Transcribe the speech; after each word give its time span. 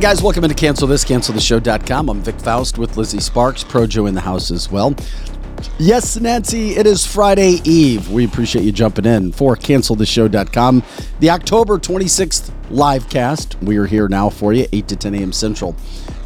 Guys, 0.00 0.22
welcome 0.22 0.44
into 0.44 0.56
Cancel 0.56 0.88
This, 0.88 1.04
CancelTheShow.com. 1.04 2.08
I'm 2.08 2.22
Vic 2.22 2.40
Faust 2.40 2.78
with 2.78 2.96
Lizzie 2.96 3.20
Sparks, 3.20 3.62
Projo 3.62 4.08
in 4.08 4.14
the 4.14 4.22
house 4.22 4.50
as 4.50 4.70
well. 4.70 4.94
Yes, 5.78 6.18
Nancy, 6.18 6.70
it 6.70 6.86
is 6.86 7.04
Friday 7.04 7.60
Eve. 7.64 8.10
We 8.10 8.24
appreciate 8.24 8.64
you 8.64 8.72
jumping 8.72 9.04
in 9.04 9.30
for 9.30 9.56
CancelTheShow.com. 9.56 10.82
The 11.18 11.28
October 11.28 11.76
26th 11.76 12.50
live 12.70 13.10
cast. 13.10 13.60
We 13.60 13.76
are 13.76 13.84
here 13.84 14.08
now 14.08 14.30
for 14.30 14.54
you, 14.54 14.66
8 14.72 14.88
to 14.88 14.96
10 14.96 15.14
a.m. 15.16 15.32
Central, 15.34 15.76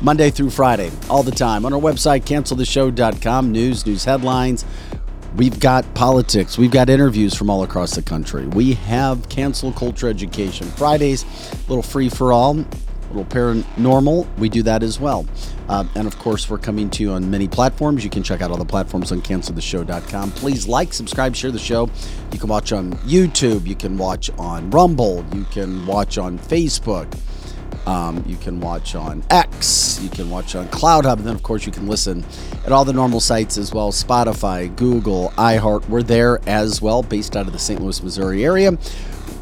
Monday 0.00 0.30
through 0.30 0.50
Friday, 0.50 0.92
all 1.10 1.24
the 1.24 1.32
time. 1.32 1.66
On 1.66 1.72
our 1.72 1.80
website, 1.80 2.20
CancelTheShow.com, 2.20 3.50
news, 3.50 3.84
news 3.84 4.04
headlines. 4.04 4.64
We've 5.34 5.58
got 5.58 5.92
politics. 5.94 6.56
We've 6.56 6.70
got 6.70 6.88
interviews 6.88 7.34
from 7.34 7.50
all 7.50 7.64
across 7.64 7.96
the 7.96 8.02
country. 8.02 8.46
We 8.46 8.74
have 8.74 9.28
cancel 9.28 9.72
culture 9.72 10.08
education. 10.08 10.68
Fridays, 10.68 11.24
a 11.24 11.56
little 11.68 11.82
free 11.82 12.08
for 12.08 12.32
all 12.32 12.64
paranormal, 13.22 14.26
we 14.38 14.48
do 14.48 14.62
that 14.62 14.82
as 14.82 14.98
well. 14.98 15.26
Uh, 15.68 15.84
and 15.94 16.06
of 16.06 16.18
course, 16.18 16.50
we're 16.50 16.58
coming 16.58 16.90
to 16.90 17.02
you 17.02 17.12
on 17.12 17.30
many 17.30 17.46
platforms. 17.46 18.02
You 18.02 18.10
can 18.10 18.22
check 18.22 18.40
out 18.40 18.50
all 18.50 18.56
the 18.56 18.64
platforms 18.64 19.12
on 19.12 19.22
canceltheshow.com. 19.22 20.32
Please 20.32 20.66
like, 20.66 20.92
subscribe, 20.92 21.36
share 21.36 21.50
the 21.50 21.58
show. 21.58 21.88
You 22.32 22.38
can 22.38 22.48
watch 22.48 22.72
on 22.72 22.94
YouTube. 23.04 23.66
You 23.66 23.76
can 23.76 23.96
watch 23.96 24.30
on 24.38 24.70
Rumble. 24.70 25.24
You 25.34 25.44
can 25.44 25.86
watch 25.86 26.18
on 26.18 26.38
Facebook. 26.38 27.16
Um, 27.86 28.24
you 28.26 28.36
can 28.36 28.60
watch 28.60 28.94
on 28.94 29.22
X. 29.30 30.00
You 30.02 30.08
can 30.08 30.30
watch 30.30 30.54
on 30.54 30.66
CloutHub. 30.68 31.18
And 31.18 31.26
then, 31.26 31.34
of 31.34 31.42
course, 31.42 31.66
you 31.66 31.72
can 31.72 31.86
listen 31.86 32.24
at 32.64 32.72
all 32.72 32.84
the 32.84 32.94
normal 32.94 33.20
sites 33.20 33.58
as 33.58 33.72
well 33.74 33.92
Spotify, 33.92 34.74
Google, 34.74 35.32
iHeart. 35.36 35.88
We're 35.88 36.02
there 36.02 36.40
as 36.48 36.80
well, 36.80 37.02
based 37.02 37.36
out 37.36 37.46
of 37.46 37.52
the 37.52 37.58
St. 37.58 37.80
Louis, 37.80 38.02
Missouri 38.02 38.44
area 38.44 38.78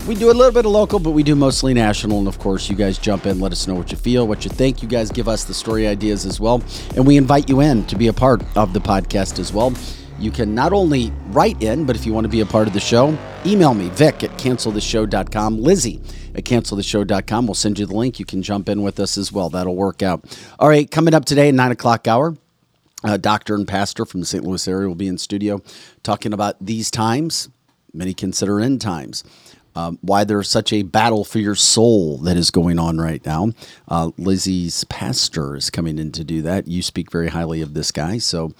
we 0.06 0.16
do 0.16 0.30
a 0.30 0.32
little 0.32 0.52
bit 0.52 0.66
of 0.66 0.72
local, 0.72 0.98
but 0.98 1.12
we 1.12 1.22
do 1.22 1.36
mostly 1.36 1.74
national. 1.74 2.18
And 2.18 2.26
of 2.26 2.38
course, 2.38 2.68
you 2.68 2.74
guys 2.74 2.98
jump 2.98 3.26
in, 3.26 3.38
let 3.40 3.52
us 3.52 3.68
know 3.68 3.74
what 3.74 3.92
you 3.92 3.96
feel, 3.96 4.26
what 4.26 4.44
you 4.44 4.50
think. 4.50 4.82
You 4.82 4.88
guys 4.88 5.10
give 5.10 5.28
us 5.28 5.44
the 5.44 5.54
story 5.54 5.86
ideas 5.86 6.26
as 6.26 6.40
well. 6.40 6.62
And 6.96 7.06
we 7.06 7.16
invite 7.16 7.48
you 7.48 7.60
in 7.60 7.86
to 7.86 7.96
be 7.96 8.08
a 8.08 8.12
part 8.12 8.42
of 8.56 8.72
the 8.72 8.80
podcast 8.80 9.38
as 9.38 9.52
well. 9.52 9.72
You 10.18 10.30
can 10.30 10.54
not 10.54 10.72
only 10.72 11.12
write 11.28 11.62
in, 11.62 11.84
but 11.84 11.96
if 11.96 12.04
you 12.04 12.12
want 12.12 12.24
to 12.24 12.28
be 12.28 12.40
a 12.40 12.46
part 12.46 12.66
of 12.66 12.74
the 12.74 12.80
show, 12.80 13.16
email 13.46 13.74
me, 13.74 13.90
Vic 13.90 14.24
at 14.24 14.30
canceltheshow.com, 14.38 15.58
Lizzie 15.58 16.00
at 16.34 16.44
canceltheshow.com. 16.44 17.46
We'll 17.46 17.54
send 17.54 17.78
you 17.78 17.86
the 17.86 17.94
link. 17.94 18.18
You 18.18 18.24
can 18.24 18.42
jump 18.42 18.68
in 18.68 18.82
with 18.82 18.98
us 18.98 19.16
as 19.16 19.32
well. 19.32 19.50
That'll 19.50 19.76
work 19.76 20.02
out. 20.02 20.24
All 20.58 20.68
right, 20.68 20.90
coming 20.90 21.14
up 21.14 21.24
today, 21.24 21.48
at 21.48 21.54
9 21.54 21.72
o'clock 21.72 22.08
hour. 22.08 22.36
A 23.04 23.18
doctor 23.18 23.56
and 23.56 23.66
pastor 23.66 24.04
from 24.04 24.20
the 24.20 24.26
St. 24.26 24.44
Louis 24.44 24.68
area 24.68 24.86
will 24.86 24.94
be 24.94 25.08
in 25.08 25.18
studio 25.18 25.60
talking 26.04 26.32
about 26.32 26.54
these 26.64 26.88
times, 26.88 27.48
many 27.92 28.14
consider 28.14 28.60
end 28.60 28.80
times 28.80 29.24
um, 29.74 29.98
why 30.02 30.24
there's 30.24 30.48
such 30.48 30.72
a 30.72 30.82
battle 30.82 31.24
for 31.24 31.38
your 31.38 31.54
soul 31.54 32.18
that 32.18 32.36
is 32.36 32.50
going 32.50 32.78
on 32.78 32.98
right 32.98 33.24
now. 33.24 33.52
Uh, 33.88 34.10
Lizzie's 34.18 34.84
pastor 34.84 35.56
is 35.56 35.70
coming 35.70 35.98
in 35.98 36.12
to 36.12 36.24
do 36.24 36.42
that. 36.42 36.68
You 36.68 36.82
speak 36.82 37.10
very 37.10 37.28
highly 37.28 37.62
of 37.62 37.74
this 37.74 37.90
guy, 37.90 38.18
so 38.18 38.52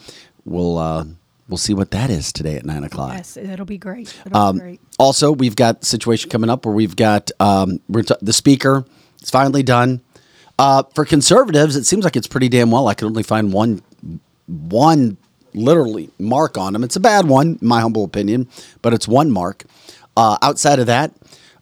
we'll 0.45 0.79
uh, 0.79 1.05
we'll 1.49 1.59
see 1.59 1.75
what 1.75 1.91
that 1.91 2.11
is 2.11 2.33
today 2.33 2.57
at 2.57 2.65
nine 2.65 2.85
o'clock. 2.85 3.15
Yes, 3.15 3.37
it'll 3.37 3.67
be 3.67 3.79
great. 3.79 4.15
It'll 4.27 4.39
um, 4.39 4.57
be 4.57 4.61
great. 4.61 4.81
Also, 4.99 5.33
we've 5.33 5.57
got 5.57 5.85
situation 5.85 6.31
coming 6.31 6.51
up 6.51 6.65
where 6.65 6.75
we've 6.75 6.97
got 6.97 7.31
um, 7.41 7.81
t- 7.95 8.15
the 8.21 8.33
speaker. 8.33 8.85
It's 9.21 9.31
finally 9.31 9.63
done. 9.63 10.01
Uh, 10.59 10.83
for 10.95 11.05
conservatives, 11.05 11.77
it 11.77 11.85
seems 11.85 12.05
like 12.05 12.17
it's 12.17 12.27
pretty 12.27 12.49
damn 12.49 12.71
well. 12.71 12.89
I 12.89 12.95
can 12.95 13.09
only 13.09 13.23
find 13.23 13.53
one 13.53 13.83
one 14.47 15.17
literally 15.55 16.11
mark 16.19 16.57
on 16.57 16.73
them. 16.73 16.85
It's 16.85 16.97
a 16.97 17.01
bad 17.01 17.27
one, 17.27 17.59
in 17.61 17.69
my 17.69 17.81
humble 17.81 18.05
opinion, 18.05 18.49
but 18.81 18.95
it's 18.95 19.07
one 19.07 19.31
mark. 19.31 19.65
Uh, 20.17 20.37
outside 20.43 20.79
of 20.79 20.87
that, 20.87 21.15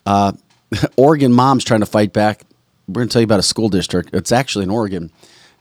uh, 0.06 0.32
Oregon 0.96 1.32
moms 1.32 1.64
trying 1.64 1.80
to 1.80 1.86
fight 1.86 2.12
back. 2.12 2.42
We're 2.88 2.94
going 2.94 3.08
to 3.08 3.12
tell 3.12 3.22
you 3.22 3.24
about 3.24 3.40
a 3.40 3.44
school 3.44 3.68
district. 3.68 4.10
It's 4.12 4.32
actually 4.32 4.64
in 4.64 4.70
Oregon, 4.70 5.12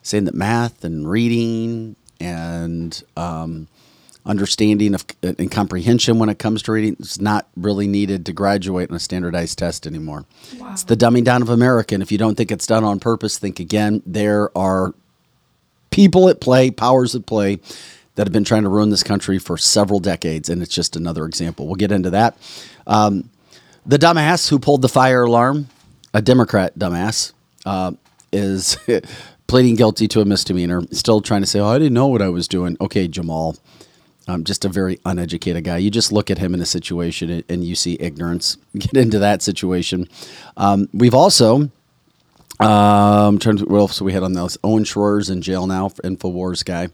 saying 0.01 0.25
that 0.25 0.33
math 0.33 0.83
and 0.83 1.09
reading 1.09 1.95
and 2.19 3.01
um, 3.15 3.67
understanding 4.25 4.93
of 4.93 5.05
and 5.21 5.51
comprehension 5.51 6.19
when 6.19 6.29
it 6.29 6.39
comes 6.39 6.61
to 6.63 6.71
reading 6.71 6.95
is 6.99 7.21
not 7.21 7.47
really 7.55 7.87
needed 7.87 8.25
to 8.25 8.33
graduate 8.33 8.89
on 8.89 8.95
a 8.95 8.99
standardized 8.99 9.57
test 9.57 9.87
anymore. 9.87 10.25
Wow. 10.57 10.71
It's 10.71 10.83
the 10.83 10.97
dumbing 10.97 11.23
down 11.23 11.41
of 11.41 11.49
America. 11.49 11.95
And 11.95 12.03
if 12.03 12.11
you 12.11 12.17
don't 12.17 12.35
think 12.35 12.51
it's 12.51 12.67
done 12.67 12.83
on 12.83 12.99
purpose, 12.99 13.37
think 13.37 13.59
again. 13.59 14.01
There 14.05 14.55
are 14.57 14.93
people 15.91 16.29
at 16.29 16.41
play, 16.41 16.71
powers 16.71 17.15
at 17.15 17.25
play 17.25 17.59
that 18.19 18.27
have 18.27 18.33
been 18.33 18.43
trying 18.43 18.63
to 18.63 18.69
ruin 18.69 18.89
this 18.89 19.01
country 19.01 19.39
for 19.39 19.57
several 19.57 20.01
decades, 20.01 20.49
and 20.49 20.61
it's 20.61 20.75
just 20.75 20.97
another 20.97 21.23
example. 21.23 21.67
We'll 21.67 21.77
get 21.77 21.89
into 21.89 22.09
that. 22.09 22.35
Um, 22.85 23.29
the 23.85 23.97
dumbass 23.97 24.49
who 24.49 24.59
pulled 24.59 24.81
the 24.81 24.89
fire 24.89 25.23
alarm, 25.23 25.69
a 26.13 26.21
Democrat 26.21 26.77
dumbass, 26.77 27.31
uh, 27.65 27.93
is 28.33 28.77
pleading 29.47 29.75
guilty 29.75 30.05
to 30.09 30.19
a 30.19 30.25
misdemeanor. 30.25 30.81
Still 30.91 31.21
trying 31.21 31.39
to 31.43 31.47
say, 31.47 31.61
"Oh, 31.61 31.67
I 31.67 31.77
didn't 31.77 31.93
know 31.93 32.07
what 32.07 32.21
I 32.21 32.27
was 32.27 32.49
doing." 32.49 32.75
Okay, 32.81 33.07
Jamal, 33.07 33.55
um, 34.27 34.43
just 34.43 34.65
a 34.65 34.69
very 34.69 34.99
uneducated 35.05 35.63
guy. 35.63 35.77
You 35.77 35.89
just 35.89 36.11
look 36.11 36.29
at 36.29 36.39
him 36.39 36.53
in 36.53 36.59
a 36.59 36.65
situation 36.65 37.45
and 37.47 37.63
you 37.63 37.73
see 37.73 37.95
ignorance. 38.01 38.57
Get 38.77 38.97
into 38.97 39.19
that 39.19 39.41
situation. 39.41 40.09
Um, 40.57 40.89
we've 40.93 41.15
also. 41.15 41.71
Um, 42.59 43.39
trying 43.39 43.55
to, 43.55 43.63
what 43.63 43.77
else 43.77 44.01
we 44.01 44.11
had 44.11 44.23
on 44.23 44.33
those? 44.33 44.57
Owen 44.65 44.83
Shroyer's 44.83 45.29
in 45.29 45.41
jail 45.41 45.65
now, 45.65 45.87
for 45.87 46.01
Infowars 46.01 46.65
guy. 46.65 46.89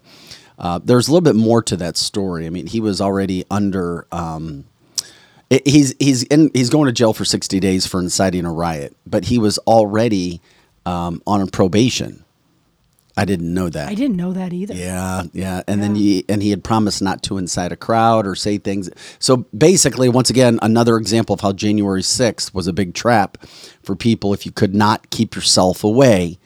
Uh, 0.58 0.80
there's 0.84 1.08
a 1.08 1.12
little 1.12 1.22
bit 1.22 1.36
more 1.36 1.62
to 1.64 1.78
that 1.78 1.98
story. 1.98 2.46
I 2.46 2.50
mean, 2.50 2.68
he 2.68 2.80
was 2.80 3.02
already 3.02 3.44
under. 3.52 4.08
Um, 4.12 4.66
he's 5.50 5.94
he's 6.00 6.24
in 6.24 6.52
he's 6.54 6.70
going 6.70 6.88
to 6.88 6.92
jail 6.92 7.14
for 7.14 7.26
60 7.26 7.60
days 7.60 7.86
for 7.86 8.00
inciting 8.00 8.46
a 8.46 8.52
riot, 8.52 8.96
but 9.06 9.26
he 9.26 9.38
was 9.38 9.58
already 9.60 10.42
um, 10.86 11.22
on 11.28 11.48
probation. 11.48 12.26
I 13.18 13.24
didn't 13.24 13.54
know 13.54 13.70
that. 13.70 13.88
I 13.88 13.94
didn't 13.94 14.18
know 14.18 14.34
that 14.34 14.52
either. 14.52 14.74
Yeah, 14.74 15.24
yeah, 15.32 15.64
and 15.68 15.80
yeah. 15.80 15.88
then 15.88 15.96
he 15.96 16.26
and 16.28 16.44
he 16.44 16.50
had 16.50 16.64
promised 16.64 17.02
not 17.02 17.24
to 17.24 17.38
incite 17.38 17.72
a 17.72 17.78
crowd 17.78 18.28
or 18.28 18.36
say 18.36 18.58
things. 18.58 18.90
So 19.20 19.38
basically, 19.58 20.10
once 20.10 20.30
again, 20.30 20.60
another 20.62 20.98
example 20.98 21.34
of 21.34 21.40
how 21.40 21.54
January 21.54 22.02
6th 22.02 22.54
was 22.54 22.68
a 22.68 22.74
big 22.74 22.94
trap 22.94 23.38
for 23.84 23.96
people. 23.96 24.34
If 24.34 24.46
you 24.46 24.52
could 24.52 24.76
not 24.76 25.10
keep 25.12 25.34
yourself 25.34 25.84
away, 25.84 26.40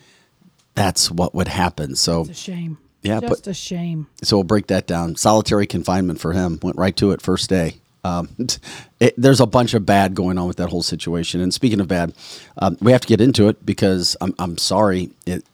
that's 0.75 1.09
what 1.09 1.33
would 1.33 1.47
happen. 1.47 1.95
So 1.95 2.21
it's 2.21 2.29
a 2.29 2.33
shame. 2.35 2.77
Yeah, 3.01 3.19
just 3.21 3.43
but, 3.45 3.51
a 3.51 3.53
shame. 3.53 4.07
So 4.23 4.37
we'll 4.37 4.43
break 4.43 4.67
that 4.67 4.87
down. 4.87 5.15
Solitary 5.15 5.65
confinement 5.65 6.19
for 6.19 6.33
him 6.33 6.59
went 6.61 6.77
right 6.77 6.95
to 6.97 7.11
it 7.11 7.21
first 7.21 7.49
day. 7.49 7.77
Um, 8.03 8.29
it, 8.99 9.13
there's 9.17 9.39
a 9.39 9.45
bunch 9.45 9.73
of 9.73 9.85
bad 9.85 10.15
going 10.15 10.37
on 10.37 10.47
with 10.47 10.57
that 10.57 10.69
whole 10.69 10.83
situation. 10.83 11.41
And 11.41 11.53
speaking 11.53 11.79
of 11.79 11.87
bad, 11.87 12.13
um, 12.57 12.77
we 12.81 12.91
have 12.91 13.01
to 13.01 13.07
get 13.07 13.21
into 13.21 13.47
it 13.47 13.65
because 13.65 14.17
I'm, 14.19 14.35
I'm 14.37 14.57
sorry. 14.57 15.11
It, 15.25 15.45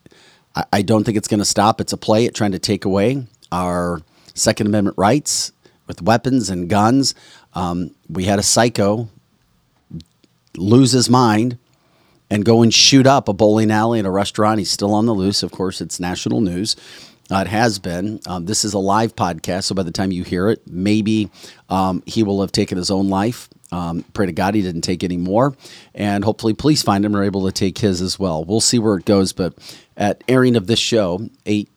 I, 0.55 0.65
I 0.73 0.81
don't 0.81 1.03
think 1.03 1.17
it's 1.17 1.27
going 1.27 1.39
to 1.39 1.45
stop. 1.45 1.79
It's 1.79 1.93
a 1.93 1.97
play 1.97 2.25
at 2.25 2.33
trying 2.33 2.51
to 2.53 2.59
take 2.59 2.85
away 2.85 3.27
our 3.51 4.01
Second 4.33 4.67
Amendment 4.67 4.97
rights 4.97 5.51
with 5.87 6.01
weapons 6.01 6.49
and 6.49 6.69
guns. 6.69 7.13
Um, 7.53 7.91
we 8.09 8.25
had 8.25 8.39
a 8.39 8.43
psycho 8.43 9.07
lose 10.57 10.91
his 10.91 11.09
mind 11.09 11.57
and 12.29 12.43
go 12.43 12.61
and 12.61 12.73
shoot 12.73 13.05
up 13.05 13.27
a 13.27 13.33
bowling 13.33 13.71
alley 13.71 13.99
and 13.99 14.07
a 14.07 14.11
restaurant. 14.11 14.59
He's 14.59 14.71
still 14.71 14.93
on 14.93 15.05
the 15.05 15.13
loose. 15.13 15.43
Of 15.43 15.51
course, 15.51 15.81
it's 15.81 15.99
national 15.99 16.41
news. 16.41 16.75
Uh, 17.31 17.37
it 17.37 17.47
has 17.47 17.79
been. 17.79 18.19
Um, 18.27 18.45
this 18.45 18.63
is 18.63 18.73
a 18.73 18.79
live 18.79 19.15
podcast, 19.15 19.63
so 19.63 19.75
by 19.75 19.81
the 19.83 19.91
time 19.91 20.11
you 20.11 20.23
hear 20.23 20.47
it, 20.49 20.61
maybe 20.67 21.31
um, 21.69 22.03
he 22.05 22.21
will 22.21 22.41
have 22.41 22.51
taken 22.51 22.77
his 22.77 22.91
own 22.91 23.09
life. 23.09 23.49
Um, 23.71 24.05
pray 24.13 24.27
to 24.27 24.31
God 24.31 24.53
he 24.53 24.61
didn't 24.61 24.81
take 24.81 25.03
any 25.03 25.17
more, 25.17 25.55
and 25.95 26.23
hopefully, 26.23 26.53
police 26.53 26.83
find 26.83 27.03
him 27.03 27.13
and 27.13 27.21
are 27.21 27.25
able 27.25 27.45
to 27.47 27.51
take 27.51 27.79
his 27.79 27.99
as 27.99 28.19
well. 28.19 28.45
We'll 28.45 28.61
see 28.61 28.77
where 28.77 28.95
it 28.95 29.05
goes. 29.05 29.33
But 29.33 29.55
at 29.97 30.23
airing 30.27 30.55
of 30.55 30.67
this 30.67 30.79
show, 30.79 31.29
eight 31.47 31.67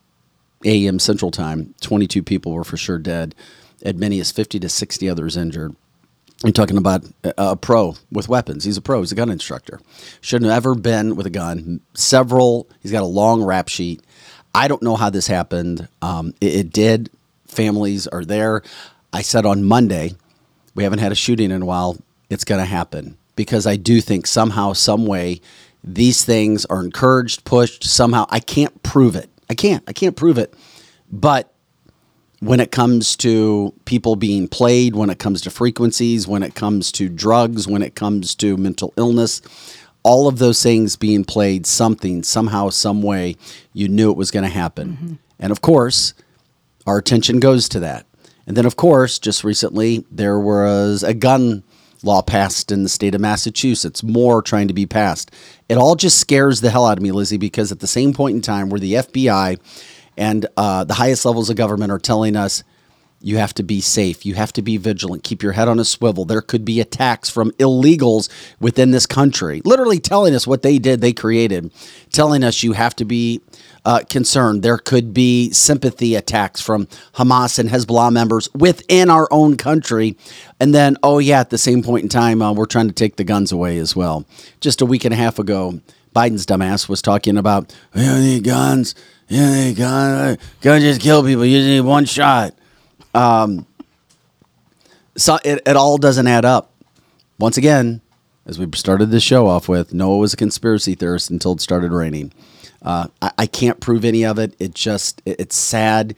a.m. 0.66 0.98
Central 0.98 1.30
Time, 1.30 1.74
twenty-two 1.80 2.22
people 2.22 2.52
were 2.52 2.62
for 2.62 2.76
sure 2.76 2.98
dead, 2.98 3.34
as 3.82 3.94
many 3.94 4.20
as 4.20 4.30
fifty 4.30 4.60
to 4.60 4.68
sixty 4.68 5.08
others 5.08 5.36
injured. 5.36 5.74
You're 6.44 6.52
talking 6.52 6.76
about 6.76 7.04
a 7.24 7.56
pro 7.56 7.96
with 8.12 8.28
weapons. 8.28 8.62
He's 8.62 8.76
a 8.76 8.82
pro. 8.82 9.00
He's 9.00 9.10
a 9.10 9.16
gun 9.16 9.30
instructor. 9.30 9.80
Shouldn't 10.20 10.48
have 10.50 10.58
ever 10.58 10.76
been 10.76 11.16
with 11.16 11.26
a 11.26 11.30
gun. 11.30 11.80
Several. 11.94 12.68
He's 12.80 12.92
got 12.92 13.02
a 13.02 13.06
long 13.06 13.42
rap 13.42 13.68
sheet. 13.68 14.02
I 14.54 14.68
don't 14.68 14.82
know 14.82 14.96
how 14.96 15.10
this 15.10 15.26
happened. 15.26 15.88
Um, 16.02 16.34
it, 16.40 16.54
it 16.54 16.72
did. 16.72 17.10
Families 17.46 18.06
are 18.06 18.24
there. 18.24 18.62
I 19.12 19.22
said 19.22 19.46
on 19.46 19.64
Monday, 19.64 20.14
we 20.74 20.82
haven't 20.82 20.98
had 20.98 21.12
a 21.12 21.16
shooting 21.16 21.50
in 21.50 21.62
a 21.62 21.66
while. 21.66 21.96
It's 22.30 22.44
going 22.44 22.60
to 22.60 22.66
happen 22.66 23.16
because 23.36 23.66
I 23.66 23.76
do 23.76 24.00
think 24.00 24.26
somehow, 24.26 24.72
some 24.72 25.06
way, 25.06 25.40
these 25.82 26.24
things 26.24 26.66
are 26.66 26.84
encouraged, 26.84 27.44
pushed. 27.44 27.84
Somehow, 27.84 28.26
I 28.28 28.40
can't 28.40 28.82
prove 28.82 29.16
it. 29.16 29.30
I 29.48 29.54
can't. 29.54 29.82
I 29.86 29.92
can't 29.92 30.16
prove 30.16 30.38
it. 30.38 30.52
But 31.10 31.52
when 32.40 32.60
it 32.60 32.70
comes 32.70 33.16
to 33.16 33.74
people 33.84 34.14
being 34.14 34.46
played, 34.46 34.94
when 34.94 35.10
it 35.10 35.18
comes 35.18 35.40
to 35.42 35.50
frequencies, 35.50 36.28
when 36.28 36.42
it 36.42 36.54
comes 36.54 36.92
to 36.92 37.08
drugs, 37.08 37.66
when 37.66 37.82
it 37.82 37.94
comes 37.94 38.34
to 38.36 38.56
mental 38.56 38.92
illness, 38.96 39.40
all 40.02 40.28
of 40.28 40.38
those 40.38 40.62
things 40.62 40.96
being 40.96 41.24
played, 41.24 41.66
something, 41.66 42.22
somehow, 42.22 42.70
some 42.70 43.02
way, 43.02 43.36
you 43.72 43.88
knew 43.88 44.10
it 44.10 44.16
was 44.16 44.30
going 44.30 44.44
to 44.44 44.50
happen. 44.50 44.92
Mm-hmm. 44.92 45.12
And 45.38 45.52
of 45.52 45.60
course, 45.60 46.14
our 46.86 46.98
attention 46.98 47.40
goes 47.40 47.68
to 47.70 47.80
that. 47.80 48.06
And 48.46 48.56
then, 48.56 48.64
of 48.64 48.76
course, 48.76 49.18
just 49.18 49.44
recently, 49.44 50.06
there 50.10 50.38
was 50.38 51.02
a 51.02 51.12
gun 51.12 51.62
law 52.02 52.22
passed 52.22 52.72
in 52.72 52.82
the 52.82 52.88
state 52.88 53.14
of 53.14 53.20
Massachusetts, 53.20 54.02
more 54.02 54.40
trying 54.40 54.68
to 54.68 54.74
be 54.74 54.86
passed. 54.86 55.30
It 55.68 55.76
all 55.76 55.96
just 55.96 56.18
scares 56.18 56.60
the 56.60 56.70
hell 56.70 56.86
out 56.86 56.96
of 56.96 57.02
me, 57.02 57.12
Lizzie, 57.12 57.36
because 57.36 57.72
at 57.72 57.80
the 57.80 57.86
same 57.86 58.14
point 58.14 58.36
in 58.36 58.40
time 58.40 58.70
where 58.70 58.80
the 58.80 58.94
FBI 58.94 59.58
and 60.16 60.46
uh, 60.56 60.84
the 60.84 60.94
highest 60.94 61.24
levels 61.24 61.50
of 61.50 61.56
government 61.56 61.92
are 61.92 61.98
telling 61.98 62.36
us 62.36 62.62
you 63.20 63.36
have 63.38 63.52
to 63.54 63.62
be 63.62 63.80
safe, 63.80 64.24
you 64.24 64.34
have 64.34 64.52
to 64.52 64.62
be 64.62 64.76
vigilant, 64.76 65.24
keep 65.24 65.42
your 65.42 65.52
head 65.52 65.66
on 65.66 65.80
a 65.80 65.84
swivel. 65.84 66.24
There 66.24 66.40
could 66.40 66.64
be 66.64 66.80
attacks 66.80 67.28
from 67.28 67.50
illegals 67.52 68.28
within 68.60 68.92
this 68.92 69.06
country, 69.06 69.60
literally 69.64 69.98
telling 69.98 70.34
us 70.34 70.46
what 70.46 70.62
they 70.62 70.78
did, 70.78 71.00
they 71.00 71.12
created, 71.12 71.72
telling 72.12 72.44
us 72.44 72.62
you 72.62 72.74
have 72.74 72.94
to 72.96 73.04
be 73.04 73.40
uh, 73.84 74.00
concerned. 74.08 74.62
There 74.62 74.78
could 74.78 75.12
be 75.12 75.50
sympathy 75.50 76.14
attacks 76.14 76.60
from 76.60 76.86
Hamas 77.14 77.58
and 77.58 77.70
Hezbollah 77.70 78.12
members 78.12 78.48
within 78.54 79.10
our 79.10 79.26
own 79.30 79.56
country. 79.56 80.16
And 80.60 80.74
then, 80.74 80.96
oh, 81.02 81.18
yeah, 81.18 81.40
at 81.40 81.50
the 81.50 81.58
same 81.58 81.82
point 81.82 82.04
in 82.04 82.08
time, 82.08 82.42
uh, 82.42 82.52
we're 82.52 82.66
trying 82.66 82.88
to 82.88 82.94
take 82.94 83.16
the 83.16 83.24
guns 83.24 83.50
away 83.50 83.78
as 83.78 83.96
well. 83.96 84.26
Just 84.60 84.80
a 84.80 84.86
week 84.86 85.04
and 85.04 85.14
a 85.14 85.16
half 85.16 85.38
ago, 85.38 85.80
Biden's 86.14 86.46
dumbass 86.46 86.88
was 86.88 87.02
talking 87.02 87.36
about, 87.36 87.74
we 87.94 88.02
don't 88.02 88.20
need 88.20 88.44
guns. 88.44 88.94
You 89.28 89.40
don't 89.40 89.54
need 89.54 89.76
guns. 89.76 90.38
Guns 90.60 90.82
just 90.84 91.00
kill 91.00 91.22
people. 91.22 91.44
You 91.44 91.58
just 91.58 91.68
need 91.68 91.80
one 91.80 92.04
shot. 92.04 92.54
Um, 93.18 93.66
so 95.16 95.38
it, 95.44 95.60
it 95.66 95.76
all 95.76 95.98
doesn't 95.98 96.28
add 96.28 96.44
up. 96.44 96.70
Once 97.38 97.56
again, 97.56 98.00
as 98.46 98.58
we 98.58 98.68
started 98.74 99.10
the 99.10 99.18
show 99.18 99.48
off 99.48 99.68
with, 99.68 99.92
Noah 99.92 100.18
was 100.18 100.32
a 100.32 100.36
conspiracy 100.36 100.94
theorist 100.94 101.28
until 101.28 101.52
it 101.52 101.60
started 101.60 101.92
raining. 101.92 102.32
Uh, 102.80 103.08
I, 103.20 103.32
I, 103.38 103.46
can't 103.46 103.80
prove 103.80 104.04
any 104.04 104.24
of 104.24 104.38
it. 104.38 104.54
It 104.60 104.72
just 104.72 105.20
it, 105.26 105.40
it's 105.40 105.56
sad. 105.56 106.14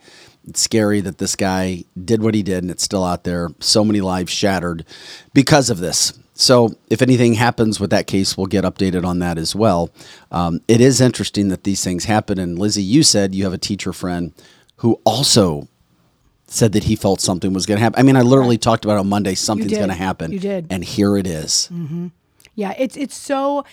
It's 0.47 0.61
scary 0.61 1.01
that 1.01 1.17
this 1.17 1.35
guy 1.35 1.85
did 2.05 2.21
what 2.21 2.35
he 2.35 2.43
did, 2.43 2.63
and 2.63 2.69
it's 2.69 2.83
still 2.83 3.03
out 3.03 3.23
there. 3.23 3.49
So 3.59 3.83
many 3.83 3.99
lives 3.99 4.31
shattered 4.31 4.85
because 5.33 5.71
of 5.71 5.79
this. 5.79 6.13
So, 6.35 6.75
if 6.89 7.01
anything 7.01 7.33
happens 7.33 7.79
with 7.79 7.89
that 7.89 8.07
case, 8.07 8.37
we'll 8.37 8.47
get 8.47 8.63
updated 8.63 9.05
on 9.05 9.19
that 9.19 9.39
as 9.39 9.55
well. 9.55 9.89
Um, 10.31 10.61
it 10.67 10.81
is 10.81 11.01
interesting 11.01 11.49
that 11.49 11.63
these 11.63 11.83
things 11.83 12.05
happen. 12.05 12.37
And 12.37 12.57
Lizzie, 12.57 12.83
you 12.83 13.01
said 13.01 13.33
you 13.33 13.43
have 13.43 13.53
a 13.53 13.59
teacher 13.59 13.91
friend 13.91 14.33
who 14.77 14.99
also 15.03 15.67
said 16.51 16.73
that 16.73 16.83
he 16.83 16.95
felt 16.95 17.21
something 17.21 17.53
was 17.53 17.65
going 17.65 17.77
to 17.77 17.83
happen. 17.83 17.99
I 17.99 18.03
mean, 18.03 18.15
I 18.15 18.21
literally 18.21 18.55
right. 18.55 18.61
talked 18.61 18.85
about 18.85 18.97
on 18.97 19.07
Monday 19.07 19.35
something's 19.35 19.71
going 19.71 19.89
to 19.89 19.95
happen. 19.95 20.31
You 20.31 20.39
did, 20.39 20.67
and 20.69 20.83
here 20.83 21.17
it 21.17 21.25
is. 21.25 21.69
Mm-hmm. 21.71 22.07
Yeah, 22.55 22.73
it's 22.77 22.97
it's 22.97 23.15
so 23.15 23.65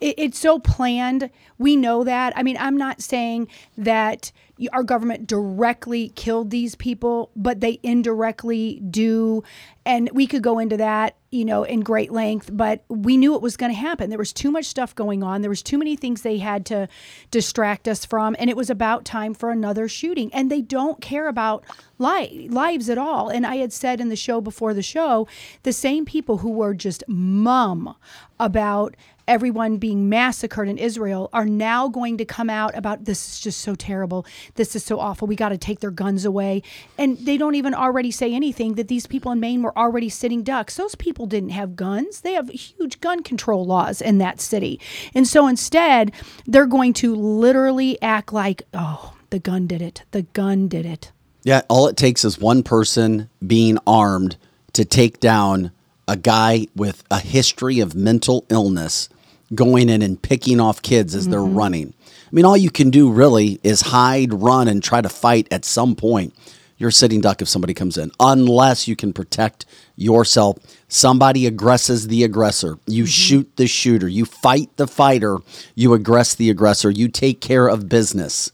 it, 0.00 0.14
it's 0.18 0.38
so 0.38 0.58
planned. 0.58 1.30
We 1.58 1.76
know 1.76 2.04
that. 2.04 2.34
I 2.36 2.42
mean, 2.42 2.56
I'm 2.58 2.76
not 2.76 3.00
saying 3.00 3.48
that 3.78 4.30
our 4.72 4.82
government 4.82 5.26
directly 5.26 6.10
killed 6.10 6.50
these 6.50 6.74
people, 6.74 7.30
but 7.36 7.60
they 7.60 7.78
indirectly 7.82 8.80
do. 8.90 9.42
And 9.84 10.10
we 10.12 10.26
could 10.26 10.42
go 10.42 10.58
into 10.58 10.76
that, 10.78 11.16
you 11.30 11.44
know, 11.44 11.62
in 11.62 11.80
great 11.80 12.10
length, 12.10 12.50
but 12.52 12.84
we 12.88 13.16
knew 13.16 13.34
it 13.34 13.42
was 13.42 13.56
going 13.56 13.72
to 13.72 13.78
happen. 13.78 14.08
There 14.08 14.18
was 14.18 14.32
too 14.32 14.50
much 14.50 14.64
stuff 14.64 14.94
going 14.94 15.22
on. 15.22 15.42
There 15.42 15.50
was 15.50 15.62
too 15.62 15.78
many 15.78 15.96
things 15.96 16.22
they 16.22 16.38
had 16.38 16.64
to 16.66 16.88
distract 17.30 17.86
us 17.86 18.04
from. 18.04 18.34
And 18.38 18.48
it 18.48 18.56
was 18.56 18.70
about 18.70 19.04
time 19.04 19.34
for 19.34 19.50
another 19.50 19.88
shooting. 19.88 20.32
And 20.32 20.50
they 20.50 20.62
don't 20.62 21.00
care 21.00 21.28
about 21.28 21.64
li- 21.98 22.48
lives 22.50 22.88
at 22.88 22.98
all. 22.98 23.28
And 23.28 23.46
I 23.46 23.56
had 23.56 23.72
said 23.72 24.00
in 24.00 24.08
the 24.08 24.16
show 24.16 24.40
before 24.40 24.74
the 24.74 24.82
show, 24.82 25.26
the 25.62 25.72
same 25.72 26.04
people 26.04 26.38
who 26.38 26.50
were 26.50 26.74
just 26.74 27.04
mum 27.08 27.94
about 28.38 28.94
everyone 29.28 29.76
being 29.76 30.08
massacred 30.08 30.68
in 30.68 30.78
Israel 30.78 31.28
are 31.32 31.46
now 31.46 31.88
going 31.88 32.16
to 32.18 32.24
come 32.24 32.48
out 32.48 32.76
about 32.76 33.04
this 33.04 33.28
is 33.28 33.40
just 33.40 33.60
so 33.60 33.74
terrible. 33.74 34.24
This 34.54 34.76
is 34.76 34.84
so 34.84 35.00
awful. 35.00 35.26
We 35.26 35.36
got 35.36 35.48
to 35.50 35.58
take 35.58 35.80
their 35.80 35.90
guns 35.90 36.24
away. 36.24 36.62
And 36.96 37.18
they 37.18 37.36
don't 37.36 37.54
even 37.54 37.74
already 37.74 38.10
say 38.10 38.32
anything 38.32 38.74
that 38.74 38.88
these 38.88 39.06
people 39.06 39.32
in 39.32 39.40
Maine 39.40 39.62
were 39.62 39.76
already 39.76 40.08
sitting 40.08 40.42
ducks. 40.42 40.76
Those 40.76 40.94
people 40.94 41.26
didn't 41.26 41.50
have 41.50 41.76
guns. 41.76 42.20
They 42.20 42.34
have 42.34 42.48
huge 42.48 43.00
gun 43.00 43.22
control 43.22 43.64
laws 43.64 44.00
in 44.00 44.18
that 44.18 44.40
city. 44.40 44.80
And 45.14 45.26
so 45.26 45.46
instead, 45.46 46.12
they're 46.46 46.66
going 46.66 46.92
to 46.94 47.14
literally 47.14 48.00
act 48.00 48.32
like, 48.32 48.62
oh, 48.72 49.14
the 49.30 49.38
gun 49.38 49.66
did 49.66 49.82
it. 49.82 50.04
The 50.12 50.22
gun 50.22 50.68
did 50.68 50.86
it. 50.86 51.10
Yeah, 51.46 51.62
all 51.68 51.86
it 51.86 51.96
takes 51.96 52.24
is 52.24 52.40
one 52.40 52.64
person 52.64 53.30
being 53.46 53.78
armed 53.86 54.36
to 54.72 54.84
take 54.84 55.20
down 55.20 55.70
a 56.08 56.16
guy 56.16 56.66
with 56.74 57.04
a 57.08 57.20
history 57.20 57.78
of 57.78 57.94
mental 57.94 58.44
illness 58.48 59.08
going 59.54 59.88
in 59.88 60.02
and 60.02 60.20
picking 60.20 60.58
off 60.58 60.82
kids 60.82 61.14
as 61.14 61.22
mm-hmm. 61.22 61.30
they're 61.30 61.40
running. 61.40 61.94
I 62.04 62.28
mean, 62.32 62.44
all 62.44 62.56
you 62.56 62.72
can 62.72 62.90
do 62.90 63.12
really 63.12 63.60
is 63.62 63.80
hide, 63.82 64.34
run, 64.34 64.66
and 64.66 64.82
try 64.82 65.00
to 65.00 65.08
fight 65.08 65.46
at 65.52 65.64
some 65.64 65.94
point. 65.94 66.34
You're 66.78 66.90
sitting 66.90 67.20
duck 67.20 67.40
if 67.40 67.48
somebody 67.48 67.74
comes 67.74 67.96
in, 67.96 68.10
unless 68.18 68.88
you 68.88 68.96
can 68.96 69.12
protect 69.12 69.66
yourself. 69.94 70.58
Somebody 70.88 71.46
aggresses 71.46 72.08
the 72.08 72.24
aggressor. 72.24 72.80
You 72.86 73.04
mm-hmm. 73.04 73.08
shoot 73.08 73.56
the 73.56 73.68
shooter. 73.68 74.08
You 74.08 74.24
fight 74.24 74.76
the 74.78 74.88
fighter. 74.88 75.38
You 75.76 75.90
aggress 75.90 76.36
the 76.36 76.50
aggressor. 76.50 76.90
You 76.90 77.06
take 77.06 77.40
care 77.40 77.68
of 77.68 77.88
business. 77.88 78.50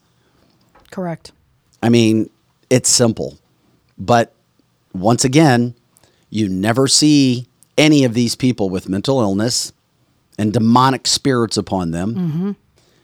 Correct. 0.90 1.32
I 1.82 1.88
mean, 1.88 2.28
it's 2.72 2.88
simple. 2.88 3.38
But 3.98 4.34
once 4.94 5.26
again, 5.26 5.74
you 6.30 6.48
never 6.48 6.88
see 6.88 7.46
any 7.76 8.04
of 8.04 8.14
these 8.14 8.34
people 8.34 8.70
with 8.70 8.88
mental 8.88 9.20
illness 9.20 9.74
and 10.38 10.54
demonic 10.54 11.06
spirits 11.06 11.58
upon 11.58 11.90
them. 11.90 12.14
Mm-hmm. 12.14 12.50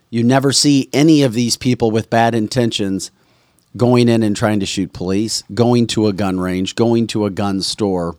You 0.08 0.24
never 0.24 0.52
see 0.52 0.88
any 0.94 1.22
of 1.22 1.34
these 1.34 1.58
people 1.58 1.90
with 1.90 2.08
bad 2.08 2.34
intentions 2.34 3.10
going 3.76 4.08
in 4.08 4.22
and 4.22 4.34
trying 4.34 4.58
to 4.60 4.66
shoot 4.66 4.94
police, 4.94 5.44
going 5.52 5.86
to 5.88 6.06
a 6.06 6.14
gun 6.14 6.40
range, 6.40 6.74
going 6.74 7.06
to 7.08 7.26
a 7.26 7.30
gun 7.30 7.60
store, 7.60 8.16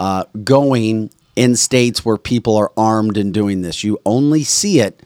uh, 0.00 0.24
going 0.42 1.10
in 1.36 1.54
states 1.54 2.04
where 2.04 2.16
people 2.16 2.56
are 2.56 2.72
armed 2.76 3.16
and 3.16 3.32
doing 3.32 3.62
this. 3.62 3.84
You 3.84 4.00
only 4.04 4.42
see 4.42 4.80
it 4.80 5.04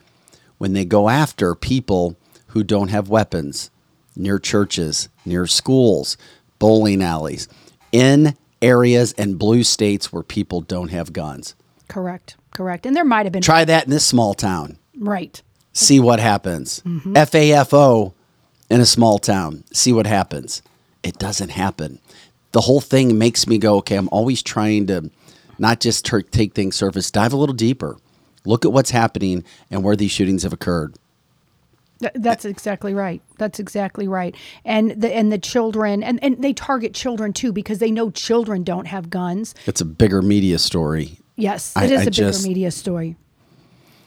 when 0.57 0.73
they 0.73 0.87
go 0.87 1.11
after 1.11 1.55
people 1.55 2.17
who 2.49 2.65
don't 2.65 2.89
have 2.89 3.11
weapons 3.11 3.71
near 4.17 4.39
churches, 4.39 5.09
near 5.25 5.47
schools, 5.47 6.17
bowling 6.59 7.03
alleys, 7.03 7.49
in 7.93 8.37
areas 8.63 9.13
and 9.19 9.39
blue 9.39 9.63
states 9.63 10.13
where 10.13 10.23
people 10.23 10.61
don't 10.61 10.89
have 10.89 11.13
guns. 11.13 11.55
Correct. 11.89 12.37
Correct. 12.53 12.87
And 12.87 12.97
there 12.97 13.05
might 13.05 13.27
have 13.27 13.33
been. 13.33 13.43
Try 13.43 13.65
that 13.65 13.85
in 13.85 13.91
this 13.91 14.07
small 14.07 14.35
town. 14.35 14.79
Right. 14.99 15.43
See 15.73 16.01
what 16.01 16.21
happens. 16.21 16.81
Mm-hmm. 16.81 17.15
FAFO 17.15 18.15
in 18.71 18.81
a 18.81 18.87
small 18.87 19.19
town. 19.19 19.65
See 19.73 19.93
what 19.93 20.07
happens. 20.07 20.63
It 21.03 21.19
doesn't 21.19 21.51
happen. 21.51 21.99
The 22.53 22.63
whole 22.63 22.81
thing 22.81 23.19
makes 23.19 23.47
me 23.47 23.59
go, 23.59 23.77
okay, 23.79 23.97
I'm 23.97 24.09
always 24.11 24.43
trying 24.43 24.87
to 24.87 25.11
not 25.59 25.81
just 25.81 26.07
take 26.31 26.55
things 26.55 26.77
surface, 26.77 27.11
dive 27.11 27.33
a 27.33 27.37
little 27.37 27.55
deeper. 27.55 27.97
Look 28.47 28.65
at 28.65 28.73
what's 28.73 28.91
happening 28.91 29.45
and 29.71 29.83
where 29.83 29.97
these 29.97 30.11
shootings 30.11 30.45
have 30.45 30.53
occurred. 30.53 30.95
That's 32.15 32.45
exactly 32.45 32.95
right. 32.95 33.23
That's 33.39 33.59
exactly 33.59 34.09
right. 34.09 34.35
And 34.65 34.91
the 34.91 35.15
and 35.15 35.33
the 35.33 35.39
children 35.39 36.03
and, 36.03 36.23
and 36.23 36.43
they 36.43 36.53
target 36.53 36.95
children 36.95 37.33
too 37.33 37.53
because 37.53 37.79
they 37.79 37.91
know 37.91 38.11
children 38.11 38.65
don't 38.65 38.87
have 38.87 39.11
guns. 39.11 39.55
It's 39.67 39.81
a 39.81 39.85
bigger 39.85 40.23
media 40.23 40.59
story. 40.59 41.19
Yes, 41.37 41.73
it 41.77 41.81
I, 41.81 41.85
is 41.87 42.01
I 42.01 42.03
a 42.05 42.11
just, 42.11 42.43
bigger 42.43 42.49
media 42.49 42.71
story. 42.71 43.17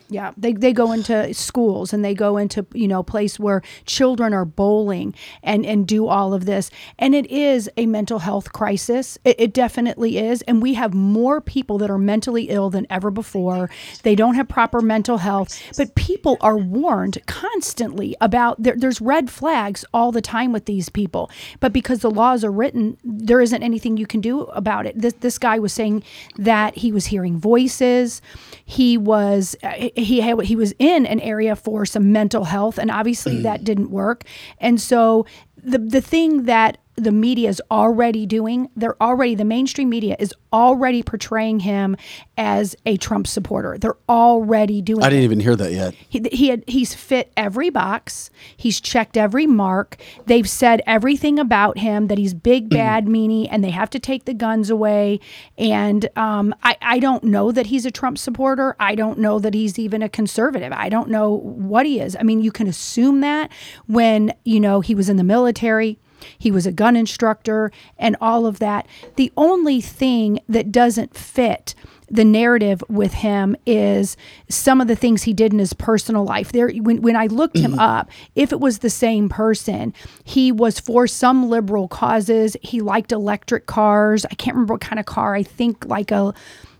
Yeah, 0.09 0.31
they, 0.37 0.53
they 0.53 0.73
go 0.73 0.91
into 0.91 1.33
schools 1.33 1.93
and 1.93 2.03
they 2.03 2.13
go 2.13 2.37
into 2.37 2.65
you 2.73 2.87
know 2.87 3.03
place 3.03 3.39
where 3.39 3.61
children 3.85 4.33
are 4.33 4.45
bowling 4.45 5.13
and 5.43 5.65
and 5.65 5.87
do 5.87 6.07
all 6.07 6.33
of 6.33 6.45
this 6.45 6.71
and 6.99 7.13
it 7.15 7.29
is 7.29 7.69
a 7.77 7.85
mental 7.85 8.19
health 8.19 8.53
crisis. 8.53 9.17
It, 9.23 9.35
it 9.39 9.53
definitely 9.53 10.17
is, 10.17 10.41
and 10.43 10.61
we 10.61 10.73
have 10.75 10.93
more 10.93 11.41
people 11.41 11.77
that 11.79 11.89
are 11.89 11.97
mentally 11.97 12.49
ill 12.49 12.69
than 12.69 12.87
ever 12.89 13.11
before. 13.11 13.69
They 14.03 14.15
don't 14.15 14.35
have 14.35 14.47
proper 14.47 14.81
mental 14.81 15.17
health, 15.17 15.59
but 15.77 15.95
people 15.95 16.37
are 16.41 16.57
warned 16.57 17.19
constantly 17.25 18.15
about 18.21 18.61
there, 18.61 18.75
there's 18.77 19.01
red 19.01 19.29
flags 19.29 19.85
all 19.93 20.11
the 20.11 20.21
time 20.21 20.51
with 20.51 20.65
these 20.65 20.89
people. 20.89 21.29
But 21.59 21.73
because 21.73 21.99
the 21.99 22.11
laws 22.11 22.43
are 22.43 22.51
written, 22.51 22.97
there 23.03 23.41
isn't 23.41 23.63
anything 23.63 23.97
you 23.97 24.07
can 24.07 24.21
do 24.21 24.41
about 24.41 24.85
it. 24.85 24.99
This 24.99 25.13
this 25.19 25.37
guy 25.37 25.59
was 25.59 25.73
saying 25.73 26.03
that 26.37 26.77
he 26.77 26.91
was 26.91 27.07
hearing 27.07 27.37
voices. 27.37 28.21
He 28.65 28.97
was 28.97 29.55
uh, 29.63 29.89
he 29.97 30.21
had, 30.21 30.41
he 30.41 30.55
was 30.55 30.73
in 30.79 31.05
an 31.05 31.19
area 31.19 31.55
for 31.55 31.85
some 31.85 32.11
mental 32.11 32.45
health, 32.45 32.77
and 32.77 32.91
obviously 32.91 33.37
mm. 33.37 33.43
that 33.43 33.63
didn't 33.63 33.89
work. 33.89 34.23
And 34.59 34.79
so 34.79 35.25
the 35.57 35.79
the 35.79 36.01
thing 36.01 36.43
that 36.43 36.77
the 36.97 37.11
media 37.11 37.47
is 37.47 37.61
already 37.69 38.25
doing. 38.25 38.69
They're 38.75 39.01
already, 39.01 39.35
the 39.35 39.45
mainstream 39.45 39.87
media 39.87 40.15
is 40.17 40.33
already 40.51 41.03
portraying 41.03 41.59
him 41.59 41.95
as 42.37 42.75
a 42.87 42.97
Trump 42.97 43.27
supporter. 43.27 43.77
They're 43.77 43.97
already 44.09 44.81
doing 44.81 45.03
I 45.03 45.09
didn't 45.09 45.21
it. 45.21 45.25
even 45.25 45.39
hear 45.39 45.55
that 45.55 45.71
yet. 45.71 45.93
He, 46.09 46.27
he 46.31 46.49
had, 46.49 46.63
he's 46.67 46.95
fit 46.95 47.31
every 47.37 47.69
box, 47.69 48.31
he's 48.57 48.81
checked 48.81 49.15
every 49.15 49.45
mark. 49.45 49.97
They've 50.25 50.49
said 50.49 50.81
everything 50.87 51.37
about 51.37 51.77
him 51.77 52.07
that 52.07 52.17
he's 52.17 52.33
big, 52.33 52.69
bad, 52.71 53.05
meanie, 53.05 53.47
and 53.49 53.63
they 53.63 53.69
have 53.69 53.91
to 53.91 53.99
take 53.99 54.25
the 54.25 54.33
guns 54.33 54.71
away. 54.71 55.19
And 55.57 56.09
um, 56.15 56.55
I, 56.63 56.77
I 56.81 56.99
don't 56.99 57.23
know 57.23 57.51
that 57.51 57.67
he's 57.67 57.85
a 57.85 57.91
Trump 57.91 58.17
supporter. 58.17 58.75
I 58.79 58.95
don't 58.95 59.19
know 59.19 59.37
that 59.37 59.53
he's 59.53 59.77
even 59.77 60.01
a 60.01 60.09
conservative. 60.09 60.73
I 60.73 60.89
don't 60.89 61.09
know 61.09 61.29
what 61.29 61.85
he 61.85 61.99
is. 61.99 62.17
I 62.19 62.23
mean, 62.23 62.41
you 62.41 62.51
can 62.51 62.65
assume 62.65 63.21
that 63.21 63.51
when, 63.85 64.33
you 64.45 64.59
know, 64.59 64.81
he 64.81 64.95
was 64.95 65.09
in 65.09 65.17
the 65.17 65.23
military 65.23 65.99
he 66.37 66.51
was 66.51 66.65
a 66.65 66.71
gun 66.71 66.95
instructor 66.95 67.71
and 67.97 68.15
all 68.21 68.45
of 68.45 68.59
that. 68.59 68.87
The 69.15 69.31
only 69.37 69.81
thing 69.81 70.39
that 70.47 70.71
doesn't 70.71 71.15
fit 71.15 71.75
the 72.09 72.23
narrative 72.23 72.83
with 72.87 73.13
him 73.13 73.55
is 73.65 74.15
some 74.49 74.79
of 74.79 74.87
the 74.87 74.95
things 74.95 75.23
he 75.23 75.33
did 75.33 75.51
in 75.51 75.59
his 75.59 75.73
personal 75.73 76.23
life. 76.23 76.51
There, 76.51 76.69
when, 76.69 77.01
when 77.01 77.15
I 77.15 77.27
looked 77.27 77.57
him 77.57 77.77
up, 77.79 78.09
if 78.35 78.51
it 78.51 78.59
was 78.59 78.79
the 78.79 78.89
same 78.89 79.29
person, 79.29 79.93
he 80.23 80.51
was 80.51 80.79
for 80.79 81.07
some 81.07 81.49
liberal 81.49 81.87
causes. 81.87 82.55
He 82.61 82.81
liked 82.81 83.11
electric 83.11 83.65
cars. 83.65 84.25
I 84.25 84.35
can't 84.35 84.55
remember 84.55 84.75
what 84.75 84.81
kind 84.81 84.99
of 84.99 85.05
car. 85.05 85.35
I 85.35 85.43
think 85.43 85.85
like 85.85 86.11
a 86.11 86.33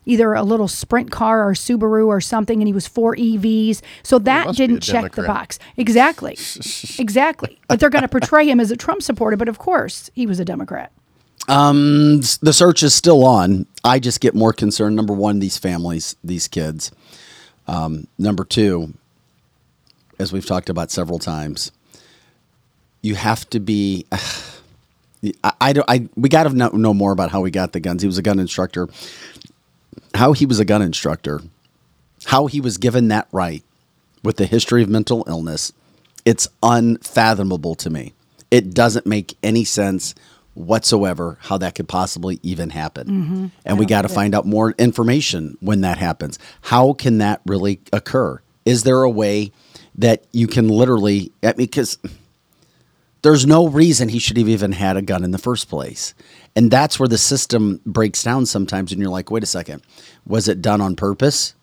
either 0.07 0.33
a 0.33 0.41
little 0.41 0.67
sprint 0.67 1.11
car 1.11 1.47
or 1.47 1.53
Subaru 1.53 2.07
or 2.07 2.21
something, 2.21 2.59
and 2.59 2.67
he 2.67 2.73
was 2.73 2.87
for 2.87 3.15
EVs. 3.15 3.81
So 4.01 4.17
that 4.19 4.47
must 4.47 4.57
be 4.57 4.63
a 4.63 4.67
didn't 4.67 4.81
check 4.81 5.13
the 5.13 5.23
box. 5.23 5.59
Exactly. 5.75 6.31
exactly. 6.99 7.59
But 7.67 7.79
they're 7.79 7.89
going 7.89 8.03
to 8.03 8.07
portray 8.07 8.49
him 8.49 8.59
as 8.59 8.71
a 8.71 8.77
Trump 8.77 9.03
supporter, 9.03 9.37
but 9.37 9.49
of 9.49 9.59
course 9.59 10.09
he 10.13 10.25
was 10.25 10.39
a 10.39 10.45
Democrat. 10.45 10.91
Um, 11.47 12.21
the 12.41 12.51
search 12.51 12.83
is 12.83 12.93
still 12.93 13.23
on. 13.23 13.67
I 13.83 13.99
just 13.99 14.19
get 14.19 14.33
more 14.33 14.53
concerned. 14.53 14.95
Number 14.95 15.13
one, 15.13 15.39
these 15.39 15.57
families, 15.57 16.15
these 16.23 16.47
kids. 16.47 16.91
Um, 17.67 18.07
number 18.17 18.43
two, 18.43 18.93
as 20.19 20.33
we've 20.33 20.45
talked 20.45 20.69
about 20.69 20.89
several 20.89 21.19
times, 21.19 21.71
you 23.01 23.15
have 23.15 23.49
to 23.51 23.59
be. 23.59 24.05
I, 25.43 25.53
I 25.59 25.73
don't. 25.73 25.89
I 25.89 26.07
we 26.15 26.29
got 26.29 26.43
to 26.43 26.49
know, 26.49 26.69
know 26.69 26.93
more 26.93 27.11
about 27.11 27.31
how 27.31 27.43
he 27.43 27.51
got 27.51 27.73
the 27.73 27.79
guns. 27.79 28.01
He 28.01 28.07
was 28.07 28.17
a 28.17 28.21
gun 28.21 28.39
instructor. 28.39 28.87
How 30.13 30.33
he 30.33 30.45
was 30.45 30.59
a 30.59 30.65
gun 30.65 30.81
instructor, 30.81 31.41
how 32.25 32.47
he 32.47 32.61
was 32.61 32.77
given 32.77 33.07
that 33.09 33.27
right 33.31 33.63
with 34.23 34.37
the 34.37 34.45
history 34.45 34.83
of 34.83 34.89
mental 34.89 35.23
illness, 35.27 35.71
it's 36.25 36.47
unfathomable 36.63 37.75
to 37.75 37.89
me. 37.89 38.13
It 38.51 38.73
doesn't 38.73 39.05
make 39.05 39.37
any 39.43 39.63
sense 39.63 40.15
whatsoever 40.53 41.37
how 41.41 41.57
that 41.59 41.75
could 41.75 41.87
possibly 41.87 42.39
even 42.41 42.71
happen. 42.71 43.51
And 43.65 43.77
we 43.77 43.85
got 43.85 44.01
to 44.01 44.09
find 44.09 44.33
out 44.33 44.45
more 44.45 44.71
information 44.77 45.57
when 45.59 45.81
that 45.81 45.97
happens. 45.99 46.39
How 46.61 46.93
can 46.93 47.19
that 47.19 47.41
really 47.45 47.79
occur? 47.93 48.41
Is 48.65 48.83
there 48.83 49.03
a 49.03 49.09
way 49.09 49.51
that 49.95 50.25
you 50.31 50.47
can 50.47 50.67
literally, 50.67 51.31
I 51.43 51.47
mean, 51.47 51.55
because 51.57 51.97
there's 53.21 53.45
no 53.45 53.67
reason 53.67 54.09
he 54.09 54.19
should 54.19 54.37
have 54.37 54.49
even 54.49 54.71
had 54.71 54.97
a 54.97 55.01
gun 55.01 55.23
in 55.23 55.31
the 55.31 55.37
first 55.37 55.69
place. 55.69 56.13
And 56.57 56.71
that's 56.71 56.99
where 56.99 57.07
the 57.07 57.19
system 57.19 57.79
breaks 57.85 58.23
down 58.23 58.47
sometimes. 58.47 58.91
And 58.91 58.99
you're 58.99 59.11
like, 59.11 59.29
wait 59.29 59.43
a 59.43 59.45
second, 59.45 59.83
was 60.25 60.47
it 60.47 60.59
done 60.59 60.81
on 60.81 60.95
purpose? 60.95 61.53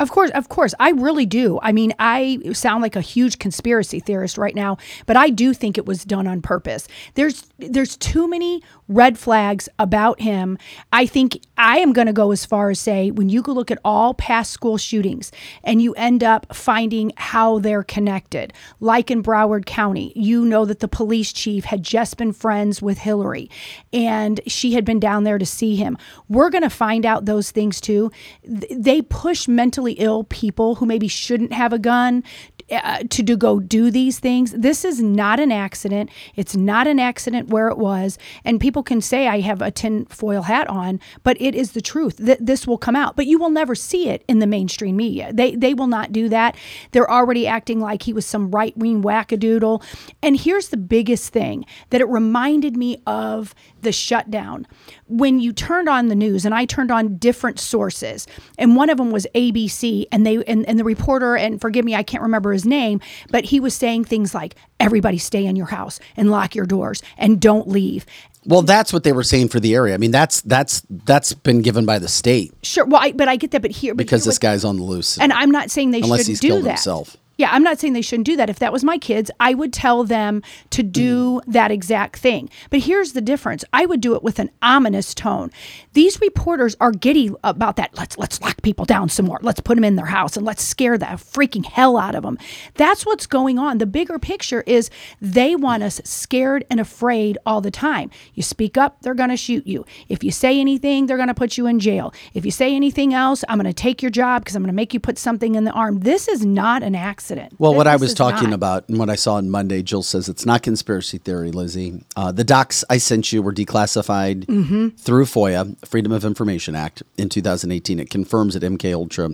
Of 0.00 0.10
course, 0.10 0.30
of 0.32 0.48
course. 0.48 0.74
I 0.80 0.90
really 0.90 1.24
do. 1.24 1.60
I 1.62 1.70
mean, 1.70 1.94
I 2.00 2.40
sound 2.52 2.82
like 2.82 2.96
a 2.96 3.00
huge 3.00 3.38
conspiracy 3.38 4.00
theorist 4.00 4.36
right 4.36 4.54
now, 4.54 4.76
but 5.06 5.16
I 5.16 5.30
do 5.30 5.54
think 5.54 5.78
it 5.78 5.86
was 5.86 6.04
done 6.04 6.26
on 6.26 6.42
purpose. 6.42 6.88
There's 7.14 7.46
there's 7.58 7.96
too 7.96 8.26
many 8.26 8.60
red 8.88 9.16
flags 9.16 9.68
about 9.78 10.20
him. 10.20 10.58
I 10.92 11.06
think 11.06 11.40
I 11.56 11.78
am 11.78 11.92
going 11.92 12.08
to 12.08 12.12
go 12.12 12.32
as 12.32 12.44
far 12.44 12.70
as 12.70 12.80
say 12.80 13.12
when 13.12 13.28
you 13.28 13.40
go 13.40 13.52
look 13.52 13.70
at 13.70 13.78
all 13.84 14.14
past 14.14 14.50
school 14.50 14.78
shootings 14.78 15.30
and 15.62 15.80
you 15.80 15.94
end 15.94 16.24
up 16.24 16.54
finding 16.54 17.12
how 17.16 17.60
they're 17.60 17.84
connected. 17.84 18.52
Like 18.80 19.12
in 19.12 19.22
Broward 19.22 19.64
County, 19.64 20.12
you 20.16 20.44
know 20.44 20.64
that 20.64 20.80
the 20.80 20.88
police 20.88 21.32
chief 21.32 21.64
had 21.64 21.84
just 21.84 22.16
been 22.16 22.32
friends 22.32 22.82
with 22.82 22.98
Hillary 22.98 23.48
and 23.92 24.40
she 24.48 24.74
had 24.74 24.84
been 24.84 25.00
down 25.00 25.22
there 25.22 25.38
to 25.38 25.46
see 25.46 25.76
him. 25.76 25.96
We're 26.28 26.50
going 26.50 26.62
to 26.62 26.70
find 26.70 27.06
out 27.06 27.26
those 27.26 27.52
things 27.52 27.80
too. 27.80 28.10
They 28.44 29.00
push 29.00 29.46
mentally 29.84 30.04
ill 30.04 30.24
people 30.24 30.76
who 30.76 30.86
maybe 30.86 31.08
shouldn't 31.08 31.52
have 31.52 31.72
a 31.72 31.78
gun 31.78 32.22
uh, 32.70 33.02
to 33.10 33.22
do 33.22 33.36
go 33.36 33.60
do 33.60 33.90
these 33.90 34.18
things. 34.18 34.52
This 34.52 34.84
is 34.84 35.02
not 35.02 35.38
an 35.38 35.52
accident. 35.52 36.10
It's 36.34 36.56
not 36.56 36.86
an 36.86 36.98
accident 36.98 37.48
where 37.48 37.68
it 37.68 37.76
was. 37.76 38.18
And 38.44 38.58
people 38.60 38.82
can 38.82 39.02
say 39.02 39.28
I 39.28 39.40
have 39.40 39.60
a 39.60 39.70
tin 39.70 40.06
foil 40.06 40.42
hat 40.42 40.66
on, 40.68 40.98
but 41.22 41.36
it 41.40 41.54
is 41.54 41.72
the 41.72 41.82
truth. 41.82 42.16
that 42.16 42.44
this 42.44 42.66
will 42.66 42.78
come 42.78 42.96
out, 42.96 43.16
but 43.16 43.26
you 43.26 43.38
will 43.38 43.50
never 43.50 43.74
see 43.74 44.08
it 44.08 44.24
in 44.28 44.38
the 44.38 44.46
mainstream 44.46 44.96
media. 44.96 45.30
They 45.32 45.54
they 45.56 45.74
will 45.74 45.86
not 45.86 46.12
do 46.12 46.28
that. 46.30 46.56
They're 46.92 47.10
already 47.10 47.46
acting 47.46 47.80
like 47.80 48.02
he 48.02 48.14
was 48.14 48.24
some 48.24 48.50
right 48.50 48.76
wing 48.76 49.02
wackadoodle. 49.02 49.82
And 50.22 50.40
here's 50.40 50.68
the 50.68 50.78
biggest 50.78 51.32
thing 51.32 51.66
that 51.90 52.00
it 52.00 52.08
reminded 52.08 52.76
me 52.76 53.02
of 53.06 53.54
the 53.82 53.92
shutdown 53.92 54.66
when 55.06 55.38
you 55.38 55.52
turned 55.52 55.88
on 55.88 56.08
the 56.08 56.14
news 56.14 56.44
and 56.44 56.54
I 56.54 56.64
turned 56.64 56.90
on 56.90 57.16
different 57.18 57.58
sources 57.60 58.26
and 58.58 58.74
one 58.76 58.88
of 58.90 58.96
them 58.98 59.10
was 59.10 59.26
ABC 59.34 60.06
and 60.10 60.24
they 60.26 60.42
and, 60.44 60.66
and 60.68 60.78
the 60.78 60.84
reporter 60.84 61.36
and 61.36 61.60
forgive 61.60 61.84
me 61.84 61.94
I 61.94 62.02
can't 62.02 62.22
remember 62.22 62.52
his 62.52 62.64
name 62.64 63.00
but 63.30 63.44
he 63.44 63.60
was 63.60 63.74
saying 63.74 64.04
things 64.04 64.34
like 64.34 64.54
everybody 64.80 65.18
stay 65.18 65.44
in 65.44 65.56
your 65.56 65.66
house 65.66 66.00
and 66.16 66.30
lock 66.30 66.54
your 66.54 66.66
doors 66.66 67.02
and 67.18 67.40
don't 67.40 67.68
leave 67.68 68.06
Well, 68.46 68.62
that's 68.62 68.92
what 68.92 69.04
they 69.04 69.12
were 69.12 69.22
saying 69.24 69.48
for 69.48 69.58
the 69.60 69.74
area. 69.74 69.94
I 69.94 69.96
mean, 69.96 70.10
that's 70.10 70.40
that's 70.42 70.82
that's 70.90 71.32
been 71.34 71.62
given 71.62 71.84
by 71.86 71.98
the 71.98 72.08
state 72.08 72.52
sure 72.62 72.84
well 72.86 73.00
I, 73.02 73.12
but 73.12 73.28
I 73.28 73.36
get 73.36 73.50
that 73.52 73.62
but 73.62 73.70
here 73.70 73.94
but 73.94 73.98
because 73.98 74.24
here 74.24 74.30
this 74.30 74.38
guy's 74.38 74.64
on 74.64 74.76
the 74.76 74.82
loose. 74.84 75.18
and 75.18 75.32
I'm 75.32 75.50
not 75.50 75.70
saying 75.70 75.90
they 75.90 76.00
Unless 76.00 76.20
shouldn't 76.20 76.28
he's 76.28 76.40
do 76.40 76.48
killed 76.48 76.64
that. 76.64 76.70
himself. 76.70 77.16
Yeah, 77.36 77.48
I'm 77.50 77.64
not 77.64 77.80
saying 77.80 77.94
they 77.94 78.02
shouldn't 78.02 78.26
do 78.26 78.36
that. 78.36 78.48
If 78.48 78.60
that 78.60 78.72
was 78.72 78.84
my 78.84 78.96
kids, 78.96 79.30
I 79.40 79.54
would 79.54 79.72
tell 79.72 80.04
them 80.04 80.42
to 80.70 80.82
do 80.82 81.40
mm. 81.40 81.52
that 81.52 81.70
exact 81.70 82.18
thing. 82.18 82.48
But 82.70 82.80
here's 82.80 83.12
the 83.12 83.20
difference. 83.20 83.64
I 83.72 83.86
would 83.86 84.00
do 84.00 84.14
it 84.14 84.22
with 84.22 84.38
an 84.38 84.50
ominous 84.62 85.14
tone. 85.14 85.50
These 85.94 86.20
reporters 86.20 86.76
are 86.80 86.92
giddy 86.92 87.32
about 87.42 87.76
that. 87.76 87.96
Let's 87.96 88.16
let's 88.18 88.40
lock 88.40 88.62
people 88.62 88.84
down 88.84 89.08
some 89.08 89.26
more. 89.26 89.40
Let's 89.42 89.60
put 89.60 89.74
them 89.74 89.84
in 89.84 89.96
their 89.96 90.06
house 90.06 90.36
and 90.36 90.46
let's 90.46 90.62
scare 90.62 90.96
the 90.96 91.06
freaking 91.06 91.64
hell 91.64 91.96
out 91.96 92.14
of 92.14 92.22
them. 92.22 92.38
That's 92.74 93.04
what's 93.04 93.26
going 93.26 93.58
on. 93.58 93.78
The 93.78 93.86
bigger 93.86 94.18
picture 94.18 94.62
is 94.66 94.90
they 95.20 95.56
want 95.56 95.82
us 95.82 96.00
scared 96.04 96.64
and 96.70 96.78
afraid 96.78 97.36
all 97.44 97.60
the 97.60 97.70
time. 97.70 98.10
You 98.34 98.42
speak 98.42 98.78
up, 98.78 99.02
they're 99.02 99.14
going 99.14 99.30
to 99.30 99.36
shoot 99.36 99.66
you. 99.66 99.84
If 100.08 100.22
you 100.22 100.30
say 100.30 100.60
anything, 100.60 101.06
they're 101.06 101.16
going 101.16 101.28
to 101.28 101.34
put 101.34 101.58
you 101.58 101.66
in 101.66 101.80
jail. 101.80 102.14
If 102.32 102.44
you 102.44 102.52
say 102.52 102.74
anything 102.74 103.12
else, 103.12 103.44
I'm 103.48 103.58
going 103.58 103.66
to 103.66 103.74
take 103.74 104.02
your 104.02 104.10
job 104.10 104.42
because 104.42 104.54
I'm 104.54 104.62
going 104.62 104.68
to 104.68 104.76
make 104.76 104.94
you 104.94 105.00
put 105.00 105.18
something 105.18 105.56
in 105.56 105.64
the 105.64 105.72
arm. 105.72 106.00
This 106.00 106.28
is 106.28 106.46
not 106.46 106.82
an 106.82 106.94
accident. 106.94 107.23
Well, 107.58 107.74
what 107.74 107.86
I 107.86 107.96
was 107.96 108.14
talking 108.14 108.50
not. 108.50 108.54
about 108.56 108.88
and 108.88 108.98
what 108.98 109.08
I 109.10 109.14
saw 109.16 109.34
on 109.34 109.50
Monday, 109.50 109.82
Jill 109.82 110.02
says 110.02 110.28
it's 110.28 110.44
not 110.46 110.62
conspiracy 110.62 111.18
theory, 111.18 111.50
Lizzie. 111.50 112.02
Uh, 112.16 112.32
the 112.32 112.44
docs 112.44 112.84
I 112.90 112.98
sent 112.98 113.32
you 113.32 113.42
were 113.42 113.52
declassified 113.52 114.44
Mm-hmm. 114.46 114.88
through 114.96 115.24
FOIA, 115.24 115.76
Freedom 115.86 116.12
of 116.12 116.24
Information 116.24 116.74
Act, 116.74 117.02
in 117.16 117.28
2018. 117.28 117.98
It 118.00 118.10
confirms 118.10 118.54
that 118.54 118.62
MK 118.62 118.92
Ultra 118.94 119.30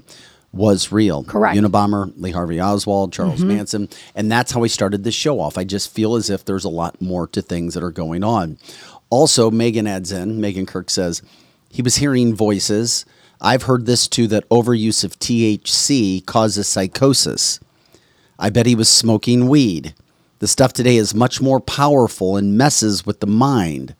was 0.52 0.90
real. 0.90 1.22
Correct. 1.24 1.56
Mm-hmm. 1.56 1.66
Unabomber, 1.66 2.12
Lee 2.16 2.32
Harvey 2.32 2.60
Oswald, 2.60 3.12
Charles 3.12 3.42
Manson, 3.44 3.88
and 4.16 4.30
that's 4.32 4.50
how 4.52 4.60
we 4.60 4.68
started 4.68 5.04
this 5.04 5.14
show 5.14 5.38
off. 5.40 5.56
I 5.56 5.62
just 5.64 5.94
feel 5.94 6.16
as 6.16 6.28
if 6.28 6.44
there's 6.44 6.64
a 6.64 6.68
lot 6.68 7.00
more 7.00 7.26
to 7.28 7.40
things 7.42 7.74
that 7.74 7.84
are 7.84 7.92
going 7.92 8.24
on. 8.24 8.58
Also, 9.10 9.50
Megan 9.50 9.86
adds 9.86 10.10
in. 10.12 10.40
Megan 10.40 10.66
Kirk 10.66 10.90
says 10.90 11.22
he 11.70 11.82
was 11.82 11.96
hearing 11.96 12.34
voices. 12.34 13.04
I've 13.40 13.62
heard 13.62 13.86
this 13.86 14.06
too 14.08 14.26
that 14.28 14.48
overuse 14.48 15.02
of 15.04 15.18
THC 15.18 16.24
causes 16.26 16.66
psychosis. 16.66 17.60
I 18.40 18.50
bet 18.50 18.66
he 18.66 18.74
was 18.74 18.88
smoking 18.88 19.48
weed. 19.48 19.94
The 20.38 20.48
stuff 20.48 20.72
today 20.72 20.96
is 20.96 21.14
much 21.14 21.40
more 21.40 21.60
powerful 21.60 22.36
and 22.38 22.56
messes 22.56 23.04
with 23.04 23.20
the 23.20 23.26
mind. 23.26 23.94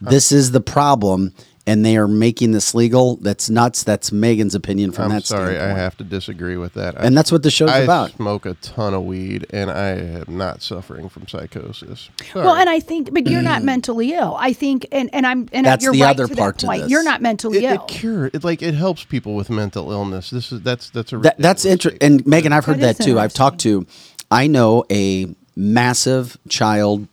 This 0.00 0.32
is 0.32 0.52
the 0.52 0.60
problem, 0.60 1.34
and 1.68 1.84
they 1.84 1.96
are 1.98 2.08
making 2.08 2.52
this 2.52 2.74
legal. 2.74 3.16
That's 3.16 3.50
nuts. 3.50 3.84
That's 3.84 4.10
Megan's 4.10 4.54
opinion 4.54 4.90
from 4.90 5.04
I'm 5.04 5.10
that 5.10 5.26
sorry, 5.26 5.58
I 5.58 5.68
have 5.68 5.96
to 5.98 6.04
disagree 6.04 6.56
with 6.56 6.72
that. 6.74 6.98
I- 6.98 7.04
And 7.04 7.16
that's 7.16 7.30
what 7.30 7.42
the 7.42 7.50
show's 7.50 7.68
I 7.70 7.80
about. 7.80 8.12
smoke 8.12 8.46
a 8.46 8.54
ton 8.54 8.94
of 8.94 9.04
weed, 9.04 9.46
and 9.50 9.70
I 9.70 9.90
am 9.90 10.36
not 10.38 10.62
suffering 10.62 11.08
from 11.08 11.28
psychosis. 11.28 12.08
Well, 12.34 12.54
and 12.54 12.68
I 12.70 12.80
think, 12.80 13.12
but 13.12 13.28
you're 13.28 13.42
not 13.42 13.62
mentally 13.72 14.14
ill. 14.14 14.34
I 14.38 14.52
think, 14.54 14.86
and, 14.90 15.10
and 15.12 15.26
I'm, 15.26 15.48
and 15.52 15.66
That's 15.66 15.84
you're 15.84 15.92
the 15.92 16.02
right 16.02 16.10
other 16.10 16.26
to 16.26 16.34
part 16.34 16.54
that 16.56 16.60
to 16.60 16.66
point. 16.66 16.82
this. 16.82 16.90
You're 16.90 17.04
not 17.04 17.20
mentally 17.22 17.58
it, 17.58 17.64
ill. 17.64 17.74
it 17.84 17.88
cure 17.88 18.26
it 18.32 18.42
like 18.42 18.62
it 18.62 18.74
helps 18.74 19.04
people 19.04 19.34
with 19.34 19.50
mental 19.50 19.92
illness. 19.92 20.30
This 20.30 20.50
is 20.50 20.62
that's 20.62 20.88
that's 20.90 21.12
a 21.12 21.18
That, 21.18 21.36
that's 21.38 21.64
interesting. 21.66 21.98
And 22.02 22.26
Megan, 22.26 22.52
I've 22.52 22.64
heard 22.64 22.78
That 22.80 22.96
that, 22.96 23.00
is 23.00 23.06
too. 23.06 23.20
I've 23.20 23.34
talked 23.34 23.60
to, 23.60 23.86
I 24.30 24.46
know 24.46 24.84
a 24.90 25.26
massive 25.54 26.38
child 26.48 27.06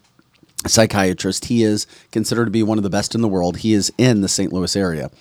psychiatrist. 0.68 1.46
He 1.46 1.64
is 1.64 1.88
considered 2.12 2.46
to 2.46 2.52
be 2.52 2.64
one 2.64 2.78
of 2.78 2.84
the 2.84 2.90
best 2.90 3.16
in 3.16 3.22
the 3.22 3.28
world. 3.28 3.58
He 3.58 3.74
is 3.74 3.92
in 3.98 4.22
the 4.22 4.28
St. 4.28 4.52
Louis 4.52 4.76
area. 4.76 5.12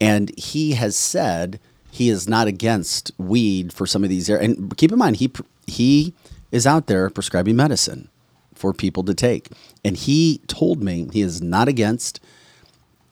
And 0.00 0.36
he 0.38 0.72
has 0.72 0.96
said 0.96 1.60
he 1.90 2.08
is 2.08 2.28
not 2.28 2.46
against 2.46 3.10
weed 3.18 3.72
for 3.72 3.86
some 3.86 4.04
of 4.04 4.10
these 4.10 4.30
areas. 4.30 4.56
And 4.56 4.76
keep 4.76 4.92
in 4.92 4.98
mind, 4.98 5.16
he, 5.16 5.32
he 5.66 6.14
is 6.52 6.66
out 6.66 6.86
there 6.86 7.10
prescribing 7.10 7.56
medicine 7.56 8.08
for 8.54 8.72
people 8.72 9.04
to 9.04 9.14
take. 9.14 9.48
And 9.84 9.96
he 9.96 10.40
told 10.46 10.82
me 10.82 11.08
he 11.12 11.22
is 11.22 11.42
not 11.42 11.68
against 11.68 12.20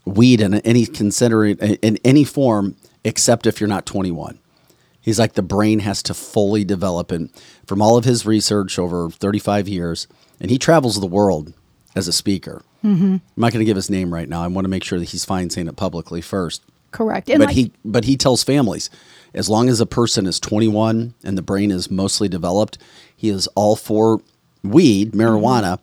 weed 0.04 0.40
in 0.40 0.54
any 0.54 0.86
consider 0.86 1.44
in 1.44 1.98
any 2.04 2.24
form 2.24 2.76
except 3.04 3.46
if 3.46 3.60
you're 3.60 3.68
not 3.68 3.86
21. 3.86 4.38
He's 5.00 5.18
like 5.18 5.34
the 5.34 5.42
brain 5.42 5.80
has 5.80 6.02
to 6.04 6.14
fully 6.14 6.64
develop, 6.64 7.12
and 7.12 7.30
from 7.64 7.80
all 7.80 7.96
of 7.96 8.04
his 8.04 8.26
research 8.26 8.76
over 8.76 9.08
35 9.08 9.68
years, 9.68 10.08
and 10.40 10.50
he 10.50 10.58
travels 10.58 10.98
the 11.00 11.06
world 11.06 11.54
as 11.96 12.06
a 12.06 12.12
speaker. 12.12 12.62
Mm-hmm. 12.84 13.14
I'm 13.14 13.22
not 13.36 13.52
going 13.52 13.60
to 13.60 13.64
give 13.64 13.76
his 13.76 13.90
name 13.90 14.14
right 14.14 14.28
now. 14.28 14.42
I 14.42 14.46
want 14.46 14.66
to 14.66 14.68
make 14.68 14.84
sure 14.84 14.98
that 14.98 15.06
he's 15.06 15.24
fine 15.24 15.50
saying 15.50 15.66
it 15.66 15.76
publicly 15.76 16.20
first. 16.20 16.62
Correct. 16.92 17.28
And 17.28 17.40
but 17.40 17.46
like, 17.46 17.56
he 17.56 17.72
but 17.84 18.04
he 18.04 18.16
tells 18.16 18.44
families, 18.44 18.90
as 19.34 19.48
long 19.48 19.68
as 19.68 19.80
a 19.80 19.86
person 19.86 20.26
is 20.26 20.38
21 20.38 21.14
and 21.24 21.36
the 21.36 21.42
brain 21.42 21.70
is 21.70 21.90
mostly 21.90 22.28
developed, 22.28 22.78
he 23.16 23.28
is 23.28 23.48
all 23.48 23.74
for 23.74 24.20
weed, 24.62 25.12
marijuana, 25.12 25.78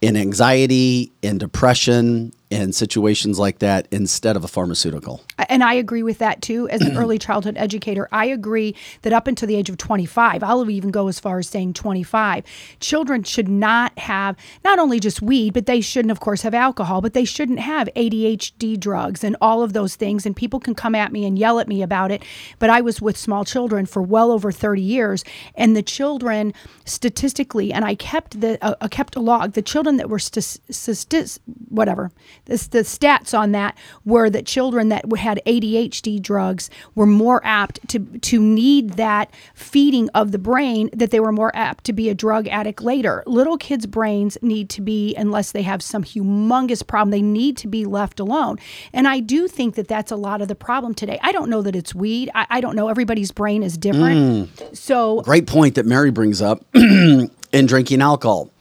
in 0.00 0.16
anxiety, 0.16 1.12
in 1.22 1.38
depression, 1.38 2.32
in 2.52 2.72
situations 2.72 3.38
like 3.38 3.60
that 3.60 3.88
instead 3.90 4.36
of 4.36 4.44
a 4.44 4.48
pharmaceutical. 4.48 5.22
And 5.48 5.64
I 5.64 5.72
agree 5.72 6.02
with 6.02 6.18
that 6.18 6.42
too. 6.42 6.68
As 6.68 6.82
an 6.82 6.96
early 6.98 7.18
childhood 7.18 7.56
educator, 7.56 8.08
I 8.12 8.26
agree 8.26 8.76
that 9.02 9.12
up 9.12 9.26
until 9.26 9.48
the 9.48 9.56
age 9.56 9.70
of 9.70 9.78
25, 9.78 10.42
I'll 10.42 10.68
even 10.68 10.90
go 10.90 11.08
as 11.08 11.18
far 11.18 11.38
as 11.38 11.48
saying 11.48 11.72
25, 11.72 12.44
children 12.78 13.22
should 13.22 13.48
not 13.48 13.98
have 13.98 14.36
not 14.64 14.78
only 14.78 15.00
just 15.00 15.22
weed, 15.22 15.54
but 15.54 15.64
they 15.64 15.80
shouldn't, 15.80 16.12
of 16.12 16.20
course, 16.20 16.42
have 16.42 16.52
alcohol, 16.52 17.00
but 17.00 17.14
they 17.14 17.24
shouldn't 17.24 17.58
have 17.58 17.88
ADHD 17.96 18.78
drugs 18.78 19.24
and 19.24 19.34
all 19.40 19.62
of 19.62 19.72
those 19.72 19.96
things. 19.96 20.26
And 20.26 20.36
people 20.36 20.60
can 20.60 20.74
come 20.74 20.94
at 20.94 21.10
me 21.10 21.24
and 21.24 21.38
yell 21.38 21.58
at 21.58 21.68
me 21.68 21.80
about 21.80 22.12
it. 22.12 22.22
But 22.58 22.68
I 22.68 22.82
was 22.82 23.00
with 23.00 23.16
small 23.16 23.46
children 23.46 23.86
for 23.86 24.02
well 24.02 24.30
over 24.30 24.52
30 24.52 24.82
years, 24.82 25.24
and 25.54 25.74
the 25.74 25.82
children 25.82 26.52
statistically, 26.84 27.72
and 27.72 27.84
I 27.84 27.94
kept 27.94 28.40
the 28.42 28.62
uh, 28.62 28.74
uh, 28.80 28.88
kept 28.88 29.16
a 29.16 29.20
log. 29.20 29.52
The 29.52 29.62
children 29.62 29.96
that 29.96 30.10
were 30.10 30.18
st- 30.18 30.60
st- 30.70 31.38
whatever 31.68 32.12
the, 32.46 32.56
the 32.70 32.80
stats 32.80 33.38
on 33.38 33.52
that 33.52 33.76
were 34.04 34.28
that 34.30 34.46
children 34.46 34.88
that 34.88 35.04
had 35.16 35.40
ADHD 35.46 36.20
drugs 36.20 36.70
were 36.94 37.06
more 37.06 37.40
apt 37.44 37.86
to 37.88 37.98
to 37.98 38.40
need 38.40 38.90
that 38.90 39.30
feeding 39.54 40.08
of 40.10 40.32
the 40.32 40.38
brain 40.38 40.90
that 40.92 41.10
they 41.10 41.20
were 41.20 41.32
more 41.32 41.54
apt 41.54 41.84
to 41.84 41.92
be 41.92 42.08
a 42.08 42.14
drug 42.14 42.48
addict 42.48 42.82
later. 42.82 43.22
Little 43.26 43.56
kids' 43.56 43.86
brains 43.86 44.36
need 44.42 44.68
to 44.70 44.80
be 44.80 45.14
unless 45.14 45.52
they 45.52 45.62
have 45.62 45.82
some 45.82 46.04
humongous 46.04 46.86
problem, 46.86 47.10
they 47.10 47.22
need 47.22 47.56
to 47.58 47.68
be 47.68 47.84
left 47.84 48.20
alone. 48.20 48.58
And 48.92 49.06
I 49.08 49.20
do 49.20 49.48
think 49.48 49.74
that 49.76 49.88
that's 49.88 50.10
a 50.10 50.16
lot 50.16 50.42
of 50.42 50.48
the 50.48 50.54
problem 50.54 50.94
today. 50.94 51.18
I 51.22 51.32
don't 51.32 51.48
know 51.48 51.62
that 51.62 51.76
it's 51.76 51.94
weed. 51.94 52.30
I, 52.34 52.46
I 52.50 52.60
don't 52.60 52.76
know. 52.76 52.88
Everybody's 52.88 53.32
brain 53.32 53.62
is 53.62 53.76
different. 53.78 54.50
Mm. 54.56 54.76
So 54.76 55.20
Great 55.22 55.46
point 55.46 55.76
that 55.76 55.86
Mary 55.86 56.10
brings 56.10 56.42
up 56.42 56.64
in 56.74 57.30
drinking 57.66 58.02
alcohol. 58.02 58.51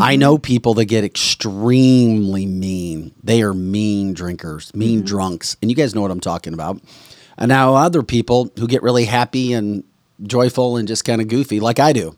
I 0.00 0.16
know 0.16 0.38
people 0.38 0.74
that 0.74 0.86
get 0.86 1.04
extremely 1.04 2.46
mean. 2.46 3.12
They 3.22 3.42
are 3.42 3.54
mean 3.54 4.14
drinkers, 4.14 4.74
mean 4.74 4.98
mm-hmm. 4.98 5.06
drunks. 5.06 5.56
And 5.60 5.70
you 5.70 5.76
guys 5.76 5.94
know 5.94 6.00
what 6.00 6.10
I'm 6.10 6.20
talking 6.20 6.54
about. 6.54 6.80
And 7.36 7.48
now 7.48 7.74
other 7.74 8.02
people 8.02 8.50
who 8.58 8.66
get 8.66 8.82
really 8.82 9.04
happy 9.04 9.52
and 9.52 9.84
joyful 10.22 10.76
and 10.76 10.86
just 10.86 11.04
kind 11.04 11.20
of 11.20 11.28
goofy, 11.28 11.60
like 11.60 11.80
I 11.80 11.92
do, 11.92 12.16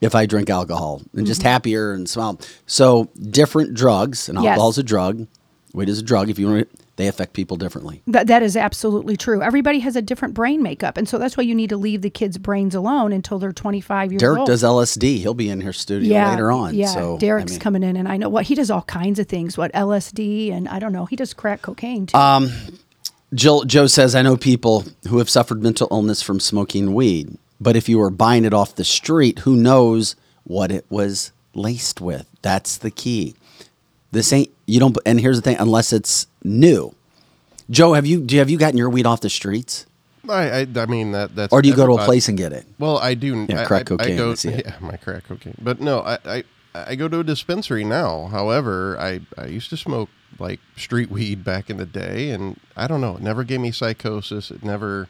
if 0.00 0.14
I 0.14 0.26
drink 0.26 0.50
alcohol 0.50 1.02
and 1.14 1.26
just 1.26 1.40
mm-hmm. 1.40 1.48
happier 1.48 1.92
and 1.92 2.08
smile. 2.08 2.40
So 2.66 3.10
different 3.20 3.74
drugs, 3.74 4.28
and 4.28 4.38
Yes. 4.42 4.50
alcohol 4.50 4.70
is 4.70 4.78
a 4.78 4.82
drug. 4.82 5.26
Weed 5.72 5.88
is 5.88 5.98
a 5.98 6.02
drug. 6.02 6.28
If 6.28 6.38
you 6.38 6.48
want, 6.48 6.70
to, 6.70 6.83
they 6.96 7.08
affect 7.08 7.32
people 7.32 7.56
differently. 7.56 8.02
That 8.06 8.26
that 8.28 8.42
is 8.42 8.56
absolutely 8.56 9.16
true. 9.16 9.42
Everybody 9.42 9.80
has 9.80 9.96
a 9.96 10.02
different 10.02 10.34
brain 10.34 10.62
makeup, 10.62 10.96
and 10.96 11.08
so 11.08 11.18
that's 11.18 11.36
why 11.36 11.42
you 11.42 11.54
need 11.54 11.70
to 11.70 11.76
leave 11.76 12.02
the 12.02 12.10
kids' 12.10 12.38
brains 12.38 12.74
alone 12.74 13.12
until 13.12 13.38
they're 13.38 13.52
25 13.52 14.12
years 14.12 14.20
Derek 14.20 14.38
old. 14.38 14.46
Derek 14.46 14.60
does 14.60 14.62
LSD. 14.62 15.18
He'll 15.18 15.34
be 15.34 15.50
in 15.50 15.60
here 15.60 15.72
studio 15.72 16.28
later 16.28 16.52
on. 16.52 16.74
Yeah, 16.74 16.86
so, 16.86 17.16
I 17.16 17.18
Derek's 17.18 17.52
mean- 17.52 17.60
coming 17.60 17.82
in, 17.82 17.96
and 17.96 18.06
I 18.06 18.16
know 18.16 18.28
what 18.28 18.44
he 18.46 18.54
does. 18.54 18.70
All 18.70 18.82
kinds 18.82 19.18
of 19.18 19.26
things. 19.26 19.58
What 19.58 19.72
LSD 19.72 20.52
and 20.52 20.68
I 20.68 20.78
don't 20.78 20.92
know. 20.92 21.06
He 21.06 21.16
does 21.16 21.34
crack 21.34 21.62
cocaine 21.62 22.06
too. 22.06 22.16
Uh, 22.16 22.48
Jill, 23.34 23.64
Joe 23.64 23.88
says, 23.88 24.14
I 24.14 24.22
know 24.22 24.36
people 24.36 24.84
who 25.08 25.18
have 25.18 25.28
suffered 25.28 25.60
mental 25.62 25.88
illness 25.90 26.22
from 26.22 26.38
smoking 26.38 26.94
weed, 26.94 27.36
but 27.60 27.74
if 27.74 27.88
you 27.88 27.98
were 27.98 28.10
buying 28.10 28.44
it 28.44 28.54
off 28.54 28.76
the 28.76 28.84
street, 28.84 29.40
who 29.40 29.56
knows 29.56 30.14
what 30.44 30.70
it 30.70 30.86
was 30.88 31.32
laced 31.52 32.00
with? 32.00 32.28
That's 32.42 32.76
the 32.76 32.92
key. 32.92 33.34
This 34.12 34.32
ain't 34.32 34.50
you 34.66 34.80
don't. 34.80 34.96
And 35.06 35.20
here's 35.20 35.36
the 35.36 35.42
thing: 35.42 35.56
unless 35.58 35.92
it's 35.92 36.26
new. 36.42 36.94
Joe, 37.70 37.94
have 37.94 38.06
you 38.06 38.20
do 38.20 38.34
you, 38.34 38.38
have 38.40 38.50
you 38.50 38.58
gotten 38.58 38.76
your 38.76 38.90
weed 38.90 39.06
off 39.06 39.20
the 39.20 39.30
streets, 39.30 39.86
I, 40.28 40.60
I, 40.60 40.66
I 40.76 40.86
mean 40.86 41.12
that 41.12 41.34
that's. 41.34 41.52
or 41.52 41.62
do 41.62 41.68
you 41.68 41.76
go 41.76 41.86
to 41.86 41.94
a 41.94 42.04
place 42.04 42.28
and 42.28 42.36
get 42.36 42.52
it? 42.52 42.66
Well, 42.78 42.98
I 42.98 43.14
do. 43.14 43.46
Yeah, 43.48 43.62
I, 43.62 43.64
crack 43.64 43.82
I, 43.82 43.84
cocaine, 43.84 44.14
I 44.14 44.16
go. 44.16 44.34
Yeah, 44.44 44.74
my 44.80 44.96
crack 44.96 45.24
cocaine. 45.24 45.56
But 45.60 45.80
no, 45.80 46.00
I, 46.00 46.18
I 46.24 46.44
I 46.74 46.94
go 46.94 47.08
to 47.08 47.20
a 47.20 47.24
dispensary 47.24 47.84
now. 47.84 48.26
However, 48.26 48.98
I 48.98 49.20
I 49.36 49.46
used 49.46 49.70
to 49.70 49.76
smoke 49.76 50.10
like 50.38 50.60
street 50.76 51.10
weed 51.10 51.44
back 51.44 51.70
in 51.70 51.76
the 51.76 51.86
day, 51.86 52.30
and 52.30 52.58
I 52.76 52.86
don't 52.86 53.00
know. 53.00 53.16
It 53.16 53.22
never 53.22 53.44
gave 53.44 53.60
me 53.60 53.70
psychosis. 53.70 54.50
It 54.50 54.62
never. 54.62 55.08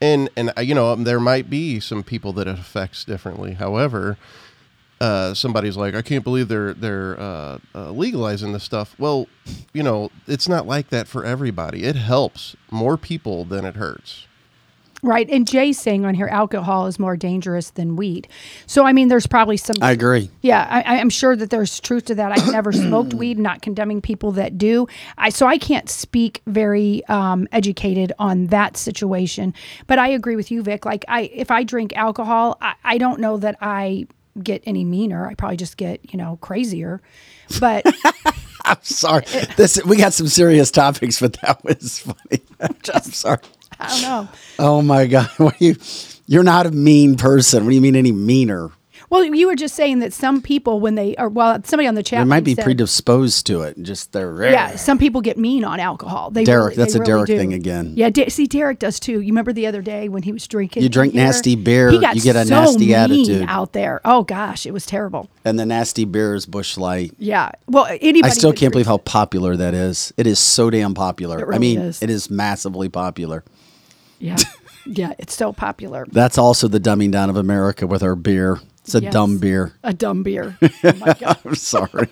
And 0.00 0.30
and 0.36 0.52
you 0.62 0.74
know 0.74 0.94
there 0.94 1.20
might 1.20 1.50
be 1.50 1.80
some 1.80 2.04
people 2.04 2.32
that 2.34 2.46
it 2.46 2.58
affects 2.58 3.04
differently. 3.04 3.54
However, 3.54 4.16
uh, 5.00 5.34
somebody's 5.34 5.76
like, 5.76 5.94
I 5.94 6.02
can't 6.02 6.24
believe 6.24 6.48
they're 6.48 6.74
they're 6.74 7.18
uh, 7.20 7.58
uh, 7.74 7.90
legalizing 7.92 8.52
this 8.52 8.64
stuff. 8.64 8.94
Well, 8.98 9.28
you 9.72 9.82
know, 9.82 10.10
it's 10.26 10.48
not 10.48 10.66
like 10.66 10.90
that 10.90 11.08
for 11.08 11.24
everybody. 11.24 11.84
It 11.84 11.96
helps 11.96 12.56
more 12.70 12.96
people 12.96 13.44
than 13.44 13.64
it 13.64 13.76
hurts. 13.76 14.26
right. 15.02 15.28
And 15.30 15.46
Jay's 15.46 15.78
saying 15.80 16.04
on 16.04 16.14
here, 16.14 16.26
alcohol 16.28 16.86
is 16.86 16.98
more 16.98 17.16
dangerous 17.16 17.70
than 17.70 17.96
weed. 17.96 18.28
So 18.66 18.84
I 18.86 18.92
mean, 18.92 19.08
there's 19.08 19.26
probably 19.28 19.56
some. 19.56 19.76
I 19.80 19.92
agree. 19.92 20.30
Yeah, 20.42 20.66
I, 20.68 20.98
I'm 20.98 21.10
sure 21.10 21.36
that 21.36 21.50
there's 21.50 21.80
truth 21.80 22.06
to 22.06 22.16
that. 22.16 22.32
I've 22.32 22.50
never 22.52 22.72
smoked 22.72 23.14
weed, 23.14 23.38
not 23.38 23.62
condemning 23.62 24.00
people 24.02 24.32
that 24.32 24.58
do. 24.58 24.88
I 25.16 25.30
so 25.30 25.46
I 25.46 25.58
can't 25.58 25.88
speak 25.88 26.42
very 26.46 27.04
um, 27.06 27.46
educated 27.52 28.12
on 28.18 28.46
that 28.48 28.76
situation. 28.76 29.54
But 29.86 29.98
I 30.00 30.08
agree 30.08 30.36
with 30.36 30.50
you, 30.50 30.62
Vic. 30.62 30.84
Like 30.84 31.04
I, 31.08 31.22
if 31.32 31.50
I 31.52 31.62
drink 31.64 31.96
alcohol, 31.96 32.58
I, 32.60 32.74
I 32.84 32.98
don't 32.98 33.20
know 33.20 33.36
that 33.38 33.56
I 33.60 34.06
get 34.44 34.62
any 34.66 34.84
meaner. 34.84 35.26
I 35.26 35.34
probably 35.34 35.56
just 35.56 35.76
get 35.76 36.12
you 36.12 36.18
know 36.18 36.38
crazier. 36.40 37.00
But 37.60 37.86
I'm 38.64 38.82
sorry. 38.82 39.24
This 39.56 39.82
we 39.84 39.96
got 39.96 40.12
some 40.12 40.28
serious 40.28 40.70
topics, 40.70 41.20
but 41.20 41.34
that 41.42 41.62
was 41.64 42.00
funny. 42.00 42.42
I'm 42.94 43.02
sorry. 43.02 43.38
I 43.80 43.88
don't 43.88 44.02
know. 44.02 44.28
Oh 44.58 44.82
my 44.82 45.06
god, 45.06 45.28
what 45.36 45.60
you? 45.60 45.76
You're 46.26 46.42
not 46.42 46.66
a 46.66 46.70
mean 46.70 47.16
person. 47.16 47.64
What 47.64 47.70
do 47.70 47.74
you 47.74 47.80
mean 47.80 47.96
any 47.96 48.12
meaner? 48.12 48.70
Well, 49.10 49.24
you 49.24 49.46
were 49.46 49.54
just 49.54 49.74
saying 49.74 50.00
that 50.00 50.12
some 50.12 50.42
people, 50.42 50.80
when 50.80 50.94
they 50.94 51.16
are 51.16 51.28
well, 51.28 51.58
somebody 51.64 51.86
on 51.88 51.94
the 51.94 52.02
chat 52.02 52.20
They 52.20 52.24
might 52.28 52.44
be 52.44 52.54
said- 52.54 52.64
predisposed 52.64 53.46
to 53.46 53.62
it. 53.62 53.82
Just 53.82 54.12
they're 54.12 54.30
rare. 54.30 54.52
Yeah, 54.52 54.76
some 54.76 54.98
people 54.98 55.20
get 55.22 55.38
mean 55.38 55.64
on 55.64 55.80
alcohol. 55.80 56.30
They 56.30 56.44
Derek, 56.44 56.72
really- 56.72 56.76
that's 56.76 56.94
a 56.94 56.98
really 56.98 57.06
Derek 57.10 57.26
do. 57.28 57.38
thing 57.38 57.52
again. 57.54 57.92
Yeah, 57.96 58.10
De- 58.10 58.28
see, 58.28 58.46
Derek 58.46 58.78
does 58.78 59.00
too. 59.00 59.20
You 59.20 59.28
remember 59.28 59.52
the 59.54 59.66
other 59.66 59.80
day 59.82 60.08
when 60.10 60.22
he 60.24 60.32
was 60.32 60.46
drinking? 60.46 60.82
You 60.82 60.88
drink 60.90 61.14
here? 61.14 61.24
nasty 61.24 61.56
beer, 61.56 61.90
you 61.90 62.00
get 62.00 62.36
a 62.36 62.44
so 62.44 62.50
nasty 62.62 62.86
mean 62.86 62.94
attitude. 62.94 63.46
out 63.48 63.72
there. 63.72 64.00
Oh 64.04 64.24
gosh, 64.24 64.66
it 64.66 64.72
was 64.72 64.84
terrible. 64.84 65.28
and 65.44 65.58
the 65.58 65.64
nasty 65.64 66.04
beer 66.04 66.34
is 66.34 66.44
Busch 66.44 66.76
Light. 66.76 67.12
Yeah. 67.18 67.50
Well, 67.66 67.86
anybody. 68.00 68.30
I 68.30 68.34
still 68.34 68.52
can't 68.52 68.72
believe 68.72 68.86
drink 68.86 69.06
how 69.06 69.10
popular 69.10 69.56
that 69.56 69.72
is. 69.72 70.12
It 70.18 70.26
is 70.26 70.38
so 70.38 70.68
damn 70.68 70.92
popular. 70.94 71.50
It 71.50 71.54
I 71.54 71.58
mean, 71.58 71.78
is. 71.80 72.02
it 72.02 72.10
is 72.10 72.28
massively 72.30 72.88
popular. 72.90 73.42
Yeah. 74.18 74.36
yeah, 74.86 75.12
it's 75.18 75.34
so 75.34 75.52
popular. 75.52 76.06
That's 76.12 76.36
also 76.36 76.68
the 76.68 76.80
dumbing 76.80 77.10
down 77.12 77.30
of 77.30 77.36
America 77.36 77.86
with 77.86 78.02
our 78.02 78.14
beer. 78.14 78.58
It's 78.88 78.94
a 78.94 79.02
Yes. 79.02 79.12
dumb 79.12 79.36
beer. 79.36 79.74
A 79.84 79.92
dumb 79.92 80.22
beer. 80.22 80.56
Oh 80.82 80.92
my 80.98 81.12
god. 81.20 81.36
I'm 81.44 81.54
sorry. 81.54 82.08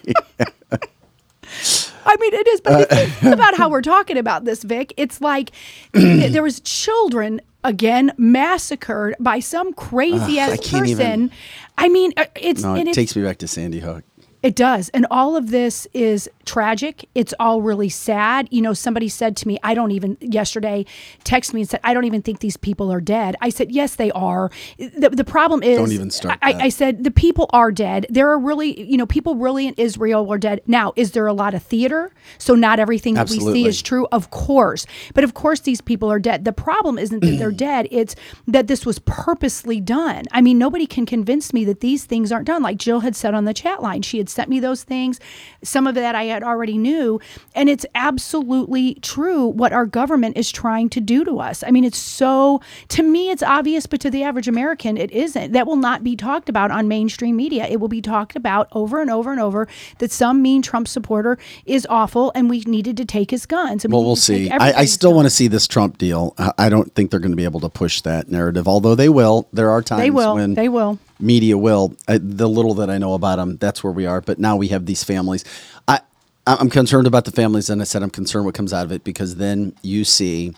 I 2.08 2.16
mean, 2.20 2.34
it 2.34 2.46
is, 2.48 2.60
but 2.60 2.88
think 2.90 3.22
about 3.34 3.56
how 3.56 3.68
we're 3.70 3.80
talking 3.82 4.18
about 4.18 4.44
this, 4.44 4.62
Vic. 4.62 4.92
It's 4.98 5.20
like 5.20 5.50
there 5.92 6.42
was 6.42 6.60
children 6.60 7.40
again 7.64 8.12
massacred 8.18 9.14
by 9.18 9.40
some 9.40 9.72
crazy 9.72 10.38
ass 10.38 10.58
person. 10.68 10.86
even- 10.86 11.30
I 11.78 11.88
mean, 11.88 12.12
uh, 12.16 12.26
it's 12.36 12.62
no, 12.62 12.74
it 12.74 12.92
takes 12.94 13.16
me 13.16 13.22
back 13.22 13.38
to 13.38 13.48
Sandy 13.48 13.80
Hook. 13.80 14.04
It 14.46 14.54
does. 14.54 14.90
And 14.90 15.09
all 15.11 15.37
of 15.37 15.50
this 15.50 15.88
is 15.92 16.30
tragic. 16.44 17.09
It's 17.16 17.35
all 17.40 17.62
really 17.62 17.88
sad. 17.88 18.46
You 18.52 18.62
know, 18.62 18.74
somebody 18.74 19.09
said 19.09 19.37
to 19.38 19.48
me, 19.48 19.59
I 19.64 19.74
don't 19.74 19.90
even, 19.90 20.16
yesterday, 20.20 20.87
text 21.24 21.52
me 21.52 21.62
and 21.62 21.68
said, 21.68 21.80
I 21.82 21.92
don't 21.92 22.04
even 22.04 22.22
think 22.22 22.38
these 22.38 22.56
people 22.56 22.92
are 22.92 23.00
dead. 23.00 23.35
I 23.40 23.48
said, 23.48 23.72
yes, 23.72 23.96
they 23.96 24.12
are. 24.12 24.52
The, 24.78 25.11
the 25.11 25.24
problem 25.24 25.64
is, 25.64 25.78
Don't 25.78 25.90
even 25.90 26.12
start 26.12 26.38
I. 26.42 26.52
I 26.52 26.68
said, 26.68 27.02
the 27.02 27.11
people 27.11 27.50
are 27.52 27.72
dead. 27.72 28.06
There 28.09 28.30
are 28.30 28.38
really, 28.38 28.80
you 28.88 28.96
know, 28.96 29.04
people 29.04 29.35
really 29.35 29.66
in 29.66 29.74
Israel 29.78 30.32
are 30.32 30.38
dead. 30.38 30.61
Now, 30.68 30.92
is 30.94 31.11
there 31.11 31.26
a 31.26 31.32
lot 31.32 31.52
of 31.52 31.64
theater? 31.64 32.12
So 32.38 32.54
not 32.54 32.78
everything 32.78 33.14
that 33.14 33.28
we 33.28 33.40
see 33.40 33.66
is 33.66 33.82
true? 33.82 34.06
Of 34.12 34.30
course. 34.30 34.87
But 35.12 35.24
of 35.24 35.35
course, 35.35 35.59
these 35.59 35.80
people 35.80 36.09
are 36.09 36.20
dead. 36.20 36.44
The 36.44 36.52
problem 36.52 36.98
isn't 36.98 37.18
that 37.18 37.37
they're 37.37 37.50
dead, 37.70 37.88
it's 37.90 38.14
that 38.46 38.68
this 38.68 38.87
was 38.87 39.00
purposely 39.00 39.80
done. 39.80 40.26
I 40.30 40.40
mean, 40.40 40.56
nobody 40.56 40.87
can 40.87 41.04
convince 41.04 41.52
me 41.52 41.64
that 41.64 41.80
these 41.80 42.04
things 42.04 42.30
aren't 42.30 42.46
done. 42.46 42.62
Like 42.62 42.76
Jill 42.76 43.00
had 43.00 43.16
said 43.16 43.35
on 43.35 43.44
the 43.44 43.54
chat 43.54 43.82
line, 43.82 44.02
she 44.02 44.18
had 44.18 44.28
sent 44.37 44.49
me 44.49 44.61
those 44.61 44.85
things. 44.85 45.18
Some 45.64 45.87
of 45.87 45.94
that 45.96 46.14
I 46.14 46.25
had 46.25 46.42
already 46.42 46.79
knew. 46.79 47.20
And 47.55 47.68
it's 47.68 47.85
absolutely 47.94 48.94
true 49.03 49.46
what 49.46 49.72
our 49.72 49.87
government 49.87 50.37
is 50.37 50.53
trying 50.53 50.88
to 50.90 51.01
do 51.01 51.25
to 51.25 51.40
us. 51.40 51.64
I 51.66 51.70
mean, 51.70 51.85
it's 51.85 51.99
so, 51.99 52.61
to 52.88 53.03
me, 53.03 53.31
it's 53.31 53.42
obvious, 53.42 53.87
but 53.87 54.01
to 54.03 54.11
the 54.11 54.22
average 54.22 54.46
American, 54.46 54.96
it 54.96 55.11
isn't. 55.11 55.53
That 55.53 55.66
will 55.66 55.77
not 55.77 56.05
be 56.05 56.14
talked 56.14 56.49
about 56.49 56.70
on 56.70 56.87
mainstream 56.87 57.35
media. 57.37 57.66
It 57.66 57.81
will 57.81 57.88
be 57.88 58.03
talked 58.03 58.37
about 58.37 58.68
over 58.72 59.01
and 59.01 59.11
over 59.11 59.33
and 59.33 59.40
over 59.40 59.66
that 59.99 60.12
some 60.12 60.42
mean 60.42 60.62
Trump 60.62 60.87
supporter 60.87 61.38
is 61.64 61.87
awful 61.90 62.31
and 62.35 62.49
we 62.51 62.61
needed 62.61 62.96
to 62.99 63.05
take 63.05 63.31
his 63.31 63.46
guns. 63.46 63.85
And 63.85 63.92
we 63.92 63.96
Well, 63.96 64.03
need 64.03 64.07
we'll 64.09 64.16
see. 64.16 64.51
I, 64.51 64.81
I 64.81 64.85
still 64.85 65.14
want 65.14 65.27
to 65.27 65.31
see 65.31 65.49
this 65.49 65.66
Trump 65.66 65.99
deal. 65.99 66.35
I, 66.38 66.53
I 66.59 66.68
don't 66.68 66.94
think 66.94 67.11
they're 67.11 67.20
going 67.20 67.33
to 67.33 67.37
be 67.37 67.44
able 67.44 67.61
to 67.61 67.68
push 67.68 68.03
that 68.03 68.29
narrative, 68.31 68.68
although 68.68 68.94
they 68.94 69.09
will. 69.09 69.49
There 69.53 69.70
are 69.70 69.83
times 69.83 70.03
They 70.03 70.11
will. 70.11 70.35
when 70.35 70.55
They 70.55 70.68
will. 70.68 70.99
Media 71.18 71.57
will. 71.57 71.96
I, 72.09 72.18
the 72.18 72.48
little 72.48 72.74
that 72.74 72.90
I 72.90 72.98
know 72.98 73.14
about 73.14 73.37
them, 73.37 73.57
that's 73.57 73.83
where 73.83 73.92
we 73.92 74.07
are. 74.07 74.20
But 74.20 74.38
now 74.38 74.57
we 74.57 74.68
have 74.68 74.87
these 74.87 75.05
families. 75.05 75.44
I 75.87 76.00
I'm 76.46 76.70
concerned 76.70 77.07
about 77.07 77.24
the 77.24 77.33
families, 77.33 77.70
and 77.70 77.81
I 77.81 77.85
said 77.85 78.02
I'm 78.02 78.11
concerned 78.11 78.44
what 78.44 78.55
comes 78.55 78.72
out 78.72 78.85
of 78.85 78.92
it 78.92 79.02
because 79.02 79.37
then 79.37 79.74
you 79.83 80.05
see 80.05 80.55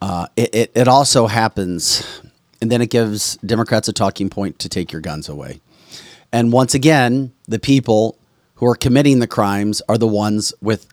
uh, 0.00 0.26
it, 0.36 0.54
it. 0.54 0.72
It 0.74 0.88
also 0.88 1.26
happens, 1.26 2.06
and 2.60 2.70
then 2.70 2.82
it 2.82 2.90
gives 2.90 3.36
Democrats 3.38 3.88
a 3.88 3.92
talking 3.92 4.28
point 4.28 4.58
to 4.58 4.68
take 4.68 4.92
your 4.92 5.00
guns 5.00 5.28
away. 5.28 5.60
And 6.32 6.52
once 6.52 6.74
again, 6.74 7.32
the 7.46 7.58
people 7.58 8.18
who 8.56 8.66
are 8.66 8.74
committing 8.74 9.18
the 9.18 9.26
crimes 9.26 9.82
are 9.88 9.98
the 9.98 10.06
ones 10.06 10.52
with 10.60 10.86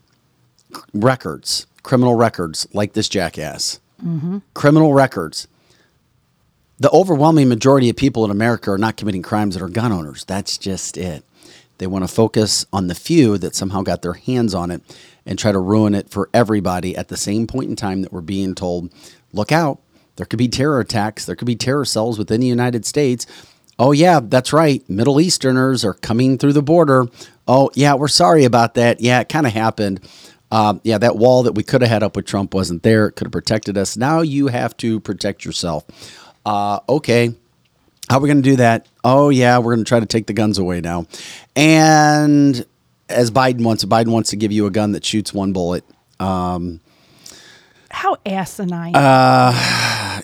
records, 0.94 1.68
criminal 1.84 2.16
records, 2.16 2.68
like 2.74 2.94
this 2.94 3.10
jackass. 3.10 3.80
Criminal 4.54 4.94
records. 4.94 5.48
The 6.80 6.90
overwhelming 6.92 7.50
majority 7.50 7.90
of 7.90 7.98
people 7.98 8.24
in 8.24 8.32
America 8.32 8.72
are 8.72 8.78
not 8.78 8.96
committing 8.96 9.22
crimes 9.22 9.56
that 9.56 9.64
are 9.64 9.70
gun 9.70 9.92
owners. 9.92 10.24
That's 10.24 10.58
just 10.58 10.96
it. 10.98 11.26
They 11.78 11.88
want 11.88 12.04
to 12.04 12.14
focus 12.14 12.66
on 12.72 12.88
the 12.88 12.96
few 12.96 13.38
that 13.38 13.56
somehow 13.56 13.82
got 13.82 14.02
their 14.02 14.14
hands 14.14 14.54
on 14.54 14.72
it 14.72 14.82
and 15.26 15.38
try 15.38 15.52
to 15.52 15.60
ruin 15.60 15.94
it 15.94 16.10
for 16.10 16.30
everybody 16.34 16.96
at 16.96 17.10
the 17.10 17.18
same 17.18 17.48
point 17.48 17.70
in 17.70 17.76
time 17.76 18.02
that 18.02 18.14
we're 18.14 18.22
being 18.22 18.56
told, 18.56 18.94
look 19.34 19.52
out, 19.52 19.80
there 20.16 20.26
could 20.26 20.40
be 20.40 20.48
terror 20.48 20.80
attacks, 20.80 21.26
there 21.26 21.36
could 21.36 21.46
be 21.46 21.56
terror 21.56 21.86
cells 21.86 22.18
within 22.18 22.42
the 22.42 22.48
United 22.48 22.86
States. 22.86 23.26
Oh, 23.78 23.92
yeah, 23.94 24.20
that's 24.22 24.52
right. 24.52 24.88
Middle 24.90 25.22
Easterners 25.22 25.86
are 25.86 25.94
coming 25.94 26.38
through 26.38 26.54
the 26.54 26.62
border. 26.62 27.08
Oh, 27.48 27.72
yeah, 27.76 27.94
we're 27.96 28.10
sorry 28.10 28.44
about 28.44 28.74
that. 28.74 29.00
Yeah, 29.00 29.22
it 29.22 29.30
kind 29.30 29.48
of 29.48 29.54
happened. 29.54 30.02
Um, 30.52 30.82
yeah, 30.84 30.98
that 30.98 31.16
wall 31.16 31.44
that 31.44 31.54
we 31.54 31.64
could 31.64 31.82
have 31.82 31.90
had 31.90 32.04
up 32.04 32.16
with 32.16 32.26
Trump 32.26 32.54
wasn't 32.54 32.84
there. 32.84 33.08
It 33.08 33.14
could 33.14 33.28
have 33.28 33.32
protected 33.32 33.78
us. 33.78 33.96
Now 33.96 34.22
you 34.22 34.48
have 34.48 34.76
to 34.78 35.00
protect 35.00 35.46
yourself. 35.46 35.86
Uh, 36.50 36.80
okay. 36.90 37.32
How 38.10 38.18
are 38.18 38.22
we 38.22 38.28
going 38.28 38.42
to 38.42 38.50
do 38.50 38.56
that? 38.56 38.88
Oh, 39.04 39.30
yeah, 39.30 39.60
we're 39.60 39.76
going 39.76 39.86
to 39.86 39.88
try 39.88 40.00
to 40.00 40.08
take 40.08 40.26
the 40.26 40.34
guns 40.34 40.58
away 40.58 40.82
now. 40.82 41.06
And 41.56 42.66
as 43.08 43.30
Biden 43.30 43.64
wants, 43.64 43.86
Biden 43.86 44.08
wants 44.08 44.32
to 44.32 44.36
give 44.36 44.52
you 44.52 44.66
a 44.66 44.72
gun 44.72 44.94
that 44.94 45.06
shoots 45.06 45.32
one 45.32 45.54
bullet. 45.54 45.84
Um, 46.20 46.80
How 47.92 48.18
asinine. 48.26 48.96
I 48.96 50.24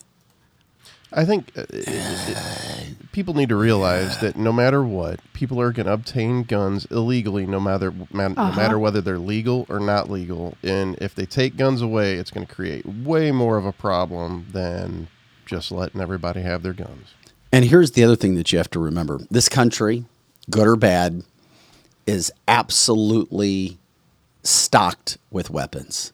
think 1.26 1.52
uh, 1.56 1.62
it, 1.70 1.88
it, 1.88 3.12
people 3.12 3.36
need 3.36 3.50
to 3.50 3.56
realize 3.56 4.18
that 4.18 4.36
no 4.36 4.52
matter 4.52 4.84
what, 4.84 5.20
people 5.34 5.62
are 5.62 5.72
going 5.72 5.86
to 5.86 5.94
obtain 5.94 6.42
guns 6.42 6.86
illegally, 6.90 7.46
no 7.46 7.60
matter 7.60 7.94
ma- 8.12 8.30
no 8.30 8.52
matter 8.52 8.80
whether 8.80 9.00
they're 9.00 9.20
legal 9.20 9.68
or 9.70 9.80
not 9.80 10.10
legal. 10.10 10.58
And 10.64 10.98
if 11.00 11.14
they 11.14 11.28
take 11.28 11.56
guns 11.56 11.84
away, 11.84 12.16
it's 12.16 12.32
going 12.32 12.48
to 12.48 12.54
create 12.54 12.86
way 12.86 13.32
more 13.32 13.58
of 13.58 13.66
a 13.66 13.72
problem 13.72 14.48
than 14.52 15.08
just 15.46 15.72
letting 15.72 16.02
everybody 16.02 16.42
have 16.42 16.64
their 16.64 16.74
guns. 16.74 17.14
And 17.52 17.66
here's 17.66 17.92
the 17.92 18.04
other 18.04 18.16
thing 18.16 18.36
that 18.36 18.52
you 18.52 18.58
have 18.58 18.70
to 18.72 18.80
remember 18.80 19.20
this 19.32 19.48
country, 19.50 20.06
good 20.50 20.68
or 20.68 20.76
bad, 20.76 21.24
is 22.06 22.32
absolutely 22.48 23.78
stocked 24.44 25.18
with 25.32 25.50
weapons. 25.50 26.12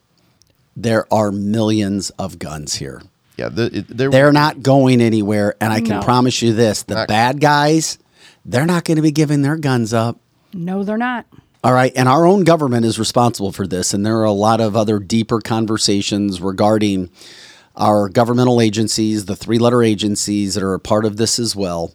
There 0.76 1.12
are 1.12 1.30
millions 1.32 2.10
of 2.10 2.38
guns 2.38 2.74
here. 2.76 3.02
Yeah, 3.36 3.48
the, 3.48 3.78
it, 3.78 3.88
there, 3.88 4.10
They're 4.10 4.32
not 4.32 4.62
going 4.62 5.00
anywhere. 5.00 5.54
And 5.60 5.72
I 5.72 5.80
can 5.80 5.98
No. 6.00 6.02
promise 6.02 6.40
you 6.42 6.52
this 6.52 6.82
the 6.82 6.94
Not- 6.94 7.08
bad 7.08 7.40
guys, 7.40 7.98
they're 8.44 8.66
not 8.66 8.84
going 8.84 8.96
to 8.96 9.02
be 9.02 9.10
giving 9.10 9.42
their 9.42 9.56
guns 9.56 9.92
up. 9.92 10.18
no, 10.54 10.84
they're 10.84 10.98
not. 10.98 11.26
All 11.64 11.72
right. 11.72 11.92
And 11.94 12.08
our 12.08 12.26
own 12.26 12.42
government 12.44 12.84
is 12.84 12.98
responsible 12.98 13.52
for 13.52 13.66
this. 13.66 13.94
And 13.94 14.04
there 14.04 14.18
are 14.18 14.24
a 14.24 14.32
lot 14.32 14.60
of 14.60 14.76
other 14.76 14.98
deeper 14.98 15.40
conversations 15.40 16.40
regarding 16.40 17.08
our 17.76 18.08
governmental 18.08 18.60
agencies, 18.60 19.24
the 19.24 19.36
three 19.36 19.58
letter 19.58 19.82
agencies 19.82 20.54
that 20.54 20.62
are 20.62 20.74
a 20.74 20.80
part 20.80 21.04
of 21.04 21.16
this 21.16 21.38
as 21.38 21.56
well. 21.56 21.92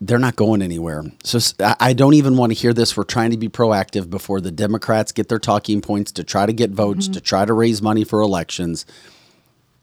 They're 0.00 0.18
not 0.18 0.34
going 0.34 0.62
anywhere. 0.62 1.04
So 1.22 1.38
I 1.60 1.92
don't 1.92 2.14
even 2.14 2.36
want 2.36 2.50
to 2.50 2.58
hear 2.58 2.72
this. 2.72 2.96
We're 2.96 3.04
trying 3.04 3.30
to 3.30 3.36
be 3.36 3.48
proactive 3.48 4.10
before 4.10 4.40
the 4.40 4.50
Democrats 4.50 5.12
get 5.12 5.28
their 5.28 5.38
talking 5.38 5.80
points 5.80 6.10
to 6.12 6.24
try 6.24 6.44
to 6.44 6.52
get 6.52 6.70
votes, 6.70 7.04
mm-hmm. 7.04 7.12
to 7.12 7.20
try 7.20 7.44
to 7.44 7.52
raise 7.52 7.80
money 7.80 8.02
for 8.02 8.20
elections. 8.20 8.84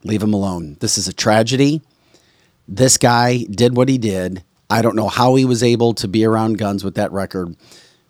Leave 0.04 0.20
them 0.20 0.34
alone. 0.34 0.76
This 0.82 0.98
is 0.98 1.08
a 1.08 1.14
tragedy 1.14 1.82
this 2.70 2.98
guy 2.98 3.46
did 3.50 3.76
what 3.76 3.90
he 3.90 3.98
did. 3.98 4.44
I 4.70 4.84
don't 4.84 4.96
know 4.96 5.10
how 5.10 5.34
he 5.36 5.44
was 5.44 5.64
able 5.64 5.96
to 5.96 6.08
be 6.08 6.24
around 6.24 6.60
guns 6.60 6.84
with 6.84 6.94
that 6.96 7.12
record, 7.12 7.56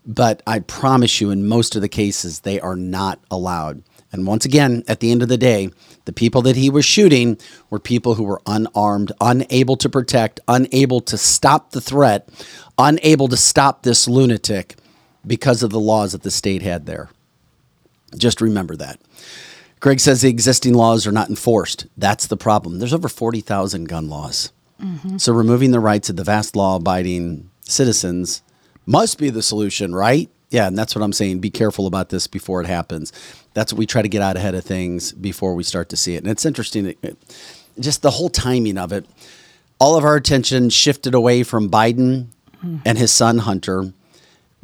but 0.06 0.44
I 0.46 0.60
promise 0.60 1.22
you, 1.22 1.32
in 1.32 1.48
most 1.48 1.76
of 1.78 1.82
the 1.82 1.88
cases, 1.88 2.42
they 2.42 2.60
are 2.60 2.76
not 2.76 3.20
allowed. 3.32 3.84
And 4.12 4.26
once 4.26 4.46
again, 4.46 4.84
at 4.88 5.00
the 5.00 5.12
end 5.12 5.22
of 5.22 5.30
the 5.30 5.38
day, 5.38 5.70
the 6.06 6.14
people 6.14 6.42
that 6.44 6.56
he 6.56 6.70
was 6.70 6.86
shooting 6.86 7.38
were 7.70 7.80
people 7.80 8.16
who 8.16 8.24
were 8.24 8.42
unarmed, 8.46 9.12
unable 9.22 9.78
to 9.78 9.90
protect, 9.90 10.40
unable 10.48 11.00
to 11.02 11.18
stop 11.18 11.72
the 11.72 11.82
threat, 11.82 12.28
unable 12.78 13.28
to 13.28 13.38
stop 13.38 13.84
this 13.84 14.08
lunatic 14.08 14.76
because 15.26 15.62
of 15.62 15.70
the 15.70 15.80
laws 15.80 16.14
that 16.14 16.24
the 16.24 16.32
state 16.32 16.62
had 16.62 16.86
there. 16.86 17.10
Just 18.18 18.42
remember 18.42 18.76
that. 18.78 19.00
Greg 19.80 20.00
says 20.00 20.22
the 20.22 20.30
existing 20.30 20.74
laws 20.74 21.08
are 21.08 21.12
not 21.12 21.30
enforced. 21.30 21.86
That's 21.96 22.28
the 22.28 22.38
problem. 22.38 22.80
There's 22.80 22.94
over 22.94 23.08
40,000 23.08 23.88
gun 23.88 24.10
laws. 24.10 24.52
Mm-hmm. 24.82 25.18
So 25.18 25.34
removing 25.34 25.72
the 25.72 25.80
rights 25.80 26.10
of 26.10 26.16
the 26.16 26.24
vast 26.24 26.56
law 26.56 26.78
abiding 26.78 27.50
citizens 27.62 28.42
must 28.86 29.20
be 29.20 29.30
the 29.30 29.42
solution, 29.42 29.94
right? 29.94 30.30
Yeah, 30.50 30.68
and 30.68 30.78
that's 30.78 30.96
what 30.96 31.04
I'm 31.04 31.14
saying. 31.14 31.40
Be 31.40 31.50
careful 31.52 31.86
about 31.86 32.10
this 32.10 32.26
before 32.28 32.60
it 32.62 32.68
happens. 32.68 33.14
That's 33.54 33.72
what 33.72 33.78
we 33.80 33.86
try 33.86 34.02
to 34.02 34.10
get 34.10 34.22
out 34.22 34.36
ahead 34.36 34.56
of 34.56 34.64
things 34.64 35.12
before 35.12 35.54
we 35.54 35.64
start 35.64 35.90
to 35.90 35.98
see 35.98 36.16
it. 36.16 36.24
And 36.24 36.32
it's 36.32 36.46
interesting, 36.46 36.88
it- 36.88 36.98
it- 37.04 37.18
uh, 37.30 37.34
just 37.82 38.02
the 38.02 38.12
whole 38.12 38.30
timing 38.30 38.78
of 38.78 38.92
it. 38.92 39.06
All 39.80 39.96
of 39.96 40.04
our 40.04 40.16
attention 40.16 40.70
shifted 40.70 41.14
away 41.14 41.44
from 41.44 41.70
Biden 41.70 42.28
and 42.84 42.98
his 42.98 43.12
son 43.12 43.38
Hunter 43.40 43.94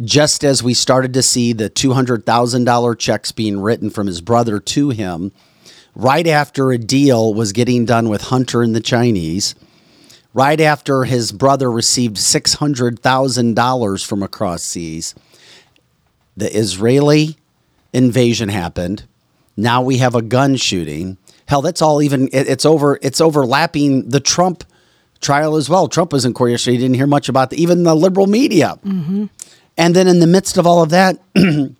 just 0.03 0.43
as 0.43 0.61
we 0.61 0.73
started 0.73 1.13
to 1.13 1.21
see 1.23 1.53
the 1.53 1.69
$200,000 1.69 2.95
checks 2.95 3.31
being 3.31 3.61
written 3.61 3.89
from 3.89 4.07
his 4.07 4.19
brother 4.19 4.59
to 4.59 4.89
him, 4.89 5.31
right 5.95 6.27
after 6.27 6.71
a 6.71 6.77
deal 6.77 7.33
was 7.33 7.53
getting 7.53 7.85
done 7.85 8.09
with 8.09 8.23
Hunter 8.23 8.61
and 8.61 8.75
the 8.75 8.81
Chinese, 8.81 9.55
right 10.33 10.59
after 10.59 11.05
his 11.05 11.31
brother 11.31 11.71
received 11.71 12.17
$600,000 12.17 14.03
from 14.05 14.21
across 14.21 14.63
seas, 14.63 15.15
the 16.37 16.55
Israeli 16.55 17.37
invasion 17.93 18.49
happened. 18.49 19.05
Now 19.57 19.81
we 19.81 19.97
have 19.97 20.15
a 20.15 20.21
gun 20.21 20.55
shooting. 20.55 21.17
Hell, 21.47 21.61
that's 21.61 21.81
all 21.81 22.01
even 22.01 22.27
it- 22.33 22.47
it's 22.47 22.65
over 22.65 22.99
it's 23.01 23.21
overlapping 23.21 24.09
the 24.09 24.19
Trump 24.19 24.63
trial 25.21 25.55
as 25.55 25.69
well. 25.69 25.87
Trump 25.87 26.11
was 26.11 26.25
in 26.25 26.33
court 26.33 26.51
yesterday. 26.51 26.75
You 26.75 26.81
didn't 26.81 26.95
hear 26.95 27.07
much 27.07 27.29
about 27.29 27.49
the, 27.49 27.61
even 27.61 27.83
the 27.83 27.95
liberal 27.95 28.27
media. 28.27 28.77
Mm-hmm. 28.85 29.25
And 29.77 29.95
then 29.95 30.07
in 30.07 30.19
the 30.19 30.27
midst 30.27 30.57
of 30.57 30.67
all 30.67 30.83
of 30.83 30.89
that, 30.89 31.19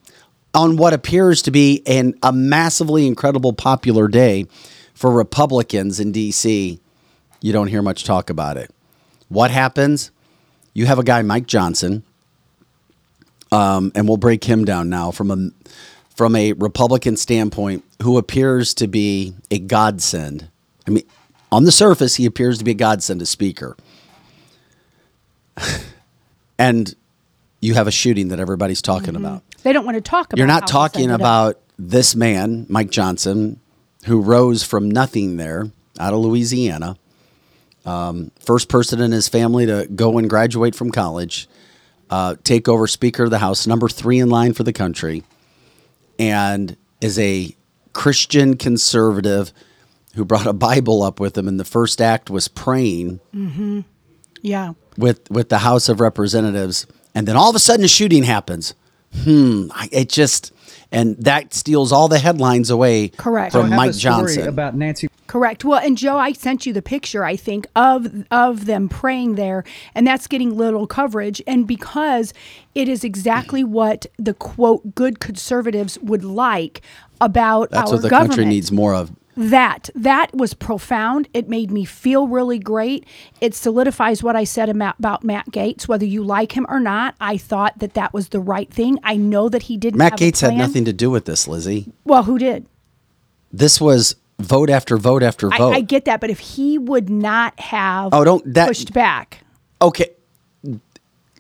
on 0.54 0.78
what 0.78 0.94
appears 0.94 1.42
to 1.44 1.52
be 1.52 1.84
an, 1.86 2.16
a 2.24 2.32
massively 2.32 3.06
incredible 3.08 3.54
popular 3.54 4.08
day 4.08 4.46
for 4.94 5.12
Republicans 5.12 6.00
in 6.00 6.12
D.C., 6.12 6.80
you 7.42 7.54
don't 7.54 7.68
hear 7.68 7.82
much 7.82 8.06
talk 8.06 8.30
about 8.30 8.58
it. 8.58 8.72
What 9.28 9.52
happens? 9.52 10.12
You 10.74 10.86
have 10.86 10.98
a 11.00 11.04
guy, 11.04 11.22
Mike 11.22 11.46
Johnson, 11.46 12.04
um, 13.52 13.92
and 13.96 14.08
we'll 14.08 14.18
break 14.18 14.44
him 14.44 14.66
down 14.66 14.90
now 14.90 15.12
from 15.12 15.32
a 15.32 15.52
from 16.16 16.36
a 16.36 16.54
Republican 16.54 17.18
standpoint, 17.18 17.84
who 18.02 18.18
appears 18.18 18.74
to 18.76 18.88
be 18.88 19.34
a 19.52 19.60
godsend. 19.60 20.48
I 20.88 20.92
mean, 20.92 21.04
on 21.52 21.66
the 21.66 21.74
surface, 21.74 22.16
he 22.16 22.26
appears 22.26 22.58
to 22.60 22.64
be 22.64 22.72
a 22.72 22.76
godsend, 22.76 23.22
a 23.22 23.26
speaker. 23.26 23.76
and 26.58 26.96
you 27.60 27.74
have 27.74 27.88
a 27.88 27.92
shooting 27.92 28.30
that 28.30 28.40
everybody's 28.40 28.82
talking 28.82 29.16
about. 29.16 29.44
They 29.64 29.74
don't 29.74 29.86
want 29.86 29.96
to 29.96 30.02
talk 30.02 30.28
about 30.28 30.38
You're 30.38 30.48
not 30.48 30.68
talking 30.68 31.12
about 31.12 31.60
this 31.78 32.16
man, 32.16 32.66
Mike 32.70 32.92
Johnson, 32.92 33.60
who 34.06 34.22
rose 34.22 34.64
from 34.64 34.90
nothing 34.90 35.38
there 35.38 35.70
out 36.00 36.14
of 36.14 36.20
Louisiana. 36.20 36.98
Um, 37.86 38.32
first 38.40 38.70
person 38.70 39.02
in 39.02 39.12
his 39.12 39.28
family 39.28 39.66
to 39.66 39.88
go 39.94 40.18
and 40.18 40.30
graduate 40.30 40.76
from 40.76 40.92
college, 40.92 41.48
uh, 42.10 42.36
take 42.44 42.68
over 42.68 42.88
Speaker 42.88 43.24
of 43.26 43.30
the 43.32 43.40
House, 43.40 43.66
number 43.68 43.90
three 43.90 44.20
in 44.20 44.30
line 44.30 44.54
for 44.54 44.64
the 44.64 44.74
country, 44.74 45.24
and 46.20 46.78
is 47.02 47.18
a 47.20 47.56
Christian 47.94 48.58
conservative 48.58 49.52
who 50.16 50.24
brought 50.26 50.48
a 50.48 50.54
Bible 50.54 51.04
up 51.04 51.20
with 51.20 51.38
him. 51.38 51.48
And 51.48 51.60
the 51.60 51.66
first 51.66 52.02
act 52.02 52.30
was 52.30 52.48
praying 52.48 53.20
Yeah. 54.42 54.74
with 54.98 55.30
with 55.30 55.50
the 55.50 55.60
House 55.60 55.90
of 55.90 56.00
Representatives, 56.00 56.86
and 57.14 57.28
then 57.28 57.36
all 57.36 57.50
of 57.50 57.56
a 57.56 57.60
sudden 57.60 57.86
a 57.86 57.88
shooting 57.88 58.24
happens. 58.24 58.74
Hmm, 59.24 59.68
I- 59.72 59.90
it 59.92 60.10
just 60.10 60.52
and 60.92 61.18
that 61.18 61.54
steals 61.54 61.92
all 61.92 62.08
the 62.08 62.20
headlines 62.20 62.70
away 62.70 63.10
Correct. 63.10 63.52
from 63.54 63.66
I 63.68 63.70
have 63.70 63.78
Mike 63.78 63.90
a 63.92 63.94
story 63.94 64.14
Johnson. 64.36 64.48
about 64.48 64.76
Nancy 64.76 65.08
Correct. 65.28 65.66
Well, 65.66 65.80
and 65.80 65.98
Joe, 65.98 66.18
I 66.18 66.34
sent 66.34 66.66
you 66.66 66.74
the 66.74 66.82
picture, 66.84 67.24
I 67.24 67.36
think, 67.36 67.68
of 67.76 68.26
of 68.30 68.66
them 68.66 68.88
praying 68.88 69.36
there, 69.36 69.64
and 69.96 70.06
that's 70.06 70.28
getting 70.28 70.56
little 70.56 70.86
coverage. 70.86 71.42
And 71.48 71.68
because 71.68 72.34
it 72.76 72.88
is 72.88 73.04
exactly 73.04 73.64
what 73.64 74.06
the 74.18 74.36
quote 74.36 74.94
good 74.94 75.20
conservatives 75.20 75.98
would 76.00 76.24
like 76.24 76.82
about 77.22 77.72
That's 77.72 77.90
our 77.90 77.96
what 77.96 78.02
the 78.04 78.10
government. 78.10 78.32
country 78.32 78.46
needs 78.46 78.72
more 78.72 78.94
of. 78.94 79.12
That 79.38 79.90
that 79.96 80.34
was 80.34 80.54
profound. 80.54 81.28
It 81.34 81.50
made 81.50 81.70
me 81.70 81.84
feel 81.84 82.28
really 82.28 82.60
great. 82.60 83.06
It 83.42 83.54
solidifies 83.54 84.24
what 84.24 84.36
I 84.36 84.46
said 84.46 84.70
about, 84.70 85.24
Matt 85.24 85.48
Gaetz. 85.52 85.88
Whether 85.90 86.06
you 86.06 86.24
like 86.24 86.56
him 86.56 86.66
or 86.70 86.80
not, 86.80 87.16
I 87.20 87.36
thought 87.36 87.80
that 87.80 87.96
that 87.96 88.14
was 88.14 88.30
the 88.30 88.40
right 88.40 88.72
thing. 88.72 88.98
I 89.04 89.18
know 89.18 89.50
that 89.50 89.64
he 89.64 89.76
didn't. 89.76 89.98
Matt 89.98 90.14
Gaetz 90.14 90.40
had 90.40 90.56
nothing 90.56 90.86
to 90.86 90.94
do 90.94 91.10
with 91.10 91.26
this, 91.26 91.48
Lizzie. 91.50 91.92
Well, 92.06 92.24
who 92.24 92.38
did? 92.38 92.66
This 93.52 93.82
was 93.82 94.16
vote 94.40 94.70
after 94.70 94.98
vote 94.98 95.24
after 95.24 95.50
vote. 95.50 95.74
I 95.74 95.82
get 95.82 96.06
that, 96.06 96.20
but 96.22 96.30
if 96.30 96.40
he 96.40 96.78
would 96.78 97.10
not 97.10 97.60
have 97.60 98.10
Oh, 98.14 98.24
don't- 98.24 98.54
that- 98.54 98.68
pushed 98.68 98.94
back, 98.94 99.44
okay, 99.82 100.10
then- 100.64 100.80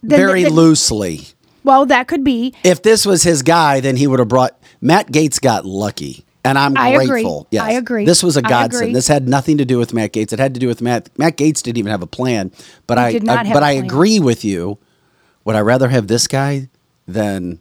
very 0.02 0.44
then- 0.44 0.54
loosely. 0.54 1.28
Well, 1.64 1.86
that 1.88 2.08
could 2.08 2.24
be. 2.24 2.54
If 2.64 2.84
this 2.84 3.06
was 3.06 3.24
his 3.24 3.42
guy, 3.42 3.80
then 3.80 3.96
he 3.98 4.06
would 4.08 4.20
have 4.20 4.28
brought. 4.28 4.56
Matt 4.82 5.12
Gaetz 5.12 5.42
got 5.42 5.66
lucky, 5.66 6.24
and 6.44 6.60
I'm 6.60 6.78
I 6.78 6.90
agree. 6.90 7.08
grateful. 7.08 7.48
Yes, 7.50 7.64
I 7.64 7.72
agree. 7.72 8.06
This 8.06 8.22
was 8.22 8.38
a 8.38 8.42
godsend. 8.44 8.96
This 8.96 9.08
had 9.08 9.28
nothing 9.28 9.58
to 9.58 9.66
do 9.66 9.80
with 9.80 9.92
Matt 9.94 10.14
Gaetz. 10.14 10.32
It 10.32 10.38
had 10.40 10.54
to 10.54 10.60
do 10.60 10.68
with 10.68 10.80
Matt. 10.82 11.10
Matt 11.18 11.38
Gaetz 11.38 11.64
didn't 11.64 11.78
even 11.80 11.90
have 11.92 12.04
a 12.04 12.08
plan. 12.08 12.52
But 12.86 13.00
He 13.00 13.04
I, 13.04 13.12
did 13.14 13.24
not 13.24 13.40
I- 13.40 13.44
have 13.46 13.54
but 13.56 13.64
I 13.64 13.72
agree 13.72 14.20
with 14.20 14.46
you. 14.46 14.78
Would 15.44 15.56
I 15.56 15.62
rather 15.62 15.90
have 15.90 16.06
this 16.08 16.28
guy 16.28 16.70
than 17.08 17.60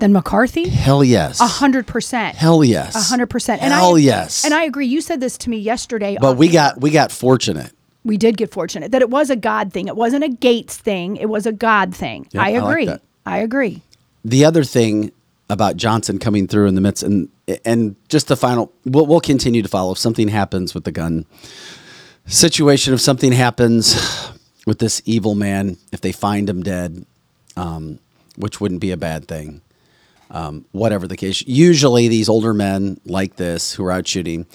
Then 0.00 0.12
McCarthy? 0.12 0.68
hell 0.68 1.04
yes, 1.04 1.40
A 1.40 1.46
hundred 1.46 1.86
percent. 1.86 2.34
hell 2.36 2.64
yes, 2.64 2.94
A 2.96 3.00
hundred 3.00 3.26
percent. 3.28 3.62
And 3.62 3.72
hell 3.72 3.96
I, 3.96 4.00
yes. 4.00 4.44
And 4.44 4.52
I 4.54 4.64
agree. 4.64 4.86
You 4.86 5.00
said 5.00 5.20
this 5.20 5.36
to 5.38 5.50
me 5.50 5.58
yesterday. 5.58 6.16
but 6.20 6.36
we 6.36 6.48
got 6.48 6.80
we 6.80 6.90
got 6.90 7.12
fortunate. 7.12 7.72
we 8.04 8.16
did 8.16 8.36
get 8.36 8.50
fortunate 8.50 8.92
that 8.92 9.02
it 9.02 9.10
was 9.10 9.30
a 9.30 9.36
God 9.36 9.72
thing. 9.72 9.88
It 9.88 9.96
wasn't 9.96 10.24
a 10.24 10.28
Gaetz 10.28 10.72
thing. 10.72 11.16
It 11.16 11.28
was 11.28 11.46
a 11.46 11.52
God 11.52 11.94
thing. 11.94 12.26
Yeah, 12.32 12.42
I 12.42 12.54
I 12.54 12.58
like 12.58 12.62
agree. 12.82 12.94
I 13.26 13.38
agree. 13.38 13.82
the 14.24 14.44
other 14.44 14.64
thing 14.64 15.12
about 15.50 15.76
Johnson 15.76 16.18
coming 16.18 16.46
through 16.46 16.66
in 16.68 16.74
the 16.76 16.80
midst 16.80 17.02
and 17.02 17.28
and 17.64 17.96
just 18.08 18.28
the 18.28 18.36
final 18.36 18.72
we'll, 18.84 19.04
we'll 19.06 19.20
continue 19.20 19.60
to 19.62 19.68
follow 19.68 19.92
if 19.92 19.98
something 19.98 20.28
happens 20.28 20.72
with 20.74 20.84
the 20.84 20.92
gun 20.92 21.26
situation 22.26 22.94
if 22.94 23.00
something 23.00 23.32
happens 23.32 24.30
with 24.66 24.78
this 24.78 25.02
evil 25.04 25.34
man 25.34 25.76
if 25.92 26.00
they 26.00 26.12
find 26.12 26.48
him 26.48 26.62
dead 26.62 27.04
um, 27.56 27.98
which 28.36 28.60
wouldn't 28.60 28.80
be 28.80 28.92
a 28.92 28.96
bad 28.96 29.26
thing 29.26 29.60
um, 30.30 30.64
whatever 30.72 31.06
the 31.06 31.16
case 31.16 31.42
usually 31.46 32.08
these 32.08 32.28
older 32.28 32.54
men 32.54 33.00
like 33.04 33.36
this 33.36 33.72
who 33.74 33.84
are 33.84 33.90
out 33.92 34.06
shooting 34.06 34.46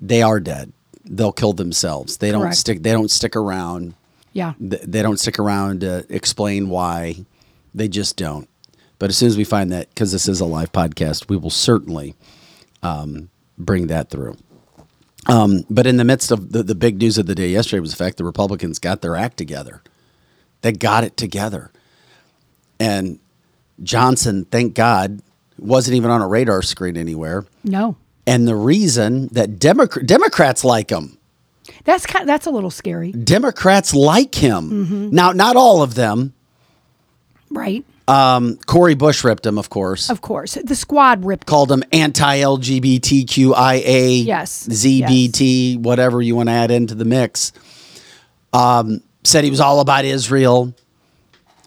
they 0.00 0.22
are 0.22 0.40
dead. 0.40 0.72
They'll 1.04 1.32
kill 1.32 1.52
themselves. 1.52 2.16
They 2.16 2.30
don't 2.32 2.42
Correct. 2.42 2.56
stick 2.56 2.82
they 2.82 2.92
don't 2.92 3.10
stick 3.10 3.36
around. 3.36 3.94
Yeah. 4.32 4.54
Th- 4.58 4.82
they 4.82 5.02
don't 5.02 5.18
stick 5.20 5.38
around 5.38 5.80
to 5.82 6.04
explain 6.08 6.68
why. 6.68 7.24
They 7.74 7.88
just 7.88 8.16
don't. 8.16 8.48
But 8.98 9.10
as 9.10 9.16
soon 9.16 9.28
as 9.28 9.36
we 9.36 9.44
find 9.44 9.70
that 9.72 9.88
because 9.90 10.12
this 10.12 10.28
is 10.28 10.40
a 10.40 10.44
live 10.44 10.72
podcast 10.72 11.28
we 11.28 11.36
will 11.36 11.50
certainly 11.50 12.14
um, 12.82 13.30
bring 13.58 13.88
that 13.88 14.10
through. 14.10 14.36
Um, 15.26 15.64
but 15.70 15.86
in 15.86 15.96
the 15.96 16.04
midst 16.04 16.30
of 16.30 16.52
the, 16.52 16.62
the 16.62 16.74
big 16.74 16.98
news 16.98 17.16
of 17.16 17.26
the 17.26 17.34
day 17.34 17.48
yesterday 17.48 17.80
was 17.80 17.90
the 17.90 17.96
fact 17.96 18.18
the 18.18 18.24
republicans 18.24 18.78
got 18.78 19.00
their 19.00 19.16
act 19.16 19.36
together. 19.36 19.82
They 20.60 20.72
got 20.72 21.04
it 21.04 21.16
together. 21.16 21.70
And 22.80 23.18
johnson 23.82 24.44
thank 24.46 24.74
god 24.74 25.20
wasn't 25.58 25.96
even 25.96 26.10
on 26.10 26.20
a 26.22 26.28
radar 26.28 26.62
screen 26.62 26.96
anywhere 26.96 27.44
No. 27.64 27.96
and 28.26 28.46
the 28.46 28.54
reason 28.56 29.28
that 29.32 29.58
Democr- 29.58 30.06
democrats 30.06 30.64
like 30.64 30.90
him 30.90 31.18
That's 31.84 32.06
kind 32.06 32.28
that's 32.28 32.46
a 32.46 32.50
little 32.50 32.70
scary. 32.70 33.12
democrats 33.12 33.94
like 33.94 34.34
him 34.34 35.10
now 35.10 35.32
not 35.32 35.56
all 35.56 35.82
of 35.82 35.94
them 35.94 36.32
Right. 37.50 37.84
Um, 38.08 38.56
Cori 38.66 38.94
Bush 38.96 39.22
ripped 39.22 39.46
him, 39.46 39.58
of 39.58 39.70
course. 39.70 40.10
Of 40.10 40.20
course. 40.20 40.54
The 40.54 40.74
squad 40.74 41.24
ripped 41.24 41.46
Called 41.46 41.70
him 41.70 41.84
anti-LGBTQIA, 41.92 44.24
Yes, 44.24 44.66
ZBT, 44.68 45.78
whatever 45.78 46.20
you 46.20 46.34
want 46.36 46.48
to 46.48 46.52
add 46.52 46.70
into 46.70 46.94
the 46.94 47.04
mix. 47.04 47.52
Um, 48.52 49.00
said 49.22 49.44
he 49.44 49.50
was 49.50 49.60
all 49.60 49.80
about 49.80 50.04
Israel. 50.04 50.74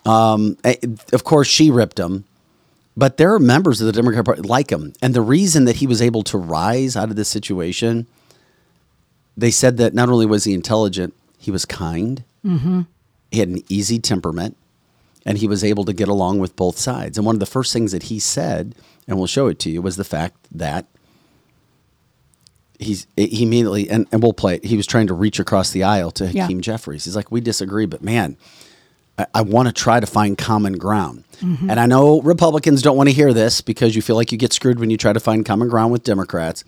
Um, 0.07 0.57
eh, 0.63 0.75
of 1.13 1.23
course, 1.23 1.47
she 1.47 1.69
ripped 1.71 1.99
him. 1.99 2.25
But 2.95 3.17
there 3.17 3.31
are 3.35 3.39
members 3.39 3.79
of 3.79 3.85
the 3.85 3.93
Democrat 3.93 4.25
Party 4.25 4.41
like 4.41 4.71
him, 4.71 4.93
and 5.03 5.13
the 5.13 5.21
reason 5.21 5.65
that 5.65 5.75
he 5.75 5.85
was 5.85 6.01
able 6.01 6.23
to 6.23 6.37
rise 6.37 6.95
out 6.95 7.11
of 7.11 7.15
this 7.15 7.29
situation, 7.29 8.07
they 9.35 9.51
said 9.51 9.77
that 9.77 9.93
not 9.93 10.09
only 10.09 10.25
was 10.25 10.45
he 10.45 10.53
intelligent, 10.55 11.13
he 11.37 11.51
was 11.51 11.63
kind. 11.63 12.23
Mm-hmm. 12.43 12.81
He 13.31 13.39
had 13.39 13.49
an 13.49 13.61
easy 13.69 13.99
temperament 13.99 14.57
and 15.27 15.37
he 15.37 15.47
was 15.47 15.63
able 15.63 15.83
to 15.83 15.93
get 15.93 16.07
along 16.07 16.39
with 16.39 16.55
both 16.55 16.77
sides. 16.77 17.17
And 17.17 17.25
one 17.25 17.35
of 17.35 17.41
the 17.41 17.45
first 17.45 17.73
things 17.73 17.91
that 17.91 18.03
he 18.03 18.17
said, 18.17 18.73
and 19.07 19.17
we'll 19.17 19.27
show 19.27 19.47
it 19.47 19.59
to 19.59 19.69
you, 19.69 19.81
was 19.81 19.97
the 19.97 20.05
fact 20.05 20.37
that 20.51 20.85
he's 22.79 23.05
he 23.17 23.43
immediately 23.43 23.89
and, 23.89 24.07
and 24.11 24.23
we'll 24.23 24.33
play 24.33 24.55
it. 24.55 24.63
He 24.65 24.77
was 24.77 24.87
trying 24.87 25.07
to 25.07 25.13
reach 25.13 25.39
across 25.39 25.71
the 25.71 25.83
aisle 25.83 26.11
to 26.11 26.27
Yeah. 26.27 26.43
Hakeem 26.43 26.61
Jeffries. 26.61 27.05
He's 27.05 27.15
like, 27.15 27.31
we 27.31 27.41
disagree, 27.41 27.85
but 27.85 28.01
man, 28.01 28.37
I, 29.17 29.25
I 29.35 29.41
want 29.41 29.67
to 29.67 29.73
try 29.73 29.99
to 29.99 30.07
find 30.07 30.37
common 30.37 30.77
ground. 30.77 31.23
Mm-hmm. 31.41 31.69
And 31.69 31.79
I 31.79 31.85
know 31.85 32.21
Republicans 32.21 32.81
don't 32.81 32.97
want 32.97 33.09
to 33.09 33.13
hear 33.13 33.33
this 33.33 33.61
because 33.61 33.95
you 33.95 34.01
feel 34.01 34.15
like 34.15 34.31
you 34.31 34.37
get 34.37 34.53
screwed 34.53 34.79
when 34.79 34.89
you 34.89 34.97
try 34.97 35.13
to 35.13 35.19
find 35.19 35.45
common 35.45 35.69
ground 35.69 35.91
with 35.91 36.03
Democrats. 36.03 36.63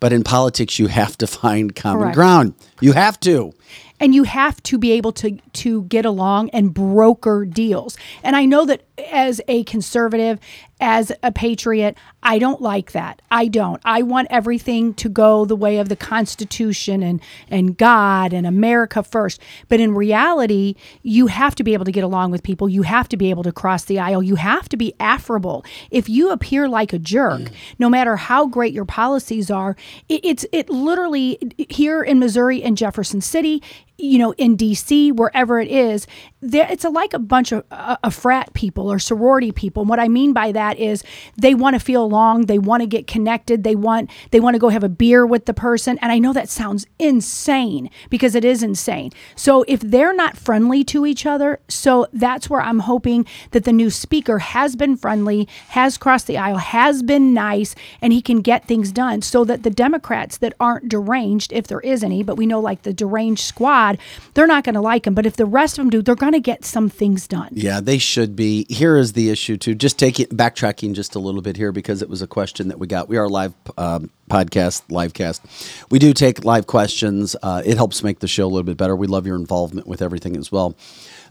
But 0.00 0.12
in 0.12 0.24
politics, 0.24 0.78
you 0.78 0.88
have 0.88 1.16
to 1.18 1.26
find 1.40 1.74
common 1.74 2.02
Correct. 2.02 2.14
ground. 2.14 2.54
You 2.80 2.92
have 2.92 3.18
to. 3.20 3.52
and 4.00 4.14
you 4.14 4.24
have 4.24 4.62
to 4.64 4.76
be 4.76 4.90
able 4.92 5.12
to 5.12 5.38
to 5.52 5.82
get 5.84 6.04
along 6.04 6.50
and 6.50 6.74
broker 6.74 7.44
deals. 7.44 7.96
And 8.22 8.34
I 8.36 8.44
know 8.44 8.64
that 8.66 8.82
as 8.98 9.40
a 9.48 9.64
conservative, 9.64 10.38
as 10.80 11.10
a 11.22 11.32
patriot, 11.32 11.96
I 12.22 12.38
don't 12.38 12.60
like 12.60 12.92
that. 12.92 13.22
I 13.30 13.48
don't. 13.48 13.80
I 13.84 14.02
want 14.02 14.28
everything 14.30 14.94
to 14.94 15.08
go 15.08 15.44
the 15.44 15.56
way 15.56 15.78
of 15.78 15.88
the 15.88 15.96
Constitution 15.96 17.02
and 17.02 17.20
and 17.48 17.76
God 17.76 18.32
and 18.32 18.46
America 18.46 19.02
first. 19.02 19.40
But 19.68 19.80
in 19.80 19.94
reality, 19.94 20.74
you 21.02 21.26
have 21.28 21.54
to 21.56 21.64
be 21.64 21.74
able 21.74 21.84
to 21.84 21.92
get 21.92 22.04
along 22.04 22.30
with 22.30 22.42
people. 22.42 22.68
You 22.68 22.82
have 22.82 23.08
to 23.10 23.16
be 23.16 23.30
able 23.30 23.42
to 23.44 23.52
cross 23.52 23.84
the 23.84 23.98
aisle. 23.98 24.22
You 24.22 24.36
have 24.36 24.68
to 24.70 24.76
be 24.76 24.94
affable. 24.98 25.64
If 25.90 26.08
you 26.08 26.30
appear 26.30 26.68
like 26.68 26.92
a 26.92 26.98
jerk, 26.98 27.40
mm. 27.40 27.52
no 27.78 27.88
matter 27.88 28.16
how 28.16 28.46
great 28.46 28.72
your 28.72 28.84
policies 28.84 29.50
are, 29.50 29.76
it, 30.08 30.20
it's 30.24 30.46
it 30.52 30.70
literally 30.70 31.38
here 31.68 32.02
in 32.02 32.18
Missouri 32.18 32.62
and 32.62 32.76
Jefferson 32.76 33.20
City, 33.20 33.62
you 33.96 34.18
know, 34.18 34.32
in 34.34 34.56
D.C., 34.56 35.12
wherever 35.12 35.60
it 35.60 35.68
is, 35.68 36.06
there 36.44 36.66
it's 36.70 36.84
a, 36.84 36.90
like 36.90 37.14
a 37.14 37.18
bunch 37.18 37.52
of 37.52 37.64
uh, 37.70 37.96
a 38.02 38.10
frat 38.10 38.52
people 38.54 38.92
or 38.92 38.98
sorority 38.98 39.50
people. 39.50 39.82
And 39.82 39.90
what 39.90 39.98
I 39.98 40.08
mean 40.08 40.32
by 40.32 40.52
that 40.52 40.78
is 40.78 41.02
they 41.36 41.54
want 41.54 41.74
to 41.74 41.80
feel 41.80 42.04
along, 42.04 42.46
they 42.46 42.58
want 42.58 42.82
to 42.82 42.86
get 42.86 43.06
connected, 43.06 43.64
they 43.64 43.74
want 43.74 44.10
they 44.30 44.40
want 44.40 44.54
to 44.54 44.58
go 44.58 44.68
have 44.68 44.84
a 44.84 44.88
beer 44.88 45.26
with 45.26 45.46
the 45.46 45.54
person. 45.54 45.98
And 46.02 46.12
I 46.12 46.18
know 46.18 46.32
that 46.32 46.48
sounds 46.48 46.86
insane 46.98 47.90
because 48.10 48.34
it 48.34 48.44
is 48.44 48.62
insane. 48.62 49.12
So 49.36 49.64
if 49.66 49.80
they're 49.80 50.14
not 50.14 50.36
friendly 50.36 50.84
to 50.84 51.06
each 51.06 51.24
other, 51.24 51.60
so 51.68 52.06
that's 52.12 52.50
where 52.50 52.60
I'm 52.60 52.80
hoping 52.80 53.26
that 53.52 53.64
the 53.64 53.72
new 53.72 53.90
speaker 53.90 54.38
has 54.38 54.76
been 54.76 54.96
friendly, 54.96 55.48
has 55.68 55.96
crossed 55.96 56.26
the 56.26 56.36
aisle, 56.36 56.58
has 56.58 57.02
been 57.02 57.32
nice, 57.32 57.74
and 58.02 58.12
he 58.12 58.20
can 58.20 58.40
get 58.40 58.66
things 58.66 58.92
done 58.92 59.22
so 59.22 59.44
that 59.44 59.62
the 59.62 59.70
Democrats 59.70 60.38
that 60.38 60.54
aren't 60.60 60.88
deranged, 60.88 61.52
if 61.52 61.66
there 61.66 61.80
is 61.80 62.04
any, 62.04 62.22
but 62.22 62.36
we 62.36 62.46
know 62.46 62.60
like 62.60 62.82
the 62.82 62.92
deranged 62.92 63.44
squad, 63.44 63.98
they're 64.34 64.46
not 64.46 64.64
going 64.64 64.74
to 64.74 64.80
like 64.80 65.06
him. 65.06 65.14
But 65.14 65.26
if 65.26 65.36
the 65.36 65.46
rest 65.46 65.78
of 65.78 65.82
them 65.82 65.90
do, 65.90 66.02
they're 66.02 66.14
going 66.14 66.33
to 66.34 66.40
get 66.40 66.64
some 66.64 66.88
things 66.88 67.26
done. 67.26 67.50
Yeah, 67.52 67.80
they 67.80 67.98
should 67.98 68.36
be. 68.36 68.66
Here 68.68 68.96
is 68.96 69.12
the 69.12 69.30
issue 69.30 69.56
too. 69.56 69.74
Just 69.74 69.98
take 69.98 70.20
it 70.20 70.30
backtracking 70.30 70.94
just 70.94 71.14
a 71.14 71.18
little 71.18 71.42
bit 71.42 71.56
here 71.56 71.72
because 71.72 72.02
it 72.02 72.08
was 72.08 72.22
a 72.22 72.26
question 72.26 72.68
that 72.68 72.78
we 72.78 72.86
got. 72.86 73.08
We 73.08 73.16
are 73.16 73.28
live 73.28 73.54
um, 73.78 74.10
podcast, 74.30 74.82
live 74.90 75.14
cast. 75.14 75.42
We 75.90 75.98
do 75.98 76.12
take 76.12 76.44
live 76.44 76.66
questions. 76.66 77.36
Uh, 77.42 77.62
it 77.64 77.76
helps 77.76 78.02
make 78.02 78.20
the 78.20 78.28
show 78.28 78.44
a 78.44 78.50
little 78.50 78.62
bit 78.62 78.76
better. 78.76 78.94
We 78.96 79.06
love 79.06 79.26
your 79.26 79.36
involvement 79.36 79.86
with 79.86 80.02
everything 80.02 80.36
as 80.36 80.52
well. 80.52 80.76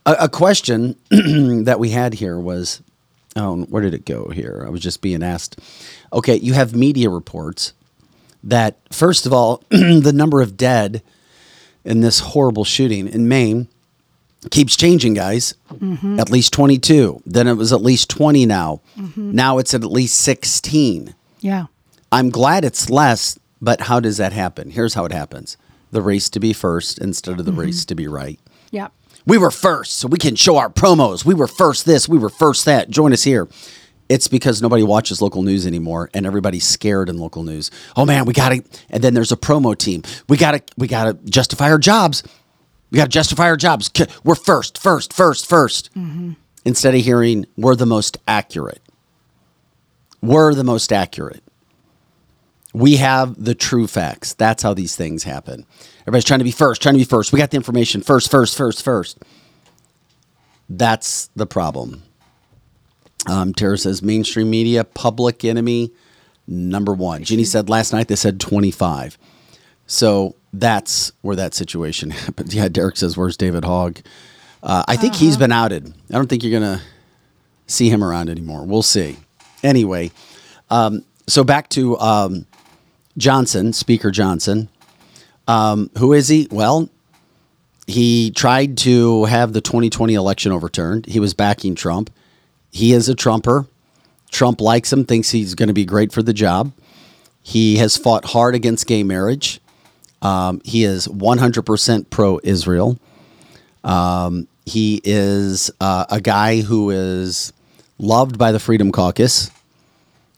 A, 0.06 0.16
a 0.22 0.30
question 0.30 0.96
that 1.10 1.80
we 1.80 1.90
had 1.90 2.16
here 2.16 2.40
was, 2.40 2.82
oh, 3.36 3.64
where 3.64 3.82
did 3.82 3.94
it 3.94 4.06
go 4.06 4.30
here? 4.30 4.64
I 4.66 4.70
was 4.70 4.82
just 4.82 5.02
being 5.02 5.24
asked. 5.24 5.60
Okay, 6.12 6.36
you 6.36 6.54
have 6.54 6.76
media 6.76 7.10
reports 7.10 7.74
that 8.44 8.78
first 8.92 9.26
of 9.26 9.34
all, 9.34 9.64
the 9.70 10.12
number 10.14 10.42
of 10.42 10.58
dead 10.58 11.02
in 11.86 12.02
this 12.02 12.20
horrible 12.20 12.64
shooting 12.64 13.08
in 13.08 13.28
Maine 13.28 13.68
keeps 14.52 14.76
changing, 14.76 15.14
guys. 15.14 15.56
Mm-hmm. 15.72 16.20
At 16.20 16.30
least 16.30 16.54
22. 16.54 17.22
Then 17.26 17.48
it 17.48 17.54
was 17.54 17.74
at 17.74 17.82
least 17.82 18.10
20 18.10 18.46
now. 18.46 18.82
Mm-hmm. 18.98 19.32
Now 19.32 19.58
it's 19.58 19.74
at 19.74 19.84
least 19.84 20.20
16. 20.22 21.16
Yeah. 21.40 21.66
I'm 22.12 22.30
glad 22.30 22.64
it's 22.64 22.90
less, 22.90 23.40
but 23.62 23.82
how 23.82 24.00
does 24.00 24.18
that 24.18 24.34
happen? 24.34 24.72
Here's 24.72 24.94
how 24.94 25.06
it 25.06 25.12
happens 25.12 25.58
the 25.92 26.02
race 26.02 26.28
to 26.28 26.40
be 26.40 26.54
first 26.54 26.98
instead 26.98 27.40
of 27.40 27.46
the 27.46 27.52
mm-hmm. 27.52 27.62
race 27.62 27.86
to 27.86 27.96
be 27.96 28.08
right. 28.08 28.40
Yeah. 28.72 28.88
We 29.26 29.38
were 29.38 29.52
first, 29.52 29.98
so 29.98 30.08
we 30.08 30.18
can 30.18 30.36
show 30.36 30.58
our 30.58 30.70
promos. 30.70 31.24
We 31.24 31.34
were 31.34 31.48
first 31.48 31.86
this, 31.86 32.10
we 32.10 32.18
were 32.18 32.30
first 32.30 32.66
that. 32.66 32.90
Join 32.90 33.14
us 33.14 33.24
here. 33.24 33.48
It's 34.10 34.28
because 34.28 34.62
nobody 34.62 34.84
watches 34.84 35.22
local 35.22 35.44
news 35.44 35.66
anymore 35.66 36.10
and 36.14 36.26
everybody's 36.26 36.68
scared 36.68 37.10
in 37.10 37.18
local 37.18 37.44
news. 37.44 37.72
Oh 37.96 38.06
man, 38.06 38.26
we 38.26 38.34
got 38.34 38.50
to 38.50 38.64
and 38.90 39.04
then 39.04 39.14
there's 39.14 39.32
a 39.32 39.38
promo 39.38 39.78
team. 39.78 40.04
We 40.28 40.38
got 40.38 40.52
to 40.52 40.62
we 40.78 40.88
got 40.88 41.06
to 41.06 41.14
justify 41.30 41.72
our 41.72 41.78
jobs. 41.78 42.22
We 42.94 42.98
got 42.98 43.06
to 43.06 43.10
justify 43.10 43.46
our 43.46 43.58
jobs. 43.58 43.90
We're 44.24 44.36
first, 44.36 44.78
first, 44.78 45.14
first, 45.14 45.50
1st 45.50 46.36
Instead 46.64 46.96
of 46.96 47.02
hearing 47.02 47.46
we're 47.58 47.76
the 47.76 47.88
most 47.88 48.18
accurate. 48.28 48.82
We're 50.22 50.54
the 50.54 50.64
most 50.64 50.94
accurate. 50.94 51.44
We 52.72 52.98
have 52.98 53.44
the 53.44 53.56
true 53.56 53.88
facts. 53.88 54.34
That's 54.34 54.62
how 54.64 54.76
these 54.76 54.96
things 54.96 55.24
happen. 55.24 55.66
Everybody's 56.02 56.24
trying 56.24 56.40
to 56.40 56.46
be 56.46 56.52
first, 56.52 56.82
trying 56.82 56.94
to 56.94 57.00
be 57.00 57.04
first. 57.04 57.34
We 57.34 57.40
got 57.40 57.50
the 57.52 57.58
information 57.58 58.02
first, 58.02 58.30
first, 58.30 58.56
first, 58.56 58.84
first. 58.84 59.18
That's 60.70 61.30
the 61.36 61.48
problem. 61.48 62.04
Um, 63.28 63.54
Tara 63.54 63.78
says 63.78 64.02
mainstream 64.04 64.50
media, 64.50 64.84
public 64.84 65.44
enemy, 65.44 65.92
number 66.48 66.94
one. 66.94 67.24
Jeannie 67.24 67.44
said 67.44 67.70
last 67.70 67.92
night 67.92 68.08
they 68.08 68.16
said 68.16 68.40
25. 68.40 69.18
So 69.88 70.36
that's 70.54 71.12
where 71.22 71.36
that 71.36 71.54
situation 71.54 72.10
happened. 72.26 72.54
Yeah, 72.54 72.68
Derek 72.68 72.98
says, 72.98 73.18
Where's 73.18 73.38
David 73.38 73.66
Hogg? 73.66 74.00
Uh, 74.62 74.84
I 74.88 74.96
think 74.96 75.16
he's 75.16 75.36
been 75.38 75.52
outed. 75.52 75.94
I 76.10 76.14
don't 76.14 76.28
think 76.28 76.44
you're 76.44 76.58
going 76.60 76.78
to. 76.78 76.84
see 77.68 77.90
him 77.90 78.04
around 78.04 78.30
anymore. 78.30 78.66
We'll 78.66 78.82
see. 78.84 79.18
Anyway, 79.64 80.12
um, 80.70 81.04
so 81.28 81.44
back 81.44 81.70
to 81.70 81.98
um, 81.98 82.46
Johnson, 83.18 83.74
Speaker 83.74 84.12
Johnson. 84.12 84.68
Um, 85.48 85.90
who 85.98 86.14
is 86.14 86.28
he? 86.28 86.48
Well, 86.52 86.90
he 87.88 88.32
tried 88.32 88.78
to 88.80 89.26
have 89.26 89.54
the 89.54 89.62
2020 89.62 90.14
election 90.14 90.52
overturned. 90.52 91.06
He 91.06 91.20
was 91.20 91.34
backing 91.34 91.74
Trump. 91.74 92.10
He 92.72 92.92
is 92.94 93.08
a 93.10 93.16
Trumper. 93.16 93.66
Trump 94.32 94.60
likes 94.62 94.92
him, 94.92 95.06
thinks 95.06 95.32
he's 95.32 95.56
going 95.56 95.68
to 95.68 95.74
be 95.74 95.86
great 95.86 96.12
for 96.12 96.22
the 96.22 96.34
job. 96.34 96.74
He 97.42 97.78
has 97.78 97.98
fought 97.98 98.26
hard 98.26 98.56
against 98.56 98.88
gay 98.88 99.04
marriage. 99.04 99.60
Um, 100.24 100.62
he 100.64 100.86
is 100.86 101.08
100% 101.08 102.10
pro 102.10 102.40
Israel. 102.44 102.98
Um, 103.84 104.48
he 104.66 105.02
is 105.04 105.70
uh, 105.82 106.06
a 106.10 106.22
guy 106.22 106.62
who 106.62 106.90
is 106.90 107.52
loved 108.00 108.38
by 108.38 108.52
the 108.52 108.60
Freedom 108.60 108.92
Caucus. 108.92 109.52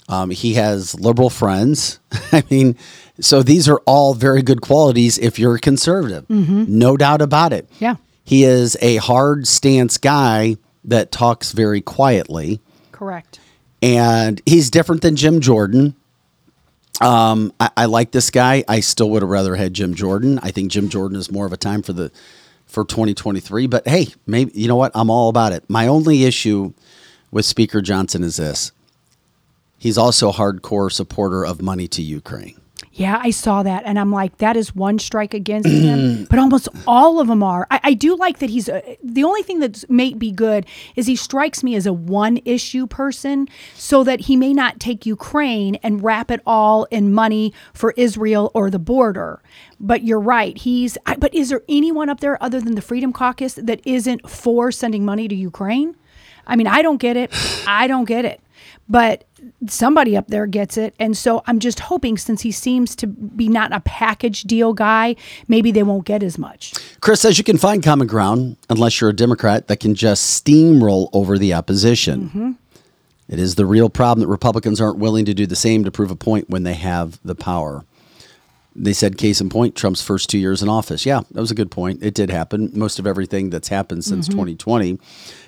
Um, 0.10 0.32
he 0.32 0.56
has 0.56 1.00
liberal 1.00 1.30
friends. 1.30 2.00
I 2.32 2.44
mean, 2.50 2.76
so 3.20 3.44
these 3.44 3.70
are 3.70 3.82
all 3.86 4.14
very 4.14 4.42
good 4.42 4.62
qualities 4.62 5.18
if 5.18 5.40
you're 5.40 5.56
a 5.56 5.60
conservative. 5.60 6.30
No 6.30 6.98
doubt 6.98 7.22
about 7.22 7.54
it. 7.54 7.70
Yeah. 7.80 7.96
He 8.24 8.44
is 8.44 8.76
a 8.82 8.98
hard 8.98 9.48
stance 9.48 9.98
guy 9.98 10.58
that 10.84 11.12
talks 11.12 11.52
very 11.52 11.82
quietly. 11.82 12.60
Correct. 12.92 13.40
And 13.82 14.42
he's 14.46 14.72
different 14.72 15.04
than 15.04 15.16
Jim 15.16 15.40
Jordan. 15.42 15.96
Um, 17.02 17.54
I, 17.60 17.70
I 17.78 17.86
like 17.86 18.12
this 18.12 18.30
guy. 18.30 18.64
I 18.68 18.80
still 18.80 19.10
would 19.12 19.22
have 19.22 19.30
rather 19.30 19.56
had 19.56 19.74
Jim 19.74 19.96
Jordan. 19.96 20.40
I 20.42 20.52
think 20.52 20.72
Jim 20.72 20.90
Jordan 20.90 21.18
is 21.18 21.32
more 21.32 21.46
of 21.46 21.54
a 21.54 21.58
time 21.58 21.82
for 21.82 21.94
the 21.94 22.12
for 22.66 22.86
2023. 22.86 23.68
But 23.68 23.88
hey, 23.88 24.08
maybe 24.26 24.52
you 24.54 24.68
know 24.68 24.76
what? 24.76 24.92
I'm 24.96 25.10
all 25.10 25.30
about 25.30 25.52
it. 25.52 25.64
My 25.70 25.88
only 25.88 26.24
issue 26.24 26.74
with 27.32 27.46
Speaker 27.46 27.82
Johnson 27.82 28.24
is 28.24 28.38
this: 28.38 28.72
he's 29.78 29.98
also 29.98 30.30
a 30.30 30.34
hardcore 30.34 30.92
supporter 30.92 31.46
of 31.46 31.62
money 31.62 31.88
to 31.90 32.02
Ukraine. 32.02 32.60
Yeah, 32.98 33.20
I 33.22 33.32
saw 33.32 33.62
that, 33.62 33.84
and 33.86 34.00
I'm 34.00 34.10
like, 34.10 34.38
that 34.38 34.56
is 34.56 34.74
one 34.74 35.00
strike 35.00 35.34
against 35.34 35.68
him. 35.68 36.26
But 36.30 36.40
almost 36.40 36.70
all 36.88 37.20
of 37.20 37.28
them 37.28 37.44
are. 37.44 37.68
I, 37.70 37.80
I 37.84 37.94
do 37.94 38.16
like 38.16 38.40
that 38.40 38.50
he's 38.50 38.70
a, 38.70 38.98
the 39.04 39.26
only 39.26 39.44
thing 39.44 39.60
that 39.60 39.84
may 39.90 40.14
be 40.14 40.32
good 40.32 40.66
is 40.96 41.06
he 41.06 41.18
strikes 41.18 41.62
me 41.62 41.76
as 41.76 41.86
a 41.86 41.92
one 41.92 42.40
issue 42.46 42.88
person, 42.88 43.50
so 43.74 44.06
that 44.06 44.22
he 44.22 44.38
may 44.38 44.54
not 44.54 44.80
take 44.80 45.06
Ukraine 45.06 45.76
and 45.84 46.04
wrap 46.06 46.32
it 46.32 46.40
all 46.46 46.86
in 46.86 47.14
money 47.14 47.54
for 47.74 47.94
Israel 47.98 48.50
or 48.54 48.70
the 48.70 48.80
border. 48.80 49.42
But 49.78 50.04
you're 50.04 50.20
right. 50.20 50.58
He's. 50.58 50.98
I, 51.06 51.18
but 51.18 51.34
is 51.36 51.50
there 51.50 51.64
anyone 51.68 52.10
up 52.10 52.22
there 52.22 52.42
other 52.42 52.62
than 52.62 52.76
the 52.76 52.82
Freedom 52.82 53.12
Caucus 53.12 53.56
that 53.56 53.82
isn't 53.86 54.30
for 54.30 54.72
sending 54.72 55.04
money 55.04 55.28
to 55.28 55.36
Ukraine? 55.36 55.98
I 56.48 56.56
mean, 56.56 56.68
I 56.68 56.82
don't 56.82 56.98
get 56.98 57.18
it. 57.18 57.32
I 57.68 57.88
don't 57.88 58.06
get 58.06 58.24
it. 58.24 58.40
But 58.88 59.26
somebody 59.68 60.16
up 60.16 60.28
there 60.28 60.48
gets 60.48 60.78
it. 60.78 60.96
And 61.00 61.16
so 61.18 61.44
I'm 61.48 61.60
just 61.60 61.80
hoping 61.80 62.18
since 62.18 62.42
he 62.42 62.52
seems 62.52 62.96
to 62.98 63.08
be 63.08 63.48
not 63.48 63.74
a 63.74 63.80
package 63.82 64.44
deal 64.44 64.74
guy, 64.74 65.16
maybe 65.48 65.72
they 65.72 65.84
won't 65.84 66.06
get 66.06 66.24
as 66.24 66.38
much. 66.38 66.74
Chris 67.02 67.22
says 67.22 67.38
you 67.38 67.44
can 67.44 67.58
find 67.58 67.84
common 67.84 68.08
ground 68.08 68.58
unless 68.70 69.00
you're 69.00 69.10
a 69.10 69.16
Democrat 69.16 69.68
that 69.68 69.80
can 69.80 69.96
just 69.96 70.44
steamroll 70.44 71.10
over 71.14 71.38
the 71.38 71.54
opposition. 71.54 72.30
Mm-hmm. 72.30 72.52
It 73.28 73.40
is 73.40 73.56
the 73.56 73.66
real 73.66 73.90
problem 73.90 74.22
that 74.22 74.28
Republicans 74.28 74.80
aren't 74.80 75.00
willing 75.00 75.26
to 75.26 75.34
do 75.34 75.48
the 75.48 75.56
same 75.56 75.84
to 75.84 75.92
prove 75.92 76.12
a 76.12 76.16
point 76.16 76.50
when 76.50 76.64
they 76.64 76.76
have 76.76 77.20
the 77.24 77.36
power. 77.36 77.84
They 78.78 78.92
said, 78.92 79.18
case 79.18 79.40
in 79.40 79.50
point, 79.50 79.76
Trump's 79.76 80.02
first 80.02 80.30
two 80.30 80.38
years 80.38 80.62
in 80.62 80.68
office. 80.68 81.06
Yeah, 81.06 81.22
that 81.32 81.40
was 81.40 81.52
a 81.52 81.56
good 81.56 81.72
point. 81.72 82.04
It 82.04 82.14
did 82.14 82.30
happen. 82.30 82.72
Most 82.74 83.00
of 83.00 83.08
everything 83.08 83.50
that's 83.50 83.70
happened 83.70 84.04
since 84.04 84.28
2020. 84.28 85.00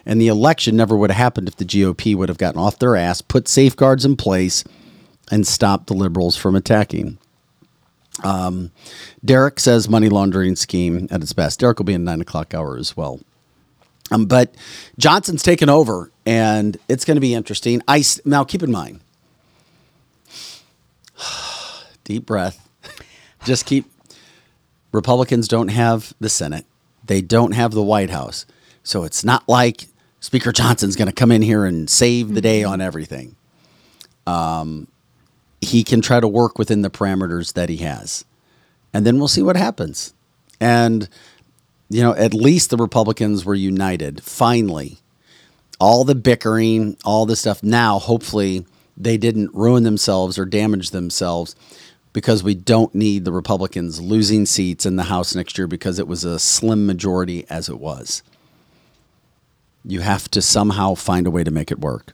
And 0.06 0.22
the 0.22 0.30
election 0.30 0.78
never 0.78 0.96
would 0.96 1.10
have 1.10 1.18
happened 1.18 1.50
if 1.50 1.58
the 1.58 1.66
GOP 1.66 2.16
would 2.16 2.30
have 2.30 2.38
gotten 2.38 2.62
off 2.62 2.80
their 2.80 2.96
ass, 2.96 3.22
put 3.22 3.50
safeguards 3.50 4.06
in 4.06 4.16
place, 4.16 4.64
and 5.30 5.46
stopped 5.46 5.88
the 5.88 5.94
liberals 5.94 6.38
from 6.38 6.56
attacking. 6.56 7.18
Um, 8.24 8.72
Derek 9.24 9.60
says 9.60 9.90
money 9.90 10.08
laundering 10.08 10.56
scheme 10.56 11.08
at 11.12 11.22
its 11.22 11.34
best. 11.34 11.60
Derek 11.60 11.80
will 11.80 11.86
be 11.86 11.94
in 11.94 12.06
nine 12.06 12.22
o'clock 12.22 12.54
hour 12.54 12.78
as 12.78 12.96
well. 12.96 13.20
Um, 14.10 14.26
but 14.26 14.56
Johnson's 14.98 15.44
taken 15.44 15.70
over, 15.70 16.12
and 16.26 16.78
it's 16.88 17.04
going 17.04 17.16
to 17.16 17.22
be 17.22 17.34
interesting. 17.34 17.82
I 17.88 18.04
now 18.24 18.44
keep 18.46 18.64
in 18.64 18.72
mind, 18.72 19.02
deep 22.06 22.26
breath. 22.26 22.67
Just 23.48 23.66
keep. 23.66 23.86
Republicans 24.92 25.48
don't 25.48 25.70
have 25.70 26.14
the 26.20 26.30
Senate. 26.30 26.66
They 27.06 27.22
don't 27.22 27.54
have 27.54 27.72
the 27.72 27.82
White 27.82 28.10
House, 28.10 28.46
so 28.84 29.06
it's 29.06 29.24
not 29.24 29.48
like 29.48 29.88
Speaker 30.20 30.52
Johnson's 30.52 30.98
going 30.98 31.08
to 31.08 31.14
come 31.14 31.32
in 31.32 31.42
here 31.42 31.64
and 31.64 31.90
save 31.90 32.34
the 32.34 32.42
day 32.42 32.66
on 32.66 32.82
everything. 32.82 33.38
Um, 34.26 34.90
he 35.62 35.86
can 35.86 36.02
try 36.02 36.20
to 36.20 36.28
work 36.28 36.60
within 36.60 36.82
the 36.82 36.90
parameters 36.90 37.54
that 37.54 37.70
he 37.70 37.78
has, 37.78 38.26
and 38.94 39.06
then 39.06 39.18
we'll 39.18 39.30
see 39.30 39.42
what 39.42 39.56
happens. 39.56 40.14
And 40.60 41.08
you 41.90 42.02
know, 42.02 42.14
at 42.16 42.34
least 42.34 42.70
the 42.70 42.76
Republicans 42.76 43.46
were 43.46 43.56
united 43.56 44.22
finally. 44.24 44.98
All 45.80 46.04
the 46.04 46.16
bickering, 46.16 46.98
all 47.06 47.26
the 47.26 47.38
stuff. 47.38 47.64
Now, 47.64 47.98
hopefully, 47.98 48.66
they 48.98 49.16
didn't 49.16 49.54
ruin 49.54 49.84
themselves 49.84 50.38
or 50.38 50.44
damage 50.44 50.90
themselves 50.90 51.56
because 52.18 52.42
we 52.42 52.56
don't 52.56 52.96
need 52.96 53.26
the 53.26 53.32
Republicans 53.32 54.02
losing 54.02 54.48
seats 54.48 54.88
in 54.88 54.96
the 54.96 55.04
House 55.04 55.36
next 55.36 55.56
year 55.56 55.68
because 55.68 56.00
it 56.00 56.08
was 56.08 56.24
a 56.24 56.40
slim 56.40 56.88
majority 56.88 57.46
as 57.48 57.70
it 57.70 57.80
was. 57.80 58.24
You 59.86 60.00
have 60.00 60.28
to 60.32 60.42
somehow 60.42 60.96
find 60.96 61.28
a 61.28 61.30
way 61.30 61.44
to 61.44 61.52
make 61.52 61.70
it 61.70 61.78
work. 61.78 62.14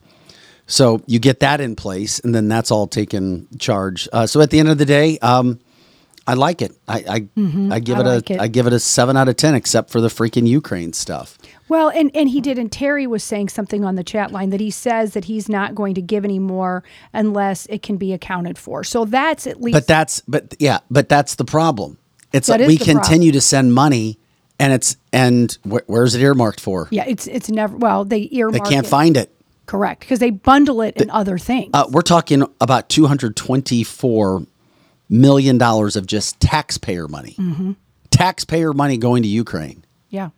So 0.68 1.02
you 1.08 1.20
get 1.20 1.40
that 1.40 1.62
in 1.62 1.78
place, 1.78 2.20
and 2.20 2.36
then 2.36 2.50
that's 2.50 2.70
all 2.70 2.86
taken 2.86 3.48
charge. 3.60 4.10
Uh, 4.12 4.28
so 4.28 4.42
at 4.42 4.50
the 4.50 4.60
end 4.60 4.68
of 4.68 4.78
the 4.78 4.84
day, 4.84 5.20
um, 5.20 5.62
I 6.26 6.36
like 6.36 6.62
it. 6.62 6.72
I 6.88 7.00
I, 7.00 7.04
I 7.16 7.20
give 7.20 7.30
Mm-hmm. 7.38 7.72
I 7.74 7.76
it 7.78 7.88
like 8.06 8.30
a 8.30 8.34
it. 8.34 8.40
I 8.42 8.48
give 8.48 8.68
it 8.68 8.74
a 8.74 8.80
seven 8.80 9.18
out 9.18 9.28
of 9.28 9.36
ten, 9.36 9.56
except 9.56 9.90
for 9.90 10.00
the 10.02 10.08
freaking 10.08 10.48
Ukraine 10.48 10.94
stuff. 10.94 11.38
Well, 11.70 11.90
and, 11.90 12.12
and 12.16 12.30
he 12.30 12.40
did, 12.40 12.60
and 12.60 12.72
Terry 12.72 13.08
was 13.08 13.24
saying 13.24 13.50
something 13.50 13.84
on 13.84 13.96
the 13.96 14.04
chat 14.04 14.32
line 14.32 14.50
that 14.52 14.60
he 14.60 14.70
says 14.70 15.14
that 15.14 15.26
he's 15.26 15.50
not 15.50 15.74
going 15.74 15.96
to 15.96 16.02
give 16.02 16.24
any 16.24 16.38
more 16.38 16.84
unless 17.14 17.66
it 17.68 17.82
can 17.82 17.98
be 17.98 18.14
accounted 18.14 18.58
for. 18.58 18.84
So 18.84 19.06
that's 19.06 19.48
at 19.48 19.60
least. 19.62 19.74
But 19.74 19.88
that's 19.88 20.22
but 20.28 20.56
yeah, 20.60 20.80
but 20.92 21.10
that's 21.10 21.36
the 21.36 21.46
problem. 21.46 21.98
It's 22.32 22.48
That 22.48 22.60
like 22.60 22.68
we 22.68 22.78
the 22.78 22.86
continue 22.86 23.32
to 23.32 23.42
send 23.42 23.74
money, 23.74 24.18
and 24.60 24.72
it's 24.74 24.98
and 25.12 25.58
wh- 25.64 25.88
where's 25.88 26.16
it 26.16 26.22
earmarked 26.22 26.60
for? 26.60 26.88
yeah, 26.92 27.06
it's 27.08 27.28
it's 27.28 27.50
never 27.50 27.76
well 27.76 28.06
they 28.06 28.30
earmark. 28.32 28.64
They 28.64 28.70
can't 28.70 28.86
it. 28.86 28.90
find 28.90 29.18
it. 29.18 29.30
correct 29.66 30.02
because 30.02 30.20
they 30.20 30.30
bundle 30.32 30.82
it 30.82 30.98
in 30.98 31.10
other 31.10 31.38
things. 31.38 31.72
Uh, 31.74 31.86
we're 31.90 32.02
talking 32.02 32.44
about 32.62 32.90
two 32.90 33.08
hundred 33.08 33.36
twenty-four 33.36 34.46
million 35.14 35.58
dollars 35.58 35.96
of 35.96 36.08
just 36.08 36.40
taxpayer 36.40 37.08
money. 37.08 37.36
Mm-hmm. 37.38 37.74
Taxpayer 38.10 38.74
money 38.74 38.98
going 38.98 39.24
to 39.24 39.30
Ukraine. 39.30 39.86
yeah. 40.10 40.30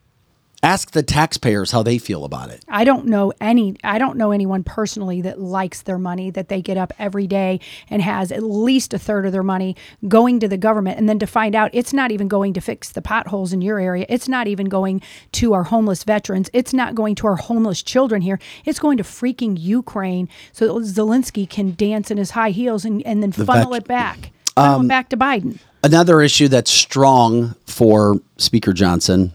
Ask 0.63 0.91
the 0.91 1.03
taxpayers 1.03 1.69
how 1.69 1.83
they 1.83 1.99
feel 1.99 2.25
about 2.25 2.49
it. 2.49 2.63
I 2.67 2.85
don't 2.85 3.05
know 3.05 3.31
any 3.39 3.75
I 3.83 3.99
don't 3.99 4.17
know 4.17 4.31
anyone 4.31 4.63
personally 4.63 5.21
that 5.21 5.39
likes 5.39 5.83
their 5.83 5.99
money 5.99 6.31
that 6.31 6.49
they 6.49 6.59
get 6.59 6.75
up 6.75 6.91
every 6.97 7.27
day 7.27 7.59
and 7.87 8.01
has 8.01 8.31
at 8.31 8.41
least 8.41 8.91
a 8.91 8.97
third 8.97 9.27
of 9.27 9.31
their 9.31 9.43
money 9.43 9.75
going 10.07 10.39
to 10.39 10.47
the 10.47 10.57
government 10.57 10.97
and 10.97 11.07
then 11.07 11.19
to 11.19 11.27
find 11.27 11.53
out 11.53 11.69
it's 11.73 11.93
not 11.93 12.11
even 12.11 12.27
going 12.27 12.51
to 12.53 12.61
fix 12.61 12.89
the 12.89 13.01
potholes 13.01 13.53
in 13.53 13.61
your 13.61 13.79
area. 13.79 14.07
It's 14.09 14.27
not 14.27 14.47
even 14.47 14.67
going 14.67 15.03
to 15.33 15.53
our 15.53 15.65
homeless 15.65 16.03
veterans. 16.03 16.49
It's 16.51 16.73
not 16.73 16.95
going 16.95 17.13
to 17.15 17.27
our 17.27 17.35
homeless 17.35 17.83
children 17.83 18.23
here. 18.23 18.39
It's 18.63 18.79
going 18.79 18.97
to 18.97 19.03
freaking 19.03 19.57
Ukraine 19.59 20.27
so 20.51 20.79
Zelensky 20.79 21.47
can 21.47 21.75
dance 21.75 22.09
in 22.09 22.17
his 22.17 22.31
high 22.31 22.51
heels 22.51 22.85
and, 22.85 23.05
and 23.05 23.21
then 23.21 23.31
funnel 23.31 23.73
vet- 23.73 23.83
it 23.83 23.87
back. 23.87 24.31
Um, 24.57 24.87
back 24.87 25.09
to 25.09 25.17
Biden. 25.17 25.59
Another 25.83 26.21
issue 26.21 26.47
that's 26.47 26.71
strong 26.71 27.55
for 27.65 28.19
Speaker 28.37 28.73
Johnson 28.73 29.33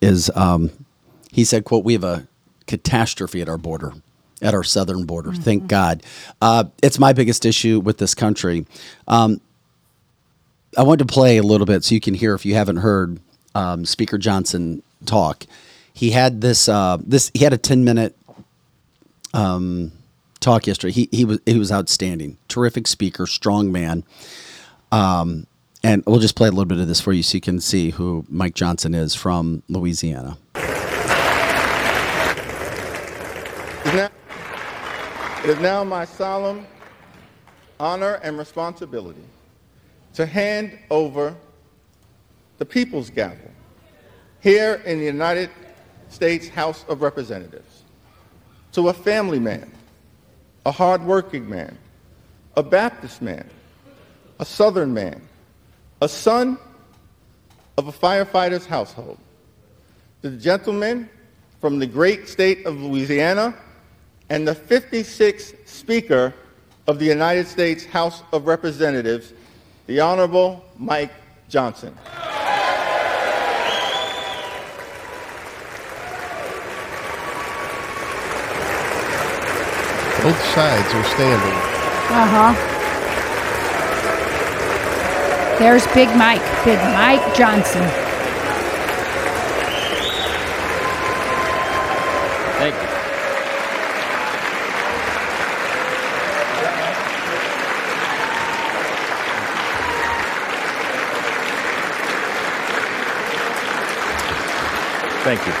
is 0.00 0.30
um, 0.34 0.70
he 1.30 1.44
said, 1.44 1.64
"quote 1.64 1.84
We 1.84 1.92
have 1.92 2.04
a 2.04 2.26
catastrophe 2.66 3.40
at 3.40 3.48
our 3.48 3.58
border, 3.58 3.92
at 4.40 4.54
our 4.54 4.64
southern 4.64 5.04
border. 5.04 5.32
Thank 5.32 5.68
God. 5.68 6.02
Uh, 6.40 6.64
it's 6.82 6.98
my 6.98 7.12
biggest 7.12 7.44
issue 7.44 7.80
with 7.80 7.98
this 7.98 8.14
country. 8.14 8.66
Um, 9.06 9.40
I 10.76 10.82
want 10.82 11.00
to 11.00 11.04
play 11.04 11.36
a 11.36 11.42
little 11.42 11.66
bit 11.66 11.84
so 11.84 11.94
you 11.94 12.00
can 12.00 12.14
hear 12.14 12.34
if 12.34 12.46
you 12.46 12.54
haven't 12.54 12.78
heard 12.78 13.20
um, 13.54 13.84
Speaker 13.84 14.18
Johnson 14.18 14.82
talk. 15.04 15.46
He 15.92 16.10
had 16.12 16.40
this 16.40 16.68
uh, 16.68 16.98
this 17.00 17.30
he 17.34 17.44
had 17.44 17.52
a 17.52 17.58
ten 17.58 17.84
minute 17.84 18.16
um, 19.34 19.92
talk 20.40 20.66
yesterday. 20.66 20.92
He 20.92 21.08
he 21.12 21.24
was 21.24 21.40
he 21.44 21.58
was 21.58 21.70
outstanding, 21.70 22.38
terrific 22.48 22.86
speaker, 22.86 23.26
strong 23.26 23.70
man. 23.70 24.04
Um, 24.92 25.46
and 25.82 26.04
we'll 26.06 26.20
just 26.20 26.36
play 26.36 26.46
a 26.48 26.50
little 26.52 26.66
bit 26.66 26.78
of 26.78 26.86
this 26.86 27.00
for 27.00 27.12
you 27.12 27.22
so 27.24 27.34
you 27.34 27.40
can 27.40 27.58
see 27.60 27.90
who 27.90 28.24
Mike 28.28 28.54
Johnson 28.54 28.94
is 28.94 29.14
from 29.14 29.62
Louisiana. 29.68 30.38
It 33.84 33.88
is 33.88 33.94
now, 33.94 34.10
it 35.42 35.50
is 35.50 35.58
now 35.58 35.82
my 35.82 36.04
solemn 36.04 36.66
honor 37.80 38.20
and 38.22 38.38
responsibility 38.38 39.24
to 40.14 40.24
hand 40.26 40.78
over 40.90 41.34
the 42.58 42.64
People's 42.64 43.10
Gavel 43.10 43.50
here 44.40 44.82
in 44.84 44.98
the 44.98 45.04
United 45.04 45.50
States 46.10 46.48
House 46.48 46.84
of 46.88 47.02
Representatives 47.02 47.82
to 48.72 48.88
a 48.88 48.92
family 48.92 49.40
man, 49.40 49.72
a 50.64 50.70
hardworking 50.70 51.48
man, 51.48 51.76
a 52.56 52.62
Baptist 52.62 53.20
man, 53.22 53.48
a 54.42 54.44
Southern 54.44 54.92
man, 54.92 55.22
a 56.00 56.08
son 56.08 56.58
of 57.78 57.86
a 57.86 57.92
firefighter's 57.92 58.66
household. 58.66 59.16
The 60.22 60.32
gentleman 60.32 61.08
from 61.60 61.78
the 61.78 61.86
great 61.86 62.28
state 62.28 62.66
of 62.66 62.82
Louisiana 62.82 63.54
and 64.30 64.48
the 64.48 64.56
56th 64.56 65.68
Speaker 65.68 66.34
of 66.88 66.98
the 66.98 67.04
United 67.04 67.46
States 67.46 67.84
House 67.84 68.24
of 68.32 68.48
Representatives, 68.48 69.32
the 69.86 70.00
Honorable 70.00 70.64
Mike 70.76 71.12
Johnson. 71.48 71.94
Both 80.24 80.44
sides 80.46 80.94
are 80.94 81.04
standing. 81.04 81.58
Uh 82.10 82.26
huh. 82.26 82.71
There's 85.62 85.86
Big 85.94 86.08
Mike, 86.16 86.42
Big 86.64 86.76
Mike 86.76 87.36
Johnson. 87.36 87.82
Thank 92.58 92.74
you. 92.74 92.88
Thank 105.22 105.46
you. 105.46 105.52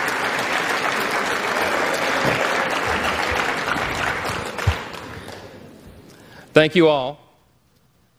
Thank 6.52 6.74
you 6.74 6.88
all. 6.88 7.20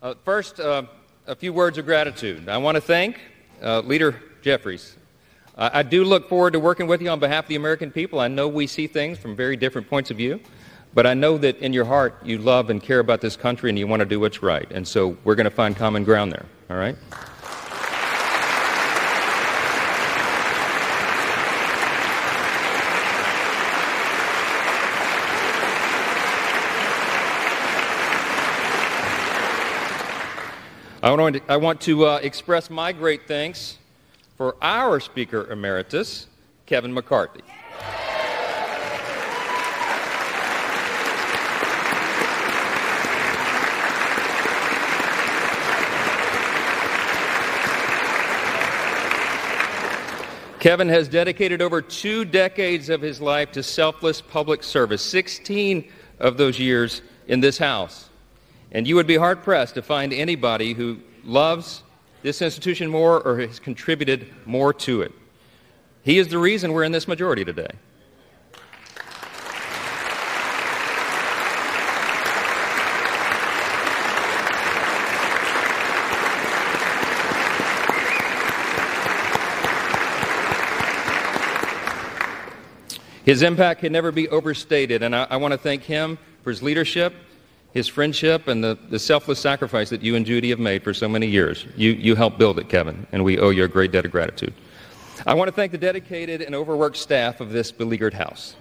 Uh, 0.01 0.13
first, 0.23 0.61
uh, 0.61 0.83
a 1.25 1.35
few 1.35 1.53
words 1.53 1.77
of 1.77 1.85
gratitude. 1.85 2.49
I 2.49 2.57
want 2.57 2.75
to 2.75 2.81
thank 2.81 3.19
uh, 3.61 3.79
Leader 3.79 4.21
Jeffries. 4.41 4.97
I 5.57 5.79
I 5.79 5.83
do 5.83 6.03
look 6.03 6.27
forward 6.27 6.53
to 6.53 6.59
working 6.59 6.87
with 6.87 7.01
you 7.01 7.09
on 7.09 7.19
behalf 7.19 7.45
of 7.45 7.49
the 7.49 7.55
American 7.55 7.91
people. 7.91 8.19
I 8.19 8.27
know 8.27 8.47
we 8.47 8.67
see 8.67 8.87
things 8.87 9.17
from 9.17 9.35
very 9.35 9.55
different 9.55 9.89
points 9.89 10.11
of 10.11 10.17
view, 10.17 10.41
but 10.93 11.07
I 11.07 11.13
know 11.13 11.37
that 11.37 11.57
in 11.59 11.71
your 11.71 11.85
heart 11.85 12.17
you 12.25 12.37
love 12.39 12.69
and 12.69 12.81
care 12.81 12.99
about 12.99 13.21
this 13.21 13.37
country 13.37 13.69
and 13.69 13.79
you 13.79 13.87
want 13.87 14.01
to 14.01 14.05
do 14.05 14.19
what's 14.19 14.43
right. 14.43 14.69
And 14.71 14.85
so 14.87 15.17
we're 15.23 15.35
going 15.35 15.45
to 15.45 15.51
find 15.51 15.75
common 15.75 16.03
ground 16.03 16.31
there, 16.31 16.45
all 16.69 16.77
right? 16.77 16.97
I 31.03 31.11
want 31.11 31.35
to, 31.35 31.41
I 31.51 31.57
want 31.57 31.81
to 31.81 32.05
uh, 32.05 32.19
express 32.23 32.69
my 32.69 32.93
great 32.93 33.27
thanks 33.27 33.77
for 34.37 34.55
our 34.61 35.01
Speaker 35.01 35.51
Emeritus, 35.51 36.27
Kevin 36.65 36.93
McCarthy. 36.93 37.41
Kevin 50.61 50.87
has 50.87 51.09
dedicated 51.09 51.61
over 51.61 51.81
two 51.81 52.23
decades 52.23 52.87
of 52.87 53.01
his 53.01 53.19
life 53.19 53.51
to 53.51 53.61
selfless 53.61 54.21
public 54.21 54.63
service, 54.63 55.01
16 55.01 55.91
of 56.19 56.37
those 56.37 56.57
years 56.57 57.01
in 57.27 57.41
this 57.41 57.57
House. 57.57 58.09
And 58.73 58.87
you 58.87 58.95
would 58.95 59.05
be 59.05 59.17
hard 59.17 59.43
pressed 59.43 59.75
to 59.75 59.83
find 59.83 60.11
anybody 60.11 60.73
who 60.73 60.97
loves 61.23 61.83
this 62.23 62.41
institution 62.41 62.89
more 62.89 63.21
or 63.21 63.39
has 63.39 63.59
contributed 63.59 64.27
more 64.45 64.73
to 64.73 65.03
it. 65.03 65.11
He 66.01 66.17
is 66.17 66.27
the 66.27 66.39
reason 66.39 66.73
we're 66.73 66.83
in 66.83 66.91
this 66.91 67.07
majority 67.07 67.45
today. 67.45 67.69
His 83.23 83.41
impact 83.41 83.79
can 83.79 83.93
never 83.93 84.11
be 84.11 84.27
overstated, 84.27 85.01
and 85.01 85.15
I, 85.15 85.27
I 85.29 85.37
want 85.37 85.53
to 85.53 85.57
thank 85.57 85.83
him 85.83 86.17
for 86.43 86.49
his 86.49 86.61
leadership, 86.61 87.13
his 87.73 87.87
friendship, 87.87 88.47
and 88.47 88.63
the, 88.63 88.77
the 88.89 88.99
selfless 88.99 89.39
sacrifice 89.39 89.89
that 89.89 90.03
you 90.03 90.15
and 90.15 90.25
Judy 90.25 90.49
have 90.51 90.59
made 90.59 90.83
for 90.83 90.93
so 90.93 91.09
many 91.09 91.25
years. 91.25 91.65
You, 91.75 91.91
you 91.91 92.15
helped 92.15 92.37
build 92.37 92.59
it, 92.59 92.69
Kevin, 92.69 93.07
and 93.11 93.23
we 93.23 93.39
owe 93.39 93.49
you 93.49 93.63
a 93.63 93.67
great 93.67 93.91
debt 93.91 94.05
of 94.05 94.11
gratitude. 94.11 94.53
I 95.25 95.33
want 95.33 95.47
to 95.47 95.51
thank 95.51 95.71
the 95.71 95.77
dedicated 95.77 96.41
and 96.41 96.53
overworked 96.53 96.97
staff 96.97 97.41
of 97.41 97.51
this 97.51 97.71
beleaguered 97.71 98.13
house. 98.13 98.55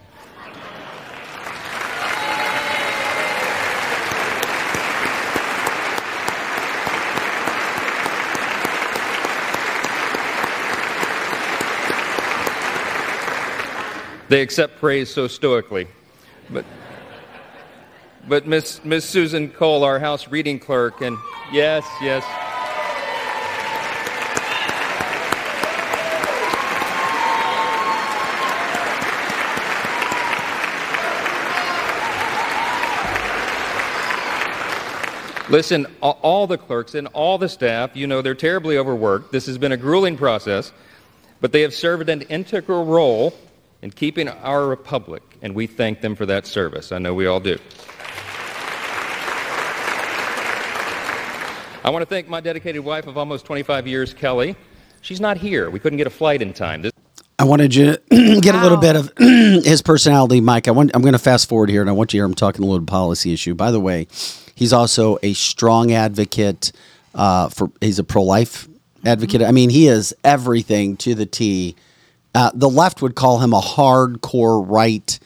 They 14.29 14.41
accept 14.41 14.79
praise 14.79 15.13
so 15.13 15.29
stoically. 15.29 15.87
But, 16.49 16.65
but 18.29 18.47
Miss, 18.47 18.85
Miss 18.85 19.05
Susan 19.05 19.49
Cole, 19.51 19.85
our 19.85 19.99
House 19.99 20.29
reading 20.29 20.59
clerk, 20.59 21.01
and 21.01 21.17
yes, 21.53 21.85
yes. 22.01 22.25
Listen, 35.51 35.87
all, 36.01 36.47
the 36.47 36.57
clerks 36.57 36.95
and 36.95 37.09
all 37.09 37.37
the 37.37 37.49
staff, 37.49 37.95
you 37.95 38.07
know, 38.07 38.23
they're 38.23 38.35
terribly 38.35 38.79
overworked. 38.79 39.33
This 39.33 39.45
has 39.45 39.59
been 39.59 39.71
a 39.71 39.77
grueling 39.77 40.17
process, 40.17 40.73
but 41.43 41.53
they 41.53 41.61
have 41.61 41.75
served 41.75 42.09
an 42.09 42.23
integral 42.23 42.87
role 42.87 43.35
in 43.83 43.91
keeping 43.91 44.29
our 44.29 44.67
republic, 44.67 45.23
and 45.43 45.55
we 45.55 45.67
thank 45.67 46.01
them 46.01 46.17
for 46.17 46.25
that 46.25 46.47
service. 46.47 46.91
I 46.91 46.97
know 46.97 47.13
we 47.13 47.27
all 47.27 47.39
do. 47.39 47.59
I 51.85 51.91
want 51.91 52.03
to 52.03 52.07
thank 52.07 52.29
my 52.29 52.41
dedicated 52.41 52.85
wife 52.85 53.09
of 53.09 53.19
almost 53.19 53.45
25 53.45 53.89
years, 53.89 54.15
Kelly. 54.15 54.55
She's 55.01 55.21
not 55.21 55.37
here. 55.37 55.69
We 55.69 55.81
couldn't 55.81 55.97
get 55.97 56.07
a 56.07 56.11
flight 56.11 56.41
in 56.41 56.53
time. 56.53 56.83
This 56.83 56.93
I 57.41 57.45
wanted 57.45 57.75
you 57.75 57.97
to 57.97 58.01
get 58.41 58.55
a 58.55 58.63
little 58.63 58.79
bit 58.79 58.95
of 58.95 59.13
his 59.19 59.83
personality, 59.83 60.41
Mike. 60.41 60.69
I 60.69 60.71
want, 60.71 60.93
I'm 60.95 61.03
going 61.03 61.15
to 61.15 61.19
fast 61.19 61.49
forward 61.49 61.71
here, 61.71 61.81
and 61.81 61.91
I 61.91 61.93
want 61.93 62.13
you 62.13 62.19
to 62.19 62.21
hear 62.21 62.25
him 62.25 62.35
talking 62.35 62.65
a 62.65 62.69
little 62.69 62.87
policy 62.87 63.33
issue. 63.33 63.55
By 63.55 63.73
the 63.73 63.81
way, 63.81 64.07
he's 64.55 64.73
also 64.73 65.19
a 65.25 65.33
strong 65.33 65.91
advocate 65.91 66.71
uh, 67.17 67.49
for. 67.49 67.73
He's 67.81 67.99
a 67.99 68.05
pro-life 68.05 68.69
advocate. 69.05 69.43
I 69.43 69.51
mean, 69.51 69.69
he 69.71 69.89
is 69.89 70.15
everything 70.23 70.97
to 70.99 71.17
the 71.17 71.27
T. 71.27 71.75
Uh, 72.33 72.53
the 72.55 72.69
left 72.69 73.03
would 73.03 73.17
call 73.17 73.41
him 73.41 73.53
a 73.53 73.61
hardcore 73.61 74.65
right 74.65 75.19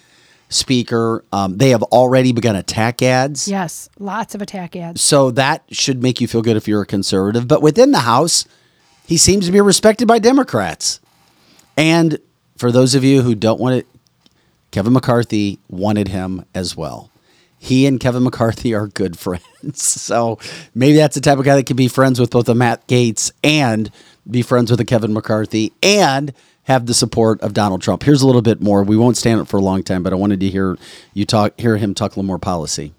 speaker. 0.49 1.25
Um, 1.33 1.59
they 1.59 1.71
have 1.71 1.83
already 1.85 2.33
begun 2.33 2.57
attack 2.57 3.03
ads. 3.03 3.49
Yes, 3.49 3.89
lots 3.99 4.35
of 4.35 4.43
attack 4.43 4.77
ads. 4.77 5.01
So 5.01 5.31
that 5.33 5.65
should 5.71 6.03
make 6.03 6.21
you 6.21 6.29
feel 6.29 6.43
good 6.43 6.57
if 6.57 6.69
you're 6.69 6.83
a 6.83 6.87
conservative. 6.87 7.49
But 7.49 7.63
within 7.63 7.93
the 7.93 8.01
House, 8.01 8.47
he 9.07 9.17
seems 9.17 9.47
to 9.47 9.53
be 9.53 9.61
respected 9.61 10.07
by 10.09 10.19
Democrats. 10.19 11.01
And 11.77 12.19
for 12.57 12.73
those 12.73 12.95
of 12.95 13.05
you 13.05 13.23
who 13.23 13.35
don't 13.35 13.61
want 13.61 13.77
it, 13.77 13.87
Kevin 14.71 14.93
McCarthy 14.93 15.59
wanted 15.69 16.09
him 16.09 16.45
as 16.55 16.77
well. 16.77 17.11
He 17.59 17.87
and 17.87 17.99
Kevin 17.99 18.23
McCarthy 18.23 18.75
are 18.75 18.87
good 18.87 19.19
friends. 19.19 19.83
So 19.83 20.39
maybe 20.75 20.97
that's 20.97 21.15
the 21.15 21.21
type 21.21 21.39
of 21.39 21.45
guy 21.45 21.57
that 21.57 21.67
can 21.67 21.77
be 21.77 21.89
friends 21.89 22.21
with 22.21 22.31
both 22.31 22.49
a 22.49 22.55
Matt 22.55 22.87
Gaetz 22.87 23.33
and 23.43 23.91
be 24.29 24.43
friends 24.43 24.71
with 24.71 24.81
a 24.81 24.85
Kevin 24.85 25.13
McCarthy 25.13 25.73
and 25.83 26.33
have 26.67 26.87
the 26.87 26.95
support 26.95 27.41
of 27.43 27.55
Donald 27.55 27.81
Trump. 27.81 28.03
Here's 28.03 28.23
a 28.23 28.27
little 28.27 28.43
bit 28.43 28.61
more. 28.61 28.83
We 28.83 28.97
won't 28.97 29.17
stand 29.17 29.41
it 29.41 29.47
for 29.47 29.57
a 29.57 29.61
long 29.61 29.83
time, 29.83 30.03
but 30.03 30.13
I 30.13 30.17
wanted 30.17 30.41
to 30.41 30.49
hear 30.49 30.77
you 31.15 31.25
talk, 31.25 31.59
hear 31.59 31.77
him 31.77 31.95
talk 31.95 32.13
a 32.13 32.15
little 32.15 32.25
more 32.25 32.39
policy. 32.39 32.93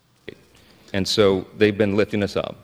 and 0.93 1.07
so 1.07 1.45
they've 1.57 1.77
been 1.77 1.95
lifting 1.95 2.23
us 2.23 2.35
up. 2.37 2.55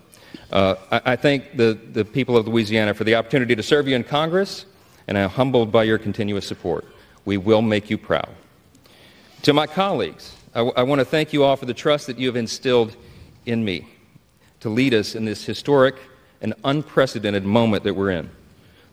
Uh, 0.51 0.76
I, 0.91 1.01
I 1.06 1.16
thank 1.16 1.58
the, 1.58 1.78
the 1.91 2.06
people 2.06 2.38
of 2.38 2.47
Louisiana 2.47 2.93
for 2.93 3.04
the 3.04 3.16
opportunity 3.16 3.56
to 3.56 3.64
serve 3.64 3.88
you 3.88 3.95
in 3.95 4.04
Congress, 4.04 4.66
and 5.08 5.18
I'm 5.18 5.30
humbled 5.30 5.72
by 5.72 5.84
your 5.84 5.97
continuous 5.97 6.47
support. 6.47 6.86
We 7.26 7.38
will 7.38 7.62
make 7.62 7.89
you 7.89 7.97
proud. 7.97 8.30
To 9.43 9.51
my 9.51 9.68
colleagues, 9.68 10.36
I, 10.56 10.62
I 10.62 10.84
want 10.84 10.99
to 10.99 11.06
thank 11.06 11.34
you 11.34 11.43
all 11.43 11.58
for 11.58 11.66
the 11.66 11.74
trust 11.74 12.08
that 12.08 12.18
you 12.18 12.28
have 12.28 12.38
instilled 12.38 12.95
in 13.45 13.66
me 13.66 13.88
to 14.62 14.70
lead 14.70 14.93
us 14.93 15.16
in 15.16 15.26
this 15.26 15.43
historic 15.43 15.95
and 16.39 16.54
unprecedented 16.64 17.43
moment 17.43 17.84
that 17.84 17.93
we're 17.93 18.12
in. 18.12 18.30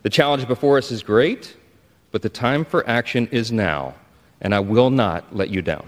The 0.03 0.11
challenge 0.11 0.49
before 0.49 0.79
us 0.79 0.91
is 0.91 1.05
great, 1.05 1.57
but 2.11 2.23
the 2.23 2.29
time 2.29 2.65
for 2.65 2.87
action 2.89 3.29
is 3.31 3.53
now, 3.53 3.95
and 4.41 4.55
I 4.55 4.61
will 4.61 4.91
not 4.91 5.35
let 5.35 5.51
you 5.51 5.63
down. 5.63 5.87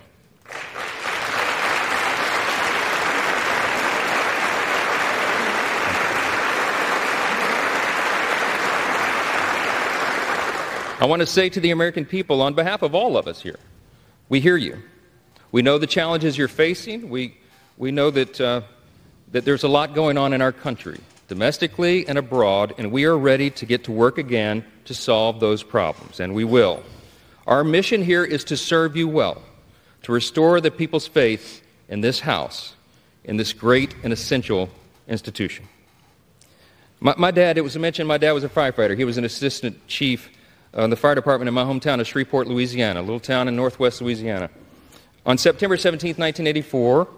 I 11.01 11.07
want 11.07 11.19
to 11.19 11.27
say 11.27 11.49
to 11.49 11.59
the 11.59 11.73
American 11.73 12.05
people, 12.05 12.41
on 12.43 12.55
behalf 12.55 12.83
of 12.83 12.95
all 12.95 13.17
of 13.17 13.27
us 13.27 13.43
here, 13.43 13.59
we 14.29 14.39
hear 14.39 14.57
you. 14.57 14.81
We 15.51 15.61
know 15.61 15.77
the 15.77 15.89
challenges 15.89 16.39
you're 16.39 16.47
facing. 16.47 17.11
We, 17.11 17.37
we 17.77 17.91
know 17.91 18.13
that, 18.13 18.41
uh, 18.41 18.61
that 19.33 19.45
there's 19.45 19.65
a 19.65 19.69
lot 19.69 19.95
going 19.95 20.17
on 20.17 20.33
in 20.33 20.41
our 20.41 20.53
country 20.53 21.01
domestically 21.33 22.07
and 22.07 22.19
abroad, 22.19 22.75
and 22.77 22.93
we 22.93 23.07
are 23.07 23.17
ready 23.17 23.49
to 23.49 23.65
get 23.65 23.85
to 23.85 23.91
work 23.91 24.19
again 24.19 24.63
to 24.85 24.93
solve 24.93 25.41
those 25.41 25.63
problems, 25.63 26.21
and 26.21 26.35
we 26.35 26.45
will. 26.45 26.83
Our 27.47 27.65
mission 27.65 28.05
here 28.05 28.23
is 28.23 28.45
to 28.45 28.57
serve 28.59 28.99
you 28.99 29.09
well, 29.09 29.41
to 30.03 30.13
restore 30.13 30.61
the 30.61 30.71
people's 30.71 31.07
faith 31.07 31.63
in 31.89 32.03
this 32.03 32.21
House, 32.21 32.75
in 33.25 33.39
this 33.39 33.55
great 33.55 33.95
and 34.05 34.13
essential 34.13 34.69
institution. 35.09 35.67
My, 37.01 37.15
my 37.17 37.31
dad, 37.31 37.57
it 37.57 37.63
was 37.63 37.79
mentioned, 37.79 38.07
my 38.07 38.19
dad 38.19 38.33
was 38.33 38.45
a 38.45 38.51
firefighter. 38.51 38.95
He 38.95 39.07
was 39.07 39.17
an 39.17 39.25
assistant 39.25 39.89
chief 39.89 40.29
in 40.75 40.91
the 40.91 40.97
fire 40.97 41.15
department 41.15 41.49
in 41.49 41.55
my 41.55 41.65
hometown 41.65 41.99
of 41.99 42.07
Shreveport, 42.07 42.47
Louisiana, 42.47 43.01
a 43.01 43.07
little 43.09 43.21
town 43.21 43.49
in 43.49 43.57
northwest 43.57 44.03
Louisiana. 44.03 44.51
On 45.25 45.39
September 45.39 45.79
17, 45.79 46.11
1984, 46.11 47.09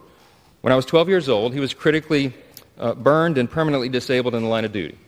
when 0.61 0.73
I 0.73 0.77
was 0.77 0.87
12 0.87 1.09
years 1.09 1.29
old, 1.29 1.53
he 1.53 1.59
was 1.59 1.75
critically 1.75 2.33
uh, 2.79 2.95
burned 2.95 3.39
and 3.39 3.51
permanently 3.51 3.89
disabled 3.89 4.35
in 4.35 4.43
the 4.43 4.49
line 4.49 4.65
of 4.65 4.73
duty. 4.73 4.99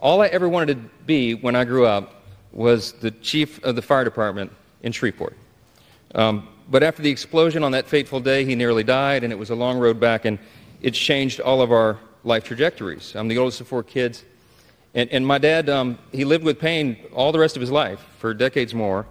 All 0.00 0.22
I 0.22 0.26
ever 0.28 0.48
wanted 0.48 0.74
to 0.74 0.90
be 1.04 1.34
when 1.34 1.56
I 1.56 1.64
grew 1.64 1.86
up 1.86 2.22
was 2.52 2.92
the 2.92 3.10
chief 3.10 3.62
of 3.64 3.76
the 3.76 3.82
fire 3.82 4.04
department 4.04 4.52
in 4.82 4.92
Shreveport. 4.92 5.36
Um, 6.14 6.48
but 6.68 6.82
after 6.82 7.02
the 7.02 7.10
explosion 7.10 7.62
on 7.62 7.72
that 7.72 7.86
fateful 7.86 8.20
day, 8.20 8.44
he 8.44 8.54
nearly 8.54 8.82
died, 8.82 9.24
and 9.24 9.32
it 9.32 9.36
was 9.36 9.50
a 9.50 9.54
long 9.54 9.78
road 9.78 10.00
back, 10.00 10.24
and 10.24 10.38
it 10.80 10.92
changed 10.92 11.40
all 11.40 11.62
of 11.62 11.70
our 11.70 11.98
life 12.24 12.44
trajectories. 12.44 13.14
I'm 13.14 13.28
the 13.28 13.38
oldest 13.38 13.60
of 13.60 13.68
four 13.68 13.82
kids. 13.82 14.24
And, 14.94 15.10
and 15.10 15.26
my 15.26 15.38
dad, 15.38 15.68
um, 15.68 15.98
he 16.12 16.24
lived 16.24 16.44
with 16.44 16.58
pain 16.58 16.96
all 17.12 17.30
the 17.30 17.38
rest 17.38 17.56
of 17.56 17.60
his 17.60 17.70
life 17.70 18.00
for 18.18 18.34
decades 18.34 18.74
more. 18.74 19.06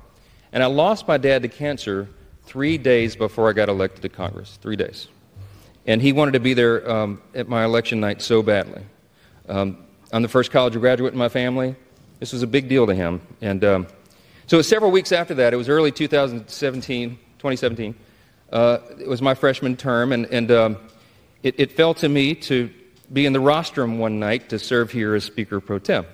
And 0.51 0.63
I 0.63 0.65
lost 0.65 1.07
my 1.07 1.17
dad 1.17 1.43
to 1.43 1.47
cancer 1.47 2.07
three 2.43 2.77
days 2.77 3.15
before 3.15 3.49
I 3.49 3.53
got 3.53 3.69
elected 3.69 4.01
to 4.01 4.09
Congress. 4.09 4.57
Three 4.61 4.75
days. 4.75 5.07
And 5.85 6.01
he 6.01 6.13
wanted 6.13 6.31
to 6.31 6.39
be 6.39 6.53
there 6.53 6.89
um, 6.89 7.21
at 7.33 7.47
my 7.47 7.63
election 7.63 7.99
night 7.99 8.21
so 8.21 8.41
badly. 8.41 8.83
Um, 9.47 9.77
I'm 10.11 10.21
the 10.21 10.27
first 10.27 10.51
college 10.51 10.73
graduate 10.73 11.13
in 11.13 11.19
my 11.19 11.29
family. 11.29 11.75
This 12.19 12.33
was 12.33 12.41
a 12.41 12.47
big 12.47 12.67
deal 12.69 12.87
to 12.87 12.95
him. 12.95 13.21
And 13.41 13.63
um, 13.63 13.87
so 14.47 14.57
it 14.57 14.59
was 14.59 14.67
several 14.67 14.91
weeks 14.91 15.11
after 15.11 15.33
that. 15.35 15.53
It 15.53 15.57
was 15.57 15.69
early 15.69 15.91
2017, 15.91 17.09
2017. 17.11 17.95
Uh, 18.51 18.77
it 18.99 19.07
was 19.07 19.21
my 19.21 19.33
freshman 19.33 19.75
term, 19.75 20.11
and, 20.11 20.25
and 20.27 20.51
um, 20.51 20.77
it, 21.43 21.55
it 21.59 21.71
fell 21.71 21.93
to 21.95 22.07
me 22.07 22.35
to 22.35 22.69
be 23.11 23.25
in 23.25 23.33
the 23.33 23.39
rostrum 23.39 23.99
one 23.99 24.19
night 24.19 24.49
to 24.49 24.59
serve 24.59 24.91
here 24.91 25.15
as 25.15 25.23
Speaker 25.23 25.59
pro 25.59 25.79
tem. 25.79 26.05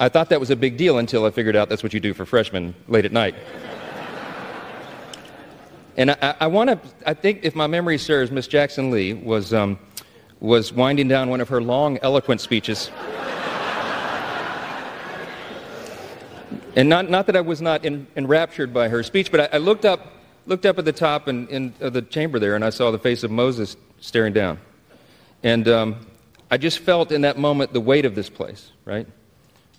I 0.00 0.08
thought 0.08 0.28
that 0.28 0.40
was 0.40 0.50
a 0.50 0.56
big 0.56 0.76
deal 0.76 0.98
until 0.98 1.24
I 1.24 1.30
figured 1.30 1.56
out 1.56 1.68
that's 1.68 1.82
what 1.82 1.92
you 1.92 2.00
do 2.00 2.14
for 2.14 2.24
freshmen 2.24 2.74
late 2.86 3.04
at 3.04 3.12
night. 3.12 3.34
And 5.98 6.12
I, 6.12 6.36
I 6.40 6.46
want 6.46 6.70
to, 6.70 6.78
I 7.04 7.12
think 7.12 7.40
if 7.42 7.56
my 7.56 7.66
memory 7.66 7.98
serves, 7.98 8.30
Miss 8.30 8.46
Jackson 8.46 8.92
Lee 8.92 9.14
was, 9.14 9.52
um, 9.52 9.80
was 10.38 10.72
winding 10.72 11.08
down 11.08 11.28
one 11.28 11.40
of 11.40 11.48
her 11.48 11.60
long, 11.60 11.98
eloquent 12.02 12.40
speeches. 12.40 12.88
and 16.76 16.88
not, 16.88 17.10
not 17.10 17.26
that 17.26 17.34
I 17.34 17.40
was 17.40 17.60
not 17.60 17.84
in, 17.84 18.06
enraptured 18.14 18.72
by 18.72 18.88
her 18.88 19.02
speech, 19.02 19.32
but 19.32 19.40
I, 19.40 19.56
I 19.56 19.58
looked, 19.58 19.84
up, 19.84 20.12
looked 20.46 20.66
up 20.66 20.78
at 20.78 20.84
the 20.84 20.92
top 20.92 21.26
in, 21.26 21.48
in, 21.48 21.74
of 21.80 21.94
the 21.94 22.02
chamber 22.02 22.38
there 22.38 22.54
and 22.54 22.64
I 22.64 22.70
saw 22.70 22.92
the 22.92 22.98
face 23.00 23.24
of 23.24 23.32
Moses 23.32 23.76
staring 23.98 24.32
down. 24.32 24.60
And 25.42 25.66
um, 25.66 26.06
I 26.48 26.58
just 26.58 26.78
felt 26.78 27.10
in 27.10 27.22
that 27.22 27.38
moment 27.38 27.72
the 27.72 27.80
weight 27.80 28.04
of 28.04 28.14
this 28.14 28.30
place, 28.30 28.70
right? 28.84 29.08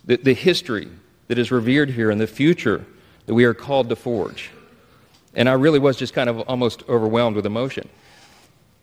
The, 0.04 0.18
the 0.18 0.34
history 0.34 0.88
that 1.28 1.38
is 1.38 1.50
revered 1.50 1.88
here 1.88 2.10
and 2.10 2.20
the 2.20 2.26
future 2.26 2.84
that 3.24 3.32
we 3.32 3.44
are 3.44 3.54
called 3.54 3.88
to 3.88 3.96
forge. 3.96 4.50
And 5.34 5.48
I 5.48 5.52
really 5.52 5.78
was 5.78 5.96
just 5.96 6.14
kind 6.14 6.28
of 6.28 6.40
almost 6.40 6.82
overwhelmed 6.88 7.36
with 7.36 7.46
emotion. 7.46 7.88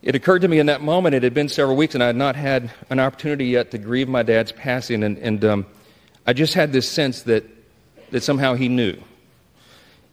It 0.01 0.15
occurred 0.15 0.43
to 0.43 0.47
me 0.47 0.59
in 0.59 0.67
that 0.67 0.81
moment, 0.81 1.15
it 1.15 1.23
had 1.23 1.33
been 1.33 1.49
several 1.49 1.75
weeks, 1.75 1.95
and 1.95 2.03
I 2.03 2.07
had 2.07 2.15
not 2.15 2.35
had 2.35 2.71
an 2.89 2.99
opportunity 2.99 3.47
yet 3.47 3.71
to 3.71 3.77
grieve 3.77 4.07
my 4.07 4.23
dad's 4.23 4.51
passing. 4.51 5.03
And, 5.03 5.17
and 5.17 5.43
um, 5.43 5.65
I 6.25 6.33
just 6.33 6.53
had 6.53 6.71
this 6.71 6.87
sense 6.87 7.23
that, 7.23 7.43
that 8.11 8.21
somehow 8.21 8.53
he 8.53 8.69
knew. 8.69 8.95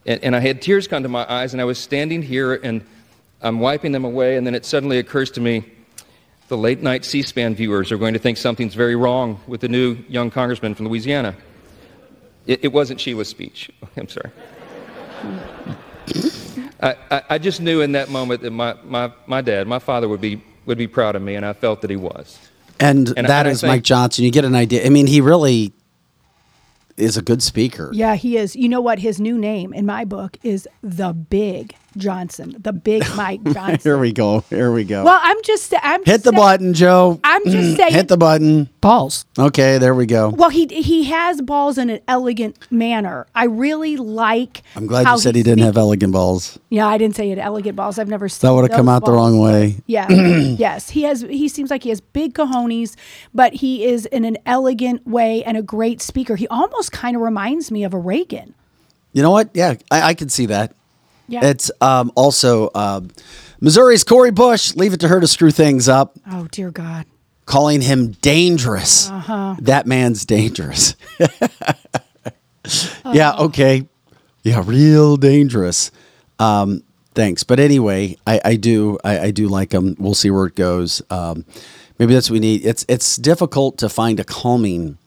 And, 0.07 0.25
and 0.25 0.37
I 0.37 0.41
had 0.41 0.63
tears 0.63 0.89
come 0.89 1.03
to 1.03 1.09
my 1.09 1.31
eyes, 1.31 1.53
and 1.53 1.61
I 1.61 1.65
was 1.65 1.79
standing 1.79 2.23
here 2.23 2.55
and 2.55 2.85
I'm 3.43 3.61
wiping 3.61 3.93
them 3.93 4.07
away, 4.07 4.37
and 4.37 4.47
then 4.47 4.55
it 4.55 4.65
suddenly 4.65 4.99
occurs 4.99 5.31
to 5.33 5.41
me 5.41 5.65
the 6.49 6.57
late 6.57 6.83
night 6.83 7.05
C 7.05 7.23
SPAN 7.23 7.55
viewers 7.55 7.93
are 7.93 7.99
going 7.99 8.15
to 8.15 8.19
think 8.19 8.39
something's 8.39 8.75
very 8.75 8.97
wrong 8.97 9.41
with 9.47 9.61
the 9.61 9.69
new 9.69 9.99
young 10.09 10.31
congressman 10.31 10.75
from 10.75 10.89
Louisiana. 10.89 11.35
It, 12.47 12.65
it 12.65 12.73
wasn't 12.73 13.01
Sheila's 13.01 13.29
speech. 13.29 13.71
I'm 13.97 14.09
sorry. 14.09 14.31
I, 16.81 16.97
I, 17.11 17.23
I, 17.31 17.39
just 17.39 17.61
knew 17.61 17.81
in 17.81 17.93
that 17.93 18.11
moment 18.11 18.43
that 18.43 18.51
my, 18.51 18.77
my, 18.85 19.11
my 19.27 19.41
dad, 19.41 19.67
my 19.67 19.79
father, 19.79 20.09
would 20.09 20.21
be, 20.21 20.43
would 20.67 20.79
be 20.79 20.87
proud 20.87 21.17
of 21.17 21.23
me, 21.23 21.35
and 21.35 21.45
I 21.47 21.53
felt 21.53 21.81
that 21.81 21.91
he 21.91 21.97
was. 21.97 22.39
And, 22.81 23.13
and 23.17 23.29
that 23.29 23.47
is 23.47 23.61
think, 23.61 23.71
Mike 23.71 23.83
Johnson. 23.83 24.25
You 24.25 24.31
get 24.31 24.45
an 24.45 24.55
idea. 24.55 24.85
I 24.85 24.89
mean, 24.91 25.07
he 25.07 25.21
really 25.21 25.73
is 26.97 27.17
a 27.17 27.23
good 27.23 27.43
speaker. 27.43 27.91
Yeah, 27.93 28.17
he 28.17 28.37
is. 28.37 28.55
You 28.55 28.69
know 28.69 28.81
what? 28.81 28.99
His 28.99 29.21
new 29.21 29.39
name 29.39 29.73
in 29.73 29.87
my 29.87 30.05
book 30.05 30.37
is 30.43 30.69
The 30.83 31.13
Big 31.13 31.75
Johnson, 31.97 32.57
the 32.59 32.73
big 32.73 33.05
Mike 33.17 33.43
Johnson. 33.45 33.81
Here 33.83 33.99
we 33.99 34.13
go. 34.13 34.41
Here 34.51 34.73
we 34.73 34.85
go. 34.85 35.05
Well, 35.05 35.21
I'm 35.23 35.43
just 35.43 35.73
I'm 35.83 36.01
hit 36.01 36.07
just 36.07 36.25
the 36.25 36.31
saying, 36.31 36.43
button, 36.43 36.75
Joe. 36.75 37.21
I'm 37.25 37.45
just 37.45 37.57
mm, 37.57 37.77
saying 37.77 37.93
hit 37.93 38.09
the 38.09 38.17
button. 38.17 38.69
Balls. 38.81 39.25
Okay, 39.39 39.79
there 39.79 39.95
we 39.95 40.07
go. 40.07 40.29
Well, 40.31 40.51
he 40.51 40.67
he 40.67 41.05
has 41.05 41.41
balls 41.41 41.79
in 41.79 41.91
an 41.91 42.01
elegant 42.09 42.59
manner. 42.71 43.27
I 43.35 43.45
really 43.45 43.97
like. 43.97 44.63
I'm 44.77 44.87
glad 44.87 45.07
you 45.07 45.19
said 45.19 45.35
he 45.35 45.43
didn't 45.43 45.65
have 45.65 45.77
elegant 45.77 46.13
balls. 46.13 46.59
Yeah, 46.71 46.87
I 46.87 46.99
didn't 46.99 47.17
say 47.17 47.25
he 47.25 47.31
had 47.31 47.39
elegant 47.39 47.77
balls. 47.77 47.99
I've 47.99 48.09
never 48.09 48.29
seen 48.29 48.49
that 48.49 48.55
would 48.55 48.71
have 48.71 48.77
come 48.77 48.89
out 48.89 49.03
balls. 49.03 49.11
the 49.11 49.17
wrong 49.17 49.39
way. 49.39 49.77
Yeah. 49.87 50.09
yes, 50.11 50.91
he 50.91 51.03
has. 51.03 51.23
He 51.23 51.49
seems 51.49 51.71
like 51.71 51.83
he 51.83 51.89
has 51.91 52.01
big 52.01 52.35
cojones, 52.35 52.97
but 53.33 53.55
he 53.55 53.85
is 53.85 54.07
in 54.07 54.25
an 54.25 54.39
elegant 54.47 55.07
way 55.07 55.43
and 55.45 55.57
a 55.57 55.63
great 55.63 56.01
speaker. 56.01 56.37
He 56.37 56.49
almost 56.49 56.93
kind 56.93 57.17
of 57.17 57.23
reminds 57.23 57.71
me 57.71 57.85
of 57.85 57.95
a 57.95 57.99
Reagan. 57.99 58.55
You 59.13 59.23
know 59.23 59.31
what? 59.31 59.51
Yeah, 59.55 59.75
I, 59.91 60.03
I 60.03 60.15
can 60.15 60.29
see 60.29 60.47
that. 60.47 60.75
Yeah. 61.29 61.45
It's 61.45 61.71
um, 61.81 62.13
also 62.15 62.71
um, 62.75 63.11
Missouri's 63.61 64.05
Cori 64.05 64.31
Bush. 64.31 64.75
Leave 64.75 64.93
it 64.93 65.01
to 65.01 65.09
her 65.09 65.21
to 65.21 65.27
screw 65.27 65.51
things 65.51 65.89
up. 65.89 66.17
Oh, 66.31 66.49
dear 66.51 66.71
God. 66.71 67.07
Calling 67.47 67.81
him 67.81 68.13
dangerous. 68.13 69.11
Uh-huh. 69.11 69.57
That 69.61 69.87
man's 69.87 70.25
dangerous. 70.25 70.97
yeah, 73.13 73.35
okay. 73.39 73.87
Yeah, 74.43 74.63
real 74.65 75.17
dangerous. 75.17 75.91
Um, 76.39 76.83
thanks. 77.15 77.45
But 77.45 77.61
anyway, 77.61 78.17
I, 78.27 78.41
I 78.45 78.57
do 78.57 78.99
I, 79.05 79.19
I, 79.19 79.31
do 79.31 79.49
like 79.49 79.73
him. 79.73 79.97
We'll 79.99 80.15
see 80.15 80.31
where 80.31 80.47
it 80.47 80.55
goes. 80.55 81.01
Um, 81.11 81.45
maybe 81.99 82.15
that's 82.15 82.29
what 82.29 82.35
we 82.35 82.41
need. 82.41 82.65
It's 82.65 82.85
it's 82.89 83.17
difficult 83.17 83.79
to 83.79 83.89
find 83.89 84.19
a 84.21 84.25
calming 84.25 84.99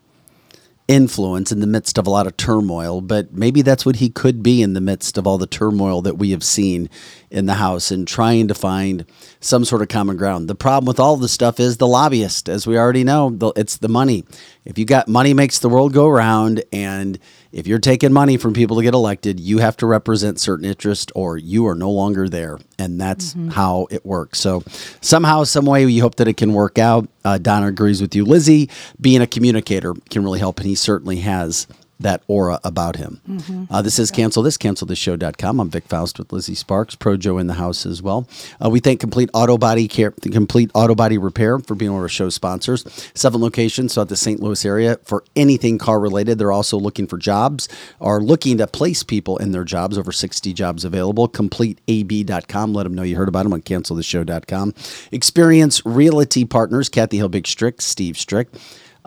influence 0.88 1.52
in 1.52 1.60
the 1.60 1.68
midst 1.68 1.98
of 1.98 2.08
a 2.08 2.10
lot 2.10 2.28
of 2.28 2.38
turmoil, 2.38 3.02
but 3.02 3.34
maybe 3.34 3.62
that's 3.62 3.86
what 3.86 3.98
he 3.98 4.10
could 4.10 4.42
be 4.42 4.62
in 4.62 4.74
the 4.74 4.80
midst 4.80 5.18
of 5.18 5.28
all 5.28 5.38
the 5.38 5.46
turmoil 5.46 6.02
that 6.02 6.18
we 6.18 6.32
have 6.32 6.44
seen 6.44 6.90
in 7.30 7.46
the 7.46 7.56
House 7.56 7.92
and 7.92 8.08
trying 8.08 8.48
to 8.48 8.54
find 8.54 9.06
some 9.42 9.66
sort 9.66 9.82
of 9.82 9.90
common 9.90 10.16
ground. 10.16 10.48
The 10.48 10.56
problem 10.56 10.88
with 10.88 11.00
all 11.00 11.18
this 11.18 11.34
stuff 11.34 11.60
is 11.60 11.76
the 11.76 11.88
lobbyist, 11.88 12.48
as 12.48 12.66
we 12.66 12.78
already 12.78 13.04
know, 13.04 13.38
it's 13.58 13.78
the 13.78 13.90
money. 13.90 14.24
If 14.64 14.78
you 14.78 14.86
got 14.86 15.10
money 15.10 15.34
makes 15.34 15.60
the 15.60 15.70
world 15.70 15.92
go 15.92 16.08
round, 16.08 16.64
and 16.72 17.20
if 17.52 17.68
you're 17.68 17.80
taking 17.80 18.14
money 18.14 18.38
from 18.38 18.54
people 18.54 18.78
to 18.78 18.84
get 18.84 18.94
elected, 18.94 19.40
you 19.40 19.60
have 19.60 19.78
to 19.78 19.86
represent 19.86 20.40
certain 20.40 20.66
interest 20.66 21.12
or 21.16 21.38
you 21.38 21.68
are 21.68 21.76
no 21.76 21.90
longer 21.90 22.30
there. 22.30 22.60
And 22.78 23.00
that's 23.00 23.34
mm-hmm. 23.34 23.50
how 23.50 23.88
it 23.90 24.06
works. 24.06 24.40
So 24.40 24.64
somehow, 25.02 25.44
some 25.44 25.66
way, 25.66 25.86
we 25.86 26.00
hope 26.00 26.16
that 26.16 26.28
it 26.28 26.38
can 26.38 26.54
work 26.54 26.78
out. 26.78 27.08
Uh, 27.24 27.38
Donna 27.38 27.68
agrees 27.68 28.02
with 28.02 28.16
you. 28.16 28.26
Lizzie, 28.26 28.70
being 29.00 29.22
a 29.22 29.28
communicator 29.28 29.94
can 30.10 30.24
really 30.24 30.40
help, 30.40 30.60
and 30.60 30.68
he 30.68 30.76
certainly 30.76 31.18
has 31.18 31.68
that 32.00 32.24
aura 32.28 32.60
about 32.64 32.96
him. 32.96 33.22
Mm-hmm. 33.28 33.64
Uh, 33.70 33.82
this 33.82 34.00
is 34.00 34.12
Cancel 34.12 34.44
This, 34.44 34.58
CancelThisShow.com. 34.58 35.60
I'm 35.60 35.70
Vic 35.70 35.86
Faust 35.86 36.20
with 36.20 36.32
Lizzie 36.32 36.56
Sparks, 36.56 36.96
Pro 36.96 37.18
Joe 37.18 37.38
in 37.38 37.48
the 37.48 37.56
house 37.56 37.86
as 37.86 38.02
well. 38.02 38.28
Uh, 38.64 38.70
we 38.70 38.80
thank 38.80 39.00
Complete 39.00 39.30
Auto 39.34 39.58
Body 39.58 39.88
Care, 39.88 40.12
Complete 40.12 40.72
Auto 40.74 40.96
Body 40.96 41.18
Repair 41.18 41.60
for 41.60 41.76
being 41.76 41.92
one 41.92 42.00
of 42.00 42.04
our 42.04 42.10
show 42.10 42.30
sponsors. 42.30 42.86
Seven 43.14 43.42
locations 43.42 43.94
so 43.94 44.02
at 44.02 44.10
the 44.10 44.16
St. 44.16 44.42
Louis 44.42 44.64
area 44.66 44.98
for 45.04 45.24
anything 45.36 45.78
car 45.78 46.00
related. 46.00 46.38
They're 46.38 46.52
also 46.52 46.78
looking 46.78 47.08
for 47.08 47.18
jobs, 47.18 47.68
are 48.00 48.22
looking 48.22 48.58
to 48.58 48.68
place 48.68 49.04
people 49.04 49.38
in 49.38 49.52
their 49.52 49.64
jobs, 49.64 49.98
over 49.98 50.12
60 50.12 50.54
jobs 50.54 50.86
available. 50.86 51.28
CompleteAB.com. 51.28 52.74
Let 52.74 52.84
them 52.84 52.94
know 52.94 53.04
you 53.04 53.16
heard 53.16 53.28
about 53.28 53.44
them 53.44 53.54
on 53.54 53.62
CancelThisShow.com. 53.62 54.74
Experience 55.12 55.86
Realty 55.86 56.46
Partners, 56.46 56.90
Kathy 56.90 57.18
Hilbig 57.18 57.48
Strick, 57.48 57.82
Steve 57.82 58.18
Strick. 58.18 58.50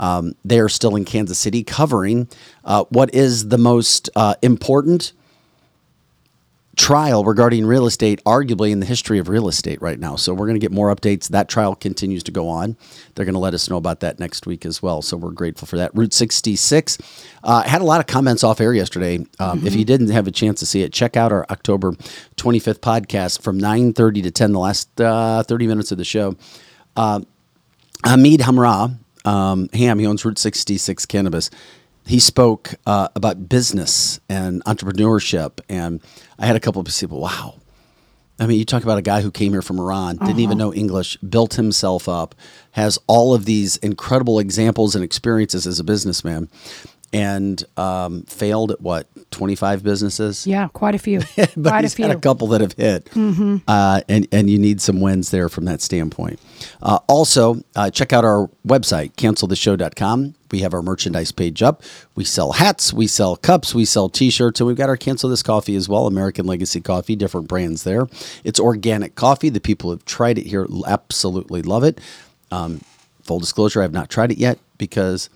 Um, 0.00 0.34
they 0.44 0.58
are 0.58 0.68
still 0.68 0.96
in 0.96 1.04
Kansas 1.04 1.38
City 1.38 1.62
covering 1.62 2.26
uh, 2.64 2.84
what 2.88 3.14
is 3.14 3.48
the 3.48 3.58
most 3.58 4.10
uh, 4.16 4.34
important 4.42 5.12
trial 6.80 7.24
regarding 7.24 7.66
real 7.66 7.84
estate, 7.86 8.24
arguably 8.24 8.70
in 8.70 8.80
the 8.80 8.86
history 8.86 9.18
of 9.18 9.28
real 9.28 9.48
estate 9.48 9.82
right 9.82 10.00
now. 10.00 10.16
So 10.16 10.32
we're 10.32 10.46
going 10.46 10.58
to 10.58 10.60
get 10.60 10.72
more 10.72 10.94
updates. 10.94 11.28
That 11.28 11.46
trial 11.46 11.74
continues 11.74 12.22
to 12.22 12.32
go 12.32 12.48
on. 12.48 12.74
They're 13.14 13.26
going 13.26 13.34
to 13.34 13.40
let 13.40 13.52
us 13.52 13.68
know 13.68 13.76
about 13.76 14.00
that 14.00 14.18
next 14.18 14.46
week 14.46 14.64
as 14.64 14.82
well. 14.82 15.02
So 15.02 15.18
we're 15.18 15.32
grateful 15.32 15.68
for 15.68 15.76
that. 15.76 15.94
Route 15.94 16.14
66 16.14 16.96
uh, 17.44 17.62
had 17.64 17.82
a 17.82 17.84
lot 17.84 18.00
of 18.00 18.06
comments 18.06 18.42
off 18.42 18.62
air 18.62 18.72
yesterday. 18.72 19.16
Um, 19.38 19.58
mm-hmm. 19.58 19.66
If 19.66 19.74
you 19.74 19.84
didn't 19.84 20.08
have 20.08 20.26
a 20.26 20.30
chance 20.30 20.60
to 20.60 20.66
see 20.66 20.82
it, 20.82 20.92
check 20.92 21.18
out 21.18 21.32
our 21.32 21.44
October 21.50 21.92
25th 22.36 22.80
podcast 22.80 23.42
from 23.42 23.60
9:30 23.60 24.22
to 24.22 24.30
10, 24.30 24.52
the 24.52 24.58
last 24.58 25.00
uh, 25.00 25.42
30 25.42 25.66
minutes 25.66 25.92
of 25.92 25.98
the 25.98 26.04
show. 26.04 26.34
Uh, 26.96 27.20
Hamid 28.04 28.40
Hamra, 28.40 28.96
um, 29.24 29.68
Ham, 29.72 29.98
he 29.98 30.06
owns 30.06 30.24
Route 30.24 30.38
66 30.38 31.06
Cannabis 31.06 31.50
he 32.06 32.18
spoke 32.18 32.74
uh, 32.86 33.08
about 33.14 33.48
business 33.48 34.20
and 34.28 34.64
entrepreneurship. 34.64 35.60
And 35.68 36.00
I 36.38 36.46
had 36.46 36.56
a 36.56 36.60
couple 36.60 36.80
of 36.80 36.86
people, 36.86 37.20
wow. 37.20 37.54
I 38.38 38.46
mean, 38.46 38.58
you 38.58 38.64
talk 38.64 38.82
about 38.82 38.96
a 38.96 39.02
guy 39.02 39.20
who 39.20 39.30
came 39.30 39.52
here 39.52 39.60
from 39.60 39.78
Iran, 39.78 40.16
didn't 40.16 40.30
uh-huh. 40.30 40.40
even 40.40 40.58
know 40.58 40.72
English, 40.72 41.18
built 41.18 41.54
himself 41.54 42.08
up, 42.08 42.34
has 42.72 42.98
all 43.06 43.34
of 43.34 43.44
these 43.44 43.76
incredible 43.76 44.38
examples 44.38 44.94
and 44.94 45.04
experiences 45.04 45.66
as 45.66 45.78
a 45.78 45.84
businessman, 45.84 46.48
and 47.12 47.64
um, 47.76 48.22
failed 48.22 48.70
at 48.70 48.80
what 48.80 49.08
twenty 49.30 49.54
five 49.54 49.82
businesses. 49.82 50.46
Yeah, 50.46 50.68
quite 50.68 50.94
a 50.94 50.98
few. 50.98 51.20
but 51.36 51.54
quite 51.54 51.82
he's 51.82 51.92
a 51.92 51.96
few. 51.96 52.06
had 52.06 52.16
a 52.16 52.20
couple 52.20 52.48
that 52.48 52.60
have 52.60 52.72
hit, 52.72 53.06
mm-hmm. 53.06 53.58
uh, 53.66 54.02
and 54.08 54.28
and 54.30 54.48
you 54.48 54.58
need 54.58 54.80
some 54.80 55.00
wins 55.00 55.30
there 55.30 55.48
from 55.48 55.64
that 55.64 55.80
standpoint. 55.80 56.40
Uh, 56.82 56.98
also, 57.08 57.62
uh, 57.74 57.90
check 57.90 58.12
out 58.12 58.24
our 58.24 58.48
website, 58.66 59.14
canceltheshow.com. 59.14 60.34
We 60.50 60.60
have 60.60 60.74
our 60.74 60.82
merchandise 60.82 61.32
page 61.32 61.62
up. 61.62 61.82
We 62.14 62.24
sell 62.24 62.52
hats, 62.52 62.92
we 62.92 63.06
sell 63.06 63.36
cups, 63.36 63.74
we 63.74 63.84
sell 63.84 64.08
T-shirts, 64.08 64.60
and 64.60 64.66
we've 64.66 64.76
got 64.76 64.88
our 64.88 64.96
cancel 64.96 65.30
this 65.30 65.44
coffee 65.44 65.76
as 65.76 65.88
well. 65.88 66.06
American 66.06 66.44
Legacy 66.44 66.80
Coffee, 66.80 67.14
different 67.14 67.48
brands 67.48 67.84
there. 67.84 68.08
It's 68.42 68.58
organic 68.58 69.14
coffee. 69.14 69.48
The 69.48 69.60
people 69.60 69.90
who've 69.90 70.04
tried 70.04 70.38
it 70.38 70.46
here 70.46 70.66
absolutely 70.86 71.62
love 71.62 71.84
it. 71.84 72.00
Um, 72.50 72.80
full 73.22 73.38
disclosure, 73.38 73.80
I 73.80 73.82
have 73.84 73.92
not 73.92 74.10
tried 74.10 74.32
it 74.32 74.38
yet 74.38 74.58
because 74.76 75.30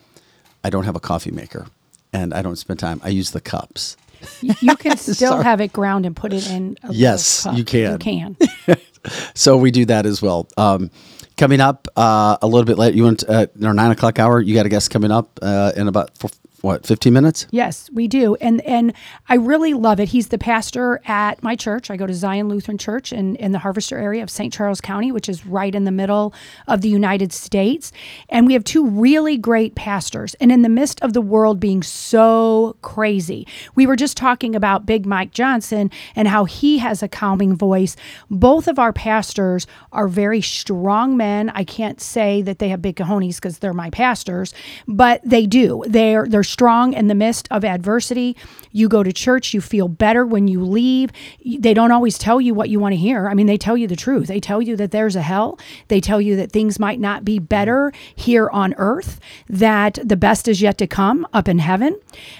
I 0.64 0.70
don't 0.70 0.84
have 0.84 0.96
a 0.96 1.00
coffee 1.00 1.30
maker 1.30 1.66
and 2.12 2.32
I 2.32 2.42
don't 2.42 2.56
spend 2.56 2.80
time. 2.80 3.00
I 3.04 3.10
use 3.10 3.32
the 3.32 3.40
cups. 3.40 3.96
You 4.40 4.76
can 4.76 4.96
still 4.96 5.42
have 5.42 5.60
it 5.60 5.72
ground 5.72 6.06
and 6.06 6.16
put 6.16 6.32
it 6.32 6.48
in. 6.50 6.76
yes, 6.90 7.46
you 7.52 7.64
can. 7.64 7.92
You 7.92 7.98
can. 7.98 8.36
so 9.34 9.58
we 9.58 9.70
do 9.70 9.84
that 9.86 10.06
as 10.06 10.22
well. 10.22 10.48
Um, 10.56 10.90
coming 11.36 11.60
up 11.60 11.88
uh, 11.96 12.38
a 12.40 12.46
little 12.46 12.64
bit 12.64 12.78
later, 12.78 12.96
you 12.96 13.02
want 13.04 13.24
uh, 13.28 13.46
our 13.62 13.74
nine 13.74 13.90
o'clock 13.90 14.18
hour. 14.18 14.40
You 14.40 14.54
got 14.54 14.64
a 14.64 14.70
guest 14.70 14.90
coming 14.90 15.10
up 15.10 15.38
uh, 15.42 15.72
in 15.76 15.88
about 15.88 16.16
four, 16.16 16.30
what 16.64 16.86
15 16.86 17.12
minutes? 17.12 17.46
Yes 17.50 17.90
we 17.92 18.08
do. 18.08 18.36
And 18.36 18.62
and 18.62 18.94
i 19.28 19.34
really 19.34 19.74
love 19.74 20.00
it. 20.00 20.08
He's 20.08 20.28
the 20.28 20.38
pastor 20.38 21.00
at 21.04 21.42
my 21.42 21.54
church. 21.54 21.90
I 21.90 21.96
go 21.96 22.06
to 22.06 22.14
zion 22.14 22.48
lutheran 22.48 22.78
church 22.78 23.12
in, 23.12 23.36
in 23.36 23.52
the 23.52 23.58
harvester 23.58 23.98
area 23.98 24.22
of 24.22 24.30
st 24.30 24.52
charles 24.52 24.80
county 24.80 25.12
which 25.12 25.28
is 25.28 25.44
right 25.44 25.74
in 25.74 25.84
the 25.84 25.92
middle 25.92 26.32
of 26.66 26.80
the 26.80 26.88
united 26.88 27.32
states. 27.32 27.92
And 28.30 28.46
we 28.46 28.54
have 28.54 28.64
two 28.64 28.86
really 28.86 29.36
great 29.36 29.74
pastors. 29.74 30.34
And 30.40 30.50
in 30.50 30.62
the 30.62 30.70
midst 30.70 31.02
of 31.02 31.12
the 31.12 31.20
world 31.20 31.60
being 31.60 31.82
so 31.82 32.76
crazy 32.80 33.46
we 33.74 33.86
were 33.86 33.96
just 33.96 34.16
talking 34.16 34.56
about 34.56 34.86
big 34.86 35.04
mike 35.04 35.32
johnson 35.32 35.90
and 36.16 36.28
how 36.28 36.46
he 36.46 36.78
has 36.78 37.02
a 37.02 37.08
calming 37.08 37.54
voice. 37.54 37.94
Both 38.30 38.68
of 38.68 38.78
our 38.78 38.94
pastors 38.94 39.66
are 39.92 40.08
very 40.08 40.40
strong 40.40 41.16
men. 41.18 41.50
I 41.50 41.64
can't 41.64 42.00
say 42.00 42.40
that 42.40 42.58
they 42.58 42.70
have 42.70 42.80
big 42.80 42.96
cojones 42.96 43.36
because 43.36 43.58
they're 43.58 43.74
my 43.74 43.90
pastors 43.90 44.54
but 44.88 45.20
they 45.24 45.46
do. 45.46 45.82
They're 45.86 46.26
they're 46.26 46.42
strong 46.54 46.92
in 46.92 47.08
the 47.08 47.16
midst 47.16 47.48
of 47.50 47.64
adversity. 47.64 48.36
You 48.74 48.88
go 48.88 49.04
to 49.04 49.12
church, 49.12 49.54
you 49.54 49.60
feel 49.60 49.86
better 49.86 50.26
when 50.26 50.48
you 50.48 50.64
leave. 50.64 51.10
They 51.44 51.72
don't 51.74 51.92
always 51.92 52.18
tell 52.18 52.40
you 52.40 52.54
what 52.54 52.68
you 52.68 52.80
want 52.80 52.92
to 52.92 52.96
hear. 52.96 53.28
I 53.28 53.34
mean, 53.34 53.46
they 53.46 53.56
tell 53.56 53.76
you 53.76 53.86
the 53.86 53.94
truth. 53.94 54.26
They 54.26 54.40
tell 54.40 54.60
you 54.60 54.74
that 54.76 54.90
there's 54.90 55.14
a 55.14 55.22
hell. 55.22 55.60
They 55.86 56.00
tell 56.00 56.20
you 56.20 56.34
that 56.36 56.50
things 56.50 56.80
might 56.80 56.98
not 56.98 57.24
be 57.24 57.38
better 57.38 57.92
here 58.16 58.50
on 58.50 58.74
earth, 58.76 59.20
that 59.48 59.98
the 60.04 60.16
best 60.16 60.48
is 60.48 60.60
yet 60.60 60.76
to 60.78 60.88
come 60.88 61.24
up 61.32 61.46
in 61.48 61.60
heaven. 61.60 61.96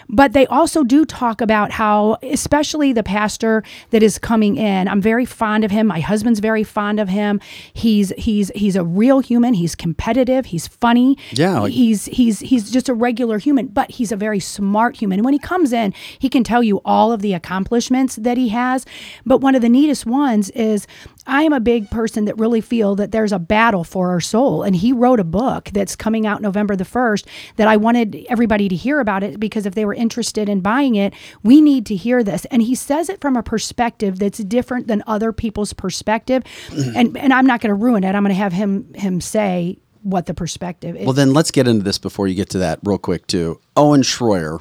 But 0.09 0.33
they 0.33 0.45
also 0.49 0.83
do 0.83 1.05
talk 1.05 1.41
about 1.41 1.71
how, 1.71 2.19
especially 2.23 2.93
the 2.93 3.05
pastor 3.05 3.63
that 3.91 4.03
is 4.03 4.19
coming 4.19 4.57
in, 4.57 4.89
I'm 4.89 5.01
very 5.01 5.25
fond 5.25 5.63
of 5.65 5.71
him. 5.71 5.87
My 5.87 6.01
husband's 6.01 6.41
very 6.41 6.65
fond 6.65 6.99
of 6.99 7.09
him. 7.09 7.41
He's 7.73 8.13
he's 8.19 8.51
he's 8.57 8.75
a 8.75 8.85
real 8.85 9.21
human. 9.21 9.55
He's 9.55 9.77
competitive. 9.77 10.47
He's 10.47 10.67
funny. 10.67 11.17
Yeah. 11.31 11.61
Like- 11.61 11.73
he's 11.73 12.07
he's 12.07 12.41
he's 12.41 12.73
just 12.73 12.89
a 12.89 12.95
regular 12.95 13.39
human, 13.39 13.69
but 13.69 13.93
he's 13.93 14.11
a 14.11 14.17
very 14.17 14.41
smart 14.41 14.97
human. 14.97 15.21
And 15.21 15.25
when 15.25 15.35
he 15.35 15.39
comes 15.39 15.73
in, 15.73 15.95
he 16.25 16.31
can 16.31 16.43
tell 16.43 16.63
you 16.63 16.81
all 16.87 17.13
of 17.13 17.21
the 17.21 17.35
accomplishments 17.35 18.17
that 18.17 18.39
he 18.39 18.49
has. 18.49 18.87
But 19.27 19.43
one 19.43 19.55
of 19.55 19.61
the 19.61 19.69
neatest 19.69 20.07
ones 20.07 20.49
is 20.53 20.87
I 21.27 21.43
am 21.43 21.53
a 21.53 21.61
big 21.61 21.91
person 21.91 22.25
that 22.25 22.39
really 22.39 22.63
feel 22.63 22.95
that 22.95 23.13
there's 23.13 23.31
a 23.31 23.39
battle 23.39 23.85
for 23.85 24.09
our 24.09 24.23
soul. 24.23 24.63
And 24.63 24.75
he 24.75 24.91
wrote 24.91 25.21
a 25.21 25.25
book 25.25 25.69
that's 25.75 25.95
coming 25.95 26.27
out 26.27 26.41
November 26.41 26.77
the 26.77 26.85
1st 26.85 27.27
that 27.57 27.69
I 27.69 27.77
wanted 27.77 28.25
everybody 28.31 28.71
to 28.71 28.75
hear 28.75 29.01
about 29.01 29.23
it 29.23 29.39
because 29.39 29.67
if 29.67 29.75
they 29.75 29.85
were 29.85 29.93
interested 29.93 30.49
in 30.49 30.63
buying 30.63 30.95
it, 30.95 31.13
we 31.43 31.61
need 31.61 31.85
to 31.87 31.95
hear 31.95 32.25
this. 32.25 32.47
And 32.47 32.63
he 32.63 32.75
says 32.75 33.11
it 33.11 33.21
from 33.21 33.37
a 33.37 33.43
perspective 33.43 34.19
that's 34.19 34.39
different 34.39 34.87
than 34.87 35.03
other 35.07 35.31
people's 35.31 35.75
perspective. 35.75 36.43
Mm-hmm. 36.69 36.97
and 36.97 37.19
and 37.19 37.35
I'm 37.35 37.45
not 37.45 37.61
going 37.61 37.69
to 37.69 37.75
ruin 37.75 38.03
it. 38.03 38.15
I'm 38.15 38.23
going 38.23 38.35
to 38.35 38.35
have 38.35 38.55
him 38.55 38.95
him 38.95 39.21
say 39.21 39.77
what 40.01 40.25
the 40.25 40.33
perspective 40.33 40.97
is. 40.97 41.05
Well, 41.05 41.13
then 41.13 41.35
let's 41.35 41.51
get 41.51 41.69
into 41.69 41.85
this 41.85 41.99
before 41.99 42.29
you 42.29 42.35
get 42.35 42.49
to 42.51 42.59
that 42.59 42.79
real 42.83 42.99
quick, 42.99 43.27
too. 43.27 43.61
Owen 43.77 44.03
Shroyer 44.03 44.61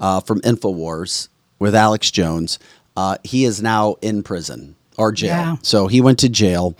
uh, 0.00 0.20
from 0.20 0.40
InfoWars 0.40 1.28
with 1.58 1.74
Alex 1.74 2.10
Jones, 2.10 2.58
uh, 2.96 3.16
he 3.22 3.44
is 3.44 3.62
now 3.62 3.96
in 4.02 4.22
prison 4.22 4.74
or 4.96 5.12
jail. 5.12 5.28
Yeah. 5.28 5.56
So 5.62 5.86
he 5.86 6.00
went 6.00 6.18
to 6.20 6.28
jail. 6.28 6.74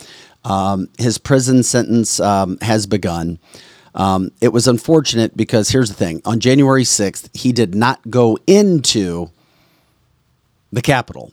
Um, 0.44 0.88
his 0.98 1.18
prison 1.18 1.62
sentence 1.62 2.18
um, 2.18 2.58
has 2.62 2.86
begun. 2.86 3.38
Um, 3.94 4.30
it 4.40 4.52
was 4.52 4.68
unfortunate 4.68 5.36
because 5.36 5.70
here's 5.70 5.88
the 5.88 5.94
thing 5.94 6.22
on 6.24 6.40
January 6.40 6.84
6th, 6.84 7.36
he 7.36 7.52
did 7.52 7.74
not 7.74 8.08
go 8.08 8.38
into 8.46 9.30
the 10.72 10.82
Capitol, 10.82 11.32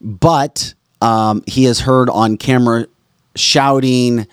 but 0.00 0.74
um, 1.00 1.42
he 1.46 1.66
is 1.66 1.80
heard 1.80 2.08
on 2.08 2.36
camera 2.36 2.86
shouting, 3.34 4.26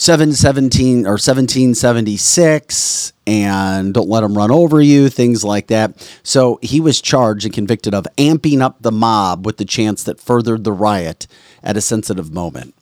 717 0.00 1.04
or 1.04 1.20
1776 1.20 3.12
and 3.26 3.92
don't 3.92 4.08
let 4.08 4.22
them 4.22 4.34
run 4.34 4.50
over 4.50 4.80
you, 4.80 5.10
things 5.10 5.44
like 5.44 5.66
that. 5.66 6.10
So 6.22 6.58
he 6.62 6.80
was 6.80 7.02
charged 7.02 7.44
and 7.44 7.52
convicted 7.52 7.92
of 7.92 8.06
amping 8.16 8.62
up 8.62 8.80
the 8.80 8.92
mob 8.92 9.44
with 9.44 9.58
the 9.58 9.66
chance 9.66 10.02
that 10.04 10.18
furthered 10.18 10.64
the 10.64 10.72
riot 10.72 11.26
at 11.62 11.76
a 11.76 11.82
sensitive 11.82 12.32
moment. 12.32 12.74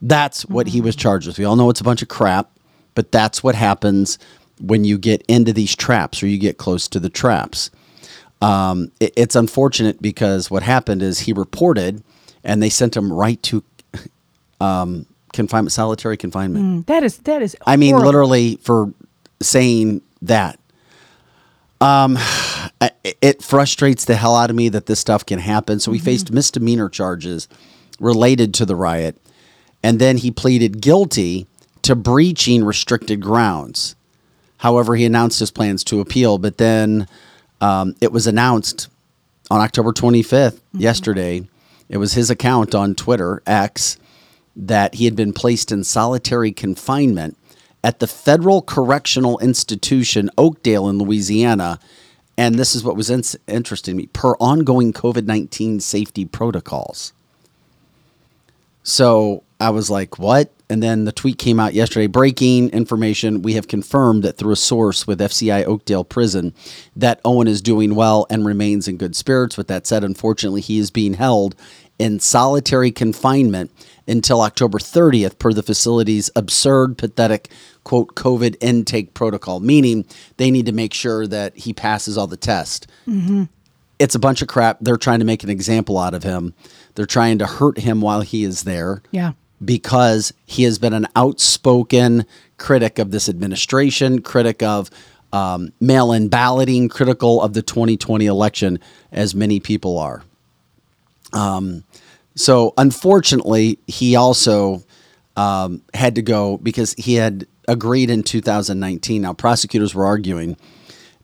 That's 0.00 0.46
what 0.46 0.68
he 0.68 0.80
was 0.80 0.94
charged 0.94 1.26
with. 1.26 1.36
We 1.36 1.44
all 1.44 1.56
know 1.56 1.68
it's 1.68 1.80
a 1.80 1.84
bunch 1.84 2.00
of 2.00 2.06
crap, 2.06 2.48
but 2.94 3.10
that's 3.10 3.42
what 3.42 3.56
happens 3.56 4.16
when 4.60 4.84
you 4.84 4.98
get 4.98 5.22
into 5.26 5.52
these 5.52 5.74
traps 5.74 6.22
or 6.22 6.28
you 6.28 6.38
get 6.38 6.58
close 6.58 6.86
to 6.90 7.00
the 7.00 7.10
traps. 7.10 7.72
Um, 8.40 8.92
it, 9.00 9.12
it's 9.16 9.34
unfortunate 9.34 10.00
because 10.00 10.48
what 10.48 10.62
happened 10.62 11.02
is 11.02 11.18
he 11.18 11.32
reported 11.32 12.04
and 12.44 12.62
they 12.62 12.70
sent 12.70 12.96
him 12.96 13.12
right 13.12 13.42
to 13.42 13.64
um, 14.60 15.06
confinement, 15.34 15.72
solitary 15.72 16.16
confinement. 16.16 16.64
Mm, 16.64 16.86
that 16.86 17.02
is 17.02 17.18
that 17.18 17.42
is. 17.42 17.56
I 17.66 17.76
mean, 17.76 17.96
literally 17.96 18.56
for 18.62 18.92
saying 19.42 20.00
that. 20.22 20.58
Um, 21.80 22.16
it 23.20 23.42
frustrates 23.42 24.06
the 24.06 24.16
hell 24.16 24.36
out 24.36 24.48
of 24.48 24.56
me 24.56 24.70
that 24.70 24.86
this 24.86 25.00
stuff 25.00 25.26
can 25.26 25.38
happen. 25.38 25.80
So 25.80 25.92
he 25.92 25.98
mm-hmm. 25.98 26.04
faced 26.06 26.32
misdemeanor 26.32 26.88
charges 26.88 27.48
related 28.00 28.54
to 28.54 28.66
the 28.66 28.76
riot, 28.76 29.20
and 29.82 29.98
then 29.98 30.16
he 30.16 30.30
pleaded 30.30 30.80
guilty 30.80 31.46
to 31.82 31.94
breaching 31.94 32.64
restricted 32.64 33.20
grounds. 33.20 33.94
However, 34.58 34.96
he 34.96 35.04
announced 35.04 35.40
his 35.40 35.50
plans 35.50 35.84
to 35.84 36.00
appeal, 36.00 36.38
but 36.38 36.56
then 36.56 37.06
um, 37.60 37.94
it 38.00 38.10
was 38.10 38.26
announced 38.26 38.88
on 39.50 39.60
October 39.60 39.92
25th, 39.92 40.52
mm-hmm. 40.52 40.80
yesterday. 40.80 41.46
It 41.90 41.98
was 41.98 42.14
his 42.14 42.30
account 42.30 42.74
on 42.74 42.94
Twitter, 42.94 43.42
X, 43.46 43.98
that 44.56 44.94
he 44.94 45.04
had 45.04 45.16
been 45.16 45.32
placed 45.32 45.72
in 45.72 45.84
solitary 45.84 46.52
confinement 46.52 47.36
at 47.82 47.98
the 47.98 48.06
Federal 48.06 48.62
Correctional 48.62 49.38
Institution, 49.38 50.30
Oakdale, 50.38 50.88
in 50.88 50.98
Louisiana. 50.98 51.78
And 52.36 52.56
this 52.56 52.74
is 52.74 52.82
what 52.82 52.96
was 52.96 53.10
in- 53.10 53.22
interesting 53.46 53.96
to 53.96 54.02
me 54.02 54.06
per 54.08 54.32
ongoing 54.40 54.92
COVID 54.92 55.26
19 55.26 55.80
safety 55.80 56.24
protocols. 56.24 57.12
So 58.82 59.42
I 59.60 59.70
was 59.70 59.90
like, 59.90 60.18
what? 60.18 60.50
And 60.68 60.82
then 60.82 61.04
the 61.04 61.12
tweet 61.12 61.38
came 61.38 61.60
out 61.60 61.74
yesterday 61.74 62.06
breaking 62.06 62.70
information. 62.70 63.42
We 63.42 63.54
have 63.54 63.68
confirmed 63.68 64.22
that 64.24 64.36
through 64.36 64.52
a 64.52 64.56
source 64.56 65.06
with 65.06 65.20
FCI 65.20 65.64
Oakdale 65.64 66.04
Prison 66.04 66.54
that 66.96 67.20
Owen 67.24 67.46
is 67.46 67.60
doing 67.60 67.94
well 67.94 68.26
and 68.30 68.46
remains 68.46 68.88
in 68.88 68.96
good 68.96 69.14
spirits. 69.14 69.56
With 69.56 69.68
that 69.68 69.86
said, 69.86 70.04
unfortunately, 70.04 70.62
he 70.62 70.78
is 70.78 70.90
being 70.90 71.14
held 71.14 71.54
in 71.98 72.18
solitary 72.18 72.90
confinement 72.90 73.70
until 74.06 74.40
October 74.42 74.78
30th, 74.78 75.38
per 75.38 75.52
the 75.52 75.62
facility's 75.62 76.30
absurd, 76.36 76.98
pathetic, 76.98 77.50
quote, 77.84 78.14
COVID 78.14 78.56
intake 78.60 79.14
protocol, 79.14 79.60
meaning 79.60 80.04
they 80.36 80.50
need 80.50 80.66
to 80.66 80.72
make 80.72 80.92
sure 80.92 81.26
that 81.26 81.56
he 81.56 81.72
passes 81.72 82.18
all 82.18 82.26
the 82.26 82.36
tests. 82.36 82.86
Mm-hmm. 83.06 83.44
it's 83.98 84.14
a 84.14 84.18
bunch 84.18 84.42
of 84.42 84.48
crap. 84.48 84.78
They're 84.80 84.96
trying 84.96 85.20
to 85.20 85.24
make 85.24 85.44
an 85.44 85.50
example 85.50 85.98
out 85.98 86.14
of 86.14 86.22
him. 86.22 86.52
They're 86.94 87.06
trying 87.06 87.38
to 87.38 87.46
hurt 87.46 87.78
him 87.78 88.00
while 88.00 88.20
he 88.20 88.44
is 88.44 88.64
there. 88.64 89.02
Yeah. 89.10 89.32
Because 89.64 90.34
he 90.44 90.64
has 90.64 90.78
been 90.78 90.92
an 90.92 91.06
outspoken 91.16 92.26
critic 92.58 92.98
of 92.98 93.10
this 93.12 93.28
administration, 93.28 94.20
critic 94.20 94.62
of 94.62 94.90
um, 95.32 95.72
mail 95.80 96.12
in 96.12 96.28
balloting, 96.28 96.88
critical 96.88 97.40
of 97.42 97.54
the 97.54 97.62
2020 97.62 98.26
election, 98.26 98.78
as 99.10 99.34
many 99.34 99.60
people 99.60 99.98
are. 99.98 100.22
Um, 101.32 101.84
so, 102.36 102.74
unfortunately, 102.76 103.78
he 103.86 104.16
also 104.16 104.82
um, 105.36 105.82
had 105.94 106.16
to 106.16 106.22
go 106.22 106.58
because 106.58 106.94
he 106.94 107.14
had 107.14 107.46
agreed 107.68 108.10
in 108.10 108.22
2019. 108.22 109.22
Now, 109.22 109.32
prosecutors 109.32 109.94
were 109.94 110.04
arguing 110.04 110.56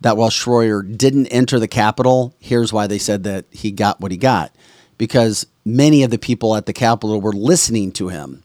that 0.00 0.16
while 0.16 0.30
Shroyer 0.30 0.82
didn't 0.96 1.26
enter 1.26 1.58
the 1.58 1.68
Capitol, 1.68 2.34
here's 2.40 2.72
why 2.72 2.86
they 2.86 2.98
said 2.98 3.24
that 3.24 3.44
he 3.50 3.70
got 3.70 4.00
what 4.00 4.12
he 4.12 4.16
got 4.16 4.54
because 4.98 5.46
many 5.64 6.02
of 6.02 6.10
the 6.10 6.18
people 6.18 6.54
at 6.54 6.66
the 6.66 6.74
Capitol 6.74 7.20
were 7.20 7.32
listening 7.32 7.90
to 7.92 8.08
him. 8.08 8.42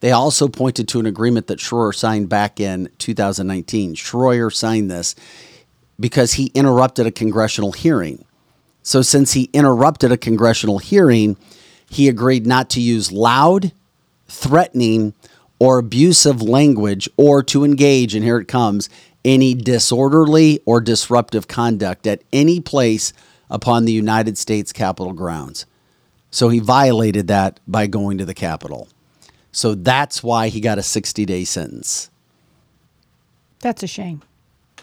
They 0.00 0.12
also 0.12 0.48
pointed 0.48 0.86
to 0.88 1.00
an 1.00 1.06
agreement 1.06 1.46
that 1.46 1.60
Shroyer 1.60 1.94
signed 1.94 2.28
back 2.28 2.60
in 2.60 2.90
2019. 2.98 3.94
Shroyer 3.94 4.52
signed 4.52 4.90
this 4.90 5.14
because 5.98 6.34
he 6.34 6.46
interrupted 6.52 7.06
a 7.06 7.10
congressional 7.10 7.72
hearing. 7.72 8.24
So, 8.82 9.00
since 9.00 9.32
he 9.32 9.44
interrupted 9.54 10.12
a 10.12 10.18
congressional 10.18 10.78
hearing, 10.78 11.38
he 11.90 12.08
agreed 12.08 12.46
not 12.46 12.70
to 12.70 12.80
use 12.80 13.12
loud, 13.12 13.72
threatening, 14.28 15.14
or 15.58 15.78
abusive 15.78 16.42
language 16.42 17.08
or 17.16 17.42
to 17.42 17.64
engage, 17.64 18.14
and 18.14 18.24
here 18.24 18.38
it 18.38 18.48
comes, 18.48 18.88
any 19.24 19.54
disorderly 19.54 20.60
or 20.66 20.80
disruptive 20.80 21.48
conduct 21.48 22.06
at 22.06 22.22
any 22.32 22.60
place 22.60 23.12
upon 23.48 23.84
the 23.84 23.92
United 23.92 24.36
States 24.36 24.72
Capitol 24.72 25.12
grounds. 25.12 25.66
So 26.30 26.48
he 26.48 26.58
violated 26.58 27.28
that 27.28 27.60
by 27.66 27.86
going 27.86 28.18
to 28.18 28.24
the 28.24 28.34
Capitol. 28.34 28.88
So 29.52 29.74
that's 29.74 30.22
why 30.22 30.48
he 30.48 30.60
got 30.60 30.78
a 30.78 30.82
60 30.82 31.24
day 31.24 31.44
sentence. 31.44 32.10
That's 33.60 33.82
a 33.82 33.86
shame. 33.86 34.22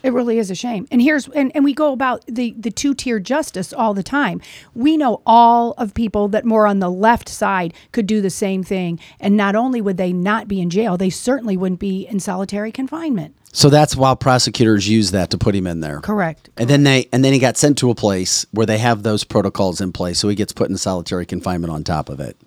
It 0.03 0.13
really 0.13 0.37
is 0.39 0.49
a 0.49 0.55
shame. 0.55 0.87
And 0.91 1.01
here's 1.01 1.27
and, 1.29 1.51
and 1.55 1.63
we 1.63 1.73
go 1.73 1.93
about 1.93 2.25
the 2.27 2.55
the 2.57 2.71
two 2.71 2.93
tier 2.93 3.19
justice 3.19 3.73
all 3.73 3.93
the 3.93 4.03
time. 4.03 4.41
We 4.73 4.97
know 4.97 5.21
all 5.25 5.73
of 5.77 5.93
people 5.93 6.27
that 6.29 6.45
more 6.45 6.67
on 6.67 6.79
the 6.79 6.89
left 6.89 7.29
side 7.29 7.73
could 7.91 8.07
do 8.07 8.21
the 8.21 8.29
same 8.29 8.63
thing. 8.63 8.99
And 9.19 9.37
not 9.37 9.55
only 9.55 9.81
would 9.81 9.97
they 9.97 10.13
not 10.13 10.47
be 10.47 10.61
in 10.61 10.69
jail, 10.69 10.97
they 10.97 11.09
certainly 11.09 11.57
wouldn't 11.57 11.79
be 11.79 12.07
in 12.07 12.19
solitary 12.19 12.71
confinement. 12.71 13.35
So 13.53 13.69
that's 13.69 13.95
why 13.95 14.15
prosecutors 14.15 14.87
use 14.87 15.11
that 15.11 15.29
to 15.31 15.37
put 15.37 15.53
him 15.53 15.67
in 15.67 15.81
there. 15.81 15.99
Correct. 15.99 16.49
And 16.57 16.69
then 16.69 16.83
they 16.83 17.09
and 17.11 17.23
then 17.23 17.33
he 17.33 17.39
got 17.39 17.57
sent 17.57 17.77
to 17.79 17.89
a 17.89 17.95
place 17.95 18.45
where 18.51 18.65
they 18.65 18.77
have 18.77 19.03
those 19.03 19.23
protocols 19.23 19.81
in 19.81 19.91
place, 19.91 20.19
so 20.19 20.29
he 20.29 20.35
gets 20.35 20.53
put 20.53 20.69
in 20.69 20.77
solitary 20.77 21.25
confinement 21.25 21.71
on 21.71 21.83
top 21.83 22.09
of 22.09 22.19
it. 22.19 22.37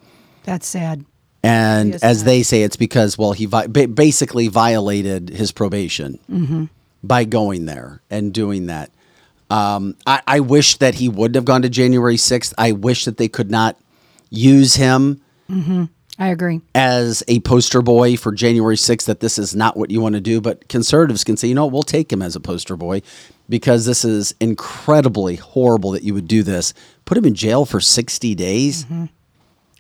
That's 0.45 0.67
sad. 0.67 1.05
And 1.43 1.95
as 1.97 2.19
sad. 2.19 2.27
they 2.27 2.43
say, 2.43 2.63
it's 2.63 2.77
because 2.77 3.19
well 3.19 3.33
he 3.33 3.45
vi- 3.45 3.67
basically 3.67 4.49
violated 4.49 5.29
his 5.29 5.53
probation 5.53 6.19
mm-hmm. 6.31 6.65
By 7.07 7.25
going 7.25 7.67
there 7.67 8.01
and 8.11 8.33
doing 8.33 8.67
that. 8.67 8.91
Um, 9.51 9.97
I, 10.07 10.23
I 10.27 10.41
wish 10.41 10.79
that 10.79 10.95
he 10.97 11.09
wouldn't 11.09 11.37
have 11.37 11.45
gone 11.45 11.63
to 11.63 11.69
January 11.69 12.17
sixth. 12.17 12.55
I 12.59 12.73
wish 12.73 13.05
that 13.05 13.19
they 13.19 13.29
could 13.29 13.51
not 13.51 13.77
use 14.31 14.75
him 14.75 15.21
I 16.19 16.29
agree. 16.29 16.61
as 16.75 17.23
a 17.29 17.41
poster 17.41 17.83
boy 17.83 18.17
for 18.17 18.33
January 18.33 18.77
6th 18.77 19.05
that 19.05 19.21
this 19.21 19.39
is 19.39 19.55
not 19.55 19.77
what 19.77 19.91
you 19.91 20.01
want 20.01 20.15
to 20.15 20.21
do. 20.21 20.41
But 20.41 20.69
conservatives 20.69 21.23
can 21.25 21.37
say, 21.37 21.49
you 21.49 21.55
know, 21.55 21.67
we'll 21.67 21.83
take 21.83 22.13
him 22.13 22.23
as 22.23 22.35
a 22.35 22.41
poster 22.41 22.77
boy 22.77 23.03
because 23.49 23.85
this 23.85 24.05
is 24.05 24.35
incredibly 24.41 25.37
horrible 25.37 25.91
that 25.93 26.03
you 26.03 26.15
would 26.15 26.27
do 26.27 26.43
this. 26.43 26.73
Put 27.05 27.19
him 27.19 27.25
in 27.27 27.35
jail 27.35 27.65
for 27.65 27.81
60 27.81 28.35
days 28.35 28.87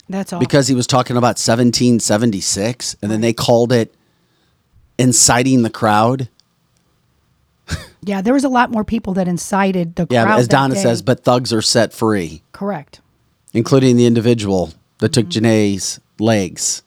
That's 0.08 0.32
all. 0.32 0.38
because 0.40 0.68
he 0.68 0.74
was 0.74 0.86
talking 0.86 1.16
about 1.16 1.38
1776 1.38 2.96
and 3.02 3.10
then 3.10 3.20
they 3.20 3.32
called 3.32 3.72
it 3.72 3.94
inciting 4.98 5.62
the 5.62 5.70
crowd. 5.70 6.28
yeah, 8.02 8.20
there 8.20 8.34
was 8.34 8.44
a 8.44 8.48
lot 8.48 8.70
more 8.70 8.84
people 8.84 9.14
that 9.14 9.28
incited 9.28 9.96
the 9.96 10.06
Yeah, 10.10 10.24
crowd. 10.24 10.38
as 10.40 10.48
that 10.48 10.56
Donna 10.56 10.74
day. 10.74 10.82
says, 10.82 11.02
but 11.02 11.24
thugs 11.24 11.52
are 11.52 11.62
set 11.62 11.92
free, 11.92 12.42
correct. 12.52 13.00
including 13.52 13.96
the 13.96 14.06
individual 14.06 14.72
that 14.98 15.12
took 15.12 15.26
Janae's 15.26 16.00
legs 16.18 16.82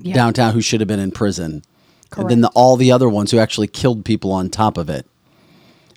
Yeah. 0.00 0.14
downtown 0.14 0.52
who 0.52 0.60
should 0.60 0.80
have 0.80 0.88
been 0.88 1.00
in 1.00 1.10
prison. 1.10 1.62
And 2.16 2.28
then 2.28 2.40
the, 2.40 2.48
all 2.54 2.76
the 2.76 2.90
other 2.90 3.08
ones 3.08 3.30
who 3.30 3.38
actually 3.38 3.68
killed 3.68 4.04
people 4.04 4.32
on 4.32 4.50
top 4.50 4.76
of 4.76 4.90
it. 4.90 5.06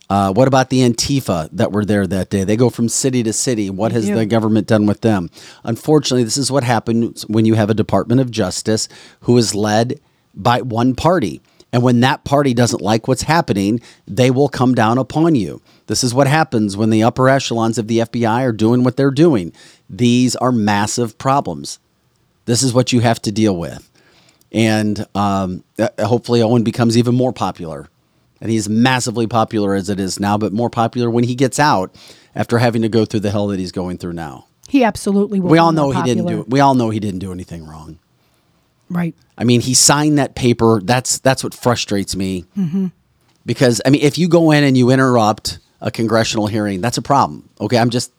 Uh, 0.09 0.31
what 0.31 0.47
about 0.47 0.69
the 0.69 0.81
Antifa 0.87 1.49
that 1.51 1.71
were 1.71 1.83
there 1.85 2.05
that 2.05 2.29
day? 2.29 2.43
They 2.43 2.55
go 2.55 2.69
from 2.69 2.87
city 2.87 3.23
to 3.23 3.33
city. 3.33 3.69
What 3.71 3.91
has 3.93 4.05
the 4.07 4.25
government 4.27 4.67
done 4.67 4.85
with 4.85 5.01
them? 5.01 5.31
Unfortunately, 5.63 6.23
this 6.23 6.37
is 6.37 6.51
what 6.51 6.63
happens 6.63 7.23
when 7.23 7.45
you 7.45 7.55
have 7.55 7.71
a 7.71 7.73
Department 7.73 8.21
of 8.21 8.29
Justice 8.29 8.87
who 9.21 9.35
is 9.37 9.55
led 9.55 9.99
by 10.35 10.61
one 10.61 10.93
party. 10.93 11.41
And 11.73 11.81
when 11.81 12.01
that 12.01 12.23
party 12.23 12.53
doesn't 12.53 12.81
like 12.81 13.07
what's 13.07 13.23
happening, 13.23 13.81
they 14.07 14.29
will 14.29 14.47
come 14.47 14.75
down 14.75 14.99
upon 14.99 15.33
you. 15.33 15.59
This 15.87 16.03
is 16.03 16.13
what 16.13 16.27
happens 16.27 16.77
when 16.77 16.91
the 16.91 17.01
upper 17.01 17.27
echelons 17.27 17.79
of 17.79 17.87
the 17.87 17.97
FBI 17.97 18.43
are 18.43 18.51
doing 18.51 18.83
what 18.83 18.95
they're 18.95 19.11
doing. 19.11 19.51
These 19.89 20.35
are 20.35 20.51
massive 20.51 21.17
problems. 21.17 21.79
This 22.45 22.61
is 22.61 22.73
what 22.73 22.93
you 22.93 22.99
have 22.99 23.19
to 23.23 23.31
deal 23.31 23.57
with. 23.57 23.89
And 24.51 25.07
um, 25.15 25.63
uh, 25.79 25.89
hopefully, 26.05 26.43
Owen 26.43 26.63
becomes 26.63 26.95
even 26.95 27.15
more 27.15 27.33
popular. 27.33 27.89
And 28.39 28.51
he's 28.51 28.69
massively 28.69 29.25
popular 29.25 29.73
as 29.73 29.89
it 29.89 29.99
is 29.99 30.19
now, 30.19 30.37
but 30.37 30.53
more 30.53 30.69
popular 30.69 31.09
when 31.09 31.23
he 31.23 31.33
gets 31.33 31.59
out 31.59 31.95
after 32.35 32.59
having 32.59 32.83
to 32.83 32.89
go 32.89 33.03
through 33.05 33.21
the 33.21 33.31
hell 33.31 33.47
that 33.47 33.57
he's 33.57 33.71
going 33.71 33.97
through 33.97 34.13
now. 34.13 34.45
He 34.67 34.83
absolutely 34.83 35.39
will. 35.39 35.49
We 35.49 35.57
all 35.57 35.71
know 35.71 35.89
he 35.91 36.03
didn't 36.03 36.27
do. 36.27 36.45
We 36.47 36.59
all 36.59 36.75
know 36.75 36.91
he 36.91 36.99
didn't 36.99 37.19
do 37.19 37.31
anything 37.31 37.65
wrong. 37.65 37.99
Right. 38.89 39.15
I 39.37 39.43
mean, 39.43 39.61
he 39.61 39.73
signed 39.73 40.17
that 40.19 40.35
paper. 40.35 40.81
That's 40.83 41.19
that's 41.19 41.43
what 41.43 41.53
frustrates 41.53 42.15
me. 42.15 42.45
Mm-hmm. 42.57 42.87
Because 43.45 43.81
I 43.85 43.89
mean, 43.89 44.01
if 44.01 44.17
you 44.17 44.27
go 44.27 44.51
in 44.51 44.63
and 44.63 44.77
you 44.77 44.89
interrupt 44.91 45.59
a 45.81 45.91
congressional 45.91 46.47
hearing, 46.47 46.81
that's 46.81 46.97
a 46.97 47.01
problem. 47.01 47.49
Okay, 47.59 47.77
I'm 47.77 47.89
just. 47.89 48.11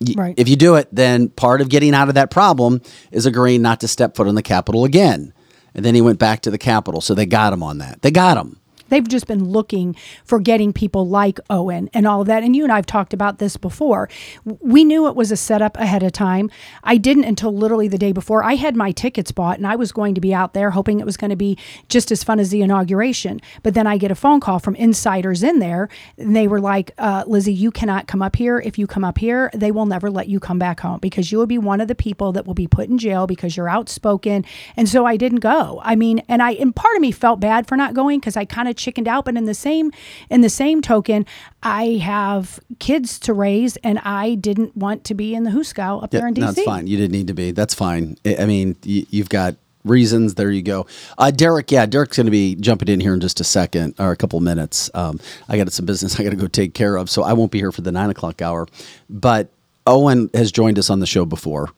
y- 0.00 0.14
Right. 0.16 0.34
If 0.36 0.48
you 0.48 0.56
do 0.56 0.74
it, 0.76 0.88
then 0.92 1.28
part 1.30 1.60
of 1.60 1.68
getting 1.68 1.94
out 1.94 2.08
of 2.08 2.14
that 2.14 2.30
problem 2.30 2.82
is 3.10 3.26
agreeing 3.26 3.62
not 3.62 3.80
to 3.80 3.88
step 3.88 4.14
foot 4.16 4.28
on 4.28 4.34
the 4.34 4.42
Capitol 4.42 4.84
again. 4.84 5.32
And 5.74 5.84
then 5.84 5.94
he 5.94 6.00
went 6.00 6.18
back 6.18 6.40
to 6.42 6.50
the 6.50 6.58
Capitol, 6.58 7.00
so 7.00 7.14
they 7.14 7.26
got 7.26 7.52
him 7.52 7.62
on 7.62 7.78
that. 7.78 8.02
They 8.02 8.10
got 8.10 8.36
him. 8.36 8.58
They've 8.88 9.06
just 9.06 9.26
been 9.26 9.44
looking 9.44 9.96
for 10.24 10.38
getting 10.38 10.72
people 10.72 11.06
like 11.06 11.38
Owen 11.50 11.90
and 11.92 12.06
all 12.06 12.20
of 12.20 12.26
that. 12.26 12.42
And 12.42 12.54
you 12.54 12.64
and 12.64 12.72
I 12.72 12.76
have 12.76 12.86
talked 12.86 13.12
about 13.12 13.38
this 13.38 13.56
before. 13.56 14.08
We 14.44 14.84
knew 14.84 15.06
it 15.08 15.16
was 15.16 15.32
a 15.32 15.36
setup 15.36 15.76
ahead 15.76 16.02
of 16.02 16.12
time. 16.12 16.50
I 16.84 16.96
didn't 16.96 17.24
until 17.24 17.52
literally 17.52 17.88
the 17.88 17.98
day 17.98 18.12
before. 18.12 18.42
I 18.42 18.54
had 18.54 18.76
my 18.76 18.92
tickets 18.92 19.32
bought 19.32 19.58
and 19.58 19.66
I 19.66 19.76
was 19.76 19.92
going 19.92 20.14
to 20.14 20.20
be 20.20 20.34
out 20.34 20.54
there 20.54 20.70
hoping 20.70 21.00
it 21.00 21.06
was 21.06 21.16
going 21.16 21.30
to 21.30 21.36
be 21.36 21.58
just 21.88 22.10
as 22.12 22.22
fun 22.22 22.40
as 22.40 22.50
the 22.50 22.62
inauguration. 22.62 23.40
But 23.62 23.74
then 23.74 23.86
I 23.86 23.98
get 23.98 24.10
a 24.10 24.14
phone 24.14 24.40
call 24.40 24.58
from 24.58 24.76
insiders 24.76 25.42
in 25.42 25.58
there 25.58 25.88
and 26.18 26.34
they 26.34 26.46
were 26.46 26.60
like, 26.60 26.92
uh, 26.98 27.24
Lizzie, 27.26 27.52
you 27.52 27.70
cannot 27.70 28.06
come 28.06 28.22
up 28.22 28.36
here. 28.36 28.58
If 28.58 28.78
you 28.78 28.86
come 28.86 29.04
up 29.04 29.18
here, 29.18 29.50
they 29.54 29.70
will 29.70 29.86
never 29.86 30.10
let 30.10 30.28
you 30.28 30.40
come 30.40 30.58
back 30.58 30.80
home 30.80 30.98
because 31.00 31.32
you 31.32 31.38
will 31.38 31.46
be 31.46 31.58
one 31.58 31.80
of 31.80 31.88
the 31.88 31.94
people 31.94 32.32
that 32.32 32.46
will 32.46 32.54
be 32.54 32.66
put 32.66 32.88
in 32.88 32.98
jail 32.98 33.26
because 33.26 33.56
you're 33.56 33.68
outspoken. 33.68 34.44
And 34.76 34.88
so 34.88 35.06
I 35.06 35.16
didn't 35.16 35.40
go. 35.40 35.80
I 35.82 35.96
mean, 35.96 36.22
and 36.28 36.42
I, 36.42 36.52
and 36.52 36.74
part 36.74 36.96
of 36.96 37.02
me 37.02 37.10
felt 37.10 37.40
bad 37.40 37.66
for 37.66 37.76
not 37.76 37.94
going 37.94 38.20
because 38.20 38.36
I 38.36 38.44
kind 38.44 38.68
of 38.68 38.75
chickened 38.76 39.08
out. 39.08 39.24
But 39.24 39.36
in 39.36 39.44
the 39.44 39.54
same, 39.54 39.92
in 40.30 40.40
the 40.40 40.50
same 40.50 40.82
token, 40.82 41.26
I 41.62 41.94
have 42.02 42.60
kids 42.78 43.18
to 43.20 43.32
raise 43.32 43.76
and 43.78 43.98
I 44.00 44.34
didn't 44.34 44.76
want 44.76 45.04
to 45.04 45.14
be 45.14 45.34
in 45.34 45.44
the 45.44 45.50
Hooskow 45.50 46.02
up 46.02 46.10
there 46.10 46.26
in 46.26 46.34
DC. 46.34 46.56
No, 46.58 46.64
fine. 46.64 46.86
You 46.86 46.96
didn't 46.96 47.12
need 47.12 47.26
to 47.28 47.34
be. 47.34 47.50
That's 47.50 47.74
fine. 47.74 48.16
I 48.24 48.36
I 48.40 48.46
mean, 48.46 48.76
you, 48.84 49.06
you've 49.10 49.28
got 49.28 49.56
reasons. 49.86 50.34
There 50.34 50.50
you 50.50 50.62
go. 50.62 50.86
Uh, 51.16 51.30
Derek, 51.30 51.70
yeah, 51.70 51.86
Derek's 51.86 52.16
going 52.16 52.26
to 52.26 52.30
be 52.30 52.54
jumping 52.56 52.88
in 52.88 53.00
here 53.00 53.14
in 53.14 53.20
just 53.20 53.40
a 53.40 53.44
second 53.44 53.94
or 53.98 54.10
a 54.10 54.16
couple 54.16 54.38
minutes. 54.40 54.90
Um, 54.94 55.20
I 55.48 55.56
got 55.56 55.72
some 55.72 55.86
business 55.86 56.18
I 56.20 56.24
got 56.24 56.30
to 56.30 56.36
go 56.36 56.46
take 56.46 56.74
care 56.74 56.96
of, 56.96 57.08
so 57.08 57.22
I 57.22 57.32
won't 57.32 57.52
be 57.52 57.58
here 57.58 57.72
for 57.72 57.82
the 57.82 57.92
nine 57.92 58.10
o'clock 58.10 58.42
hour. 58.42 58.66
But 59.08 59.48
Owen 59.86 60.30
has 60.34 60.52
joined 60.52 60.78
us 60.78 60.90
on 60.90 61.00
the 61.00 61.06
show 61.06 61.24
before. 61.24 61.70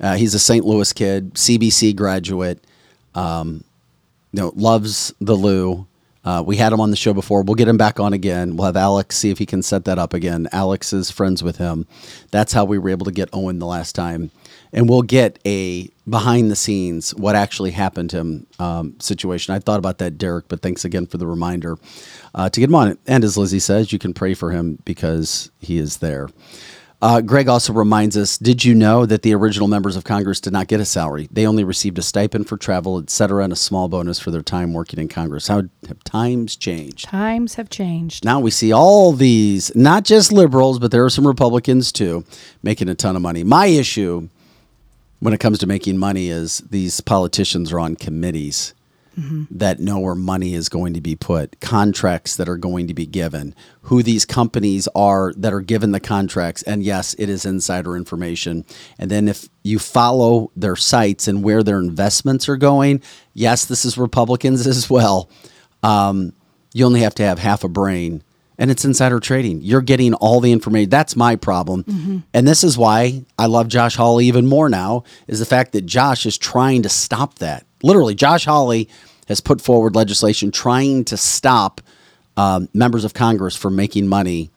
Uh, 0.00 0.16
he's 0.16 0.34
a 0.34 0.38
St. 0.38 0.64
Louis 0.64 0.92
kid, 0.92 1.34
CBC 1.34 1.94
graduate. 1.94 2.64
Um, 3.14 3.62
you 4.32 4.40
know, 4.40 4.52
loves 4.56 5.12
the 5.20 5.34
Lou. 5.34 5.86
Uh, 6.24 6.42
we 6.44 6.56
had 6.56 6.72
him 6.72 6.80
on 6.80 6.90
the 6.90 6.96
show 6.96 7.12
before. 7.12 7.42
We'll 7.42 7.56
get 7.56 7.68
him 7.68 7.76
back 7.76 7.98
on 7.98 8.12
again. 8.12 8.56
We'll 8.56 8.66
have 8.66 8.76
Alex 8.76 9.16
see 9.16 9.30
if 9.30 9.38
he 9.38 9.46
can 9.46 9.62
set 9.62 9.84
that 9.86 9.98
up 9.98 10.14
again. 10.14 10.48
Alex 10.52 10.92
is 10.92 11.10
friends 11.10 11.42
with 11.42 11.56
him. 11.56 11.86
That's 12.30 12.52
how 12.52 12.64
we 12.64 12.78
were 12.78 12.90
able 12.90 13.06
to 13.06 13.12
get 13.12 13.28
Owen 13.32 13.58
the 13.58 13.66
last 13.66 13.94
time. 13.94 14.30
And 14.72 14.88
we'll 14.88 15.02
get 15.02 15.38
a 15.44 15.90
behind 16.08 16.50
the 16.50 16.56
scenes, 16.56 17.14
what 17.14 17.36
actually 17.36 17.72
happened 17.72 18.10
to 18.10 18.18
him 18.18 18.46
um, 18.58 18.98
situation. 19.00 19.54
I 19.54 19.58
thought 19.58 19.78
about 19.78 19.98
that, 19.98 20.18
Derek, 20.18 20.48
but 20.48 20.62
thanks 20.62 20.84
again 20.84 21.06
for 21.06 21.18
the 21.18 21.26
reminder 21.26 21.78
uh, 22.34 22.48
to 22.48 22.60
get 22.60 22.70
him 22.70 22.74
on. 22.74 22.98
And 23.06 23.22
as 23.24 23.36
Lizzie 23.36 23.58
says, 23.58 23.92
you 23.92 23.98
can 23.98 24.14
pray 24.14 24.34
for 24.34 24.50
him 24.50 24.78
because 24.84 25.50
he 25.60 25.78
is 25.78 25.98
there. 25.98 26.28
Uh, 27.02 27.20
Greg 27.20 27.48
also 27.48 27.72
reminds 27.72 28.16
us 28.16 28.38
Did 28.38 28.64
you 28.64 28.76
know 28.76 29.04
that 29.04 29.22
the 29.22 29.34
original 29.34 29.66
members 29.66 29.96
of 29.96 30.04
Congress 30.04 30.40
did 30.40 30.52
not 30.52 30.68
get 30.68 30.78
a 30.78 30.84
salary? 30.84 31.28
They 31.32 31.48
only 31.48 31.64
received 31.64 31.98
a 31.98 32.02
stipend 32.02 32.48
for 32.48 32.56
travel, 32.56 32.96
et 32.98 33.10
cetera, 33.10 33.42
and 33.42 33.52
a 33.52 33.56
small 33.56 33.88
bonus 33.88 34.20
for 34.20 34.30
their 34.30 34.42
time 34.42 34.72
working 34.72 35.00
in 35.00 35.08
Congress. 35.08 35.48
How 35.48 35.64
have 35.88 36.04
times 36.04 36.54
changed? 36.54 37.06
Times 37.06 37.56
have 37.56 37.68
changed. 37.68 38.24
Now 38.24 38.38
we 38.38 38.52
see 38.52 38.72
all 38.72 39.12
these, 39.12 39.74
not 39.74 40.04
just 40.04 40.30
liberals, 40.30 40.78
but 40.78 40.92
there 40.92 41.04
are 41.04 41.10
some 41.10 41.26
Republicans 41.26 41.90
too, 41.90 42.24
making 42.62 42.88
a 42.88 42.94
ton 42.94 43.16
of 43.16 43.22
money. 43.22 43.42
My 43.42 43.66
issue 43.66 44.28
when 45.18 45.34
it 45.34 45.40
comes 45.40 45.58
to 45.58 45.66
making 45.66 45.98
money 45.98 46.28
is 46.28 46.58
these 46.70 47.00
politicians 47.00 47.72
are 47.72 47.80
on 47.80 47.96
committees 47.96 48.74
that 49.50 49.78
know 49.78 49.98
where 49.98 50.14
money 50.14 50.54
is 50.54 50.68
going 50.68 50.94
to 50.94 51.00
be 51.00 51.14
put, 51.14 51.60
contracts 51.60 52.36
that 52.36 52.48
are 52.48 52.56
going 52.56 52.86
to 52.86 52.94
be 52.94 53.06
given, 53.06 53.54
who 53.82 54.02
these 54.02 54.24
companies 54.24 54.88
are 54.94 55.32
that 55.36 55.52
are 55.52 55.60
given 55.60 55.92
the 55.92 56.00
contracts. 56.00 56.62
And 56.62 56.82
yes, 56.82 57.14
it 57.18 57.28
is 57.28 57.44
insider 57.44 57.96
information. 57.96 58.64
And 58.98 59.10
then 59.10 59.28
if 59.28 59.48
you 59.62 59.78
follow 59.78 60.50
their 60.56 60.76
sites 60.76 61.28
and 61.28 61.42
where 61.42 61.62
their 61.62 61.78
investments 61.78 62.48
are 62.48 62.56
going, 62.56 63.02
yes, 63.34 63.64
this 63.64 63.84
is 63.84 63.98
Republicans 63.98 64.66
as 64.66 64.88
well. 64.88 65.28
Um, 65.82 66.32
you 66.72 66.86
only 66.86 67.00
have 67.00 67.14
to 67.16 67.24
have 67.24 67.38
half 67.38 67.64
a 67.64 67.68
brain 67.68 68.22
and 68.58 68.70
it's 68.70 68.84
insider 68.84 69.18
trading. 69.18 69.60
You're 69.62 69.80
getting 69.80 70.14
all 70.14 70.40
the 70.40 70.52
information. 70.52 70.88
That's 70.90 71.16
my 71.16 71.36
problem. 71.36 71.84
And 72.32 72.46
this 72.46 72.62
is 72.62 72.78
why 72.78 73.24
I 73.38 73.46
love 73.46 73.66
Josh 73.68 73.96
Hawley 73.96 74.26
even 74.26 74.46
more 74.46 74.68
now 74.68 75.04
is 75.26 75.38
the 75.40 75.46
fact 75.46 75.72
that 75.72 75.84
Josh 75.86 76.26
is 76.26 76.38
trying 76.38 76.82
to 76.82 76.88
stop 76.88 77.40
that. 77.40 77.66
Literally, 77.82 78.14
Josh 78.14 78.44
Hawley 78.44 78.88
has 79.28 79.40
put 79.40 79.60
forward 79.60 79.94
legislation 79.94 80.50
trying 80.50 81.04
to 81.06 81.16
stop 81.16 81.80
um, 82.36 82.68
members 82.74 83.04
of 83.04 83.14
Congress 83.14 83.56
from 83.56 83.76
making 83.76 84.08
money, 84.08 84.50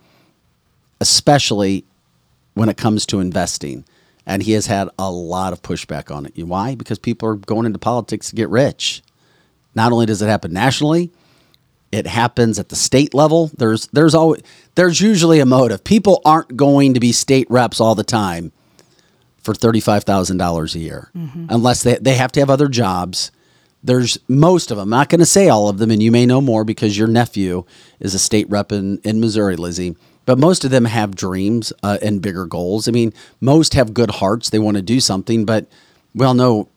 especially 0.99 1.85
when 2.53 2.69
it 2.69 2.77
comes 2.77 3.05
to 3.07 3.19
investing. 3.19 3.85
And 4.25 4.41
he 4.41 4.53
has 4.53 4.65
had 4.65 4.89
a 4.97 5.11
lot 5.11 5.53
of 5.53 5.61
pushback 5.61 6.13
on 6.13 6.25
it. 6.25 6.43
Why? 6.43 6.75
Because 6.75 6.97
people 6.97 7.29
are 7.29 7.35
going 7.35 7.65
into 7.65 7.77
politics 7.77 8.29
to 8.29 8.35
get 8.35 8.49
rich. 8.49 9.03
Not 9.75 9.91
only 9.91 10.05
does 10.05 10.21
it 10.21 10.27
happen 10.27 10.51
nationally, 10.51 11.11
it 11.91 12.07
happens 12.07 12.57
at 12.57 12.69
the 12.69 12.75
state 12.75 13.13
level. 13.13 13.51
There's 13.57 13.87
there's 13.87 14.15
always 14.15 14.41
there's 14.75 14.99
usually 14.99 15.39
a 15.39 15.45
motive. 15.45 15.83
People 15.83 16.21
aren't 16.25 16.57
going 16.57 16.93
to 16.95 16.99
be 16.99 17.11
state 17.11 17.47
reps 17.49 17.79
all 17.79 17.93
the 17.93 18.03
time 18.03 18.51
for 19.45 19.53
thirty 19.53 19.79
five 19.79 20.03
thousand 20.03 20.37
dollars 20.37 20.75
a 20.75 20.79
year, 20.79 21.09
unless 21.49 21.83
they 21.83 21.95
they 22.01 22.15
have 22.15 22.31
to 22.33 22.39
have 22.41 22.49
other 22.49 22.67
jobs. 22.67 23.31
There's 23.83 24.17
most 24.27 24.71
of 24.71 24.77
them. 24.77 24.85
I'm 24.91 24.97
not 24.99 25.09
going 25.09 25.19
to 25.19 25.27
say 25.27 25.47
all 25.47 25.69
of 25.69 25.77
them, 25.77 25.91
and 25.91 26.01
you 26.01 26.11
may 26.11 26.25
know 26.25 26.41
more 26.41 26.63
because 26.63 26.97
your 26.97 27.07
nephew 27.07 27.63
is 27.99 28.15
a 28.15 28.19
state 28.19 28.49
rep 28.49 28.71
in, 28.71 28.97
in 29.03 29.19
Missouri, 29.19 29.55
Lizzie. 29.55 29.95
But 30.25 30.39
most 30.39 30.65
of 30.65 30.71
them 30.71 30.85
have 30.85 31.15
dreams 31.15 31.71
uh, 31.83 31.99
and 32.01 32.19
bigger 32.19 32.47
goals. 32.47 32.87
I 32.87 32.91
mean, 32.91 33.13
most 33.41 33.75
have 33.75 33.93
good 33.93 34.09
hearts. 34.09 34.49
They 34.49 34.57
want 34.57 34.77
to 34.77 34.81
do 34.81 34.99
something, 34.99 35.45
but 35.45 35.67
we 36.15 36.25
all 36.25 36.33
know 36.33 36.67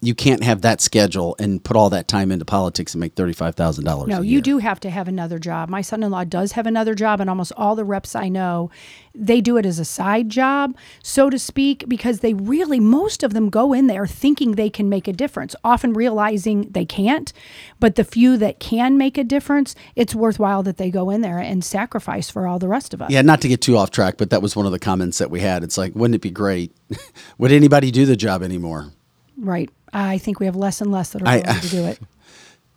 you 0.00 0.14
can't 0.14 0.44
have 0.44 0.60
that 0.60 0.80
schedule 0.80 1.34
and 1.38 1.62
put 1.64 1.76
all 1.76 1.90
that 1.90 2.06
time 2.06 2.30
into 2.30 2.44
politics 2.44 2.94
and 2.94 3.00
make 3.00 3.14
thirty-five 3.14 3.54
thousand 3.54 3.84
dollars. 3.84 4.08
No, 4.08 4.20
you 4.20 4.40
do 4.42 4.58
have 4.58 4.78
to 4.80 4.90
have 4.90 5.08
another 5.08 5.38
job. 5.38 5.68
My 5.68 5.80
son 5.80 6.02
in 6.02 6.10
law 6.10 6.24
does 6.24 6.52
have 6.52 6.66
another 6.66 6.94
job, 6.94 7.20
and 7.20 7.30
almost 7.30 7.52
all 7.56 7.74
the 7.74 7.84
reps 7.84 8.14
I 8.14 8.28
know, 8.28 8.70
they 9.14 9.40
do 9.40 9.56
it 9.56 9.64
as 9.64 9.78
a 9.78 9.84
side 9.84 10.28
job, 10.28 10.76
so 11.02 11.30
to 11.30 11.38
speak, 11.38 11.88
because 11.88 12.20
they 12.20 12.34
really, 12.34 12.78
most 12.78 13.22
of 13.22 13.32
them 13.32 13.48
go 13.48 13.72
in 13.72 13.86
there 13.86 14.06
thinking 14.06 14.52
they 14.52 14.68
can 14.68 14.88
make 14.88 15.08
a 15.08 15.12
difference, 15.12 15.56
often 15.64 15.94
realizing 15.94 16.68
they 16.70 16.84
can't. 16.84 17.32
But 17.80 17.94
the 17.94 18.04
few 18.04 18.36
that 18.36 18.60
can 18.60 18.98
make 18.98 19.16
a 19.16 19.24
difference, 19.24 19.74
it's 19.94 20.14
worthwhile 20.14 20.62
that 20.64 20.76
they 20.76 20.90
go 20.90 21.08
in 21.10 21.22
there 21.22 21.38
and 21.38 21.64
sacrifice 21.64 22.28
for 22.28 22.46
all 22.46 22.58
the 22.58 22.68
rest 22.68 22.92
of 22.92 23.00
us. 23.00 23.10
Yeah, 23.10 23.22
not 23.22 23.40
to 23.40 23.48
get 23.48 23.62
too 23.62 23.76
off 23.78 23.90
track, 23.90 24.16
but 24.18 24.30
that 24.30 24.42
was 24.42 24.54
one 24.54 24.66
of 24.66 24.72
the 24.72 24.78
comments 24.78 25.18
that 25.18 25.30
we 25.30 25.40
had. 25.40 25.64
It's 25.64 25.78
like, 25.78 25.94
wouldn't 25.94 26.16
it 26.16 26.20
be 26.20 26.30
great? 26.30 26.76
Would 27.38 27.52
anybody 27.52 27.90
do 27.90 28.04
the 28.04 28.16
job 28.16 28.42
anymore? 28.42 28.92
Right. 29.38 29.70
I 29.98 30.18
think 30.18 30.40
we 30.40 30.46
have 30.46 30.56
less 30.56 30.80
and 30.80 30.92
less 30.92 31.10
that 31.10 31.22
are 31.22 31.28
I- 31.28 31.36
willing 31.38 31.60
to 31.60 31.68
do 31.68 31.84
it. 31.86 31.98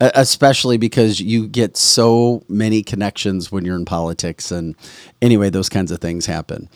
Especially 0.02 0.78
because 0.78 1.20
you 1.20 1.46
get 1.48 1.76
so 1.76 2.42
many 2.48 2.82
connections 2.84 3.52
when 3.52 3.66
you're 3.66 3.76
in 3.76 3.84
politics 3.84 4.50
and 4.50 4.76
anyway 5.22 5.50
those 5.50 5.68
kinds 5.68 5.92
of 5.92 6.00
things 6.00 6.26
happen. 6.26 6.70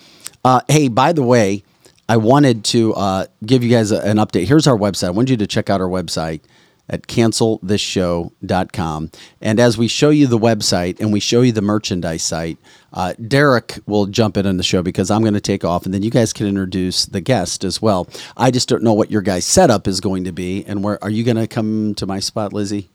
Uh, 0.44 0.60
hey 0.68 0.90
by 0.90 1.14
the 1.14 1.24
way 1.24 1.64
i 2.10 2.18
wanted 2.18 2.66
to 2.66 2.94
uh, 2.96 3.26
give 3.46 3.64
you 3.64 3.70
guys 3.70 3.92
a- 3.94 4.02
an 4.06 4.18
update. 4.18 4.46
Here's 4.46 4.68
our 4.68 4.78
website. 4.78 5.08
I 5.08 5.12
wanted 5.12 5.30
you 5.30 5.38
to 5.38 5.48
check 5.48 5.70
out 5.70 5.80
our 5.80 5.88
website 5.88 6.42
at 6.90 7.08
cancelthisshow.com 7.08 9.12
and 9.42 9.60
as 9.60 9.78
we 9.78 9.88
show 9.88 10.10
you 10.10 10.28
the 10.28 10.38
website 10.38 11.00
and 11.00 11.14
we 11.14 11.20
show 11.20 11.42
you 11.42 11.52
the 11.52 11.62
merchandise 11.62 12.24
site 12.24 12.58
uh, 12.94 13.14
derek 13.28 13.80
will 13.86 14.06
jump 14.06 14.38
in 14.38 14.46
on 14.46 14.58
the 14.58 14.64
show 14.64 14.84
because 14.84 15.10
i'm 15.10 15.22
going 15.22 15.34
to 15.34 15.42
take 15.42 15.64
off 15.64 15.86
and 15.86 15.94
then 15.94 16.04
you 16.04 16.12
guys 16.12 16.34
can 16.34 16.46
introduce 16.46 17.06
the 17.06 17.22
guest 17.22 17.64
as 17.64 17.82
well 17.82 18.08
i 18.38 18.52
just 18.52 18.68
don't 18.68 18.84
know 18.84 18.94
what 18.94 19.10
your 19.10 19.22
guys 19.22 19.46
setup 19.46 19.88
is 19.88 20.02
going 20.02 20.26
to 20.26 20.32
be 20.32 20.64
and 20.66 20.84
where 20.84 21.02
are 21.04 21.10
you 21.10 21.24
going 21.24 21.38
to 21.38 21.48
come 21.48 21.96
to 21.96 22.06
my 22.06 22.20
spot 22.20 22.54
lizzie 22.54 22.90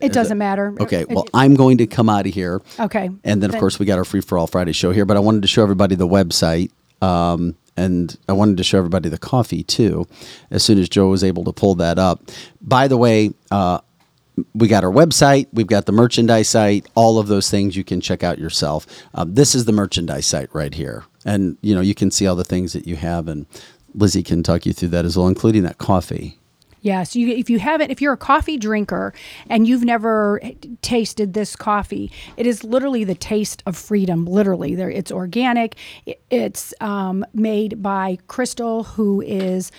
It 0.00 0.12
doesn't 0.12 0.38
matter. 0.38 0.74
Okay, 0.80 1.04
well, 1.08 1.24
I'm 1.32 1.54
going 1.54 1.78
to 1.78 1.86
come 1.86 2.08
out 2.10 2.26
of 2.26 2.34
here. 2.34 2.60
Okay. 2.80 3.08
And 3.22 3.40
then, 3.40 3.54
of 3.54 3.60
course, 3.60 3.78
we 3.78 3.86
got 3.86 3.96
our 3.96 4.04
Free 4.04 4.20
for 4.20 4.36
All 4.36 4.48
Friday 4.48 4.72
show 4.72 4.90
here, 4.90 5.04
but 5.06 5.16
I 5.16 5.20
wanted 5.20 5.42
to 5.42 5.48
show 5.48 5.62
everybody 5.62 5.94
the 5.94 6.08
website. 6.08 6.72
Um, 7.00 7.54
and 7.76 8.16
I 8.28 8.32
wanted 8.32 8.56
to 8.58 8.64
show 8.64 8.78
everybody 8.78 9.08
the 9.08 9.18
coffee 9.18 9.62
too, 9.62 10.06
as 10.50 10.62
soon 10.62 10.78
as 10.78 10.88
Joe 10.88 11.08
was 11.08 11.24
able 11.24 11.44
to 11.44 11.52
pull 11.52 11.74
that 11.76 11.98
up. 11.98 12.22
By 12.60 12.88
the 12.88 12.96
way, 12.96 13.32
uh, 13.50 13.80
we 14.52 14.66
got 14.68 14.84
our 14.84 14.90
website, 14.90 15.46
we've 15.52 15.66
got 15.66 15.86
the 15.86 15.92
merchandise 15.92 16.48
site, 16.48 16.86
all 16.94 17.18
of 17.18 17.28
those 17.28 17.50
things 17.50 17.76
you 17.76 17.84
can 17.84 18.00
check 18.00 18.22
out 18.22 18.38
yourself. 18.38 18.86
Um, 19.14 19.34
this 19.34 19.54
is 19.54 19.64
the 19.64 19.72
merchandise 19.72 20.26
site 20.26 20.52
right 20.52 20.74
here. 20.74 21.04
And, 21.24 21.56
you 21.62 21.74
know, 21.74 21.80
you 21.80 21.94
can 21.94 22.10
see 22.10 22.26
all 22.26 22.36
the 22.36 22.44
things 22.44 22.72
that 22.72 22.86
you 22.86 22.96
have, 22.96 23.28
and 23.28 23.46
Lizzie 23.94 24.22
can 24.22 24.42
talk 24.42 24.66
you 24.66 24.72
through 24.72 24.88
that 24.88 25.04
as 25.04 25.16
well, 25.16 25.28
including 25.28 25.62
that 25.62 25.78
coffee. 25.78 26.38
Yes, 26.84 27.16
you, 27.16 27.28
if 27.28 27.48
you 27.48 27.58
haven't, 27.58 27.90
if 27.90 28.02
you're 28.02 28.12
a 28.12 28.16
coffee 28.18 28.58
drinker 28.58 29.14
and 29.48 29.66
you've 29.66 29.84
never 29.84 30.38
tasted 30.82 31.32
this 31.32 31.56
coffee, 31.56 32.12
it 32.36 32.46
is 32.46 32.62
literally 32.62 33.04
the 33.04 33.14
taste 33.14 33.62
of 33.64 33.74
freedom. 33.74 34.26
Literally, 34.26 34.74
there 34.74 34.90
it's 34.90 35.10
organic. 35.10 35.76
It- 36.04 36.20
It's 36.30 36.74
um, 36.80 37.24
made 37.32 37.80
by 37.80 38.18
Crystal, 38.26 38.82
who 38.82 39.22
is 39.22 39.70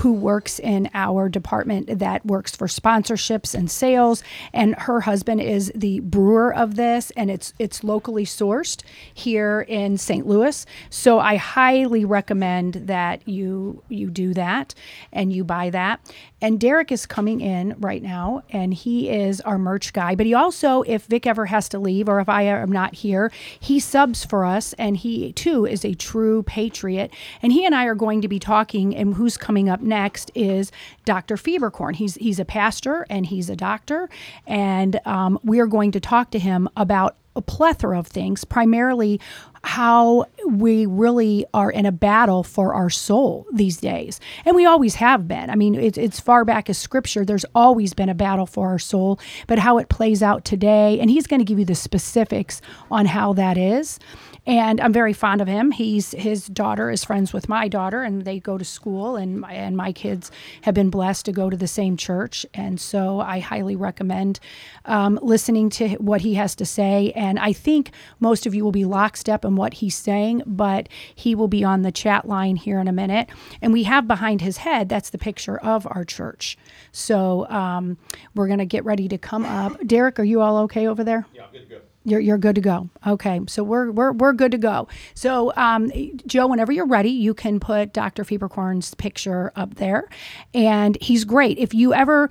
who 0.00 0.12
works 0.12 0.58
in 0.58 0.90
our 0.92 1.28
department 1.28 1.98
that 2.00 2.26
works 2.26 2.54
for 2.56 2.66
sponsorships 2.66 3.54
and 3.54 3.70
sales, 3.70 4.22
and 4.52 4.74
her 4.74 5.00
husband 5.02 5.40
is 5.40 5.70
the 5.74 6.00
brewer 6.00 6.52
of 6.52 6.74
this, 6.74 7.12
and 7.16 7.30
it's 7.30 7.54
it's 7.60 7.84
locally 7.84 8.24
sourced 8.26 8.82
here 9.14 9.62
in 9.68 9.96
St. 9.98 10.26
Louis. 10.26 10.66
So 10.90 11.20
I 11.20 11.36
highly 11.36 12.04
recommend 12.04 12.74
that 12.88 13.26
you 13.26 13.82
you 13.88 14.10
do 14.10 14.34
that 14.34 14.74
and 15.12 15.32
you 15.32 15.44
buy 15.44 15.70
that. 15.70 16.00
And 16.42 16.49
Derek 16.58 16.90
is 16.90 17.06
coming 17.06 17.40
in 17.40 17.74
right 17.78 18.02
now, 18.02 18.42
and 18.50 18.72
he 18.72 19.10
is 19.10 19.40
our 19.42 19.58
merch 19.58 19.92
guy. 19.92 20.14
But 20.14 20.26
he 20.26 20.34
also, 20.34 20.82
if 20.82 21.04
Vic 21.06 21.26
ever 21.26 21.46
has 21.46 21.68
to 21.70 21.78
leave 21.78 22.08
or 22.08 22.20
if 22.20 22.28
I 22.28 22.42
am 22.42 22.72
not 22.72 22.94
here, 22.94 23.30
he 23.58 23.78
subs 23.78 24.24
for 24.24 24.44
us, 24.44 24.72
and 24.74 24.96
he 24.96 25.32
too 25.32 25.66
is 25.66 25.84
a 25.84 25.94
true 25.94 26.42
patriot. 26.44 27.12
And 27.42 27.52
he 27.52 27.64
and 27.64 27.74
I 27.74 27.84
are 27.84 27.94
going 27.94 28.22
to 28.22 28.28
be 28.28 28.38
talking. 28.38 28.94
And 28.96 29.14
who's 29.14 29.36
coming 29.36 29.68
up 29.68 29.80
next 29.80 30.30
is 30.34 30.72
Dr. 31.04 31.36
Fieberkorn. 31.36 31.96
He's 31.96 32.14
he's 32.16 32.38
a 32.38 32.44
pastor 32.44 33.06
and 33.10 33.26
he's 33.26 33.50
a 33.50 33.56
doctor, 33.56 34.08
and 34.46 35.00
um, 35.06 35.38
we 35.42 35.60
are 35.60 35.66
going 35.66 35.92
to 35.92 36.00
talk 36.00 36.30
to 36.32 36.38
him 36.38 36.68
about 36.76 37.16
a 37.36 37.42
plethora 37.42 37.98
of 37.98 38.06
things, 38.06 38.44
primarily 38.44 39.20
how 39.62 40.26
we 40.46 40.86
really 40.86 41.44
are 41.52 41.70
in 41.70 41.84
a 41.84 41.92
battle 41.92 42.42
for 42.42 42.74
our 42.74 42.88
soul 42.88 43.46
these 43.52 43.76
days. 43.76 44.18
And 44.44 44.56
we 44.56 44.64
always 44.64 44.94
have 44.96 45.28
been. 45.28 45.50
I 45.50 45.54
mean, 45.54 45.74
it's, 45.74 45.98
it's 45.98 46.18
far 46.18 46.44
back 46.44 46.70
as 46.70 46.78
scripture, 46.78 47.24
there's 47.24 47.44
always 47.54 47.92
been 47.92 48.08
a 48.08 48.14
battle 48.14 48.46
for 48.46 48.68
our 48.68 48.78
soul, 48.78 49.20
but 49.46 49.58
how 49.58 49.78
it 49.78 49.88
plays 49.88 50.22
out 50.22 50.44
today. 50.44 50.98
And 50.98 51.10
he's 51.10 51.26
going 51.26 51.40
to 51.40 51.44
give 51.44 51.58
you 51.58 51.64
the 51.64 51.74
specifics 51.74 52.62
on 52.90 53.06
how 53.06 53.32
that 53.34 53.58
is. 53.58 53.98
And 54.46 54.80
I'm 54.80 54.92
very 54.92 55.12
fond 55.12 55.40
of 55.40 55.48
him. 55.48 55.70
He's 55.70 56.12
his 56.12 56.46
daughter 56.46 56.90
is 56.90 57.04
friends 57.04 57.32
with 57.32 57.48
my 57.48 57.68
daughter, 57.68 58.02
and 58.02 58.22
they 58.22 58.40
go 58.40 58.56
to 58.56 58.64
school. 58.64 59.16
and 59.16 59.40
my, 59.40 59.52
And 59.52 59.76
my 59.76 59.92
kids 59.92 60.30
have 60.62 60.74
been 60.74 60.90
blessed 60.90 61.26
to 61.26 61.32
go 61.32 61.50
to 61.50 61.56
the 61.56 61.68
same 61.68 61.96
church, 61.96 62.46
and 62.54 62.80
so 62.80 63.20
I 63.20 63.40
highly 63.40 63.76
recommend 63.76 64.40
um, 64.86 65.18
listening 65.22 65.68
to 65.70 65.90
what 65.96 66.22
he 66.22 66.34
has 66.34 66.54
to 66.56 66.64
say. 66.64 67.12
And 67.14 67.38
I 67.38 67.52
think 67.52 67.90
most 68.18 68.46
of 68.46 68.54
you 68.54 68.64
will 68.64 68.72
be 68.72 68.84
lockstep 68.84 69.44
in 69.44 69.56
what 69.56 69.74
he's 69.74 69.96
saying, 69.96 70.42
but 70.46 70.88
he 71.14 71.34
will 71.34 71.48
be 71.48 71.62
on 71.62 71.82
the 71.82 71.92
chat 71.92 72.26
line 72.26 72.56
here 72.56 72.80
in 72.80 72.88
a 72.88 72.92
minute. 72.92 73.28
And 73.60 73.72
we 73.72 73.82
have 73.84 74.08
behind 74.08 74.40
his 74.40 74.58
head 74.58 74.88
that's 74.88 75.10
the 75.10 75.18
picture 75.18 75.58
of 75.58 75.86
our 75.90 76.04
church. 76.04 76.56
So 76.92 77.46
um, 77.48 77.98
we're 78.34 78.48
gonna 78.48 78.66
get 78.66 78.84
ready 78.84 79.08
to 79.08 79.18
come 79.18 79.44
up. 79.44 79.86
Derek, 79.86 80.18
are 80.18 80.24
you 80.24 80.40
all 80.40 80.58
okay 80.64 80.86
over 80.86 81.04
there? 81.04 81.26
Yeah, 81.34 81.42
good 81.52 81.68
to 81.68 81.74
go. 81.74 81.80
You're, 82.10 82.20
you're 82.20 82.38
good 82.38 82.56
to 82.56 82.60
go. 82.60 82.90
Okay, 83.06 83.40
so 83.46 83.62
we're 83.62 83.90
we're, 83.90 84.12
we're 84.12 84.32
good 84.32 84.50
to 84.52 84.58
go. 84.58 84.88
So, 85.14 85.52
um, 85.56 85.92
Joe, 86.26 86.46
whenever 86.48 86.72
you're 86.72 86.86
ready, 86.86 87.10
you 87.10 87.34
can 87.34 87.60
put 87.60 87.92
Dr. 87.92 88.24
Fieberkorn's 88.24 88.94
picture 88.94 89.52
up 89.54 89.76
there, 89.76 90.08
and 90.52 90.98
he's 91.00 91.24
great. 91.24 91.58
If 91.58 91.72
you 91.72 91.94
ever 91.94 92.28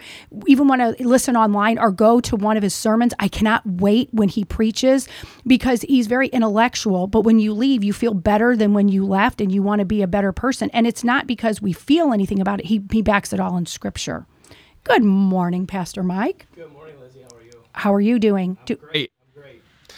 even 0.48 0.68
want 0.68 0.82
to 0.98 1.08
listen 1.08 1.38
online 1.38 1.80
or 1.80 1.92
go 1.92 2.20
to 2.22 2.36
one 2.36 2.58
of 2.58 2.64
his 2.64 2.74
sermons, 2.76 3.14
I 3.20 3.30
cannot 3.30 3.66
wait 3.66 4.10
when 4.12 4.28
he 4.30 4.44
preaches 4.44 5.08
because 5.48 5.82
he's 5.84 6.08
very 6.08 6.28
intellectual. 6.28 7.08
But 7.08 7.22
when 7.22 7.40
you 7.40 7.54
leave, 7.54 7.84
you 7.84 7.94
feel 7.94 8.14
better 8.14 8.58
than 8.58 8.74
when 8.74 8.90
you 8.90 9.06
left, 9.06 9.40
and 9.40 9.52
you 9.52 9.64
want 9.64 9.80
to 9.80 9.86
be 9.86 10.02
a 10.02 10.08
better 10.08 10.32
person. 10.34 10.70
And 10.74 10.86
it's 10.88 11.04
not 11.04 11.26
because 11.26 11.62
we 11.62 11.72
feel 11.72 12.12
anything 12.12 12.42
about 12.42 12.60
it. 12.60 12.66
He 12.66 12.82
he 12.92 13.02
backs 13.02 13.32
it 13.32 13.40
all 13.40 13.56
in 13.58 13.66
Scripture. 13.66 14.26
Good 14.84 15.04
morning, 15.04 15.68
Pastor 15.68 16.04
Mike. 16.04 16.48
Good 16.56 16.72
morning, 16.74 17.00
Lizzie. 17.00 17.22
How 17.22 17.38
are 17.38 17.44
you? 17.44 17.52
How 17.74 17.94
are 17.94 18.02
you 18.02 18.20
doing? 18.20 18.58
Do- 18.66 18.76
Great. 18.76 19.12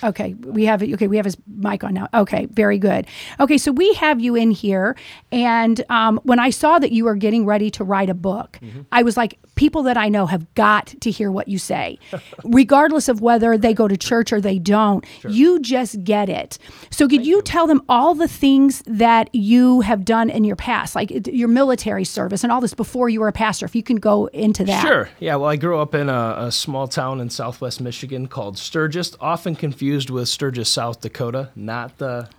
Okay, 0.03 0.33
we 0.33 0.65
have 0.65 0.81
it 0.83 0.93
okay. 0.93 1.07
We 1.07 1.17
have 1.17 1.25
his 1.25 1.37
mic 1.47 1.83
on 1.83 1.93
now. 1.93 2.07
Okay, 2.13 2.47
very 2.47 2.77
good. 2.77 3.05
Okay, 3.39 3.57
so 3.57 3.71
we 3.71 3.93
have 3.95 4.19
you 4.19 4.35
in 4.35 4.51
here, 4.51 4.95
and 5.31 5.83
um, 5.89 6.19
when 6.23 6.39
I 6.39 6.49
saw 6.49 6.79
that 6.79 6.91
you 6.91 7.05
were 7.05 7.15
getting 7.15 7.45
ready 7.45 7.69
to 7.71 7.83
write 7.83 8.09
a 8.09 8.13
book, 8.13 8.59
I 8.91 9.03
was 9.03 9.17
like, 9.17 9.39
people 9.55 9.83
that 9.83 9.97
I 9.97 10.09
know 10.09 10.25
have 10.25 10.51
got 10.55 10.87
to 11.01 11.11
hear 11.11 11.31
what 11.31 11.47
you 11.47 11.57
say, 11.57 11.99
regardless 12.43 13.07
of 13.07 13.21
whether 13.21 13.57
they 13.57 13.73
go 13.73 13.87
to 13.87 13.97
church 13.97 14.33
or 14.33 14.41
they 14.41 14.57
don't. 14.57 15.05
You 15.27 15.59
just 15.59 16.03
get 16.03 16.29
it. 16.29 16.57
So, 16.89 17.07
could 17.07 17.25
you, 17.25 17.41
tell 17.41 17.67
them 17.67 17.83
all 17.89 18.15
the 18.15 18.27
things 18.27 18.83
that 18.85 19.33
you 19.33 19.81
have 19.81 20.05
done 20.05 20.29
in 20.29 20.43
your 20.43 20.55
past, 20.55 20.95
like 20.95 21.27
your 21.27 21.47
military 21.47 22.05
service 22.05 22.43
and 22.43 22.51
all 22.51 22.61
this 22.61 22.73
before 22.73 23.09
you 23.09 23.19
were 23.19 23.27
a 23.27 23.33
pastor? 23.33 23.65
If 23.65 23.75
you 23.75 23.83
can 23.83 23.97
go 23.97 24.27
into 24.27 24.63
that. 24.65 24.81
Sure. 24.81 25.09
Yeah. 25.19 25.35
Well, 25.35 25.49
I 25.49 25.55
grew 25.55 25.79
up 25.79 25.93
in 25.93 26.09
a, 26.09 26.35
a 26.37 26.51
small 26.51 26.87
town 26.87 27.19
in 27.19 27.29
southwest 27.29 27.81
Michigan 27.81 28.27
called 28.27 28.57
Sturgis, 28.57 29.15
often 29.19 29.55
confused 29.55 29.90
with 30.11 30.29
Sturgis, 30.29 30.69
South 30.69 31.01
Dakota, 31.01 31.49
not 31.55 31.97
the 31.97 32.29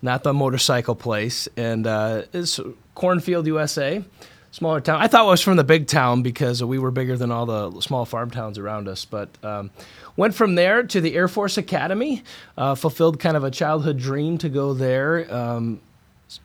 not 0.00 0.24
the 0.24 0.32
motorcycle 0.34 0.96
place, 0.96 1.48
and 1.56 1.86
uh, 1.86 2.22
it's 2.32 2.58
Cornfield, 2.94 3.46
USA. 3.46 4.04
Smaller 4.50 4.82
town. 4.82 5.00
I 5.00 5.06
thought 5.06 5.24
it 5.24 5.30
was 5.30 5.40
from 5.40 5.56
the 5.56 5.64
big 5.64 5.86
town 5.86 6.20
because 6.22 6.62
we 6.62 6.78
were 6.78 6.90
bigger 6.90 7.16
than 7.16 7.30
all 7.30 7.46
the 7.46 7.80
small 7.80 8.04
farm 8.04 8.30
towns 8.30 8.58
around 8.58 8.86
us. 8.86 9.06
But 9.06 9.30
um, 9.42 9.70
went 10.14 10.34
from 10.34 10.56
there 10.56 10.82
to 10.82 11.00
the 11.00 11.14
Air 11.14 11.26
Force 11.26 11.56
Academy. 11.56 12.22
Uh, 12.58 12.74
fulfilled 12.74 13.18
kind 13.18 13.34
of 13.34 13.44
a 13.44 13.50
childhood 13.50 13.96
dream 13.96 14.36
to 14.38 14.50
go 14.50 14.74
there. 14.74 15.32
Um, 15.34 15.80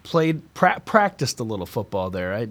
played 0.04 0.54
pra- 0.54 0.80
practiced 0.86 1.42
a 1.42 1.44
little 1.44 1.66
football 1.66 2.10
there. 2.10 2.34
I, 2.34 2.48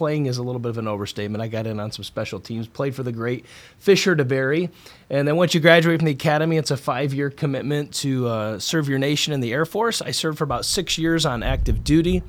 playing 0.00 0.24
is 0.24 0.38
a 0.38 0.42
little 0.42 0.58
bit 0.58 0.70
of 0.70 0.78
an 0.78 0.88
overstatement. 0.88 1.42
I 1.42 1.48
got 1.48 1.66
in 1.66 1.78
on 1.78 1.92
some 1.92 2.04
special 2.04 2.40
teams. 2.40 2.66
Played 2.66 2.94
for 2.94 3.02
the 3.02 3.12
great 3.12 3.44
Fisher 3.78 4.16
DeBerry, 4.16 4.70
and 5.10 5.28
then 5.28 5.36
once 5.36 5.52
you 5.52 5.60
graduate 5.60 6.00
from 6.00 6.06
the 6.06 6.12
academy, 6.12 6.56
it's 6.56 6.70
a 6.70 6.76
five-year 6.78 7.28
commitment 7.28 7.92
to 7.96 8.26
uh, 8.26 8.58
serve 8.58 8.88
your 8.88 8.98
nation 8.98 9.34
in 9.34 9.40
the 9.40 9.52
Air 9.52 9.66
Force. 9.66 10.00
I 10.00 10.12
served 10.12 10.38
for 10.38 10.44
about 10.44 10.64
six 10.64 10.96
years 10.96 11.26
on 11.26 11.42
active 11.42 11.84
duty. 11.84 12.22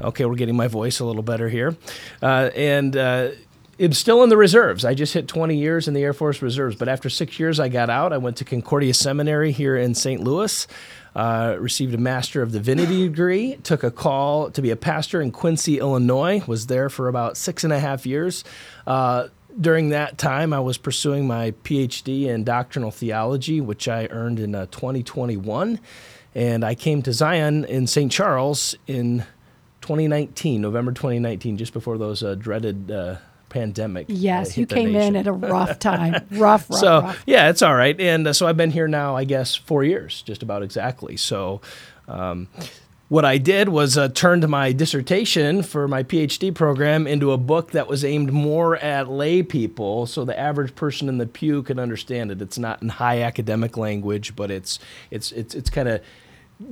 Okay, 0.00 0.24
we're 0.24 0.36
getting 0.36 0.54
my 0.54 0.68
voice 0.68 1.00
a 1.00 1.04
little 1.04 1.24
better 1.24 1.48
here, 1.48 1.76
uh, 2.22 2.50
and. 2.54 2.96
I'm 3.80 3.94
still 3.94 4.22
in 4.22 4.28
the 4.28 4.36
reserves. 4.36 4.84
I 4.84 4.92
just 4.92 5.14
hit 5.14 5.26
20 5.26 5.56
years 5.56 5.88
in 5.88 5.94
the 5.94 6.02
Air 6.02 6.12
Force 6.12 6.42
Reserves, 6.42 6.76
but 6.76 6.86
after 6.86 7.08
six 7.08 7.40
years, 7.40 7.58
I 7.58 7.68
got 7.68 7.88
out. 7.88 8.12
I 8.12 8.18
went 8.18 8.36
to 8.36 8.44
Concordia 8.44 8.92
Seminary 8.92 9.52
here 9.52 9.74
in 9.74 9.94
St. 9.94 10.22
Louis, 10.22 10.66
uh, 11.16 11.56
received 11.58 11.94
a 11.94 11.98
Master 11.98 12.42
of 12.42 12.52
Divinity 12.52 13.04
degree, 13.08 13.56
took 13.62 13.82
a 13.82 13.90
call 13.90 14.50
to 14.50 14.60
be 14.60 14.70
a 14.70 14.76
pastor 14.76 15.22
in 15.22 15.32
Quincy, 15.32 15.78
Illinois, 15.78 16.42
was 16.46 16.66
there 16.66 16.90
for 16.90 17.08
about 17.08 17.38
six 17.38 17.64
and 17.64 17.72
a 17.72 17.78
half 17.78 18.04
years. 18.04 18.44
Uh, 18.86 19.28
during 19.58 19.88
that 19.88 20.18
time, 20.18 20.52
I 20.52 20.60
was 20.60 20.76
pursuing 20.76 21.26
my 21.26 21.52
PhD 21.64 22.26
in 22.26 22.44
doctrinal 22.44 22.90
theology, 22.90 23.62
which 23.62 23.88
I 23.88 24.08
earned 24.10 24.40
in 24.40 24.54
uh, 24.54 24.66
2021. 24.66 25.80
And 26.34 26.64
I 26.64 26.74
came 26.74 27.00
to 27.02 27.14
Zion 27.14 27.64
in 27.64 27.86
St. 27.86 28.12
Charles 28.12 28.74
in 28.86 29.24
2019, 29.80 30.60
November 30.60 30.92
2019, 30.92 31.56
just 31.56 31.72
before 31.72 31.96
those 31.96 32.22
uh, 32.22 32.34
dreaded 32.34 32.90
uh, 32.90 33.16
pandemic. 33.50 34.08
uh, 34.08 34.14
Yes, 34.14 34.56
you 34.56 34.64
came 34.66 34.96
in 34.96 35.14
at 35.16 35.26
a 35.26 35.32
rough 35.32 35.78
time. 35.90 36.14
rough, 36.30 36.70
rough, 36.70 36.78
so 36.80 37.00
rough. 37.02 37.22
yeah, 37.26 37.50
it's 37.50 37.60
all 37.60 37.74
right. 37.74 38.00
And 38.00 38.26
uh, 38.26 38.32
so 38.32 38.46
I've 38.46 38.56
been 38.56 38.70
here 38.70 38.88
now, 38.88 39.14
I 39.16 39.24
guess, 39.24 39.54
four 39.54 39.84
years, 39.84 40.22
just 40.22 40.42
about 40.42 40.62
exactly. 40.62 41.16
So. 41.18 41.60
Um, 42.08 42.48
what 43.08 43.24
I 43.24 43.38
did 43.38 43.68
was 43.70 43.98
uh, 43.98 44.08
turned 44.08 44.48
my 44.48 44.70
dissertation 44.72 45.64
for 45.64 45.88
my 45.88 46.04
PhD 46.04 46.54
program 46.54 47.08
into 47.08 47.32
a 47.32 47.36
book 47.36 47.72
that 47.72 47.88
was 47.88 48.04
aimed 48.04 48.32
more 48.32 48.76
at 48.76 49.08
lay 49.10 49.42
people, 49.42 50.06
so 50.06 50.24
the 50.24 50.38
average 50.38 50.76
person 50.76 51.08
in 51.08 51.18
the 51.18 51.26
pew 51.26 51.64
could 51.64 51.80
understand 51.80 52.30
it. 52.30 52.40
It's 52.40 52.56
not 52.58 52.82
in 52.82 52.88
high 52.88 53.22
academic 53.22 53.76
language, 53.76 54.36
but 54.36 54.52
it's 54.52 54.78
it's 55.10 55.32
it's 55.32 55.56
it's 55.56 55.70
kind 55.70 55.88
of 55.88 56.00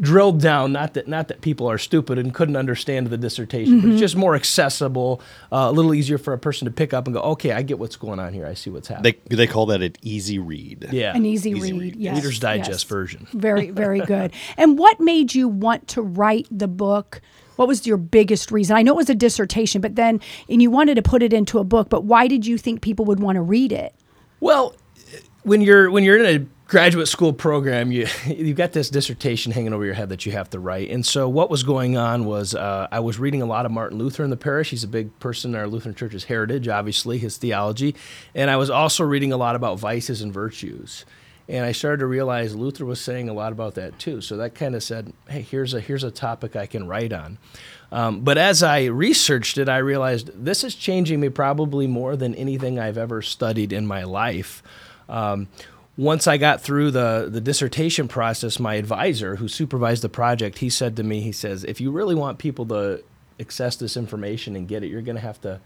drilled 0.01 0.41
down. 0.41 0.73
Not 0.73 0.95
that 0.95 1.09
not 1.09 1.29
that 1.29 1.41
people 1.41 1.69
are 1.71 1.79
stupid 1.79 2.19
and 2.19 2.33
couldn't 2.35 2.57
understand 2.57 3.09
the 3.09 3.17
dissertation, 3.17 3.81
but 3.81 3.91
it's 3.91 4.01
just 4.01 4.17
more 4.17 4.35
accessible, 4.35 5.21
uh, 5.53 5.67
a 5.69 5.73
little 5.73 5.95
easier 5.95 6.19
for 6.19 6.33
a 6.33 6.39
person 6.39 6.67
to 6.67 6.71
pick 6.71 6.93
up 6.93 7.07
and 7.07 7.15
go, 7.15 7.21
okay, 7.23 7.53
I 7.53 7.63
get 7.63 7.79
what's 7.79 7.97
going 7.97 8.19
on 8.19 8.33
here. 8.33 8.47
I 8.47 8.55
see 8.55 8.71
what's 8.71 8.89
happening. 8.89 9.15
They 9.27 9.37
they 9.37 9.47
call 9.47 9.67
that 9.67 9.83
an 9.83 9.95
easy 10.03 10.39
read. 10.39 10.89
yeah, 10.93 11.15
An 11.17 11.25
easy, 11.25 11.51
Easy 11.51 11.73
read. 11.73 11.81
read. 11.81 11.97
Yes. 11.97 12.17
Reader's 12.17 12.39
Digest 12.39 12.71
yes. 12.71 12.83
version. 12.85 13.27
Very, 13.33 13.71
very 13.71 14.01
good. 14.07 14.33
and 14.57 14.79
what 14.79 15.01
made 15.01 15.35
you 15.35 15.49
want 15.49 15.89
to 15.89 16.03
write 16.03 16.47
the 16.51 16.69
book? 16.69 17.21
What 17.57 17.67
was 17.67 17.87
your 17.87 17.97
biggest 17.97 18.53
reason? 18.53 18.77
I 18.77 18.83
know 18.83 18.93
it 18.93 18.97
was 18.97 19.11
a 19.11 19.17
dissertation, 19.17 19.81
but 19.81 19.97
then, 19.97 20.21
and 20.49 20.63
you 20.63 20.71
wanted 20.71 20.95
to 20.95 21.03
put 21.03 21.25
it 21.25 21.33
into 21.33 21.59
a 21.59 21.65
book, 21.65 21.89
but 21.89 22.05
why 22.05 22.29
did 22.29 22.47
you 22.47 22.57
think 22.57 22.83
people 22.83 23.05
would 23.07 23.19
want 23.19 23.35
to 23.35 23.43
read 23.43 23.73
it? 23.73 23.95
Well, 24.39 24.77
when 25.43 25.61
you're 25.61 25.91
when 25.91 26.05
you're 26.05 26.23
in 26.25 26.43
a 26.43 26.47
graduate 26.69 27.09
school 27.09 27.33
program, 27.33 27.91
you 27.91 28.07
you've 28.27 28.57
got 28.57 28.73
this 28.73 28.91
dissertation 28.91 29.51
hanging 29.51 29.73
over 29.73 29.85
your 29.85 29.95
head 29.95 30.11
that 30.11 30.25
you 30.25 30.33
have 30.33 30.51
to 30.51 30.61
write. 30.61 30.91
And 30.91 31.05
so 31.05 31.29
what 31.29 31.51
was 31.51 31.65
going 31.65 31.97
on 31.97 32.25
was 32.27 32.55
uh, 32.55 32.87
I 32.93 33.01
was 33.01 33.19
reading 33.19 33.43
a 33.43 33.47
lot 33.47 33.67
of 33.67 33.73
Martin 33.73 33.99
Luther 33.99 34.23
in 34.23 34.31
the 34.31 34.37
parish. 34.37 34.71
He's 34.71 34.85
a 34.85 34.89
big 34.89 35.19
person 35.19 35.55
in 35.55 35.61
our 35.61 35.67
Lutheran 35.67 35.95
Church's 35.95 36.25
heritage, 36.25 36.69
obviously 36.69 37.19
his 37.19 37.39
theology, 37.39 37.97
and 38.35 38.51
I 38.51 38.57
was 38.57 38.71
also 38.71 39.03
reading 39.03 39.33
a 39.33 39.37
lot 39.37 39.57
about 39.57 39.79
vices 39.79 40.23
and 40.23 40.33
virtues. 40.33 41.05
And 41.51 41.65
I 41.65 41.73
started 41.73 42.01
to 42.01 42.07
realize 42.07 42.55
Luther 42.55 42.85
was 42.85 43.01
saying 43.01 43.31
a 43.31 43.33
lot 43.33 43.53
about 43.53 43.75
that 43.77 43.99
too. 43.99 44.21
So 44.21 44.37
that 44.37 44.55
kind 44.55 44.75
of 44.75 44.83
said, 44.83 45.15
"Hey, 45.31 45.41
here's 45.41 45.73
a 45.73 45.81
here's 45.81 46.05
a 46.05 46.11
topic 46.11 46.55
I 46.55 46.67
can 46.67 46.87
write 46.87 47.11
on." 47.11 47.39
Um, 47.91 48.21
but 48.21 48.37
as 48.37 48.63
I 48.63 48.85
researched 48.85 49.57
it, 49.57 49.67
I 49.67 49.79
realized 49.79 50.31
this 50.35 50.63
is 50.63 50.75
changing 50.75 51.21
me 51.21 51.31
probably 51.31 51.87
more 51.87 52.17
than 52.17 52.35
anything 52.35 52.79
I've 52.79 52.99
ever 52.99 53.23
studied 53.23 53.73
in 53.73 53.87
my 53.87 54.05
life. 54.05 54.63
Um, 55.09 55.49
once 55.99 56.29
I 56.29 56.37
got 56.37 56.61
through 56.63 56.93
the, 56.93 57.29
the 57.29 57.41
dissertation 57.41 58.07
process, 58.07 58.61
my 58.61 58.77
advisor, 58.77 59.35
who 59.35 59.49
supervised 59.49 60.03
the 60.03 60.09
project, 60.09 60.59
he 60.59 60.71
said 60.71 60.95
to 60.97 61.03
me, 61.03 61.21
he 61.21 61.33
says, 61.33 61.65
if 61.65 61.81
you 61.81 61.91
really 61.91 62.15
want 62.15 62.39
people 62.39 62.65
to 62.67 63.03
access 63.41 63.75
this 63.75 63.97
information 63.97 64.55
and 64.55 64.69
get 64.69 64.85
it, 64.85 64.87
you're 64.87 65.03
going 65.03 65.17
to 65.17 65.21
have 65.21 65.41
to, 65.41 65.61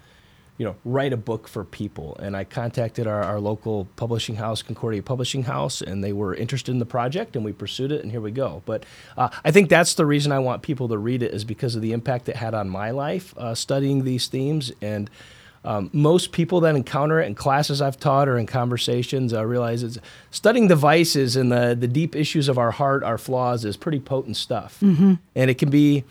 you 0.56 0.64
know, 0.64 0.74
write 0.86 1.12
a 1.12 1.18
book 1.18 1.48
for 1.48 1.64
people. 1.64 2.16
And 2.16 2.34
I 2.34 2.44
contacted 2.44 3.06
our, 3.06 3.22
our 3.22 3.40
local 3.40 3.88
publishing 3.96 4.36
house, 4.36 4.62
Concordia 4.62 5.02
Publishing 5.02 5.42
House, 5.42 5.82
and 5.82 6.02
they 6.02 6.14
were 6.14 6.34
interested 6.34 6.72
in 6.72 6.78
the 6.78 6.86
project, 6.86 7.36
and 7.36 7.44
we 7.44 7.52
pursued 7.52 7.92
it, 7.92 8.02
and 8.02 8.10
here 8.10 8.22
we 8.22 8.30
go. 8.30 8.62
But 8.64 8.86
uh, 9.18 9.28
I 9.44 9.50
think 9.50 9.68
that's 9.68 9.92
the 9.96 10.06
reason 10.06 10.32
I 10.32 10.38
want 10.38 10.62
people 10.62 10.88
to 10.88 10.96
read 10.96 11.22
it 11.22 11.34
is 11.34 11.44
because 11.44 11.76
of 11.76 11.82
the 11.82 11.92
impact 11.92 12.30
it 12.30 12.36
had 12.36 12.54
on 12.54 12.70
my 12.70 12.90
life, 12.90 13.36
uh, 13.36 13.54
studying 13.54 14.04
these 14.04 14.28
themes 14.28 14.72
and. 14.80 15.10
Um, 15.64 15.90
most 15.92 16.32
people 16.32 16.60
that 16.60 16.74
encounter 16.74 17.20
it 17.20 17.26
in 17.26 17.34
classes 17.36 17.80
I've 17.80 17.98
taught 17.98 18.28
or 18.28 18.36
in 18.36 18.46
conversations 18.46 19.32
uh, 19.32 19.46
realize 19.46 19.82
it's 19.84 19.98
studying 20.30 20.66
the 20.68 20.76
vices 20.76 21.36
and 21.36 21.52
the, 21.52 21.76
the 21.78 21.86
deep 21.86 22.16
issues 22.16 22.48
of 22.48 22.58
our 22.58 22.72
heart, 22.72 23.04
our 23.04 23.16
flaws, 23.18 23.64
is 23.64 23.76
pretty 23.76 24.00
potent 24.00 24.36
stuff. 24.36 24.78
And 25.36 25.50
it 25.50 25.58
can 25.58 25.70
be 25.70 26.04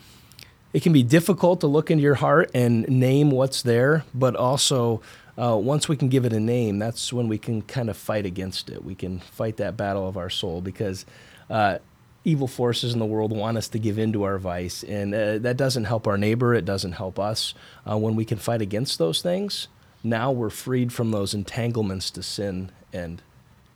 it 0.73 0.81
can 0.83 0.93
be 0.93 1.03
difficult 1.03 1.59
to 1.61 1.67
look 1.67 1.91
into 1.91 2.01
your 2.01 2.15
heart 2.15 2.49
and 2.53 2.87
name 2.87 3.29
what's 3.29 3.61
there, 3.61 4.05
but 4.13 4.37
also 4.37 5.01
uh, 5.37 5.57
once 5.57 5.89
we 5.89 5.97
can 5.97 6.07
give 6.07 6.23
it 6.23 6.31
a 6.31 6.39
name, 6.39 6.79
that's 6.79 7.11
when 7.11 7.27
we 7.27 7.37
can 7.37 7.61
kind 7.63 7.89
of 7.89 7.97
fight 7.97 8.25
against 8.25 8.69
it. 8.69 8.83
We 8.83 8.95
can 8.95 9.19
fight 9.19 9.57
that 9.57 9.75
battle 9.75 10.07
of 10.07 10.15
our 10.15 10.29
soul 10.29 10.61
because 10.61 11.05
uh, 11.49 11.79
evil 12.23 12.47
forces 12.47 12.93
in 12.93 12.99
the 12.99 13.05
world 13.05 13.31
want 13.31 13.57
us 13.57 13.67
to 13.69 13.79
give 13.79 13.97
in 13.97 14.13
to 14.13 14.23
our 14.23 14.37
vice, 14.37 14.83
and 14.83 15.13
uh, 15.13 15.37
that 15.39 15.57
doesn't 15.57 15.85
help 15.85 16.07
our 16.07 16.17
neighbor. 16.17 16.53
It 16.53 16.65
doesn't 16.65 16.93
help 16.93 17.19
us. 17.19 17.53
Uh, 17.89 17.97
when 17.97 18.15
we 18.15 18.25
can 18.25 18.37
fight 18.37 18.61
against 18.61 18.97
those 18.99 19.21
things, 19.21 19.67
now 20.03 20.31
we're 20.31 20.49
freed 20.49 20.93
from 20.93 21.11
those 21.11 21.33
entanglements 21.33 22.11
to 22.11 22.23
sin, 22.23 22.71
and 22.93 23.21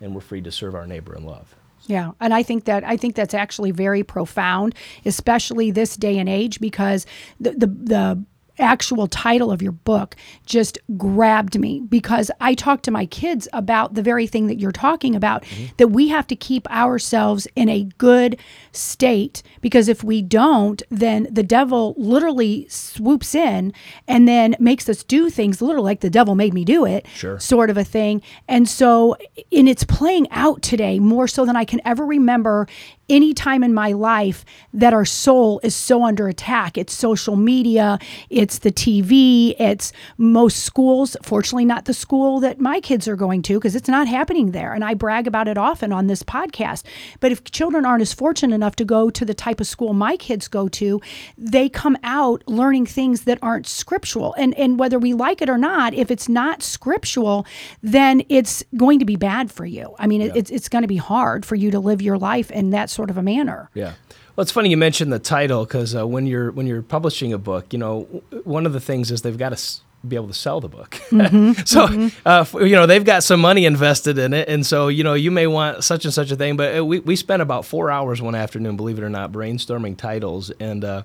and 0.01 0.13
we're 0.13 0.21
free 0.21 0.41
to 0.41 0.51
serve 0.51 0.75
our 0.75 0.85
neighbor 0.85 1.15
in 1.15 1.25
love. 1.25 1.55
Yeah, 1.87 2.11
and 2.19 2.33
I 2.33 2.43
think 2.43 2.65
that 2.65 2.83
I 2.83 2.97
think 2.97 3.15
that's 3.15 3.33
actually 3.33 3.71
very 3.71 4.03
profound, 4.03 4.75
especially 5.05 5.71
this 5.71 5.95
day 5.95 6.17
and 6.17 6.29
age, 6.29 6.59
because 6.59 7.05
the 7.39 7.51
the, 7.51 7.67
the 7.67 8.25
actual 8.59 9.07
title 9.07 9.51
of 9.51 9.61
your 9.61 9.71
book 9.71 10.15
just 10.45 10.77
grabbed 10.97 11.59
me 11.59 11.81
because 11.81 12.31
I 12.39 12.53
talk 12.53 12.81
to 12.83 12.91
my 12.91 13.05
kids 13.05 13.47
about 13.53 13.93
the 13.93 14.01
very 14.01 14.27
thing 14.27 14.47
that 14.47 14.59
you're 14.59 14.71
talking 14.71 15.15
about 15.15 15.43
mm-hmm. 15.43 15.73
that 15.77 15.89
we 15.89 16.07
have 16.09 16.27
to 16.27 16.35
keep 16.35 16.69
ourselves 16.71 17.47
in 17.55 17.69
a 17.69 17.83
good 17.97 18.37
state 18.71 19.41
because 19.61 19.87
if 19.87 20.03
we 20.03 20.21
don't, 20.21 20.81
then 20.89 21.27
the 21.31 21.43
devil 21.43 21.93
literally 21.97 22.67
swoops 22.69 23.35
in 23.35 23.73
and 24.07 24.27
then 24.27 24.55
makes 24.59 24.87
us 24.89 25.03
do 25.03 25.29
things 25.29 25.61
literally 25.61 25.85
like 25.85 26.01
the 26.01 26.09
devil 26.09 26.35
made 26.35 26.53
me 26.53 26.65
do 26.65 26.85
it, 26.85 27.05
Sure. 27.15 27.39
sort 27.39 27.69
of 27.69 27.77
a 27.77 27.83
thing. 27.83 28.21
And 28.47 28.67
so, 28.67 29.15
and 29.51 29.69
it's 29.69 29.83
playing 29.83 30.29
out 30.31 30.61
today 30.61 30.99
more 30.99 31.27
so 31.27 31.45
than 31.45 31.55
I 31.55 31.65
can 31.65 31.81
ever 31.85 32.05
remember 32.05 32.67
any 33.09 33.33
time 33.33 33.63
in 33.63 33.73
my 33.73 33.91
life 33.91 34.45
that 34.73 34.93
our 34.93 35.05
soul 35.05 35.59
is 35.63 35.75
so 35.75 36.03
under 36.03 36.27
attack. 36.27 36.77
It's 36.77 36.93
social 36.93 37.35
media, 37.35 37.99
it's 38.29 38.59
the 38.59 38.71
TV, 38.71 39.55
it's 39.59 39.93
most 40.17 40.63
schools. 40.63 41.15
Fortunately, 41.21 41.65
not 41.65 41.85
the 41.85 41.93
school 41.93 42.39
that 42.39 42.59
my 42.59 42.79
kids 42.79 43.07
are 43.07 43.15
going 43.15 43.41
to 43.43 43.55
because 43.55 43.75
it's 43.75 43.89
not 43.89 44.07
happening 44.07 44.51
there. 44.51 44.73
And 44.73 44.83
I 44.83 44.93
brag 44.93 45.27
about 45.27 45.47
it 45.47 45.57
often 45.57 45.91
on 45.91 46.07
this 46.07 46.23
podcast. 46.23 46.83
But 47.19 47.31
if 47.31 47.43
children 47.45 47.85
aren't 47.85 48.01
as 48.01 48.13
fortunate 48.13 48.55
enough 48.55 48.75
to 48.77 48.85
go 48.85 49.09
to 49.09 49.25
the 49.25 49.33
type 49.33 49.59
of 49.59 49.67
school 49.67 49.93
my 49.93 50.17
kids 50.17 50.47
go 50.47 50.67
to, 50.67 51.01
they 51.37 51.69
come 51.69 51.97
out 52.03 52.43
learning 52.47 52.85
things 52.85 53.21
that 53.21 53.39
aren't 53.41 53.67
scriptural. 53.67 54.33
And 54.37 54.53
and 54.55 54.79
whether 54.79 54.97
we 54.99 55.13
like 55.13 55.41
it 55.41 55.49
or 55.49 55.57
not, 55.57 55.93
if 55.93 56.09
it's 56.09 56.27
not 56.27 56.63
scriptural, 56.63 57.45
then 57.81 58.23
it's 58.29 58.63
going 58.75 58.99
to 58.99 59.05
be 59.05 59.15
bad 59.15 59.51
for 59.51 59.65
you. 59.65 59.95
I 59.99 60.07
mean, 60.07 60.21
it, 60.21 60.35
it's 60.35 60.51
it's 60.51 60.69
going 60.69 60.81
to 60.81 60.87
be 60.87 60.97
hard 60.97 61.45
for 61.45 61.55
you 61.55 61.71
to 61.71 61.79
live 61.79 62.01
your 62.01 62.17
life 62.17 62.51
in 62.51 62.71
that 62.71 62.89
sort 62.95 63.09
of 63.11 63.17
a 63.17 63.21
manner. 63.21 63.69
Yeah. 63.73 63.93
Well, 64.35 64.41
it's 64.43 64.51
funny 64.51 64.69
you 64.69 64.77
mentioned 64.77 65.13
the 65.13 65.19
title 65.19 65.65
because 65.65 65.95
uh, 65.95 66.07
when 66.07 66.25
you're 66.27 66.51
when 66.51 66.65
you're 66.67 66.81
publishing 66.81 67.31
a 67.33 67.37
book, 67.37 67.71
you 67.73 67.79
know, 67.79 68.03
w- 68.31 68.43
one 68.43 68.65
of 68.65 68.73
the 68.73 68.79
things 68.79 69.11
is 69.11 69.21
they've 69.21 69.37
got 69.37 69.49
to 69.49 69.53
s- 69.53 69.81
be 70.07 70.15
able 70.17 70.27
to 70.27 70.33
sell 70.33 70.59
the 70.61 70.67
book. 70.67 70.95
so, 71.65 71.85
Uh, 72.25 72.41
f- 72.41 72.53
you 72.53 72.75
know, 72.75 72.85
they've 72.85 73.05
got 73.05 73.23
some 73.23 73.39
money 73.39 73.65
invested 73.65 74.17
in 74.17 74.33
it, 74.33 74.49
and 74.49 74.65
so 74.65 74.87
you 74.89 75.03
know, 75.03 75.13
you 75.13 75.31
may 75.31 75.47
want 75.47 75.83
such 75.83 76.03
and 76.05 76.13
such 76.13 76.31
a 76.31 76.35
thing. 76.35 76.57
But 76.57 76.77
uh, 76.79 76.85
we 76.85 76.99
we 76.99 77.15
spent 77.15 77.41
about 77.41 77.65
four 77.65 77.89
hours 77.89 78.21
one 78.21 78.35
afternoon, 78.35 78.75
believe 78.77 78.97
it 78.97 79.03
or 79.03 79.09
not, 79.09 79.31
brainstorming 79.31 79.95
titles, 79.97 80.51
and 80.59 80.83
uh, 80.83 81.03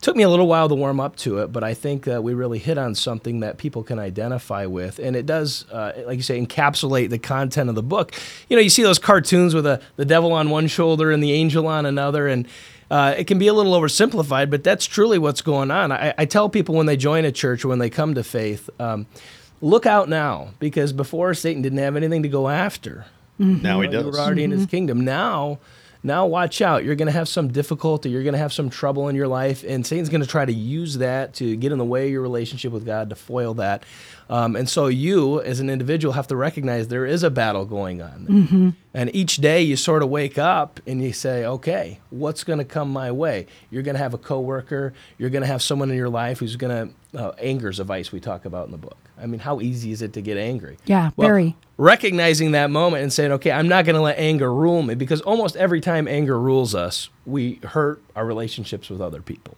took 0.00 0.14
me 0.16 0.22
a 0.22 0.28
little 0.28 0.46
while 0.46 0.68
to 0.68 0.74
warm 0.74 1.00
up 1.00 1.16
to 1.16 1.38
it. 1.38 1.52
But 1.52 1.64
I 1.64 1.74
think 1.74 2.04
that 2.04 2.22
we 2.22 2.34
really 2.34 2.58
hit 2.58 2.78
on 2.78 2.94
something 2.94 3.40
that 3.40 3.58
people 3.58 3.82
can 3.82 3.98
identify 3.98 4.66
with, 4.66 4.98
and 4.98 5.16
it 5.16 5.26
does, 5.26 5.64
uh, 5.70 5.92
like 6.06 6.16
you 6.16 6.22
say, 6.22 6.40
encapsulate 6.40 7.10
the 7.10 7.18
content 7.18 7.68
of 7.68 7.74
the 7.74 7.82
book. 7.82 8.12
You 8.48 8.56
know, 8.56 8.62
you 8.62 8.70
see 8.70 8.82
those 8.82 8.98
cartoons 8.98 9.54
with 9.54 9.66
a, 9.66 9.80
the 9.96 10.04
devil 10.04 10.32
on 10.32 10.50
one 10.50 10.66
shoulder 10.68 11.10
and 11.10 11.22
the 11.22 11.32
angel 11.32 11.66
on 11.66 11.84
another, 11.86 12.28
and 12.28 12.46
uh, 12.90 13.14
it 13.18 13.24
can 13.26 13.38
be 13.38 13.48
a 13.48 13.52
little 13.52 13.78
oversimplified, 13.78 14.48
but 14.50 14.64
that's 14.64 14.86
truly 14.86 15.18
what's 15.18 15.42
going 15.42 15.70
on. 15.70 15.92
I, 15.92 16.14
I 16.16 16.24
tell 16.24 16.48
people 16.48 16.74
when 16.74 16.86
they 16.86 16.96
join 16.96 17.24
a 17.24 17.32
church 17.32 17.64
or 17.64 17.68
when 17.68 17.78
they 17.80 17.90
come 17.90 18.14
to 18.14 18.24
faith, 18.24 18.70
um, 18.80 19.06
look 19.60 19.84
out 19.84 20.08
now 20.08 20.50
because 20.58 20.92
before 20.94 21.34
Satan 21.34 21.60
didn't 21.60 21.78
have 21.78 21.96
anything 21.96 22.22
to 22.22 22.28
go 22.30 22.48
after. 22.48 23.04
Now 23.38 23.80
he 23.82 23.86
You 23.88 23.92
does. 23.92 24.04
were 24.06 24.18
already 24.18 24.42
in 24.44 24.50
his 24.52 24.66
kingdom. 24.66 25.04
Now, 25.04 25.58
now 26.02 26.26
watch 26.26 26.62
out. 26.62 26.84
You're 26.84 26.94
going 26.94 27.06
to 27.06 27.12
have 27.12 27.28
some 27.28 27.48
difficulty. 27.48 28.10
You're 28.10 28.22
going 28.22 28.34
to 28.34 28.38
have 28.38 28.52
some 28.52 28.70
trouble 28.70 29.08
in 29.08 29.16
your 29.16 29.28
life, 29.28 29.64
and 29.66 29.86
Satan's 29.86 30.08
going 30.08 30.20
to 30.20 30.26
try 30.26 30.44
to 30.44 30.52
use 30.52 30.98
that 30.98 31.34
to 31.34 31.56
get 31.56 31.72
in 31.72 31.78
the 31.78 31.84
way 31.84 32.06
of 32.06 32.12
your 32.12 32.22
relationship 32.22 32.72
with 32.72 32.86
God 32.86 33.10
to 33.10 33.16
foil 33.16 33.54
that. 33.54 33.84
Um, 34.30 34.56
and 34.56 34.68
so 34.68 34.86
you, 34.86 35.40
as 35.40 35.58
an 35.58 35.70
individual, 35.70 36.12
have 36.12 36.26
to 36.28 36.36
recognize 36.36 36.88
there 36.88 37.06
is 37.06 37.22
a 37.22 37.30
battle 37.30 37.64
going 37.64 38.02
on. 38.02 38.74
And 38.94 39.14
each 39.14 39.36
day 39.36 39.62
you 39.62 39.76
sort 39.76 40.02
of 40.02 40.10
wake 40.10 40.38
up 40.38 40.80
and 40.86 41.02
you 41.02 41.12
say, 41.12 41.44
okay, 41.44 42.00
what's 42.10 42.44
going 42.44 42.58
to 42.58 42.64
come 42.64 42.90
my 42.92 43.10
way? 43.10 43.46
You're 43.70 43.82
going 43.82 43.94
to 43.94 44.02
have 44.02 44.14
a 44.14 44.18
coworker. 44.18 44.92
You're 45.16 45.30
going 45.30 45.42
to 45.42 45.48
have 45.48 45.62
someone 45.62 45.90
in 45.90 45.96
your 45.96 46.08
life 46.10 46.40
who's 46.40 46.56
going 46.56 46.92
to, 47.12 47.18
uh, 47.18 47.32
anger's 47.38 47.80
a 47.80 47.84
vice 47.84 48.12
we 48.12 48.20
talk 48.20 48.44
about 48.44 48.66
in 48.66 48.72
the 48.72 48.78
book. 48.78 48.98
I 49.20 49.26
mean, 49.26 49.40
how 49.40 49.60
easy 49.60 49.90
is 49.92 50.02
it 50.02 50.12
to 50.14 50.22
get 50.22 50.36
angry? 50.36 50.76
Yeah, 50.86 51.10
Well, 51.16 51.28
very. 51.28 51.56
recognizing 51.76 52.52
that 52.52 52.70
moment 52.70 53.02
and 53.02 53.12
saying, 53.12 53.32
okay, 53.32 53.50
I'm 53.50 53.68
not 53.68 53.84
going 53.84 53.96
to 53.96 54.02
let 54.02 54.18
anger 54.18 54.52
rule 54.52 54.82
me 54.82 54.94
because 54.94 55.20
almost 55.22 55.56
every 55.56 55.80
time 55.80 56.06
anger 56.06 56.38
rules 56.38 56.74
us, 56.74 57.08
we 57.26 57.54
hurt 57.64 58.02
our 58.14 58.24
relationships 58.26 58.88
with 58.90 59.00
other 59.00 59.20
people. 59.22 59.56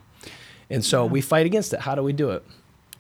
And 0.71 0.85
so 0.85 1.05
we 1.05 1.21
fight 1.21 1.47
against 1.47 1.73
it. 1.73 1.81
How 1.81 1.95
do 1.95 2.03
we 2.03 2.13
do 2.13 2.31
it? 2.31 2.45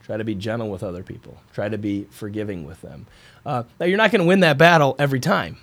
Try 0.04 0.16
to 0.16 0.24
be 0.24 0.34
gentle 0.34 0.68
with 0.70 0.82
other 0.82 1.02
people, 1.04 1.38
try 1.52 1.68
to 1.68 1.78
be 1.78 2.06
forgiving 2.10 2.66
with 2.66 2.80
them. 2.82 3.06
Uh, 3.46 3.62
now, 3.78 3.86
you're 3.86 3.96
not 3.96 4.10
going 4.10 4.20
to 4.20 4.26
win 4.26 4.40
that 4.40 4.58
battle 4.58 4.96
every 4.98 5.20
time, 5.20 5.56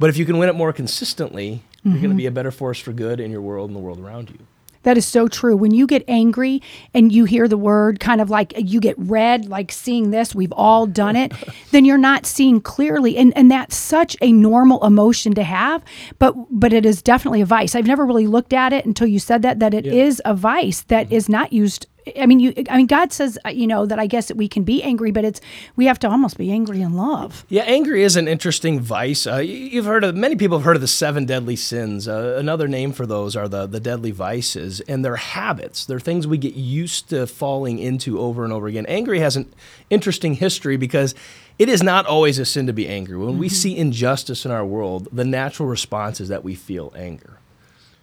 but 0.00 0.10
if 0.10 0.16
you 0.16 0.24
can 0.26 0.38
win 0.38 0.48
it 0.48 0.54
more 0.56 0.72
consistently, 0.72 1.62
you're 1.84 1.98
going 1.98 2.10
to 2.10 2.16
be 2.16 2.26
a 2.26 2.32
better 2.32 2.50
force 2.50 2.80
for 2.80 2.92
good 2.92 3.20
in 3.20 3.30
your 3.30 3.40
world 3.40 3.70
and 3.70 3.76
the 3.76 3.80
world 3.80 4.00
around 4.00 4.28
you. 4.30 4.38
That 4.86 4.96
is 4.96 5.04
so 5.04 5.26
true. 5.26 5.56
When 5.56 5.72
you 5.72 5.84
get 5.84 6.04
angry 6.06 6.62
and 6.94 7.10
you 7.10 7.24
hear 7.24 7.48
the 7.48 7.56
word 7.56 7.98
kind 7.98 8.20
of 8.20 8.30
like 8.30 8.52
you 8.56 8.78
get 8.78 8.94
red, 8.96 9.46
like 9.46 9.72
seeing 9.72 10.12
this, 10.12 10.32
we've 10.32 10.52
all 10.52 10.86
done 10.86 11.16
it, 11.16 11.32
then 11.72 11.84
you're 11.84 11.98
not 11.98 12.24
seeing 12.24 12.60
clearly. 12.60 13.16
And 13.16 13.36
and 13.36 13.50
that's 13.50 13.74
such 13.74 14.16
a 14.20 14.30
normal 14.30 14.86
emotion 14.86 15.34
to 15.34 15.42
have, 15.42 15.82
but 16.20 16.36
but 16.50 16.72
it 16.72 16.86
is 16.86 17.02
definitely 17.02 17.40
a 17.40 17.46
vice. 17.46 17.74
I've 17.74 17.88
never 17.88 18.06
really 18.06 18.28
looked 18.28 18.52
at 18.52 18.72
it 18.72 18.86
until 18.86 19.08
you 19.08 19.18
said 19.18 19.42
that 19.42 19.58
that 19.58 19.74
it 19.74 19.86
is 19.86 20.22
a 20.24 20.34
vice 20.34 20.82
that 20.82 21.06
mm-hmm. 21.06 21.14
is 21.16 21.28
not 21.28 21.52
used 21.52 21.88
I 22.18 22.26
mean, 22.26 22.38
you. 22.38 22.52
I 22.70 22.76
mean, 22.76 22.86
God 22.86 23.12
says, 23.12 23.38
uh, 23.44 23.48
you 23.48 23.66
know, 23.66 23.84
that 23.86 23.98
I 23.98 24.06
guess 24.06 24.28
that 24.28 24.36
we 24.36 24.48
can 24.48 24.62
be 24.62 24.82
angry, 24.82 25.10
but 25.10 25.24
it's 25.24 25.40
we 25.74 25.86
have 25.86 25.98
to 26.00 26.08
almost 26.08 26.38
be 26.38 26.52
angry 26.52 26.80
in 26.80 26.94
love. 26.94 27.44
Yeah, 27.48 27.62
anger 27.62 27.96
is 27.96 28.16
an 28.16 28.28
interesting 28.28 28.78
vice. 28.78 29.26
Uh, 29.26 29.38
you've 29.38 29.86
heard 29.86 30.04
of 30.04 30.14
many 30.14 30.36
people 30.36 30.58
have 30.58 30.64
heard 30.64 30.76
of 30.76 30.82
the 30.82 30.88
seven 30.88 31.26
deadly 31.26 31.56
sins. 31.56 32.06
Uh, 32.06 32.36
another 32.38 32.68
name 32.68 32.92
for 32.92 33.06
those 33.06 33.34
are 33.34 33.48
the 33.48 33.66
the 33.66 33.80
deadly 33.80 34.12
vices, 34.12 34.80
and 34.82 35.04
they're 35.04 35.16
habits. 35.16 35.84
They're 35.84 36.00
things 36.00 36.26
we 36.26 36.38
get 36.38 36.54
used 36.54 37.10
to 37.10 37.26
falling 37.26 37.78
into 37.78 38.20
over 38.20 38.44
and 38.44 38.52
over 38.52 38.68
again. 38.68 38.86
Anger 38.86 39.14
has 39.16 39.36
an 39.36 39.52
interesting 39.90 40.34
history 40.34 40.76
because 40.76 41.14
it 41.58 41.68
is 41.68 41.82
not 41.82 42.06
always 42.06 42.38
a 42.38 42.44
sin 42.44 42.66
to 42.66 42.72
be 42.72 42.86
angry. 42.86 43.16
When 43.16 43.38
we 43.38 43.48
see 43.48 43.76
injustice 43.76 44.44
in 44.44 44.50
our 44.50 44.64
world, 44.64 45.08
the 45.10 45.24
natural 45.24 45.68
response 45.68 46.20
is 46.20 46.28
that 46.28 46.44
we 46.44 46.54
feel 46.54 46.92
anger. 46.94 47.38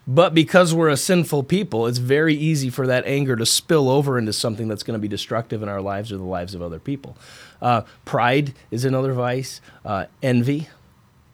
But 0.05 0.33
because 0.33 0.73
we're 0.73 0.89
a 0.89 0.97
sinful 0.97 1.43
people, 1.43 1.87
it's 1.87 1.97
very 1.97 2.35
easy 2.35 2.69
for 2.69 2.85
that 2.87 3.05
anger 3.05 3.35
to 3.35 3.45
spill 3.45 3.89
over 3.89 4.17
into 4.17 4.33
something 4.33 4.67
that's 4.67 4.83
going 4.83 4.99
to 4.99 5.01
be 5.01 5.07
destructive 5.07 5.63
in 5.63 5.69
our 5.69 5.81
lives 5.81 6.11
or 6.11 6.17
the 6.17 6.23
lives 6.23 6.53
of 6.53 6.61
other 6.61 6.79
people. 6.79 7.17
Uh, 7.61 7.83
pride 8.03 8.53
is 8.69 8.83
another 8.83 9.13
vice. 9.13 9.61
Uh, 9.85 10.05
envy. 10.21 10.67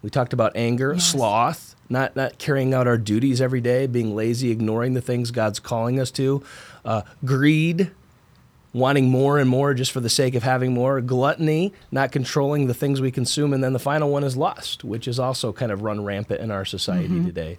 We 0.03 0.09
talked 0.09 0.34
about 0.34 0.55
anger. 0.55 0.99
Sloth. 0.99 1.76
Not, 1.89 2.15
not 2.15 2.38
carrying 2.38 2.76
out 2.76 2.86
our 2.86 2.99
duties 2.99 3.41
every 3.41 3.61
day, 3.61 3.88
being 3.88 4.15
lazy, 4.15 4.51
ignoring 4.51 4.93
the 4.93 5.01
things 5.01 5.32
God's 5.32 5.59
calling 5.59 5.99
us 5.99 6.11
to. 6.11 6.43
Uh, 6.86 7.01
greed, 7.26 7.89
wanting 8.72 9.09
more 9.09 9.39
and 9.39 9.49
more 9.49 9.74
just 9.74 9.91
for 9.91 9.99
the 9.99 10.09
sake 10.09 10.36
of 10.36 10.43
having 10.43 10.72
more. 10.72 11.01
Gluttony, 11.01 11.74
not 11.91 12.11
controlling 12.11 12.67
the 12.67 12.76
things 12.76 13.01
we 13.01 13.09
consume. 13.09 13.53
And 13.53 13.63
then 13.63 13.74
the 13.74 13.80
final 13.80 14.11
one 14.11 14.24
is 14.24 14.38
lust, 14.38 14.84
which 14.84 15.07
is 15.07 15.20
also 15.20 15.51
kind 15.51 15.72
of 15.72 15.82
run 15.82 16.05
rampant 16.05 16.41
in 16.41 16.51
our 16.51 16.63
society 16.63 17.24
today. 17.26 17.57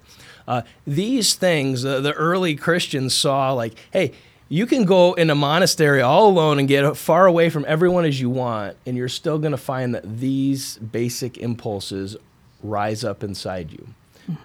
Uh, 0.51 0.61
these 0.85 1.33
things, 1.35 1.85
uh, 1.85 2.01
the 2.01 2.11
early 2.13 2.55
Christians 2.55 3.15
saw 3.15 3.53
like, 3.53 3.73
hey, 3.91 4.11
you 4.49 4.65
can 4.65 4.83
go 4.83 5.13
in 5.13 5.29
a 5.29 5.35
monastery 5.35 6.01
all 6.01 6.27
alone 6.27 6.59
and 6.59 6.67
get 6.67 6.97
far 6.97 7.25
away 7.25 7.49
from 7.49 7.63
everyone 7.69 8.03
as 8.03 8.19
you 8.19 8.29
want, 8.29 8.75
and 8.85 8.97
you're 8.97 9.07
still 9.07 9.39
going 9.39 9.51
to 9.53 9.57
find 9.57 9.95
that 9.95 10.19
these 10.19 10.77
basic 10.79 11.37
impulses 11.37 12.17
rise 12.61 13.05
up 13.05 13.23
inside 13.23 13.71
you. 13.71 13.87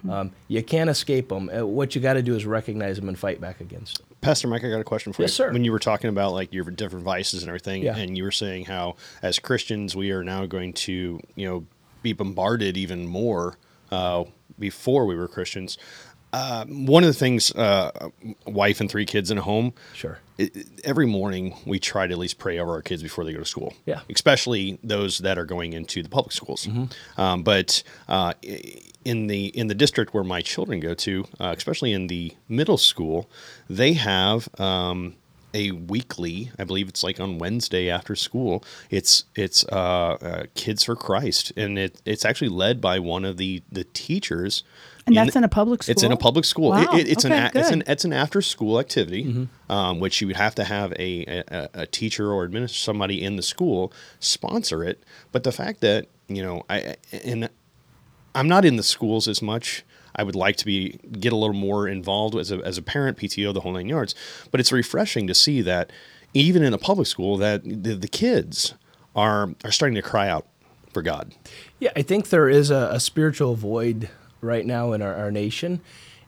Um, 0.09 0.31
you 0.47 0.63
can't 0.63 0.89
escape 0.89 1.29
them. 1.29 1.49
Uh, 1.53 1.65
what 1.65 1.93
you 1.93 2.01
got 2.01 2.13
to 2.13 2.21
do 2.23 2.35
is 2.35 2.45
recognize 2.45 2.95
them 2.97 3.09
and 3.09 3.17
fight 3.19 3.39
back 3.41 3.59
against 3.61 3.97
them. 3.99 4.07
Pastor 4.21 4.47
Mike, 4.47 4.63
I 4.63 4.69
got 4.69 4.79
a 4.79 4.83
question 4.85 5.13
for 5.13 5.21
Yes, 5.21 5.31
you. 5.31 5.45
sir. 5.45 5.51
When 5.53 5.63
you 5.63 5.71
were 5.71 5.79
talking 5.79 6.09
about 6.09 6.31
like 6.33 6.51
your 6.53 6.63
different 6.65 7.05
vices 7.05 7.43
and 7.43 7.49
everything, 7.49 7.83
Yeah. 7.83 7.95
and 7.97 8.17
you 8.17 8.23
were 8.23 8.31
saying 8.31 8.65
how 8.65 8.95
as 9.21 9.39
Christians 9.39 9.95
we 9.95 10.11
are 10.11 10.23
now 10.23 10.45
going 10.45 10.73
to, 10.73 11.19
you 11.35 11.47
know, 11.47 11.65
be 12.01 12.13
bombarded 12.13 12.75
even 12.77 13.07
more 13.07 13.57
uh, 13.91 14.23
before 14.59 15.05
we 15.05 15.15
were 15.15 15.27
Christians. 15.27 15.77
Uh, 16.33 16.65
one 16.65 17.03
of 17.03 17.07
the 17.07 17.13
things, 17.13 17.51
uh, 17.55 18.09
wife 18.45 18.81
and 18.81 18.91
three 18.91 19.05
kids 19.05 19.31
in 19.31 19.37
a 19.37 19.41
home. 19.41 19.73
Sure. 19.93 20.19
it- 20.37 20.67
every 20.83 21.05
morning 21.07 21.55
we 21.65 21.79
try 21.79 22.05
to 22.05 22.11
at 22.13 22.17
least 22.19 22.37
pray 22.37 22.59
over 22.59 22.71
our 22.73 22.81
kids 22.81 23.01
before 23.01 23.23
they 23.23 23.31
go 23.33 23.39
to 23.39 23.45
school. 23.45 23.73
Yeah. 23.85 24.01
especially 24.13 24.77
those 24.83 25.19
that 25.19 25.37
are 25.39 25.45
going 25.45 25.73
into 25.73 26.03
the 26.03 26.09
public 26.09 26.33
schools. 26.33 26.67
Mm-hmm. 26.67 27.19
Um, 27.19 27.43
but 27.43 27.81
uh, 28.07 28.33
in 29.05 29.27
the 29.27 29.45
in 29.47 29.67
the 29.67 29.73
district 29.75 30.13
where 30.13 30.23
my 30.23 30.41
children 30.41 30.79
go 30.81 30.93
to, 30.95 31.25
uh, 31.39 31.53
especially 31.57 31.93
in 31.93 32.07
the 32.07 32.33
middle 32.49 32.77
school, 32.77 33.29
they 33.69 33.93
have. 33.93 34.49
Um, 34.59 35.15
a 35.57 35.71
weekly, 35.71 36.51
I 36.59 36.63
believe 36.63 36.87
it's 36.87 37.03
like 37.03 37.19
on 37.19 37.39
Wednesday 37.39 37.89
after 37.89 38.15
school. 38.15 38.63
It's 38.89 39.25
it's 39.35 39.65
uh, 39.65 40.17
uh, 40.29 40.43
Kids 40.55 40.83
for 40.83 40.95
Christ, 40.95 41.51
and 41.57 41.77
it 41.79 42.01
it's 42.05 42.25
actually 42.25 42.49
led 42.49 42.79
by 42.79 42.99
one 42.99 43.25
of 43.25 43.37
the 43.37 43.63
the 43.71 43.83
teachers. 43.83 44.63
And 45.07 45.15
that's 45.15 45.35
in 45.37 45.43
a 45.43 45.47
public 45.47 45.83
school. 45.83 45.91
It's 45.93 46.03
in 46.03 46.11
a 46.11 46.17
public 46.17 46.43
school. 46.45 46.69
Wow. 46.71 46.95
it- 46.97 47.07
it's 47.07 47.23
an 47.25 47.31
Okay, 47.31 47.49
a- 47.53 47.59
it's 47.61 47.71
an 47.71 47.83
it's 47.87 48.05
an 48.05 48.13
after 48.13 48.41
school 48.41 48.79
activity, 48.79 49.23
Mm-hmm. 49.23 49.71
um, 49.71 49.99
which 49.99 50.21
you 50.21 50.27
would 50.27 50.35
have 50.35 50.53
to 50.55 50.63
have 50.65 50.91
a, 50.93 51.25
a, 51.49 51.69
a 51.83 51.85
teacher 51.87 52.31
or 52.31 52.43
administrator, 52.43 52.83
somebody 52.83 53.23
in 53.23 53.35
the 53.37 53.43
school 53.43 53.91
sponsor 54.19 54.83
it. 54.83 55.03
But 55.31 55.43
the 55.43 55.51
fact 55.51 55.81
that 55.81 56.07
you 56.27 56.43
know, 56.43 56.63
I 56.69 56.95
and 57.23 57.49
I'm 58.35 58.47
not 58.49 58.65
in 58.65 58.75
the 58.75 58.83
schools 58.83 59.27
as 59.27 59.41
much. 59.41 59.83
I 60.17 60.23
would 60.23 60.35
like 60.35 60.55
to 60.57 60.65
be 60.65 60.99
get 61.19 61.33
a 61.33 61.35
little 61.35 61.55
more 61.55 61.87
involved 61.87 62.35
as 62.35 62.51
a 62.51 62.57
as 62.59 62.77
a 62.77 62.81
parent, 62.81 63.17
PTO, 63.17 63.53
the 63.53 63.61
whole 63.61 63.73
nine 63.73 63.87
yards. 63.87 64.15
But 64.51 64.59
it's 64.59 64.71
refreshing 64.71 65.27
to 65.27 65.35
see 65.35 65.61
that 65.61 65.91
even 66.33 66.63
in 66.63 66.73
a 66.73 66.77
public 66.77 67.07
school, 67.07 67.37
that 67.37 67.63
the, 67.63 67.95
the 67.95 68.07
kids 68.07 68.73
are 69.15 69.53
are 69.63 69.71
starting 69.71 69.95
to 69.95 70.01
cry 70.01 70.27
out 70.27 70.47
for 70.93 71.01
God. 71.01 71.33
Yeah, 71.79 71.91
I 71.95 72.01
think 72.01 72.29
there 72.29 72.49
is 72.49 72.71
a, 72.71 72.89
a 72.93 72.99
spiritual 72.99 73.55
void 73.55 74.09
right 74.41 74.65
now 74.65 74.93
in 74.93 75.01
our, 75.01 75.13
our 75.15 75.31
nation. 75.31 75.81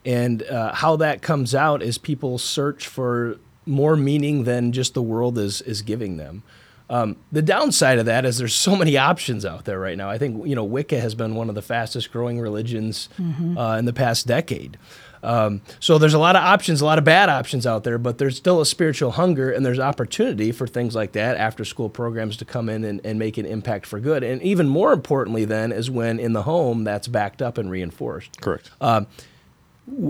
And 0.05 0.43
uh, 0.43 0.73
how 0.73 0.95
that 0.97 1.21
comes 1.21 1.53
out 1.53 1.81
is 1.81 1.97
people 1.97 2.37
search 2.37 2.87
for 2.87 3.37
more 3.65 3.95
meaning 3.95 4.43
than 4.45 4.71
just 4.71 4.93
the 4.93 5.01
world 5.01 5.37
is, 5.37 5.61
is 5.61 5.81
giving 5.81 6.17
them. 6.17 6.43
Um, 6.89 7.17
the 7.31 7.41
downside 7.43 7.99
of 7.99 8.05
that 8.07 8.25
is 8.25 8.39
there's 8.39 8.55
so 8.55 8.75
many 8.75 8.97
options 8.97 9.45
out 9.45 9.65
there 9.65 9.79
right 9.79 9.97
now. 9.97 10.09
I 10.09 10.17
think 10.17 10.47
you 10.47 10.55
know 10.55 10.63
Wicca 10.63 10.99
has 10.99 11.13
been 11.15 11.35
one 11.35 11.47
of 11.49 11.55
the 11.55 11.61
fastest 11.61 12.11
growing 12.11 12.39
religions 12.39 13.09
uh, 13.19 13.75
in 13.77 13.85
the 13.85 13.93
past 13.93 14.25
decade. 14.25 14.77
Um, 15.21 15.61
so 15.81 15.97
there's 15.97 16.13
a 16.13 16.17
lot 16.19 16.37
of 16.37 16.41
options, 16.43 16.79
a 16.79 16.85
lot 16.85 16.97
of 16.97 17.03
bad 17.03 17.27
options 17.27 17.67
out 17.67 17.83
there, 17.83 17.97
but 17.97 18.19
there's 18.19 18.37
still 18.37 18.61
a 18.61 18.65
spiritual 18.65 19.11
hunger 19.11 19.51
and 19.51 19.65
there's 19.65 19.77
opportunity 19.77 20.53
for 20.53 20.65
things 20.65 20.95
like 20.95 21.11
that, 21.11 21.35
after 21.35 21.65
school 21.65 21.89
programs 21.89 22.37
to 22.37 22.45
come 22.45 22.69
in 22.69 22.85
and, 22.85 23.01
and 23.03 23.19
make 23.19 23.37
an 23.37 23.45
impact 23.45 23.85
for 23.85 23.99
good. 23.99 24.23
And 24.23 24.41
even 24.41 24.69
more 24.69 24.93
importantly, 24.93 25.43
then, 25.43 25.73
is 25.73 25.91
when 25.91 26.19
in 26.19 26.31
the 26.31 26.43
home 26.43 26.85
that's 26.85 27.09
backed 27.09 27.41
up 27.41 27.57
and 27.57 27.69
reinforced. 27.69 28.39
Correct. 28.39 28.71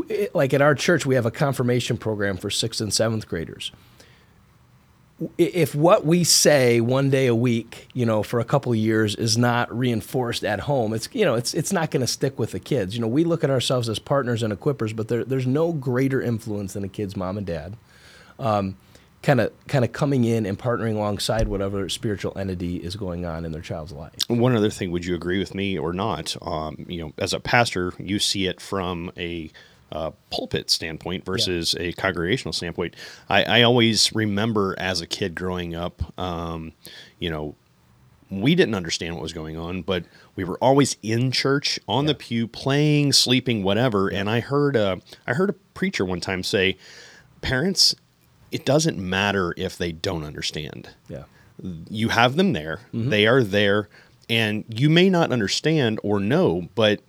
It- 0.10 0.35
like 0.35 0.53
at 0.53 0.61
our 0.61 0.76
church, 0.76 1.06
we 1.06 1.15
have 1.15 1.26
a 1.26 1.31
confirmation 1.31 1.97
program 1.97 2.38
for 2.38 2.49
sixth 2.49 2.80
and 2.81 2.93
seventh 2.93 3.27
graders. 3.27 3.72
If 5.38 5.76
what 5.76 6.06
we 6.06 6.24
say 6.24 6.80
one 6.80 7.10
day 7.10 7.28
a 7.28 7.36
week, 7.36 7.90
you 7.94 8.06
know, 8.06 8.24
for 8.24 8.40
a 8.40 8.46
couple 8.46 8.74
years 8.74 9.16
is 9.16 9.38
not 9.38 9.76
reinforced 9.78 10.46
at 10.46 10.62
home, 10.62 10.94
it's 10.94 11.10
you 11.12 11.26
know, 11.26 11.36
it's 11.36 11.54
it's 11.54 11.74
not 11.74 11.91
going 11.91 12.02
to 12.02 12.08
stick 12.08 12.40
with 12.40 12.52
the 12.52 12.60
kids. 12.60 12.96
You 12.96 13.02
know, 13.02 13.08
we 13.08 13.26
look 13.26 13.44
at 13.44 13.50
ourselves 13.50 13.90
as 13.90 14.00
partners 14.00 14.44
and 14.44 14.54
equippers, 14.54 14.96
but 14.96 15.10
there, 15.10 15.26
there's 15.26 15.48
no 15.48 15.74
greater 15.74 16.22
influence 16.22 16.74
than 16.74 16.84
a 16.86 16.88
kid's 16.88 17.18
mom 17.18 17.38
and 17.38 17.46
dad. 17.46 17.76
Kind 19.22 19.41
of, 19.41 19.52
kind 19.68 19.84
of 19.84 19.91
coming 19.91 20.24
in 20.24 20.46
and 20.46 20.58
partnering 20.58 20.96
alongside 20.96 21.50
whatever 21.50 21.90
spiritual 21.90 22.38
entity 22.38 22.78
is 22.78 22.96
going 22.96 23.26
on 23.26 23.44
in 23.44 23.52
their 23.52 23.62
child's 23.62 23.91
life. 23.91 24.14
One 24.30 24.56
other 24.56 24.70
thing, 24.70 24.91
would 24.91 25.04
you 25.04 25.14
agree 25.14 25.40
with 25.40 25.54
me 25.54 25.78
or 25.78 25.91
not? 25.91 26.38
Um, 26.41 26.86
you 26.88 27.02
know, 27.02 27.12
as 27.18 27.34
a 27.34 27.41
pastor, 27.41 27.91
you 28.00 28.18
see 28.18 28.48
it 28.48 28.62
from 28.62 29.12
a 29.18 29.52
uh, 29.91 30.11
pulpit 30.30 30.70
standpoint 30.70 31.26
versus 31.26 31.76
a 31.80 31.94
congregational 31.94 32.53
standpoint. 32.53 32.95
I, 33.30 33.44
I 33.44 33.61
always 33.64 34.14
remember 34.14 34.76
as 34.78 35.02
a 35.02 35.07
kid 35.07 35.36
growing 35.36 35.76
up, 35.76 36.02
um, 36.20 36.74
you 37.20 37.30
know, 37.30 37.56
we 38.32 38.53
didn't 38.53 38.76
understand 38.76 39.16
what 39.16 39.24
was 39.24 39.34
going 39.34 39.57
on, 39.57 39.82
but 39.82 40.03
we 40.36 40.44
were 40.44 40.57
always 40.60 40.95
in 41.02 41.32
church 41.32 41.80
on 41.88 42.06
the 42.06 42.14
pew, 42.14 42.48
playing, 42.48 43.14
sleeping, 43.14 43.64
whatever. 43.64 44.07
And 44.07 44.30
I 44.30 44.40
heard 44.40 44.76
a, 44.76 45.02
I 45.26 45.34
heard 45.34 45.49
a 45.49 45.53
preacher 45.74 46.06
one 46.06 46.20
time 46.22 46.44
say, 46.44 46.78
"Parents, 47.41 47.95
it 48.52 48.66
doesn't 48.66 48.99
matter 48.99 49.53
if 49.57 49.78
they 49.78 49.91
don't 49.91 50.24
understand." 50.24 50.90
Yeah. 51.07 51.24
you 51.90 52.10
have 52.10 52.36
them 52.36 52.53
there. 52.53 52.82
They 52.94 53.26
are 53.26 53.44
there, 53.44 53.90
and 54.30 54.64
you 54.70 54.90
may 54.91 55.10
not 55.10 55.32
understand 55.32 55.99
or 56.03 56.20
know, 56.20 56.70
but 56.76 57.02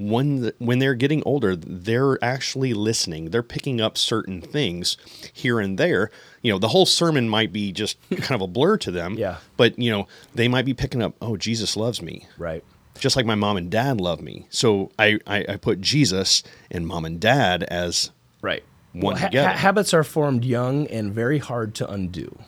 when 0.00 0.50
when 0.58 0.78
they're 0.78 0.94
getting 0.94 1.22
older, 1.26 1.54
they're 1.54 2.22
actually 2.24 2.72
listening. 2.74 3.30
They're 3.30 3.42
picking 3.42 3.80
up 3.80 3.98
certain 3.98 4.40
things 4.40 4.96
here 5.32 5.60
and 5.60 5.78
there. 5.78 6.10
You 6.42 6.52
know, 6.52 6.58
the 6.58 6.68
whole 6.68 6.86
sermon 6.86 7.28
might 7.28 7.52
be 7.52 7.70
just 7.70 7.98
kind 8.10 8.32
of 8.32 8.40
a 8.40 8.46
blur 8.46 8.78
to 8.78 8.90
them. 8.90 9.14
Yeah. 9.14 9.36
But 9.56 9.78
you 9.78 9.90
know, 9.92 10.08
they 10.34 10.48
might 10.48 10.64
be 10.64 10.74
picking 10.74 11.02
up. 11.02 11.14
Oh, 11.20 11.36
Jesus 11.36 11.76
loves 11.76 12.00
me. 12.00 12.26
Right. 12.38 12.64
Just 12.98 13.14
like 13.16 13.26
my 13.26 13.34
mom 13.34 13.56
and 13.56 13.70
dad 13.70 14.00
love 14.00 14.20
me. 14.20 14.46
So 14.50 14.90
I 14.98 15.18
I, 15.26 15.44
I 15.48 15.56
put 15.56 15.80
Jesus 15.80 16.42
and 16.70 16.86
mom 16.86 17.04
and 17.04 17.20
dad 17.20 17.62
as 17.64 18.10
Right. 18.42 18.62
One 18.92 19.16
ha- 19.16 19.26
together. 19.26 19.48
ha- 19.50 19.56
habits 19.56 19.92
are 19.94 20.02
formed 20.02 20.44
young 20.44 20.86
and 20.88 21.12
very 21.12 21.38
hard 21.38 21.74
to 21.76 21.88
undo. 21.90 22.38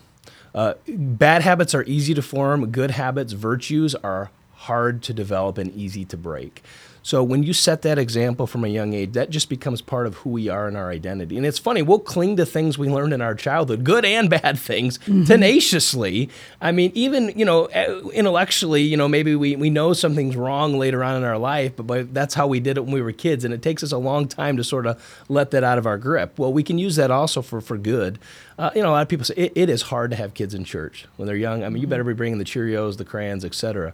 Uh, 0.55 0.73
bad 0.87 1.41
habits 1.41 1.73
are 1.73 1.83
easy 1.83 2.13
to 2.13 2.21
form. 2.21 2.69
Good 2.71 2.91
habits, 2.91 3.33
virtues, 3.33 3.95
are 3.95 4.29
hard 4.53 5.01
to 5.03 5.13
develop 5.13 5.57
and 5.57 5.73
easy 5.73 6.05
to 6.05 6.17
break. 6.17 6.61
So 7.05 7.21
when 7.21 7.43
you 7.43 7.51
set 7.51 7.81
that 7.81 7.99
example 7.99 8.47
from 8.47 8.63
a 8.63 8.69
young 8.69 8.93
age, 8.93 9.11
that 9.11 9.29
just 9.29 9.49
becomes 9.49 9.81
part 9.81 10.07
of 10.07 10.15
who 10.15 10.29
we 10.29 10.47
are 10.47 10.69
and 10.69 10.77
our 10.77 10.89
identity. 10.89 11.35
And 11.35 11.45
it's 11.45 11.59
funny, 11.59 11.81
we'll 11.81 11.99
cling 11.99 12.37
to 12.37 12.45
things 12.45 12.77
we 12.77 12.87
learned 12.87 13.11
in 13.11 13.21
our 13.21 13.35
childhood, 13.35 13.83
good 13.83 14.05
and 14.05 14.29
bad 14.29 14.57
things, 14.57 14.99
tenaciously. 14.99 16.29
I 16.61 16.71
mean, 16.71 16.93
even, 16.95 17.37
you 17.37 17.43
know, 17.43 17.65
eh, 17.65 17.99
intellectually, 18.13 18.83
you 18.83 18.95
know, 18.95 19.09
maybe 19.09 19.35
we, 19.35 19.57
we 19.57 19.69
know 19.69 19.91
something's 19.91 20.37
wrong 20.37 20.79
later 20.79 21.03
on 21.03 21.17
in 21.17 21.25
our 21.25 21.37
life, 21.37 21.75
but, 21.75 21.87
but 21.87 22.13
that's 22.13 22.35
how 22.35 22.47
we 22.47 22.61
did 22.61 22.77
it 22.77 22.85
when 22.85 22.93
we 22.93 23.01
were 23.01 23.11
kids. 23.11 23.43
And 23.43 23.53
it 23.53 23.61
takes 23.61 23.83
us 23.83 23.91
a 23.91 23.97
long 23.97 24.29
time 24.29 24.55
to 24.55 24.63
sort 24.63 24.85
of 24.85 25.23
let 25.27 25.51
that 25.51 25.63
out 25.65 25.77
of 25.77 25.85
our 25.85 25.97
grip. 25.97 26.39
Well, 26.39 26.53
we 26.53 26.63
can 26.63 26.77
use 26.77 26.95
that 26.95 27.11
also 27.11 27.41
for, 27.41 27.59
for 27.59 27.77
good. 27.77 28.17
Uh, 28.57 28.69
you 28.73 28.81
know, 28.81 28.89
a 28.89 28.91
lot 28.91 29.01
of 29.01 29.09
people 29.09 29.25
say 29.25 29.33
it, 29.35 29.51
it 29.55 29.69
is 29.69 29.81
hard 29.83 30.09
to 30.11 30.15
have 30.15 30.33
kids 30.33 30.53
in 30.53 30.63
church 30.63 31.05
when 31.17 31.27
they're 31.27 31.35
young. 31.35 31.65
I 31.65 31.69
mean, 31.69 31.81
you 31.81 31.87
better 31.87 32.05
be 32.05 32.13
bringing 32.13 32.37
the 32.37 32.45
Cheerios, 32.45 32.95
the 32.95 33.03
crayons, 33.03 33.43
etc 33.43 33.93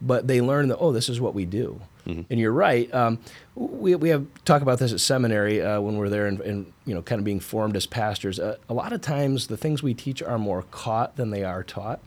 but 0.00 0.26
they 0.26 0.40
learn 0.40 0.68
that 0.68 0.78
oh 0.78 0.92
this 0.92 1.08
is 1.08 1.20
what 1.20 1.34
we 1.34 1.44
do 1.44 1.80
and 2.06 2.40
you're 2.40 2.52
right 2.52 2.92
um, 2.94 3.18
we, 3.60 3.94
we 3.94 4.08
have 4.08 4.26
talk 4.44 4.62
about 4.62 4.78
this 4.78 4.92
at 4.92 5.00
seminary 5.00 5.60
uh, 5.60 5.80
when 5.80 5.96
we're 5.96 6.08
there 6.08 6.26
and, 6.26 6.40
and 6.40 6.72
you 6.86 6.94
know 6.94 7.02
kind 7.02 7.18
of 7.18 7.24
being 7.24 7.40
formed 7.40 7.76
as 7.76 7.86
pastors. 7.86 8.40
Uh, 8.40 8.56
a 8.68 8.74
lot 8.74 8.92
of 8.92 9.00
times 9.00 9.48
the 9.48 9.56
things 9.56 9.82
we 9.82 9.94
teach 9.94 10.22
are 10.22 10.38
more 10.38 10.62
caught 10.70 11.16
than 11.16 11.30
they 11.30 11.44
are 11.44 11.62
taught. 11.62 12.00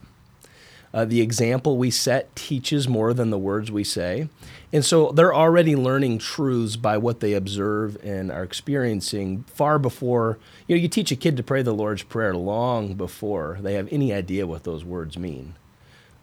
Uh, 0.92 1.04
the 1.04 1.20
example 1.20 1.76
we 1.76 1.90
set 1.90 2.34
teaches 2.36 2.86
more 2.86 3.12
than 3.12 3.30
the 3.30 3.38
words 3.38 3.70
we 3.70 3.82
say. 3.82 4.28
And 4.72 4.84
so 4.84 5.10
they're 5.10 5.34
already 5.34 5.74
learning 5.74 6.18
truths 6.18 6.76
by 6.76 6.98
what 6.98 7.18
they 7.18 7.32
observe 7.32 7.96
and 8.04 8.30
are 8.30 8.44
experiencing 8.44 9.42
far 9.48 9.80
before, 9.80 10.38
you 10.68 10.76
know, 10.76 10.80
you 10.80 10.86
teach 10.86 11.10
a 11.10 11.16
kid 11.16 11.36
to 11.36 11.42
pray 11.42 11.62
the 11.62 11.74
Lord's 11.74 12.04
Prayer 12.04 12.36
long 12.36 12.94
before 12.94 13.58
they 13.60 13.74
have 13.74 13.88
any 13.92 14.12
idea 14.12 14.46
what 14.46 14.62
those 14.62 14.84
words 14.84 15.18
mean 15.18 15.54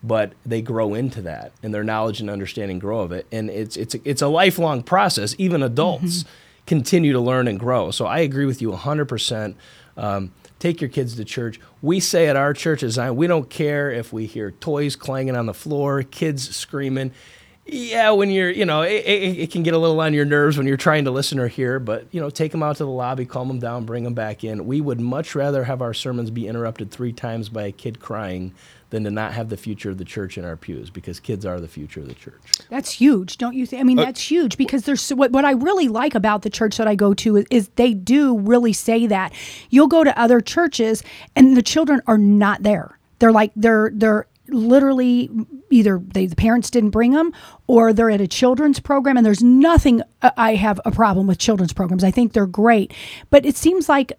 but 0.04 0.34
they 0.46 0.62
grow 0.62 0.94
into 0.94 1.22
that 1.22 1.52
and 1.62 1.74
their 1.74 1.84
knowledge 1.84 2.20
and 2.20 2.30
understanding 2.30 2.80
grow 2.80 3.02
of 3.02 3.12
it. 3.12 3.28
And 3.32 3.50
it's 3.50 3.78
it's 3.78 3.96
a, 3.96 4.00
it's 4.04 4.22
a 4.22 4.28
lifelong 4.28 4.84
process. 4.84 5.36
Even 5.38 5.62
adults 5.62 6.26
continue 6.66 7.14
to 7.14 7.20
learn 7.20 7.48
and 7.48 7.60
grow. 7.60 7.92
So 7.92 8.06
i 8.06 8.20
agree 8.20 8.46
with 8.46 8.62
you 8.62 8.72
100% 8.72 9.56
um, 9.98 10.32
take 10.58 10.80
your 10.80 10.90
kids 10.90 11.16
to 11.16 11.26
church. 11.26 11.60
We 11.82 12.00
say 12.00 12.28
at 12.28 12.36
our 12.36 12.54
church 12.54 12.82
Zion 12.82 13.16
we 13.16 13.28
don't 13.28 13.50
care 13.50 13.92
if 13.92 14.14
we 14.14 14.26
hear 14.26 14.52
toys 14.52 14.96
clanging 14.96 15.36
on 15.36 15.46
the 15.46 15.54
floor 15.54 16.04
kids 16.04 16.56
screaming. 16.56 17.12
Yeah 17.66 18.12
when 18.12 18.32
you're 18.32 18.50
you 18.50 18.66
know 18.66 18.82
it, 18.82 19.06
it, 19.06 19.40
it 19.40 19.52
can 19.52 19.62
get 19.62 19.76
a 19.76 19.78
little 19.78 20.00
on 20.00 20.14
your 20.16 20.26
nerves 20.26 20.58
when 20.58 20.66
you're 20.66 20.78
trying 20.78 21.06
to 21.06 21.12
listen 21.12 21.40
or 21.40 21.48
hear 21.48 21.80
but 21.80 22.08
you 22.12 22.20
know 22.20 22.32
take 22.32 22.52
them 22.52 22.64
out 22.64 22.78
to 22.78 22.84
the 22.84 22.90
lobby 22.90 23.24
calm 23.26 23.48
them 23.48 23.60
down 23.60 23.86
bring 23.86 24.04
them 24.04 24.16
back 24.16 24.44
in. 24.44 24.66
We 24.66 24.82
would 24.82 25.00
much 25.00 25.36
rather 25.36 25.66
have 25.66 25.82
our 25.82 25.94
sermons 25.94 26.32
be 26.32 26.48
interrupted 26.48 26.90
three 26.90 27.14
times 27.14 27.50
by 27.50 27.64
a 27.64 27.72
kid 27.72 28.00
crying 28.00 28.54
than 28.92 29.04
to 29.06 29.12
not 29.12 29.34
have 29.34 29.50
the 29.50 29.58
future 29.58 29.90
of 29.90 29.98
the 29.98 30.06
church 30.06 30.38
in 30.38 30.46
our 30.46 30.56
pews 30.56 30.90
because 30.90 31.20
kids 31.20 31.46
are 31.46 31.60
the 31.60 31.68
future 31.68 32.02
of 32.02 32.08
the 32.08 32.14
church. 32.14 32.42
That's 32.70 32.92
huge, 32.92 33.38
don't 33.38 33.56
you 33.56 33.66
think? 33.66 33.80
I 33.80 33.84
mean, 33.84 33.98
Uh, 34.00 34.06
that's 34.06 34.22
huge 34.22 34.58
because 34.58 34.84
there's 34.84 35.02
so, 35.02 35.16
what 35.16 35.32
what 35.32 35.44
I 35.46 35.52
really 35.52 35.88
like 35.88 36.14
about 36.14 36.44
the 36.44 36.50
church 36.50 36.78
that 36.78 36.88
I 36.88 36.96
go 36.96 37.14
to 37.16 37.38
is, 37.38 37.46
is 37.50 37.70
they 37.76 37.94
do 37.94 38.38
really 38.38 38.74
say 38.74 39.08
that. 39.08 39.34
You'll 39.70 39.88
go 39.88 40.04
to 40.04 40.18
other 40.20 40.40
churches 40.42 41.04
and 41.36 41.58
the 41.58 41.64
children 41.64 42.02
are 42.06 42.18
not 42.18 42.64
there. 42.64 43.00
They're 43.20 43.32
like 43.32 43.52
they're 43.56 43.92
they're 43.94 44.28
literally 44.48 45.30
either 45.70 46.00
they, 46.00 46.26
the 46.26 46.36
parents 46.36 46.70
didn't 46.70 46.90
bring 46.90 47.12
them 47.12 47.32
or 47.72 47.94
they're 47.94 48.10
at 48.10 48.20
a 48.20 48.28
children's 48.28 48.82
program 48.82 49.16
and 49.16 49.26
there's 49.26 49.42
nothing 49.42 50.02
uh, 50.22 50.30
I 50.36 50.56
have 50.56 50.82
a 50.84 50.92
problem 50.92 51.26
with 51.26 51.38
children's 51.38 51.72
programs. 51.72 52.04
I 52.04 52.12
think 52.12 52.34
they're 52.34 52.46
great. 52.46 52.94
But 53.30 53.46
it 53.46 53.56
seems 53.56 53.88
like 53.88 54.12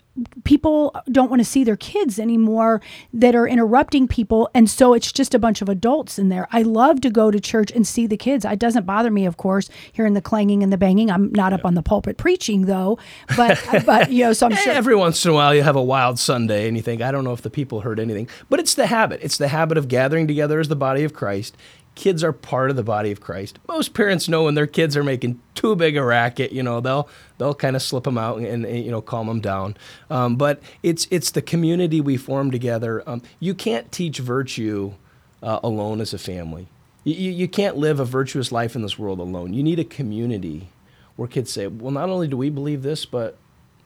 people 0.45 0.97
don't 1.11 1.29
want 1.29 1.41
to 1.41 1.45
see 1.45 1.63
their 1.63 1.77
kids 1.77 2.19
anymore 2.19 2.81
that 3.13 3.35
are 3.35 3.47
interrupting 3.47 4.09
people 4.09 4.49
and 4.55 4.71
so 4.71 4.95
it's 4.95 5.13
just 5.13 5.35
a 5.35 5.39
bunch 5.39 5.61
of 5.61 5.69
adults 5.69 6.19
in 6.19 6.31
there. 6.31 6.49
I 6.51 6.63
love 6.63 7.03
to 7.03 7.11
go 7.11 7.31
to 7.31 7.39
church 7.41 7.71
and 7.73 7.87
see 7.87 8.07
the 8.07 8.17
kids. 8.17 8.47
It 8.47 8.59
doesn't 8.59 8.87
bother 8.87 9.11
me 9.11 9.27
of 9.27 9.37
course 9.37 9.69
hearing 9.93 10.15
the 10.15 10.23
clanging 10.23 10.63
and 10.63 10.73
the 10.73 10.79
banging. 10.79 11.11
I'm 11.11 11.31
not 11.33 11.53
up 11.53 11.67
on 11.67 11.75
the 11.75 11.83
pulpit 11.83 12.17
preaching 12.17 12.63
though, 12.63 12.99
but 13.37 13.63
but 13.87 14.11
you 14.11 14.25
know 14.25 14.33
so 14.33 14.47
I'm 14.47 14.57
sure 14.57 14.73
Every 14.73 14.97
once 14.97 15.23
in 15.27 15.31
a 15.31 15.35
while, 15.35 15.55
you 15.55 15.63
have 15.63 15.77
a 15.77 15.83
wild 15.83 16.19
Sunday 16.19 16.67
and 16.69 16.77
you 16.77 16.83
think, 16.83 17.03
I 17.03 17.13
don't 17.13 17.25
know 17.25 17.35
if 17.35 17.43
the 17.43 17.51
people 17.51 17.83
heard 17.83 18.01
anything. 18.01 18.29
But 18.49 18.61
it's 18.61 18.75
the 18.75 18.87
habit. 18.87 19.21
It's 19.23 19.37
the 19.37 19.49
habit 19.49 19.77
of 19.77 19.89
gathering 19.89 20.27
together 20.27 20.59
as 20.59 20.69
the 20.69 20.77
body 20.77 21.05
of 21.05 21.13
Christ. 21.13 21.55
Kids 21.95 22.25
are 22.25 22.33
part 22.33 22.71
of 22.71 22.77
the 22.77 22.83
body 22.83 23.11
of 23.11 23.21
Christ. 23.21 23.59
Most 23.69 23.93
parents 23.93 24.29
know 24.29 24.45
when 24.45 24.55
their 24.55 24.67
kids 24.67 24.97
are 24.97 25.05
making 25.05 25.41
too 25.55 25.77
big 25.77 25.97
a 25.97 26.03
racket, 26.03 26.53
you 26.53 26.63
know, 26.63 26.81
they'll 26.81 27.09
they'll 27.39 27.55
kind 27.55 27.77
of 27.77 27.83
slip 27.83 28.05
them 28.05 28.17
out 28.17 28.39
and, 28.39 28.65
and, 28.65 28.85
you 28.85 28.91
know 28.91 29.03
calm 29.03 29.27
them 29.27 29.41
down. 29.41 29.77
Um, 30.09 30.37
but 30.37 30.63
it's 30.83 31.07
it's 31.11 31.31
the 31.31 31.43
community 31.43 32.01
we 32.01 32.17
form 32.17 32.51
together. 32.51 33.03
Um, 33.07 33.23
you 33.41 33.55
can't 33.55 33.93
teach 33.93 34.19
virtue 34.19 34.95
uh, 35.43 35.61
alone 35.63 36.01
as 36.01 36.15
a 36.15 36.19
family. 36.19 36.69
You, 37.05 37.15
you, 37.15 37.31
you 37.33 37.49
can't 37.49 37.77
live 37.77 38.01
a 38.01 38.05
virtuous 38.05 38.53
life 38.53 38.75
in 38.75 38.83
this 38.83 38.99
world 38.99 39.19
alone. 39.19 39.53
You 39.53 39.63
need 39.63 39.79
a 39.79 39.85
community 39.85 40.69
where 41.17 41.29
kids 41.29 41.53
say, 41.53 41.67
well, 41.67 41.91
not 41.91 42.09
only 42.09 42.29
do 42.29 42.37
we 42.37 42.49
believe 42.49 42.83
this, 42.83 43.05
but 43.05 43.37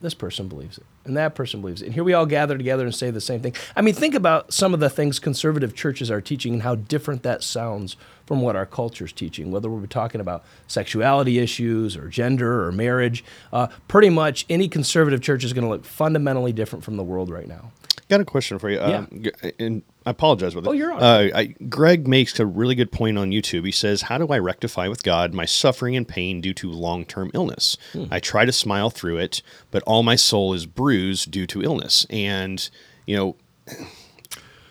this 0.01 0.13
person 0.13 0.47
believes 0.47 0.77
it 0.77 0.85
and 1.07 1.17
that 1.17 1.35
person 1.35 1.61
believes 1.61 1.81
it. 1.81 1.85
And 1.85 1.93
here 1.93 2.03
we 2.03 2.13
all 2.13 2.25
gather 2.25 2.57
together 2.57 2.85
and 2.85 2.93
say 2.93 3.11
the 3.11 3.21
same 3.21 3.41
thing. 3.41 3.53
I 3.75 3.81
mean, 3.81 3.93
think 3.93 4.15
about 4.15 4.53
some 4.53 4.73
of 4.73 4.79
the 4.79 4.89
things 4.89 5.19
conservative 5.19 5.75
churches 5.75 6.11
are 6.11 6.21
teaching 6.21 6.53
and 6.53 6.63
how 6.63 6.75
different 6.75 7.23
that 7.23 7.43
sounds 7.43 7.95
from 8.25 8.41
what 8.41 8.55
our 8.55 8.65
culture's 8.65 9.13
teaching, 9.13 9.51
whether 9.51 9.69
we're 9.69 9.85
talking 9.85 10.19
about 10.19 10.43
sexuality 10.67 11.39
issues 11.39 11.95
or 11.95 12.09
gender 12.09 12.65
or 12.65 12.71
marriage. 12.71 13.23
Uh, 13.53 13.67
pretty 13.87 14.09
much 14.09 14.45
any 14.49 14.67
conservative 14.67 15.21
church 15.21 15.43
is 15.43 15.53
going 15.53 15.63
to 15.63 15.69
look 15.69 15.85
fundamentally 15.85 16.51
different 16.51 16.83
from 16.83 16.97
the 16.97 17.03
world 17.03 17.29
right 17.29 17.47
now. 17.47 17.71
Got 18.09 18.21
a 18.21 18.25
question 18.25 18.57
for 18.57 18.69
you. 18.69 18.77
Yeah. 18.77 19.05
Um, 19.11 19.23
and 19.59 19.83
I 20.05 20.11
apologize 20.11 20.55
with 20.55 20.65
it. 20.65 20.69
Oh, 20.69 20.71
you're 20.71 20.93
on. 20.93 21.03
uh, 21.03 21.29
I, 21.35 21.45
Greg 21.67 22.07
makes 22.07 22.39
a 22.39 22.45
really 22.45 22.73
good 22.73 22.91
point 22.91 23.17
on 23.17 23.31
YouTube. 23.31 23.65
He 23.65 23.71
says, 23.71 24.03
How 24.03 24.17
do 24.17 24.27
I 24.27 24.39
rectify 24.39 24.87
with 24.87 25.03
God 25.03 25.33
my 25.33 25.43
suffering 25.43 25.95
and 25.97 26.07
pain 26.07 26.39
due 26.39 26.53
to 26.53 26.71
long 26.71 27.03
term 27.03 27.31
illness? 27.33 27.75
Hmm. 27.91 28.05
I 28.09 28.19
try 28.19 28.45
to 28.45 28.53
smile 28.53 28.89
through 28.89 29.17
it, 29.17 29.41
but 29.71 29.83
all 29.83 30.03
my 30.03 30.15
soul 30.15 30.53
is 30.53 30.65
bruised 30.65 31.31
due 31.31 31.45
to 31.47 31.61
illness. 31.63 32.05
And, 32.09 32.69
you 33.05 33.17
know, 33.17 33.35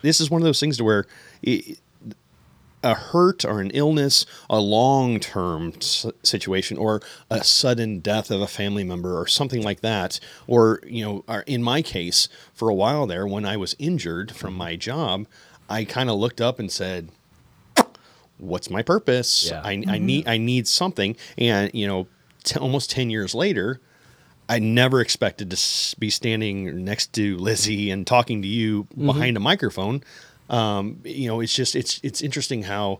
this 0.01 0.19
is 0.19 0.31
one 0.31 0.41
of 0.41 0.45
those 0.45 0.59
things 0.59 0.77
to 0.77 0.83
where 0.83 1.05
it, 1.43 1.79
a 2.83 2.93
hurt 2.93 3.43
or 3.43 3.59
an 3.59 3.71
illness, 3.71 4.25
a 4.49 4.59
long 4.59 5.19
term 5.19 5.73
s- 5.77 6.05
situation, 6.23 6.77
or 6.77 7.01
a 7.29 7.43
sudden 7.43 7.99
death 7.99 8.29
of 8.31 8.41
a 8.41 8.47
family 8.47 8.83
member, 8.83 9.19
or 9.19 9.27
something 9.27 9.63
like 9.63 9.81
that, 9.81 10.19
or, 10.47 10.79
you 10.85 11.03
know, 11.03 11.23
or 11.27 11.41
in 11.41 11.63
my 11.63 11.81
case, 11.81 12.29
for 12.53 12.69
a 12.69 12.75
while 12.75 13.07
there, 13.07 13.25
when 13.25 13.45
I 13.45 13.57
was 13.57 13.75
injured 13.79 14.35
from 14.35 14.53
my 14.53 14.75
job, 14.75 15.27
I 15.69 15.83
kind 15.85 16.09
of 16.09 16.17
looked 16.17 16.41
up 16.41 16.59
and 16.59 16.71
said, 16.71 17.09
What's 18.37 18.69
my 18.69 18.83
purpose? 18.83 19.49
Yeah. 19.49 19.61
I, 19.63 19.71
I 19.71 19.75
mm-hmm. 19.75 20.05
need 20.05 20.27
I 20.27 20.37
need 20.37 20.67
something, 20.67 21.15
and 21.39 21.71
you 21.73 21.87
know, 21.87 22.07
t- 22.43 22.59
almost 22.59 22.91
ten 22.91 23.09
years 23.09 23.33
later, 23.33 23.81
I 24.47 24.59
never 24.59 25.01
expected 25.01 25.49
to 25.49 25.55
s- 25.55 25.95
be 25.95 26.11
standing 26.11 26.85
next 26.85 27.13
to 27.13 27.35
Lizzie 27.37 27.89
and 27.89 28.05
talking 28.05 28.43
to 28.43 28.47
you 28.47 28.83
mm-hmm. 28.83 29.07
behind 29.07 29.37
a 29.37 29.39
microphone. 29.39 30.03
Um, 30.49 30.99
you 31.03 31.27
know, 31.27 31.39
it's 31.41 31.53
just 31.53 31.75
it's 31.75 31.99
it's 32.03 32.21
interesting 32.21 32.63
how 32.63 32.99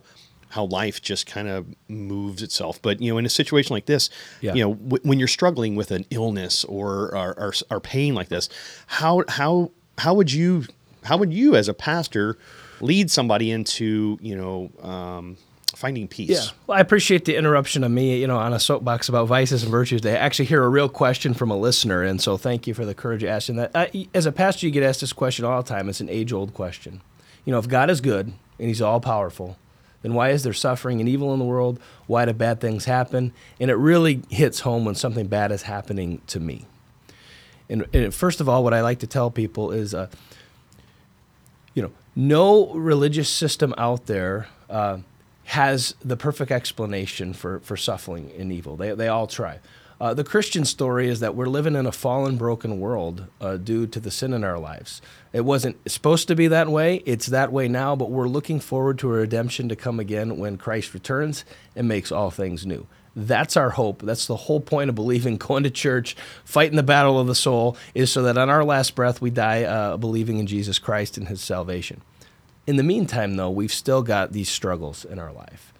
how 0.50 0.64
life 0.64 1.02
just 1.02 1.26
kind 1.26 1.46
of 1.48 1.66
moves 1.88 2.42
itself. 2.42 2.80
But 2.80 3.00
you 3.02 3.12
know, 3.12 3.18
in 3.18 3.26
a 3.26 3.30
situation 3.30 3.74
like 3.74 3.86
this, 3.86 4.08
Yeah. 4.40 4.54
you 4.54 4.64
know, 4.64 4.74
w- 4.74 5.02
when 5.02 5.18
you're 5.18 5.28
struggling 5.28 5.76
with 5.76 5.90
an 5.90 6.06
illness 6.10 6.64
or 6.64 7.14
or, 7.14 7.38
or 7.38 7.52
or 7.70 7.80
pain 7.80 8.14
like 8.14 8.28
this, 8.28 8.48
how 8.86 9.24
how 9.28 9.70
how 9.98 10.14
would 10.14 10.32
you 10.32 10.64
how 11.04 11.16
would 11.16 11.32
you 11.32 11.54
as 11.56 11.68
a 11.68 11.74
pastor 11.74 12.38
lead 12.80 13.10
somebody 13.10 13.50
into 13.50 14.18
you 14.22 14.36
know 14.36 14.70
um, 14.82 15.36
finding 15.76 16.08
peace? 16.08 16.30
Yeah. 16.30 16.44
Well, 16.66 16.78
I 16.78 16.80
appreciate 16.80 17.24
the 17.26 17.36
interruption 17.36 17.84
of 17.84 17.90
me, 17.90 18.18
you 18.20 18.26
know, 18.26 18.38
on 18.38 18.52
a 18.54 18.60
soapbox 18.60 19.08
about 19.08 19.26
vices 19.28 19.62
and 19.62 19.70
virtues. 19.70 20.00
To 20.02 20.18
actually 20.18 20.46
hear 20.46 20.62
a 20.64 20.68
real 20.68 20.88
question 20.88 21.34
from 21.34 21.50
a 21.50 21.56
listener, 21.56 22.02
and 22.02 22.20
so 22.22 22.36
thank 22.38 22.66
you 22.66 22.72
for 22.74 22.84
the 22.86 22.94
courage 22.94 23.22
of 23.22 23.28
asking 23.30 23.56
that. 23.56 23.94
As 24.14 24.24
a 24.26 24.32
pastor, 24.32 24.66
you 24.66 24.72
get 24.72 24.82
asked 24.82 25.00
this 25.02 25.12
question 25.12 25.44
all 25.44 25.62
the 25.62 25.68
time. 25.68 25.88
It's 25.90 26.00
an 26.00 26.08
age-old 26.08 26.54
question. 26.54 27.00
You 27.48 27.52
know, 27.52 27.58
if 27.58 27.66
God 27.66 27.88
is 27.88 28.02
good 28.02 28.26
and 28.26 28.68
He's 28.68 28.82
all 28.82 29.00
powerful, 29.00 29.56
then 30.02 30.12
why 30.12 30.32
is 30.32 30.42
there 30.42 30.52
suffering 30.52 31.00
and 31.00 31.08
evil 31.08 31.32
in 31.32 31.38
the 31.38 31.46
world? 31.46 31.80
Why 32.06 32.26
do 32.26 32.34
bad 32.34 32.60
things 32.60 32.84
happen? 32.84 33.32
And 33.58 33.70
it 33.70 33.76
really 33.76 34.20
hits 34.28 34.60
home 34.60 34.84
when 34.84 34.94
something 34.94 35.28
bad 35.28 35.50
is 35.50 35.62
happening 35.62 36.20
to 36.26 36.40
me. 36.40 36.66
And, 37.70 37.86
and 37.94 38.14
first 38.14 38.42
of 38.42 38.50
all, 38.50 38.62
what 38.62 38.74
I 38.74 38.82
like 38.82 38.98
to 38.98 39.06
tell 39.06 39.30
people 39.30 39.70
is, 39.70 39.94
uh, 39.94 40.08
you 41.72 41.80
know, 41.80 41.90
no 42.14 42.68
religious 42.74 43.30
system 43.30 43.72
out 43.78 44.04
there 44.04 44.48
uh, 44.68 44.98
has 45.44 45.94
the 46.04 46.18
perfect 46.18 46.50
explanation 46.50 47.32
for, 47.32 47.60
for 47.60 47.78
suffering 47.78 48.30
and 48.38 48.52
evil. 48.52 48.76
They, 48.76 48.94
they 48.94 49.08
all 49.08 49.26
try. 49.26 49.60
Uh, 50.00 50.12
the 50.12 50.22
Christian 50.22 50.66
story 50.66 51.08
is 51.08 51.20
that 51.20 51.34
we're 51.34 51.46
living 51.46 51.74
in 51.74 51.86
a 51.86 51.92
fallen, 51.92 52.36
broken 52.36 52.78
world 52.78 53.26
uh, 53.40 53.56
due 53.56 53.86
to 53.86 53.98
the 53.98 54.10
sin 54.10 54.34
in 54.34 54.44
our 54.44 54.58
lives. 54.58 55.00
It 55.32 55.44
wasn't 55.44 55.90
supposed 55.90 56.28
to 56.28 56.34
be 56.34 56.48
that 56.48 56.68
way. 56.68 57.02
It's 57.06 57.26
that 57.26 57.52
way 57.52 57.68
now, 57.68 57.94
but 57.94 58.10
we're 58.10 58.28
looking 58.28 58.60
forward 58.60 58.98
to 59.00 59.08
a 59.08 59.18
redemption 59.18 59.68
to 59.68 59.76
come 59.76 60.00
again 60.00 60.38
when 60.38 60.56
Christ 60.56 60.94
returns 60.94 61.44
and 61.76 61.86
makes 61.86 62.10
all 62.10 62.30
things 62.30 62.64
new. 62.64 62.86
That's 63.14 63.56
our 63.56 63.70
hope. 63.70 64.02
That's 64.02 64.26
the 64.26 64.36
whole 64.36 64.60
point 64.60 64.88
of 64.88 64.94
believing, 64.94 65.36
going 65.38 65.64
to 65.64 65.70
church, 65.70 66.16
fighting 66.44 66.76
the 66.76 66.82
battle 66.82 67.18
of 67.18 67.26
the 67.26 67.34
soul, 67.34 67.76
is 67.94 68.12
so 68.12 68.22
that 68.22 68.38
on 68.38 68.48
our 68.48 68.64
last 68.64 68.94
breath 68.94 69.20
we 69.20 69.30
die 69.30 69.64
uh, 69.64 69.96
believing 69.96 70.38
in 70.38 70.46
Jesus 70.46 70.78
Christ 70.78 71.18
and 71.18 71.28
his 71.28 71.40
salvation. 71.40 72.00
In 72.66 72.76
the 72.76 72.82
meantime, 72.82 73.36
though, 73.36 73.50
we've 73.50 73.72
still 73.72 74.02
got 74.02 74.32
these 74.32 74.48
struggles 74.48 75.04
in 75.04 75.18
our 75.18 75.32
life. 75.32 75.72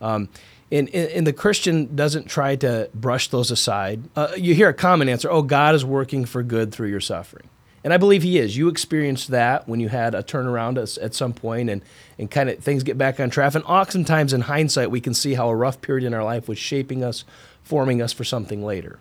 Um, 0.00 0.28
and, 0.70 0.88
and, 0.90 1.26
the 1.26 1.32
Christian 1.32 1.94
doesn't 1.94 2.26
try 2.26 2.56
to 2.56 2.90
brush 2.94 3.28
those 3.28 3.50
aside. 3.50 4.02
Uh, 4.16 4.32
you 4.36 4.54
hear 4.54 4.68
a 4.68 4.74
common 4.74 5.08
answer 5.08 5.30
oh, 5.30 5.42
God 5.42 5.74
is 5.74 5.84
working 5.84 6.24
for 6.24 6.42
good 6.42 6.72
through 6.72 6.88
your 6.88 7.00
suffering. 7.00 7.48
And 7.84 7.92
I 7.92 7.98
believe 7.98 8.22
He 8.22 8.38
is. 8.38 8.56
You 8.56 8.68
experienced 8.68 9.28
that 9.28 9.68
when 9.68 9.78
you 9.78 9.90
had 9.90 10.14
a 10.14 10.22
turnaround 10.22 10.82
at, 11.02 11.14
some 11.14 11.34
point 11.34 11.68
and, 11.68 11.82
and 12.18 12.30
kind 12.30 12.48
of 12.48 12.58
things 12.58 12.82
get 12.82 12.98
back 12.98 13.20
on 13.20 13.28
track. 13.30 13.54
And 13.54 13.62
oftentimes, 13.64 14.32
in 14.32 14.40
hindsight, 14.40 14.90
we 14.90 15.02
can 15.02 15.12
see 15.14 15.34
how 15.34 15.50
a 15.50 15.54
rough 15.54 15.80
period 15.82 16.06
in 16.06 16.14
our 16.14 16.24
life 16.24 16.48
was 16.48 16.58
shaping 16.58 17.04
us, 17.04 17.24
forming 17.62 18.00
us 18.00 18.12
for 18.12 18.24
something 18.24 18.64
later. 18.64 18.98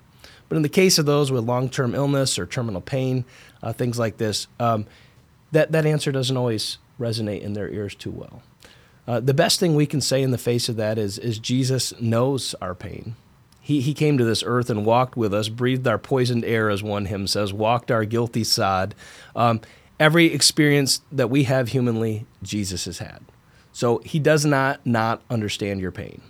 But 0.49 0.57
in 0.57 0.61
the 0.61 0.69
case 0.69 0.99
of 0.99 1.05
those 1.05 1.31
with 1.31 1.45
long 1.45 1.69
term 1.69 1.95
illness 1.95 2.37
or 2.37 2.45
terminal 2.45 2.81
pain, 2.81 3.23
uh, 3.63 3.73
things 3.73 3.97
like 3.97 4.17
this, 4.17 4.47
um, 4.59 4.85
that, 5.53 5.71
that 5.71 5.85
answer 5.85 6.11
doesn't 6.11 6.35
always 6.35 6.77
resonate 6.99 7.41
in 7.41 7.53
their 7.53 7.69
ears 7.69 7.95
too 7.95 8.11
well. 8.11 8.43
Uh, 9.07 9.19
the 9.19 9.33
best 9.33 9.59
thing 9.59 9.75
we 9.75 9.85
can 9.85 10.01
say 10.01 10.21
in 10.21 10.31
the 10.31 10.37
face 10.37 10.69
of 10.69 10.75
that 10.75 10.97
is, 10.97 11.17
is 11.17 11.39
Jesus 11.39 11.99
knows 11.99 12.53
our 12.61 12.75
pain. 12.75 13.15
He, 13.65 13.79
he 13.79 13.93
came 13.93 14.17
to 14.17 14.25
this 14.25 14.43
earth 14.45 14.69
and 14.69 14.85
walked 14.85 15.15
with 15.15 15.33
us, 15.33 15.47
breathed 15.47 15.87
our 15.87 15.97
poisoned 15.97 16.43
air, 16.43 16.69
as 16.69 16.83
one 16.83 17.05
hymn 17.05 17.27
says, 17.27 17.53
walked 17.53 17.91
our 17.91 18.03
guilty 18.03 18.43
sod. 18.43 18.93
Um, 19.37 19.61
every 20.01 20.25
experience 20.25 21.01
that 21.13 21.29
we 21.29 21.45
have 21.45 21.69
humanly, 21.69 22.25
Jesus 22.43 22.83
has 22.85 22.97
had. 22.97 23.21
So 23.71 23.99
he 23.99 24.19
does 24.19 24.45
not 24.45 24.85
not 24.85 25.21
understand 25.29 25.79
your 25.79 25.91
pain, 25.91 26.21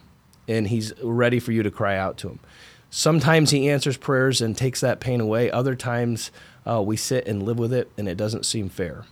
and 0.47 0.67
he's 0.67 0.93
ready 1.01 1.39
for 1.39 1.51
you 1.51 1.63
to 1.63 1.71
cry 1.71 1.97
out 1.97 2.17
to 2.19 2.29
him. 2.29 2.39
Sometimes 2.91 3.49
he 3.49 3.67
answers 3.67 3.97
prayers 3.97 4.39
and 4.39 4.55
takes 4.55 4.79
that 4.81 4.99
pain 4.99 5.19
away. 5.19 5.49
Other 5.49 5.75
times 5.75 6.29
uh, 6.69 6.83
we 6.83 6.95
sit 6.95 7.27
and 7.27 7.41
live 7.41 7.57
with 7.57 7.73
it, 7.73 7.89
and 7.97 8.07
it 8.07 8.15
doesn't 8.15 8.45
seem 8.45 8.69
fair. 8.69 9.05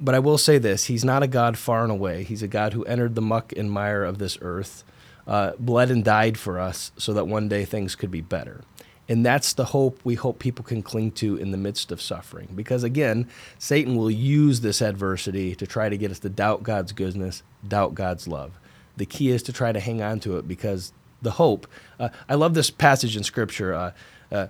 But 0.00 0.14
I 0.14 0.20
will 0.20 0.38
say 0.38 0.58
this 0.58 0.84
He's 0.84 1.04
not 1.04 1.24
a 1.24 1.26
God 1.26 1.58
far 1.58 1.82
and 1.82 1.90
away. 1.90 2.22
He's 2.22 2.42
a 2.44 2.48
God 2.48 2.72
who 2.72 2.84
entered 2.84 3.16
the 3.16 3.20
muck 3.20 3.52
and 3.56 3.68
mire 3.68 4.04
of 4.04 4.18
this 4.18 4.38
earth, 4.40 4.84
uh, 5.26 5.52
bled 5.58 5.90
and 5.90 6.04
died 6.04 6.38
for 6.38 6.58
us 6.58 6.92
so 6.96 7.12
that 7.12 7.26
one 7.26 7.48
day 7.48 7.64
things 7.64 7.94
could 7.94 8.10
be 8.10 8.20
better. 8.20 8.62
And 9.08 9.24
that's 9.24 9.52
the 9.52 9.66
hope 9.66 10.00
we 10.04 10.16
hope 10.16 10.38
people 10.38 10.64
can 10.64 10.82
cling 10.82 11.12
to 11.12 11.36
in 11.36 11.52
the 11.52 11.56
midst 11.56 11.92
of 11.92 12.02
suffering. 12.02 12.48
Because 12.54 12.82
again, 12.82 13.28
Satan 13.58 13.96
will 13.96 14.10
use 14.10 14.60
this 14.60 14.82
adversity 14.82 15.54
to 15.54 15.66
try 15.66 15.88
to 15.88 15.96
get 15.96 16.10
us 16.10 16.18
to 16.20 16.28
doubt 16.28 16.64
God's 16.64 16.92
goodness, 16.92 17.42
doubt 17.66 17.94
God's 17.94 18.26
love. 18.26 18.58
The 18.96 19.06
key 19.06 19.30
is 19.30 19.42
to 19.44 19.52
try 19.52 19.72
to 19.72 19.80
hang 19.80 20.02
on 20.02 20.20
to 20.20 20.38
it 20.38 20.48
because 20.48 20.92
the 21.22 21.32
hope. 21.32 21.66
Uh, 22.00 22.08
I 22.28 22.34
love 22.34 22.54
this 22.54 22.70
passage 22.70 23.16
in 23.16 23.22
Scripture. 23.22 23.74
Uh, 23.74 23.92
uh, 24.32 24.46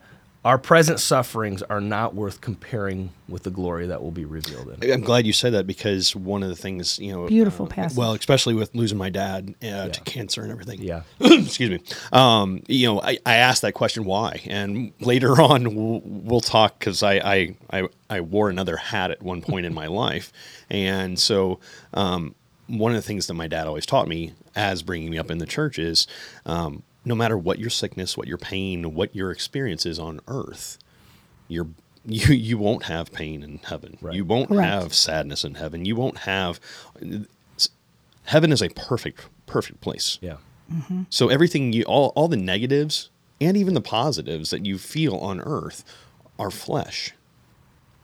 our 0.46 0.58
present 0.58 1.00
sufferings 1.00 1.60
are 1.62 1.80
not 1.80 2.14
worth 2.14 2.40
comparing 2.40 3.10
with 3.28 3.42
the 3.42 3.50
glory 3.50 3.88
that 3.88 4.00
will 4.00 4.12
be 4.12 4.24
revealed 4.24 4.80
in. 4.80 4.92
I'm 4.92 5.00
glad 5.00 5.26
you 5.26 5.32
said 5.32 5.52
that 5.54 5.66
because 5.66 6.14
one 6.14 6.44
of 6.44 6.48
the 6.48 6.54
things, 6.54 7.00
you 7.00 7.12
know, 7.12 7.26
Beautiful 7.26 7.66
uh, 7.66 7.70
passage. 7.70 7.98
Well, 7.98 8.12
especially 8.12 8.54
with 8.54 8.72
losing 8.72 8.96
my 8.96 9.10
dad 9.10 9.56
uh, 9.60 9.88
to 9.88 10.00
cancer 10.02 10.42
and 10.42 10.52
everything. 10.52 10.80
Yeah. 10.80 11.02
Excuse 11.20 11.70
me. 11.70 11.80
Um, 12.12 12.62
you 12.68 12.86
know, 12.86 13.00
I, 13.00 13.18
I 13.26 13.34
asked 13.34 13.62
that 13.62 13.74
question 13.74 14.04
why, 14.04 14.40
and 14.46 14.92
later 15.00 15.32
on 15.42 15.74
we'll, 15.74 16.00
we'll 16.04 16.40
talk 16.40 16.78
because 16.78 17.02
I, 17.02 17.14
I 17.14 17.56
I 17.72 17.88
I 18.08 18.20
wore 18.20 18.48
another 18.48 18.76
hat 18.76 19.10
at 19.10 19.22
one 19.22 19.42
point 19.42 19.66
in 19.66 19.74
my 19.74 19.86
life, 19.88 20.32
and 20.70 21.18
so 21.18 21.58
um, 21.92 22.36
one 22.68 22.92
of 22.92 22.96
the 22.96 23.02
things 23.02 23.26
that 23.26 23.34
my 23.34 23.48
dad 23.48 23.66
always 23.66 23.84
taught 23.84 24.06
me 24.06 24.32
as 24.54 24.84
bringing 24.84 25.10
me 25.10 25.18
up 25.18 25.28
in 25.28 25.38
the 25.38 25.46
church 25.46 25.76
is. 25.76 26.06
Um, 26.44 26.84
no 27.06 27.14
matter 27.14 27.38
what 27.38 27.58
your 27.60 27.70
sickness, 27.70 28.16
what 28.16 28.26
your 28.26 28.36
pain, 28.36 28.92
what 28.92 29.14
your 29.14 29.30
experience 29.30 29.86
is 29.86 29.98
on 29.98 30.20
earth, 30.26 30.76
you're 31.48 31.68
you 32.04 32.34
you 32.34 32.58
won't 32.58 32.84
have 32.84 33.12
pain 33.12 33.42
in 33.42 33.58
heaven. 33.64 33.96
Right. 34.02 34.14
You 34.14 34.24
won't 34.24 34.48
Correct. 34.48 34.68
have 34.68 34.94
sadness 34.94 35.44
in 35.44 35.54
heaven. 35.54 35.84
You 35.86 35.96
won't 35.96 36.18
have 36.18 36.60
heaven 38.24 38.52
is 38.52 38.62
a 38.62 38.68
perfect 38.70 39.28
perfect 39.46 39.80
place. 39.80 40.18
Yeah. 40.20 40.36
Mm-hmm. 40.72 41.02
So 41.10 41.28
everything 41.28 41.72
you 41.72 41.84
all 41.84 42.12
all 42.16 42.28
the 42.28 42.36
negatives 42.36 43.08
and 43.40 43.56
even 43.56 43.74
the 43.74 43.80
positives 43.80 44.50
that 44.50 44.66
you 44.66 44.78
feel 44.78 45.16
on 45.16 45.40
earth 45.40 45.84
are 46.38 46.50
flesh. 46.50 47.12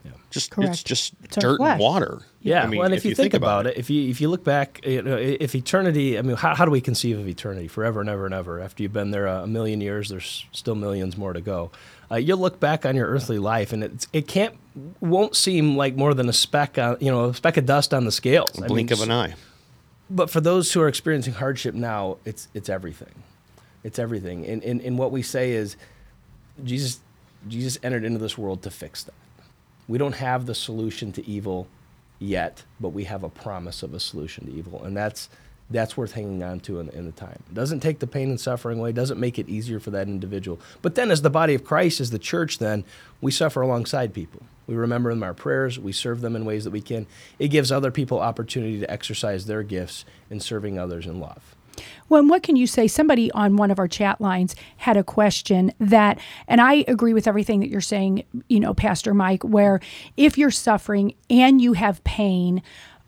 Yeah. 0.04 0.12
Just 0.30 0.52
it's 0.58 0.82
just 0.82 1.14
It's 1.24 1.36
dirt 1.36 1.60
and 1.60 1.80
water. 1.80 2.22
Yeah, 2.44 2.64
I 2.64 2.66
mean, 2.66 2.78
well, 2.78 2.86
and 2.86 2.94
if, 2.94 3.04
you 3.04 3.14
think, 3.14 3.34
about, 3.34 3.68
it, 3.68 3.76
if 3.76 3.88
you 3.88 4.10
if 4.10 4.20
you 4.20 4.28
look 4.28 4.42
back, 4.42 4.84
you 4.84 5.00
know, 5.00 5.16
if 5.16 5.54
eternity, 5.54 6.18
I 6.18 6.22
mean, 6.22 6.36
how, 6.36 6.56
how 6.56 6.64
do 6.64 6.72
we 6.72 6.80
conceive 6.80 7.18
of 7.18 7.28
eternity? 7.28 7.68
Forever 7.68 8.00
and 8.00 8.10
ever 8.10 8.24
and 8.26 8.34
ever. 8.34 8.58
After 8.58 8.82
you've 8.82 8.92
been 8.92 9.12
there 9.12 9.26
a 9.26 9.46
million 9.46 9.80
years, 9.80 10.08
there's 10.08 10.44
still 10.50 10.74
millions 10.74 11.16
more 11.16 11.32
to 11.32 11.40
go. 11.40 11.70
Uh, 12.10 12.16
you'll 12.16 12.38
look 12.38 12.58
back 12.58 12.84
on 12.84 12.96
your 12.96 13.06
earthly 13.06 13.38
life, 13.38 13.72
and 13.72 13.84
it's, 13.84 14.08
it 14.12 14.26
can't, 14.26 14.56
won't 15.00 15.36
seem 15.36 15.76
like 15.76 15.94
more 15.94 16.14
than 16.14 16.28
a 16.28 16.32
speck, 16.32 16.78
on, 16.78 16.96
you 17.00 17.10
know, 17.12 17.26
a 17.26 17.34
speck 17.34 17.56
of 17.56 17.64
dust 17.64 17.94
on 17.94 18.04
the 18.04 18.12
scales. 18.12 18.60
I 18.60 18.66
blink 18.66 18.90
mean, 18.90 18.98
of 18.98 19.04
an 19.04 19.12
eye. 19.12 19.34
but 20.10 20.28
for 20.28 20.40
those 20.40 20.72
who 20.72 20.80
are 20.80 20.88
experiencing 20.88 21.34
hardship 21.34 21.74
now, 21.76 22.18
it's 22.24 22.48
it's 22.54 22.68
everything. 22.68 23.22
It's 23.84 23.98
everything. 24.00 24.46
And, 24.46 24.62
and, 24.64 24.80
and 24.80 24.98
what 24.98 25.12
we 25.12 25.22
say 25.22 25.52
is 25.52 25.76
Jesus 26.64 27.00
Jesus 27.48 27.78
entered 27.84 28.04
into 28.04 28.18
this 28.18 28.36
world 28.36 28.62
to 28.62 28.70
fix 28.70 29.04
that. 29.04 29.14
We 29.88 29.98
don't 29.98 30.16
have 30.16 30.46
the 30.46 30.54
solution 30.54 31.12
to 31.12 31.28
evil 31.28 31.68
yet, 32.22 32.62
but 32.80 32.90
we 32.90 33.04
have 33.04 33.24
a 33.24 33.28
promise 33.28 33.82
of 33.82 33.92
a 33.94 34.00
solution 34.00 34.46
to 34.46 34.52
evil. 34.52 34.82
And 34.84 34.96
that's 34.96 35.28
that's 35.70 35.96
worth 35.96 36.12
hanging 36.12 36.42
on 36.42 36.60
to 36.60 36.80
in, 36.80 36.90
in 36.90 37.06
the 37.06 37.12
time. 37.12 37.42
It 37.48 37.54
doesn't 37.54 37.80
take 37.80 37.98
the 37.98 38.06
pain 38.06 38.28
and 38.28 38.38
suffering 38.38 38.78
away, 38.78 38.92
doesn't 38.92 39.18
make 39.18 39.38
it 39.38 39.48
easier 39.48 39.80
for 39.80 39.90
that 39.92 40.06
individual. 40.06 40.60
But 40.82 40.96
then 40.96 41.10
as 41.10 41.22
the 41.22 41.30
body 41.30 41.54
of 41.54 41.64
Christ, 41.64 42.00
as 42.00 42.10
the 42.10 42.18
church, 42.18 42.58
then 42.58 42.84
we 43.22 43.30
suffer 43.30 43.62
alongside 43.62 44.12
people. 44.12 44.42
We 44.66 44.74
remember 44.74 45.10
them 45.10 45.20
in 45.20 45.24
our 45.24 45.34
prayers. 45.34 45.78
We 45.78 45.92
serve 45.92 46.20
them 46.20 46.36
in 46.36 46.44
ways 46.44 46.64
that 46.64 46.70
we 46.70 46.82
can. 46.82 47.06
It 47.38 47.48
gives 47.48 47.72
other 47.72 47.90
people 47.90 48.20
opportunity 48.20 48.80
to 48.80 48.90
exercise 48.90 49.46
their 49.46 49.62
gifts 49.62 50.04
in 50.30 50.40
serving 50.40 50.78
others 50.78 51.06
in 51.06 51.20
love. 51.20 51.56
Well, 52.08 52.20
and 52.20 52.30
what 52.30 52.42
can 52.42 52.56
you 52.56 52.66
say? 52.66 52.86
Somebody 52.88 53.30
on 53.32 53.56
one 53.56 53.70
of 53.70 53.78
our 53.78 53.88
chat 53.88 54.20
lines 54.20 54.54
had 54.78 54.96
a 54.96 55.04
question 55.04 55.72
that, 55.78 56.18
and 56.46 56.60
I 56.60 56.84
agree 56.88 57.14
with 57.14 57.26
everything 57.26 57.60
that 57.60 57.68
you're 57.68 57.80
saying, 57.80 58.24
you 58.48 58.60
know, 58.60 58.74
Pastor 58.74 59.14
Mike, 59.14 59.42
where 59.42 59.80
if 60.16 60.36
you're 60.36 60.50
suffering 60.50 61.14
and 61.30 61.60
you 61.60 61.72
have 61.72 62.02
pain, 62.04 62.62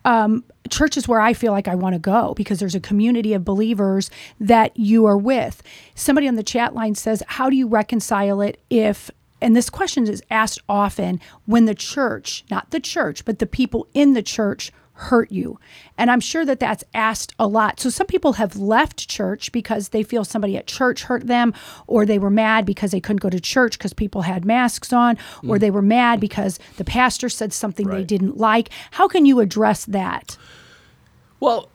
um, 0.04 0.44
church 0.70 0.96
is 0.96 1.08
where 1.08 1.20
I 1.20 1.32
feel 1.32 1.52
like 1.52 1.68
I 1.68 1.74
want 1.74 1.94
to 1.94 1.98
go 1.98 2.34
because 2.34 2.58
there's 2.58 2.74
a 2.74 2.80
community 2.80 3.32
of 3.32 3.44
believers 3.44 4.10
that 4.38 4.76
you 4.76 5.06
are 5.06 5.16
with. 5.16 5.62
Somebody 5.94 6.28
on 6.28 6.36
the 6.36 6.42
chat 6.42 6.74
line 6.74 6.94
says, 6.94 7.22
How 7.26 7.48
do 7.50 7.56
you 7.56 7.66
reconcile 7.66 8.40
it 8.40 8.60
if 8.70 9.10
and 9.40 9.54
this 9.54 9.68
question 9.68 10.08
is 10.08 10.22
asked 10.30 10.60
often 10.70 11.20
when 11.44 11.66
the 11.66 11.74
church, 11.74 12.44
not 12.50 12.70
the 12.70 12.80
church, 12.80 13.26
but 13.26 13.40
the 13.40 13.46
people 13.46 13.86
in 13.92 14.14
the 14.14 14.22
church 14.22 14.72
hurt 14.94 15.30
you. 15.30 15.58
And 15.98 16.10
I'm 16.10 16.20
sure 16.20 16.44
that 16.44 16.60
that's 16.60 16.84
asked 16.94 17.34
a 17.38 17.46
lot. 17.46 17.80
So 17.80 17.90
some 17.90 18.06
people 18.06 18.34
have 18.34 18.56
left 18.56 19.08
church 19.08 19.52
because 19.52 19.90
they 19.90 20.02
feel 20.02 20.24
somebody 20.24 20.56
at 20.56 20.66
church 20.66 21.04
hurt 21.04 21.26
them, 21.26 21.52
or 21.86 22.06
they 22.06 22.18
were 22.18 22.30
mad 22.30 22.64
because 22.64 22.92
they 22.92 23.00
couldn't 23.00 23.20
go 23.20 23.30
to 23.30 23.40
church 23.40 23.76
because 23.76 23.92
people 23.92 24.22
had 24.22 24.44
masks 24.44 24.92
on, 24.92 25.18
or 25.46 25.58
they 25.58 25.70
were 25.70 25.82
mad 25.82 26.20
because 26.20 26.58
the 26.76 26.84
pastor 26.84 27.28
said 27.28 27.52
something 27.52 27.88
they 27.88 28.04
didn't 28.04 28.36
like. 28.36 28.70
How 28.92 29.08
can 29.08 29.26
you 29.26 29.40
address 29.40 29.84
that? 29.86 30.36
Well, 31.40 31.68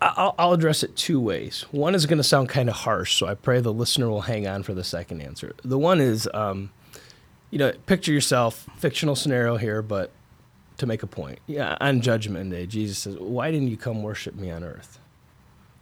I'll 0.00 0.52
address 0.52 0.82
it 0.82 0.96
two 0.96 1.20
ways. 1.20 1.66
One 1.70 1.94
is 1.94 2.06
going 2.06 2.18
to 2.18 2.24
sound 2.24 2.48
kind 2.48 2.68
of 2.68 2.76
harsh, 2.76 3.14
so 3.16 3.26
I 3.26 3.34
pray 3.34 3.60
the 3.60 3.72
listener 3.72 4.08
will 4.08 4.22
hang 4.22 4.46
on 4.46 4.62
for 4.62 4.74
the 4.74 4.84
second 4.84 5.20
answer. 5.20 5.54
The 5.64 5.78
one 5.78 6.00
is, 6.00 6.28
um, 6.34 6.70
you 7.50 7.58
know, 7.58 7.72
picture 7.86 8.12
yourself, 8.12 8.68
fictional 8.78 9.14
scenario 9.14 9.56
here, 9.56 9.82
but 9.82 10.10
to 10.78 10.86
make 10.86 11.02
a 11.02 11.06
point. 11.06 11.38
Yeah, 11.46 11.76
on 11.80 12.00
Judgment 12.00 12.50
Day, 12.50 12.66
Jesus 12.66 12.98
says, 12.98 13.16
Why 13.18 13.50
didn't 13.50 13.68
you 13.68 13.76
come 13.76 14.02
worship 14.02 14.34
me 14.34 14.50
on 14.50 14.62
earth? 14.64 14.98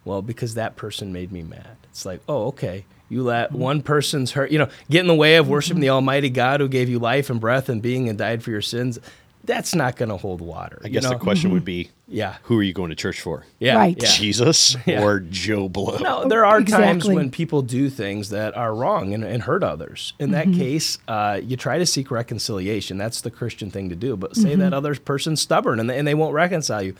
Well, 0.03 0.21
because 0.21 0.53
that 0.53 0.75
person 0.75 1.11
made 1.11 1.31
me 1.31 1.41
mad. 1.41 1.77
It's 1.89 2.05
like, 2.05 2.21
oh, 2.29 2.47
okay. 2.47 2.85
You 3.09 3.23
let 3.23 3.49
Mm-hmm. 3.49 3.59
one 3.59 3.81
person's 3.81 4.31
hurt, 4.31 4.51
you 4.51 4.59
know, 4.59 4.69
get 4.89 5.01
in 5.01 5.07
the 5.07 5.15
way 5.15 5.35
of 5.37 5.47
worshiping 5.47 5.81
the 5.81 5.89
Almighty 5.89 6.29
God 6.29 6.59
who 6.59 6.67
gave 6.67 6.89
you 6.89 6.99
life 6.99 7.29
and 7.29 7.39
breath 7.39 7.69
and 7.69 7.81
being 7.81 8.07
and 8.09 8.17
died 8.17 8.43
for 8.43 8.51
your 8.51 8.61
sins. 8.61 8.99
That's 9.45 9.75
not 9.75 9.95
going 9.95 10.09
to 10.09 10.17
hold 10.17 10.41
water. 10.41 10.81
I 10.83 10.87
you 10.87 10.93
guess 10.93 11.03
know? 11.03 11.09
the 11.09 11.17
question 11.17 11.51
would 11.51 11.59
mm-hmm. 11.61 11.65
be, 11.65 11.89
Yeah. 12.07 12.37
who 12.43 12.57
are 12.59 12.63
you 12.63 12.73
going 12.73 12.89
to 12.89 12.95
church 12.95 13.21
for? 13.21 13.45
Yeah. 13.59 13.75
Right. 13.75 13.95
yeah. 14.01 14.09
Jesus 14.09 14.75
Yeah. 14.85 15.03
or 15.03 15.19
Joe 15.19 15.69
Blow? 15.69 15.97
No, 15.97 16.27
there 16.27 16.45
are 16.45 16.61
times 16.61 17.07
when 17.07 17.29
people 17.29 17.61
do 17.61 17.89
things 17.89 18.29
that 18.29 18.55
are 18.57 18.73
wrong 18.73 19.13
and, 19.13 19.23
and 19.23 19.43
hurt 19.43 19.63
others. 19.63 20.13
In 20.19 20.31
that 20.31 20.47
mm-hmm. 20.47 20.59
case, 20.59 20.97
uh, 21.07 21.39
you 21.43 21.57
try 21.57 21.77
to 21.77 21.85
seek 21.85 22.11
reconciliation. 22.11 22.97
That's 22.97 23.21
the 23.21 23.31
Christian 23.31 23.69
thing 23.69 23.89
to 23.89 23.95
do. 23.95 24.17
But 24.17 24.35
say 24.35 24.55
that 24.55 24.65
mm-hmm. 24.65 24.73
other 24.73 24.95
person's 24.95 25.41
stubborn 25.41 25.79
and 25.79 25.89
they, 25.89 25.97
and 25.97 26.07
they 26.07 26.15
won't 26.15 26.33
reconcile 26.33 26.81
you. 26.81 26.95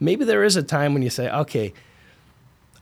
Maybe 0.00 0.24
there 0.24 0.44
is 0.44 0.56
a 0.56 0.62
time 0.62 0.94
when 0.94 1.02
you 1.02 1.10
say, 1.10 1.30
okay, 1.30 1.72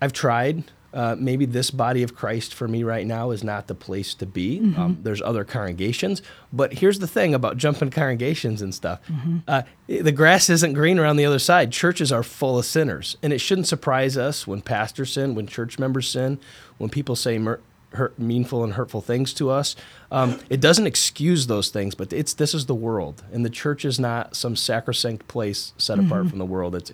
I've 0.00 0.12
tried. 0.12 0.64
Uh, 0.92 1.14
maybe 1.18 1.44
this 1.46 1.70
body 1.70 2.02
of 2.02 2.16
Christ 2.16 2.52
for 2.52 2.66
me 2.66 2.82
right 2.82 3.06
now 3.06 3.30
is 3.30 3.44
not 3.44 3.68
the 3.68 3.76
place 3.76 4.12
to 4.14 4.26
be. 4.26 4.58
Um, 4.76 4.98
there's 5.02 5.22
other 5.22 5.44
congregations. 5.44 6.20
But 6.52 6.72
here's 6.74 6.98
the 6.98 7.06
thing 7.06 7.32
about 7.32 7.56
jumping 7.56 7.90
congregations 7.90 8.60
and 8.60 8.74
stuff 8.74 8.98
uh, 9.46 9.62
the 9.86 10.10
grass 10.12 10.50
isn't 10.50 10.72
green 10.72 10.98
around 10.98 11.16
the 11.16 11.24
other 11.24 11.38
side. 11.38 11.70
Churches 11.70 12.10
are 12.10 12.24
full 12.24 12.58
of 12.58 12.64
sinners. 12.64 13.16
And 13.22 13.32
it 13.32 13.38
shouldn't 13.38 13.68
surprise 13.68 14.16
us 14.16 14.46
when 14.46 14.62
pastors 14.62 15.12
sin, 15.12 15.34
when 15.36 15.46
church 15.46 15.78
members 15.78 16.08
sin, 16.08 16.40
when 16.78 16.90
people 16.90 17.14
say 17.14 17.38
mer- 17.38 17.60
hurt, 17.92 18.18
meanful 18.18 18.64
and 18.64 18.74
hurtful 18.74 19.00
things 19.00 19.32
to 19.34 19.50
us. 19.50 19.76
Um, 20.10 20.40
it 20.48 20.60
doesn't 20.60 20.86
excuse 20.86 21.46
those 21.46 21.68
things, 21.70 21.94
but 21.94 22.12
it's 22.12 22.34
this 22.34 22.54
is 22.54 22.66
the 22.66 22.74
world. 22.74 23.22
And 23.32 23.44
the 23.44 23.50
church 23.50 23.84
is 23.84 23.98
not 24.00 24.34
some 24.36 24.56
sacrosanct 24.56 25.28
place 25.28 25.72
set 25.76 25.98
apart 25.98 26.28
from 26.28 26.38
the 26.38 26.44
world. 26.46 26.74
It's 26.74 26.92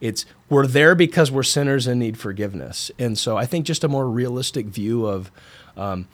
it's 0.00 0.24
we're 0.48 0.66
there 0.66 0.94
because 0.94 1.30
we're 1.30 1.42
sinners 1.42 1.86
and 1.86 1.98
need 1.98 2.18
forgiveness. 2.18 2.90
And 2.98 3.18
so 3.18 3.36
I 3.36 3.46
think 3.46 3.66
just 3.66 3.84
a 3.84 3.88
more 3.88 4.08
realistic 4.08 4.66
view 4.66 5.06
of 5.06 5.30
um, 5.76 6.08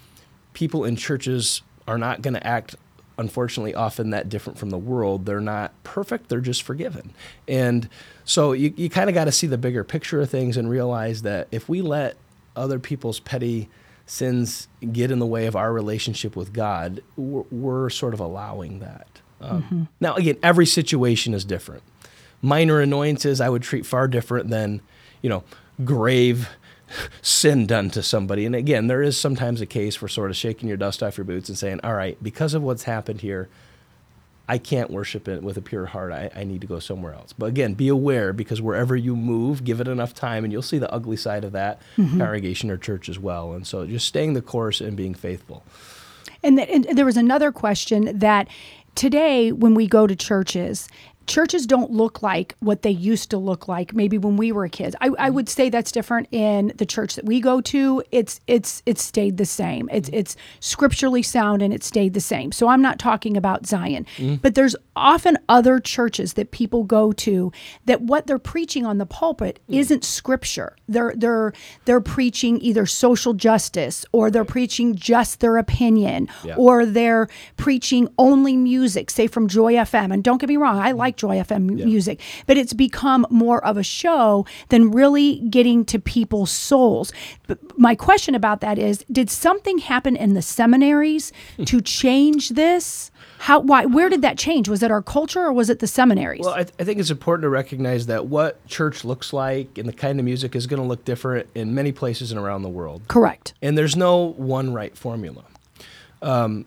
people 0.52 0.85
in 0.85 0.97
churches 0.97 1.62
are 1.86 1.98
not 1.98 2.23
going 2.23 2.35
to 2.35 2.47
act 2.47 2.77
unfortunately 3.16 3.74
often 3.74 4.11
that 4.11 4.28
different 4.28 4.59
from 4.59 4.70
the 4.70 4.78
world. 4.78 5.27
They're 5.27 5.40
not 5.40 5.73
perfect 5.85 6.28
they're 6.28 6.40
just 6.40 6.62
forgiven. 6.62 7.12
And 7.47 7.89
so 8.24 8.52
you, 8.52 8.73
you 8.77 8.90
kind 8.90 9.09
of 9.09 9.15
got 9.15 9.27
to 9.27 9.32
see 9.32 9.47
the 9.47 9.59
bigger 9.59 9.85
picture 9.85 10.20
of 10.20 10.31
things 10.31 10.56
and 10.56 10.69
realize 10.69 11.23
that 11.23 11.48
if 11.52 11.69
we 11.69 11.82
let 11.82 12.16
other 12.56 12.78
people's 12.78 13.20
petty 13.20 13.69
sins 14.06 14.69
get 14.93 15.11
in 15.11 15.19
the 15.19 15.27
way 15.27 15.47
of 15.47 15.56
our 15.56 15.73
relationship 15.73 16.36
with 16.36 16.52
god 16.52 17.02
we're, 17.16 17.44
we're 17.51 17.90
sort 17.90 18.12
of 18.12 18.20
allowing 18.20 18.81
that. 18.81 19.09
Um, 19.40 19.89
now 20.01 20.15
again 20.15 20.36
every 20.43 20.66
situation 20.66 21.32
is 21.35 21.44
different 21.44 21.82
minor 22.45 22.81
annoyances 22.81 23.41
I 23.41 23.49
would 23.49 23.62
treat 23.62 23.87
far 23.87 24.07
different 24.07 24.51
than, 24.51 24.83
you 25.23 25.31
know, 25.31 25.45
grave 25.85 26.49
sin 27.23 27.66
done 27.66 27.91
to 27.91 28.03
somebody. 28.03 28.45
And 28.47 28.55
again, 28.55 28.87
there 28.87 29.03
is 29.03 29.19
sometimes 29.19 29.61
a 29.61 29.66
case 29.66 29.97
for 29.97 30.09
sort 30.09 30.31
of 30.31 30.37
shaking 30.37 30.69
your 30.69 30.77
dust 30.77 31.03
off 31.03 31.16
your 31.16 31.25
boots 31.25 31.49
and 31.49 31.59
saying, 31.59 31.81
all 31.83 31.95
right, 31.95 32.23
because 32.23 32.55
of 32.55 32.62
what's 32.62 32.85
happened 32.85 33.23
here, 33.23 33.49
I 34.47 34.59
can't 34.59 34.91
worship 34.91 35.27
it 35.27 35.43
with 35.43 35.57
a 35.57 35.62
pure 35.62 35.87
heart. 35.87 36.12
I, 36.12 36.31
I 36.37 36.45
need 36.45 36.61
to 36.61 36.66
go 36.66 36.79
somewhere 36.79 37.15
else. 37.15 37.33
But 37.33 37.47
again, 37.47 37.73
be 37.73 37.89
aware 37.89 38.35
because 38.35 38.61
wherever 38.61 38.95
you 38.95 39.16
move, 39.16 39.65
give 39.65 39.81
it 39.81 39.89
enough 39.89 40.12
time 40.12 40.45
and 40.45 40.53
you'll 40.53 40.61
see 40.61 40.79
the 40.79 40.93
ugly 40.93 41.16
side 41.16 41.45
of 41.45 41.53
that 41.53 41.81
mm-hmm. 41.97 42.19
congregation 42.19 42.71
or 42.71 42.77
church 42.77 43.09
as 43.09 43.19
well. 43.19 43.55
And 43.55 43.66
so 43.66 43.87
just 43.87 44.07
staying 44.07 44.35
the 44.35 44.43
course 44.43 44.83
and 44.83 44.99
being 44.99 45.15
faithful. 45.15 45.65
And, 46.43 46.59
th- 46.59 46.69
and 46.69 46.99
there 46.99 47.07
was 47.07 47.16
another 47.16 47.51
question 47.53 48.19
that 48.19 48.49
today, 48.95 49.51
when 49.51 49.75
we 49.75 49.87
go 49.87 50.07
to 50.07 50.15
churches, 50.15 50.89
churches 51.26 51.66
don't 51.66 51.90
look 51.90 52.22
like 52.22 52.55
what 52.60 52.82
they 52.82 52.90
used 52.90 53.30
to 53.30 53.38
look 53.38 53.68
like 53.68 53.94
maybe 53.94 54.18
when 54.18 54.36
we 54.36 54.52
were 54.52 54.68
kids. 54.68 54.94
I, 55.01 55.06
I 55.06 55.09
mm-hmm. 55.09 55.34
would 55.34 55.48
say 55.48 55.70
that's 55.70 55.92
different 55.92 56.28
in 56.30 56.72
the 56.76 56.86
church 56.86 57.14
that 57.16 57.24
we 57.24 57.40
go 57.40 57.60
to. 57.62 58.02
It's 58.10 58.40
it's 58.46 58.82
it's 58.86 59.02
stayed 59.02 59.36
the 59.36 59.46
same. 59.46 59.88
It's 59.92 60.09
mm-hmm. 60.09 60.18
it's 60.18 60.36
scripturally 60.60 61.22
sound 61.22 61.62
and 61.62 61.72
it 61.72 61.82
stayed 61.82 62.14
the 62.14 62.20
same. 62.20 62.52
So 62.52 62.68
I'm 62.68 62.82
not 62.82 62.98
talking 62.98 63.36
about 63.36 63.66
Zion, 63.66 64.06
mm-hmm. 64.16 64.36
but 64.36 64.55
there's 64.55 64.76
often 64.96 65.38
other 65.48 65.80
churches 65.80 66.34
that 66.34 66.51
people 66.51 66.84
go 66.84 67.12
to 67.12 67.52
that 67.84 68.02
what 68.02 68.26
they're 68.26 68.38
preaching 68.38 68.86
on 68.86 68.98
the 68.98 69.06
pulpit 69.06 69.59
mm. 69.70 69.76
isn't 69.76 70.05
scripture. 70.05 70.76
They're 70.88 71.14
they're 71.16 71.52
they're 71.84 72.01
preaching 72.01 72.60
either 72.60 72.86
social 72.86 73.34
justice 73.34 74.05
or 74.12 74.30
they're 74.30 74.44
preaching 74.44 74.94
just 74.94 75.40
their 75.40 75.56
opinion 75.56 76.28
Yeah. 76.44 76.56
or 76.56 76.86
they're 76.86 77.28
preaching 77.56 78.09
only 78.18 78.56
music, 78.56 79.10
say 79.10 79.26
from 79.26 79.48
Joy 79.48 79.74
FM. 79.74 80.12
And 80.12 80.22
don't 80.22 80.38
get 80.40 80.48
me 80.48 80.56
wrong, 80.56 80.78
I 80.78 80.92
like 80.92 81.14
Joy 81.16 81.36
FM 81.36 81.62
mu- 81.62 81.85
music, 81.85 82.20
but 82.47 82.57
it's 82.57 82.73
become 82.73 83.27
more 83.31 83.65
of 83.65 83.77
a 83.77 83.82
show 83.82 84.47
than 84.69 84.91
really 84.91 85.41
getting 85.51 85.85
to 85.86 85.99
people's 85.99 86.51
souls. 86.51 87.12
But 87.47 87.59
my 87.78 87.95
question 87.95 88.35
about 88.35 88.61
that 88.61 88.78
is 88.78 89.05
did 89.11 89.31
something 89.31 89.78
happen 89.78 90.16
in 90.16 90.35
the 90.35 90.43
seminaries 90.43 91.32
to 91.65 91.81
change 91.81 92.51
this? 92.51 93.11
How 93.39 93.61
why 93.61 93.86
where 93.86 94.09
did 94.09 94.23
that 94.23 94.39
change? 94.39 94.69
Was 94.69 94.82
it 94.82 94.91
our 94.91 95.03
culture 95.03 95.41
or 95.45 95.53
was 95.53 95.69
it 95.70 95.78
the 95.81 95.86
seminaries? 95.86 96.41
Well, 96.41 96.55
I, 96.55 96.65
th- 96.65 96.74
I 96.78 96.85
think 96.85 96.99
it's 96.99 97.11
important 97.11 97.43
to 97.43 97.49
recognize 97.51 98.07
that 98.07 98.27
what 98.27 98.65
church 98.66 99.05
looks 99.05 99.32
like 99.32 99.77
and 99.78 99.89
the 99.89 99.93
kind 99.93 100.19
of 100.19 100.24
music 100.24 100.55
is 100.57 100.66
going 100.66 100.81
to 100.81 100.86
look 100.86 101.05
different 101.05 101.49
in 101.55 101.74
many 101.74 101.93
places 101.93 102.31
and 102.31 102.41
around 102.41 102.62
the 102.62 102.69
world. 102.69 103.03
Correct. 103.09 103.55
And 103.61 103.77
there's 103.77 103.97
no 103.97 104.32
one 104.32 104.73
right 104.73 104.97
formula. 104.97 105.45
Um, 106.23 106.65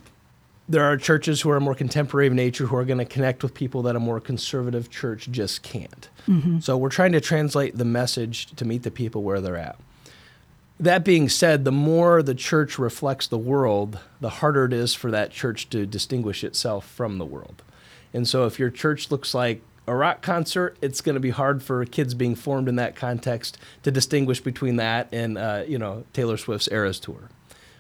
there 0.69 0.83
are 0.83 0.97
churches 0.97 1.41
who 1.41 1.49
are 1.49 1.59
more 1.59 1.75
contemporary 1.75 2.27
of 2.27 2.33
nature 2.33 2.65
who 2.65 2.75
are 2.75 2.85
going 2.85 2.97
to 2.97 3.05
connect 3.05 3.41
with 3.41 3.53
people 3.53 3.81
that 3.83 3.95
a 3.95 3.99
more 3.99 4.19
conservative 4.19 4.89
church 4.89 5.29
just 5.31 5.63
can't. 5.63 6.09
So 6.61 6.75
we're 6.75 6.89
trying 6.89 7.13
to 7.13 7.21
translate 7.21 7.77
the 7.77 7.85
message 7.85 8.47
to 8.57 8.65
meet 8.65 8.83
the 8.83 8.91
people 8.91 9.23
where 9.23 9.39
they're 9.39 9.55
at. 9.55 9.77
That 10.79 11.05
being 11.05 11.29
said, 11.29 11.63
the 11.63 11.71
more 11.71 12.21
the 12.21 12.35
church 12.35 12.77
reflects 12.77 13.27
the 13.27 13.37
world, 13.37 13.99
the 14.19 14.29
harder 14.29 14.65
it 14.65 14.73
is 14.73 14.93
for 14.93 15.09
that 15.09 15.31
church 15.31 15.69
to 15.69 15.85
distinguish 15.85 16.43
itself 16.43 16.85
from 16.85 17.17
the 17.17 17.25
world. 17.25 17.63
And 18.13 18.27
so 18.27 18.45
if 18.45 18.59
your 18.59 18.69
church 18.69 19.09
looks 19.09 19.33
like 19.33 19.61
a 19.87 19.95
rock 19.95 20.21
concert, 20.21 20.77
it's 20.81 20.99
going 20.99 21.15
to 21.15 21.21
be 21.21 21.29
hard 21.29 21.63
for 21.63 21.83
kids 21.85 22.13
being 22.13 22.35
formed 22.35 22.67
in 22.67 22.75
that 22.75 22.95
context 22.95 23.57
to 23.83 23.91
distinguish 23.91 24.41
between 24.41 24.75
that 24.75 25.07
and, 25.13 25.37
uh, 25.37 25.63
you 25.65 25.79
know, 25.79 26.03
Taylor 26.11 26.35
Swift's 26.35 26.67
Eras 26.71 26.99
Tour. 26.99 27.29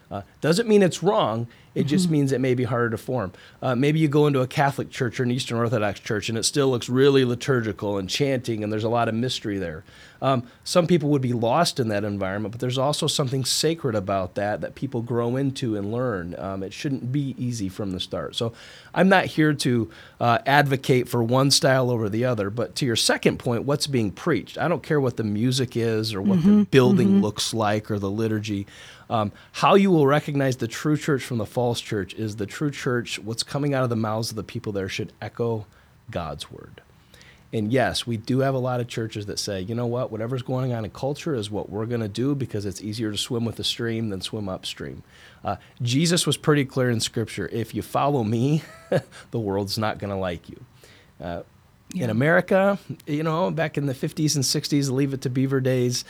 Uh, 0.09 0.21
doesn't 0.39 0.69
mean 0.69 0.81
it's 0.81 1.03
wrong. 1.03 1.47
It 1.77 1.85
just 1.85 2.09
means 2.09 2.31
it 2.31 2.41
may 2.41 2.55
be 2.55 2.63
harder 2.63 2.89
to 2.89 2.97
form. 2.97 3.33
Uh, 3.61 3.75
maybe 3.75 3.99
you 3.99 4.07
go 4.07 4.27
into 4.27 4.41
a 4.41 4.47
Catholic 4.47 4.89
church 4.89 5.19
or 5.19 5.23
an 5.23 5.31
Eastern 5.31 5.57
Orthodox 5.57 5.99
church 5.99 6.29
and 6.29 6.37
it 6.37 6.43
still 6.43 6.69
looks 6.69 6.89
really 6.89 7.23
liturgical 7.23 7.97
and 7.97 8.09
chanting, 8.09 8.63
and 8.63 8.71
there's 8.73 8.83
a 8.83 8.89
lot 8.89 9.07
of 9.07 9.15
mystery 9.15 9.57
there. 9.57 9.83
Um, 10.21 10.47
some 10.63 10.87
people 10.87 11.09
would 11.09 11.21
be 11.21 11.33
lost 11.33 11.79
in 11.79 11.89
that 11.89 12.03
environment, 12.03 12.51
but 12.51 12.59
there's 12.59 12.77
also 12.77 13.07
something 13.07 13.45
sacred 13.45 13.95
about 13.95 14.35
that 14.35 14.61
that 14.61 14.75
people 14.75 15.01
grow 15.01 15.35
into 15.35 15.75
and 15.75 15.91
learn. 15.91 16.35
Um, 16.39 16.63
it 16.63 16.73
shouldn't 16.73 17.11
be 17.11 17.35
easy 17.37 17.69
from 17.69 17.91
the 17.91 17.99
start. 17.99 18.35
So 18.35 18.53
I'm 18.93 19.09
not 19.09 19.25
here 19.25 19.53
to 19.53 19.91
uh, 20.19 20.39
advocate 20.45 21.07
for 21.07 21.23
one 21.23 21.51
style 21.51 21.91
over 21.91 22.09
the 22.09 22.25
other, 22.25 22.49
but 22.49 22.75
to 22.75 22.85
your 22.85 22.95
second 22.95 23.37
point, 23.37 23.63
what's 23.63 23.87
being 23.87 24.11
preached? 24.11 24.57
I 24.57 24.67
don't 24.67 24.81
care 24.83 24.99
what 24.99 25.17
the 25.17 25.23
music 25.23 25.77
is 25.77 26.13
or 26.13 26.21
what 26.21 26.43
the 26.43 26.65
building 26.71 27.21
looks 27.21 27.53
like 27.53 27.91
or 27.91 27.99
the 27.99 28.09
liturgy. 28.09 28.65
Um, 29.09 29.31
how 29.53 29.75
you 29.75 29.89
will 29.89 30.05
recognize 30.05 30.57
the 30.57 30.67
true 30.67 30.97
church 30.97 31.23
from 31.23 31.37
the 31.37 31.45
false 31.45 31.79
church 31.79 32.13
is 32.15 32.35
the 32.35 32.45
true 32.45 32.71
church, 32.71 33.19
what's 33.19 33.43
coming 33.43 33.73
out 33.73 33.83
of 33.83 33.89
the 33.89 33.95
mouths 33.95 34.29
of 34.31 34.35
the 34.35 34.43
people 34.43 34.73
there 34.73 34.89
should 34.89 35.13
echo 35.21 35.65
God's 36.11 36.51
word. 36.51 36.81
And 37.53 37.71
yes, 37.71 38.05
we 38.05 38.17
do 38.17 38.39
have 38.39 38.53
a 38.53 38.59
lot 38.59 38.81
of 38.81 38.89
churches 38.89 39.25
that 39.27 39.39
say, 39.39 39.61
you 39.61 39.73
know 39.73 39.85
what, 39.85 40.11
whatever's 40.11 40.41
going 40.41 40.73
on 40.73 40.83
in 40.83 40.91
culture 40.91 41.33
is 41.33 41.49
what 41.49 41.69
we're 41.69 41.85
going 41.85 42.01
to 42.01 42.09
do 42.09 42.35
because 42.35 42.65
it's 42.65 42.81
easier 42.81 43.09
to 43.09 43.17
swim 43.17 43.45
with 43.45 43.55
the 43.55 43.63
stream 43.63 44.09
than 44.09 44.19
swim 44.19 44.49
upstream. 44.49 45.01
Uh, 45.45 45.55
Jesus 45.81 46.27
was 46.27 46.35
pretty 46.35 46.65
clear 46.65 46.89
in 46.89 46.99
Scripture 46.99 47.47
if 47.53 47.73
you 47.73 47.81
follow 47.81 48.25
me, 48.25 48.63
the 49.31 49.39
world's 49.39 49.77
not 49.77 49.97
going 49.97 50.09
to 50.09 50.17
like 50.17 50.49
you. 50.49 50.65
Uh, 51.21 51.43
In 51.95 52.09
America, 52.09 52.77
you 53.05 53.23
know, 53.23 53.49
back 53.49 53.77
in 53.77 53.85
the 53.85 53.93
50s 53.93 54.35
and 54.35 54.43
60s, 54.43 54.91
leave 54.91 55.13
it 55.13 55.21
to 55.21 55.29
beaver 55.29 55.61
days, 55.61 56.03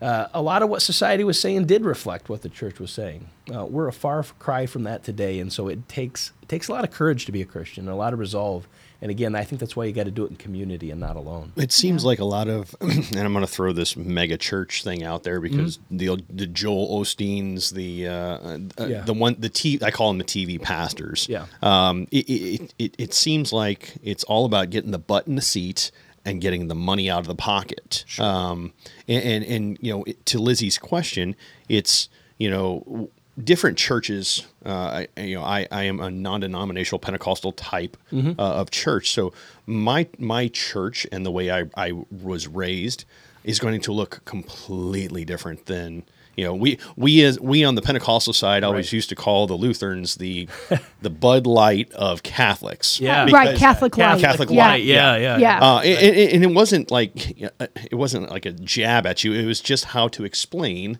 uh, 0.00 0.26
a 0.32 0.40
lot 0.42 0.62
of 0.62 0.68
what 0.68 0.82
society 0.82 1.24
was 1.24 1.40
saying 1.40 1.66
did 1.66 1.84
reflect 1.84 2.28
what 2.28 2.42
the 2.42 2.48
church 2.48 2.78
was 2.80 2.90
saying. 2.90 3.28
Uh, 3.54 3.64
we're 3.66 3.88
a 3.88 3.92
far 3.92 4.22
cry 4.38 4.66
from 4.66 4.84
that 4.84 5.04
today, 5.04 5.38
and 5.40 5.52
so 5.52 5.68
it 5.68 5.88
takes 5.88 6.32
it 6.42 6.48
takes 6.48 6.68
a 6.68 6.72
lot 6.72 6.84
of 6.84 6.90
courage 6.90 7.26
to 7.26 7.32
be 7.32 7.42
a 7.42 7.46
Christian, 7.46 7.84
and 7.84 7.92
a 7.92 7.96
lot 7.96 8.12
of 8.12 8.18
resolve. 8.18 8.66
And 9.02 9.10
again, 9.10 9.34
I 9.34 9.44
think 9.44 9.60
that's 9.60 9.74
why 9.74 9.86
you 9.86 9.92
got 9.94 10.04
to 10.04 10.10
do 10.10 10.26
it 10.26 10.30
in 10.30 10.36
community 10.36 10.90
and 10.90 11.00
not 11.00 11.16
alone. 11.16 11.52
It 11.56 11.72
seems 11.72 12.04
like 12.04 12.18
a 12.18 12.24
lot 12.26 12.48
of, 12.48 12.76
and 12.82 13.16
I'm 13.16 13.32
going 13.32 13.40
to 13.46 13.50
throw 13.50 13.72
this 13.72 13.96
mega 13.96 14.36
church 14.36 14.84
thing 14.84 15.02
out 15.02 15.22
there 15.22 15.40
because 15.40 15.78
the 15.90 16.22
the 16.28 16.46
Joel 16.46 17.00
Osteen's, 17.00 17.70
the 17.70 18.08
uh, 18.08 18.12
uh, 18.12 18.58
Yeah. 18.86 19.00
the 19.00 19.14
one 19.14 19.36
the 19.38 19.48
T 19.48 19.78
I 19.82 19.90
call 19.90 20.08
them 20.08 20.18
the 20.18 20.24
TV 20.24 20.60
pastors. 20.60 21.26
Yeah. 21.30 21.46
Um, 21.62 22.08
it, 22.10 22.28
it, 22.28 22.74
it 22.78 22.94
it 22.98 23.14
seems 23.14 23.52
like 23.54 23.94
it's 24.02 24.24
all 24.24 24.44
about 24.44 24.68
getting 24.70 24.90
the 24.90 24.98
butt 24.98 25.26
in 25.26 25.34
the 25.34 25.42
seat 25.42 25.90
and 26.24 26.40
getting 26.40 26.68
the 26.68 26.74
money 26.74 27.10
out 27.10 27.20
of 27.20 27.26
the 27.26 27.34
pocket. 27.34 28.04
Um, 28.18 28.72
and, 29.08 29.24
and 29.24 29.44
and 29.44 29.78
you 29.80 29.92
know, 29.92 30.04
it, 30.04 30.24
to 30.26 30.38
Lizzie's 30.38 30.78
question, 30.78 31.36
it's 31.68 32.08
you 32.38 32.50
know. 32.50 33.10
Different 33.42 33.78
churches, 33.78 34.46
uh, 34.66 35.06
I, 35.16 35.20
you 35.22 35.36
know, 35.36 35.42
I, 35.42 35.66
I 35.70 35.84
am 35.84 35.98
a 35.98 36.10
non-denominational 36.10 36.98
Pentecostal 36.98 37.52
type 37.52 37.96
uh, 38.12 38.34
of 38.36 38.70
church. 38.70 39.12
So 39.12 39.32
my 39.64 40.08
my 40.18 40.48
church 40.48 41.06
and 41.10 41.24
the 41.24 41.30
way 41.30 41.50
I, 41.50 41.70
I 41.74 41.92
was 42.10 42.48
raised 42.48 43.06
is 43.42 43.58
going 43.58 43.80
to 43.80 43.92
look 43.92 44.20
completely 44.26 45.24
different 45.24 45.66
than 45.66 46.02
you 46.40 46.46
know 46.46 46.54
we 46.54 46.78
we 46.96 47.22
as 47.22 47.38
we 47.38 47.64
on 47.64 47.74
the 47.74 47.82
Pentecostal 47.82 48.32
side 48.32 48.64
always 48.64 48.94
used 48.94 49.10
to 49.10 49.14
call 49.14 49.46
the 49.46 49.54
Lutherans 49.54 50.14
the 50.14 50.48
the 51.02 51.10
Bud 51.10 51.46
Light 51.46 51.92
of 51.92 52.22
Catholics. 52.22 52.98
Yeah. 52.98 53.26
right, 53.30 53.48
Because- 53.48 53.58
Catholic 53.58 53.96
light. 53.98 54.20
Catholic 54.22 54.48
yeah. 54.50 54.66
light, 54.68 54.82
Yeah, 54.84 55.16
yeah, 55.16 55.36
Yeah. 55.36 55.60
uh, 55.60 55.80
and, 55.80 55.98
and- 56.16 56.32
and 56.32 56.44
it 56.44 56.54
wasn't 56.54 56.90
like 56.90 57.12
it 57.38 57.92
wasn't 57.94 58.30
like 58.30 58.46
a 58.46 58.52
jab 58.52 59.06
at 59.06 59.22
you. 59.22 59.34
It 59.34 59.44
was 59.44 59.60
just 59.60 59.84
how 59.86 60.08
to 60.08 60.24
explain. 60.24 60.98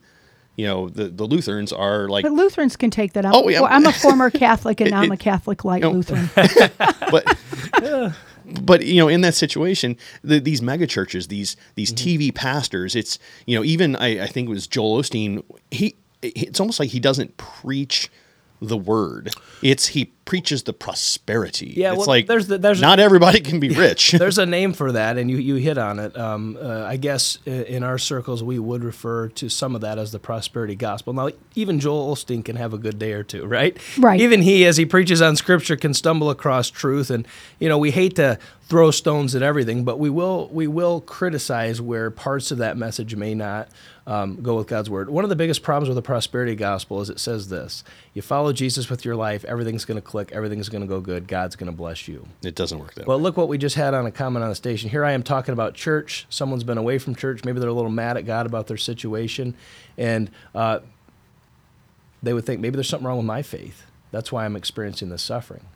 You 0.56 0.66
know, 0.66 0.88
the, 0.90 1.04
the 1.08 1.24
Lutherans 1.24 1.72
are 1.72 2.06
like, 2.08 2.22
But 2.22 2.32
Lutherans 2.32 2.76
can 2.76 2.90
take 2.90 3.14
that 3.14 3.24
up. 3.24 3.34
Oh, 3.34 3.48
yeah. 3.48 3.60
Well, 3.62 3.70
I'm 3.72 3.86
a 3.86 3.92
former 3.94 4.28
Catholic, 4.44 4.82
and 4.82 4.90
now 4.90 5.00
I'm 5.00 5.12
a 5.12 5.16
Catholic 5.16 5.64
light 5.64 5.80
No. 5.80 5.92
Lutheran. 5.92 6.28
but 6.34 7.38
but 8.62 8.84
you 8.84 8.96
know, 8.96 9.08
in 9.08 9.20
that 9.22 9.34
situation, 9.34 9.96
the, 10.22 10.40
these 10.40 10.62
mega 10.62 10.86
churches, 10.86 11.28
these 11.28 11.56
these 11.74 11.92
mm-hmm. 11.92 12.22
TV 12.22 12.34
pastors, 12.34 12.94
it's 12.96 13.18
you 13.46 13.56
know, 13.56 13.64
even 13.64 13.96
I, 13.96 14.24
I 14.24 14.26
think 14.26 14.48
it 14.48 14.52
was 14.52 14.66
Joel 14.66 15.00
Osteen. 15.02 15.42
He 15.70 15.96
it's 16.22 16.60
almost 16.60 16.80
like 16.80 16.90
he 16.90 17.00
doesn't 17.00 17.36
preach 17.36 18.10
the 18.60 18.76
word. 18.76 19.30
It's 19.62 19.88
he 19.88 20.12
preaches 20.30 20.62
the 20.62 20.72
prosperity. 20.72 21.74
Yeah, 21.76 21.88
it's 21.90 21.98
well, 21.98 22.06
like 22.06 22.28
there's 22.28 22.46
the- 22.46 22.56
there's- 22.56 22.80
not 22.80 23.00
everybody 23.00 23.40
can 23.40 23.58
be 23.58 23.70
rich. 23.70 24.12
There's 24.20 24.38
a 24.38 24.46
name 24.46 24.72
for 24.74 24.92
that, 24.92 25.18
and 25.18 25.28
you, 25.28 25.38
you 25.38 25.56
hit 25.56 25.76
on 25.76 25.98
it. 25.98 26.16
Um, 26.16 26.56
uh, 26.62 26.84
I 26.84 26.98
guess 26.98 27.38
in 27.46 27.82
our 27.82 27.98
circles, 27.98 28.40
we 28.40 28.60
would 28.60 28.84
refer 28.84 29.26
to 29.26 29.48
some 29.48 29.74
of 29.74 29.80
that 29.80 29.98
as 29.98 30.12
the 30.12 30.20
prosperity 30.20 30.76
gospel. 30.76 31.12
Now, 31.12 31.30
even 31.56 31.80
Joel 31.80 32.14
Osteen 32.14 32.44
can 32.44 32.54
have 32.54 32.72
a 32.72 32.78
good 32.78 32.96
day 32.96 33.12
or 33.12 33.24
two, 33.24 33.44
right? 33.44 33.76
Right. 33.98 34.20
Even 34.20 34.42
he, 34.42 34.64
as 34.66 34.76
he 34.76 34.86
preaches 34.86 35.20
on 35.20 35.34
Scripture, 35.34 35.74
can 35.76 35.94
stumble 35.94 36.30
across 36.30 36.70
truth, 36.70 37.10
and 37.10 37.26
you 37.58 37.68
know 37.68 37.78
we 37.78 37.90
hate 37.90 38.14
to 38.16 38.38
throw 38.70 38.92
stones 38.92 39.34
at 39.34 39.42
everything, 39.42 39.82
but 39.82 39.98
we 39.98 40.08
will 40.08 40.48
we 40.52 40.68
will 40.68 41.00
criticize 41.00 41.80
where 41.82 42.08
parts 42.08 42.52
of 42.52 42.58
that 42.58 42.76
message 42.76 43.16
may 43.16 43.34
not 43.34 43.68
um, 44.06 44.42
go 44.42 44.56
with 44.56 44.68
God's 44.68 44.88
word. 44.90 45.10
One 45.10 45.24
of 45.24 45.30
the 45.30 45.36
biggest 45.36 45.62
problems 45.62 45.88
with 45.88 45.96
the 45.96 46.02
prosperity 46.02 46.54
gospel 46.54 47.00
is 47.00 47.10
it 47.10 47.18
says 47.18 47.48
this: 47.48 47.82
you 48.14 48.22
follow 48.22 48.52
Jesus 48.52 48.88
with 48.90 49.04
your 49.04 49.16
life, 49.16 49.44
everything's 49.44 49.84
going 49.84 49.96
to 49.96 50.02
click, 50.02 50.19
everything's 50.32 50.68
going 50.68 50.82
to 50.82 50.86
go 50.86 51.00
good, 51.00 51.26
God's 51.26 51.56
going 51.56 51.70
to 51.70 51.76
bless 51.76 52.06
you. 52.06 52.26
it 52.42 52.54
doesn't 52.54 52.78
work 52.78 52.94
that 52.94 53.06
way. 53.06 53.10
Well, 53.10 53.20
look 53.20 53.36
what 53.36 53.48
we 53.48 53.58
just 53.58 53.76
had 53.76 53.94
on 53.94 54.06
a 54.06 54.10
comment 54.10 54.42
on 54.42 54.48
the 54.48 54.54
station. 54.54 54.90
Here 54.90 55.04
I 55.04 55.12
am 55.12 55.22
talking 55.22 55.52
about 55.52 55.74
church. 55.74 56.26
Someone's 56.30 56.64
been 56.64 56.78
away 56.78 56.98
from 56.98 57.14
church. 57.14 57.44
Maybe 57.44 57.60
they're 57.60 57.68
a 57.68 57.74
little 57.74 57.90
mad 57.90 58.16
at 58.16 58.26
God 58.26 58.46
about 58.46 58.66
their 58.66 58.76
situation. 58.76 59.54
And 59.96 60.30
uh, 60.54 60.80
they 62.22 62.32
would 62.32 62.44
think 62.44 62.60
maybe 62.60 62.76
there's 62.76 62.88
something 62.88 63.06
wrong 63.06 63.18
with 63.18 63.26
my 63.26 63.42
faith. 63.42 63.84
That's 64.10 64.30
why 64.32 64.44
I'm 64.44 64.56
experiencing 64.56 65.08
this 65.08 65.22
suffering. 65.22 65.66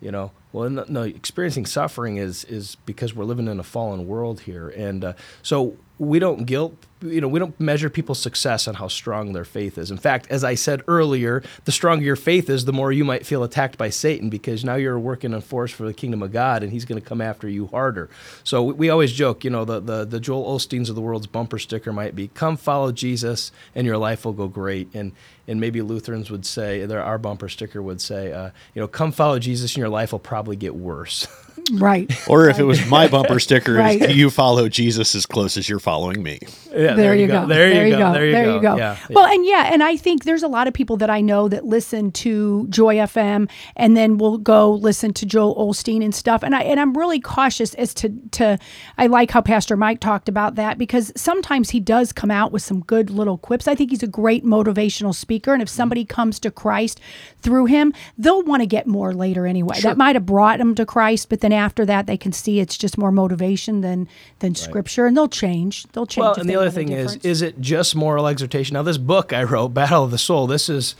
You 0.00 0.10
know, 0.10 0.32
well, 0.52 0.68
no, 0.68 0.84
no 0.88 1.02
experiencing 1.02 1.64
suffering 1.64 2.16
is 2.16 2.44
is 2.44 2.76
because 2.86 3.14
we're 3.14 3.24
living 3.24 3.46
in 3.46 3.60
a 3.60 3.62
fallen 3.62 4.08
world 4.08 4.40
here, 4.40 4.68
and 4.68 5.04
uh, 5.04 5.12
so 5.42 5.76
we 5.98 6.18
don't 6.18 6.44
guilt. 6.44 6.74
You 7.02 7.20
know, 7.20 7.28
we 7.28 7.38
don't 7.38 7.58
measure 7.60 7.90
people's 7.90 8.20
success 8.20 8.68
on 8.68 8.74
how 8.74 8.88
strong 8.88 9.32
their 9.32 9.44
faith 9.44 9.78
is. 9.78 9.90
In 9.90 9.98
fact, 9.98 10.26
as 10.30 10.44
I 10.44 10.54
said 10.54 10.82
earlier, 10.88 11.42
the 11.64 11.72
stronger 11.72 12.04
your 12.04 12.16
faith 12.16 12.48
is, 12.48 12.64
the 12.64 12.72
more 12.72 12.92
you 12.92 13.04
might 13.04 13.26
feel 13.26 13.42
attacked 13.42 13.76
by 13.76 13.90
Satan 13.90 14.30
because 14.30 14.64
now 14.64 14.76
you're 14.76 14.98
working 14.98 15.32
in 15.32 15.40
force 15.40 15.72
for 15.72 15.84
the 15.84 15.94
kingdom 15.94 16.22
of 16.22 16.32
God, 16.32 16.62
and 16.62 16.72
he's 16.72 16.84
going 16.84 17.00
to 17.00 17.06
come 17.06 17.20
after 17.20 17.48
you 17.48 17.66
harder. 17.66 18.08
So 18.44 18.62
we, 18.62 18.72
we 18.74 18.90
always 18.90 19.12
joke, 19.12 19.44
you 19.44 19.50
know, 19.50 19.64
the, 19.64 19.80
the 19.80 20.04
the 20.04 20.20
Joel 20.20 20.56
Osteens 20.56 20.88
of 20.88 20.94
the 20.94 21.00
world's 21.00 21.26
bumper 21.26 21.58
sticker 21.58 21.92
might 21.92 22.14
be, 22.14 22.28
"Come 22.28 22.56
follow 22.56 22.92
Jesus, 22.92 23.52
and 23.74 23.86
your 23.86 23.98
life 23.98 24.24
will 24.24 24.32
go 24.32 24.48
great." 24.48 24.88
And 24.94 25.12
and 25.48 25.60
maybe 25.60 25.82
Lutherans 25.82 26.30
would 26.30 26.46
say, 26.46 26.82
our 26.84 27.18
bumper 27.18 27.48
sticker 27.48 27.82
would 27.82 28.00
say, 28.00 28.32
uh, 28.32 28.50
you 28.74 28.80
know, 28.80 28.88
come 28.88 29.12
follow 29.12 29.38
Jesus 29.38 29.72
and 29.72 29.78
your 29.78 29.88
life 29.88 30.12
will 30.12 30.18
probably 30.18 30.56
get 30.56 30.74
worse. 30.74 31.26
right. 31.72 32.10
or 32.28 32.48
if 32.48 32.58
it 32.58 32.64
was 32.64 32.84
my 32.86 33.08
bumper 33.08 33.38
sticker, 33.38 33.74
Right. 33.74 34.10
you 34.10 34.30
follow 34.30 34.68
Jesus 34.68 35.14
as 35.14 35.26
close 35.26 35.56
as 35.56 35.68
you're 35.68 35.78
following 35.78 36.22
me. 36.22 36.38
yeah, 36.74 36.94
there, 36.94 37.14
you 37.14 37.26
go. 37.26 37.46
There 37.46 37.86
you 37.86 37.96
go. 37.96 38.12
There 38.12 38.26
you 38.26 38.32
there 38.32 38.44
go. 38.44 38.60
go. 38.60 38.76
Yeah, 38.76 38.96
Well, 39.10 39.26
and 39.26 39.44
yeah, 39.44 39.70
and 39.72 39.82
I 39.82 39.96
think 39.96 40.24
there's 40.24 40.42
a 40.42 40.48
lot 40.48 40.66
of 40.66 40.74
people 40.74 40.96
that 40.98 41.10
I 41.10 41.20
know 41.20 41.48
that 41.48 41.64
listen 41.64 42.10
to 42.12 42.66
Joy 42.68 42.96
FM 42.96 43.48
and 43.76 43.96
then 43.96 44.18
will 44.18 44.38
go 44.38 44.72
listen 44.72 45.12
to 45.14 45.26
Joel 45.26 45.54
Osteen 45.56 46.02
and 46.04 46.14
stuff. 46.14 46.42
And 46.42 46.54
I 46.54 46.62
and 46.62 46.80
I'm 46.80 46.94
really 46.96 47.20
cautious 47.20 47.74
as 47.74 47.94
to 47.94 48.08
to 48.32 48.58
I 48.98 49.06
like 49.06 49.30
how 49.30 49.40
Pastor 49.40 49.76
Mike 49.76 50.00
talked 50.00 50.28
about 50.28 50.54
that 50.56 50.78
because 50.78 51.12
sometimes 51.16 51.70
he 51.70 51.80
does 51.80 52.12
come 52.12 52.30
out 52.30 52.52
with 52.52 52.62
some 52.62 52.80
good 52.80 53.10
little 53.10 53.38
quips. 53.38 53.68
I 53.68 53.74
think 53.74 53.90
he's 53.90 54.02
a 54.02 54.06
great 54.08 54.44
motivational 54.44 55.14
speaker, 55.14 55.52
and 55.52 55.62
if 55.62 55.68
somebody 55.68 56.04
comes 56.04 56.40
to 56.40 56.50
Christ 56.50 57.00
through 57.40 57.66
him, 57.66 57.92
they'll 58.16 58.42
want 58.42 58.62
to 58.62 58.66
get 58.66 58.86
more 58.86 59.12
later 59.12 59.46
anyway. 59.46 59.80
That 59.82 59.96
might 59.96 60.16
have 60.16 60.26
brought 60.26 60.58
them 60.58 60.74
to 60.76 60.86
Christ, 60.86 61.28
but 61.28 61.40
then 61.40 61.51
after 61.52 61.84
that, 61.86 62.06
they 62.06 62.16
can 62.16 62.32
see 62.32 62.60
it's 62.60 62.76
just 62.76 62.96
more 62.96 63.12
motivation 63.12 63.80
than 63.80 64.08
than 64.40 64.54
Scripture, 64.54 65.06
and 65.06 65.16
they'll 65.16 65.28
change. 65.28 65.84
They'll 65.92 66.06
change. 66.06 66.22
Well, 66.22 66.34
and 66.34 66.48
the 66.48 66.56
other 66.56 66.70
thing 66.70 66.90
is, 66.90 67.16
is 67.16 67.42
it 67.42 67.60
just 67.60 67.94
moral 67.94 68.26
exhortation? 68.26 68.74
Now, 68.74 68.82
this 68.82 68.98
book 68.98 69.32
I 69.32 69.42
wrote, 69.44 69.68
Battle 69.68 70.04
of 70.04 70.10
the 70.10 70.18
Soul, 70.18 70.46
this 70.46 70.68
is 70.68 70.94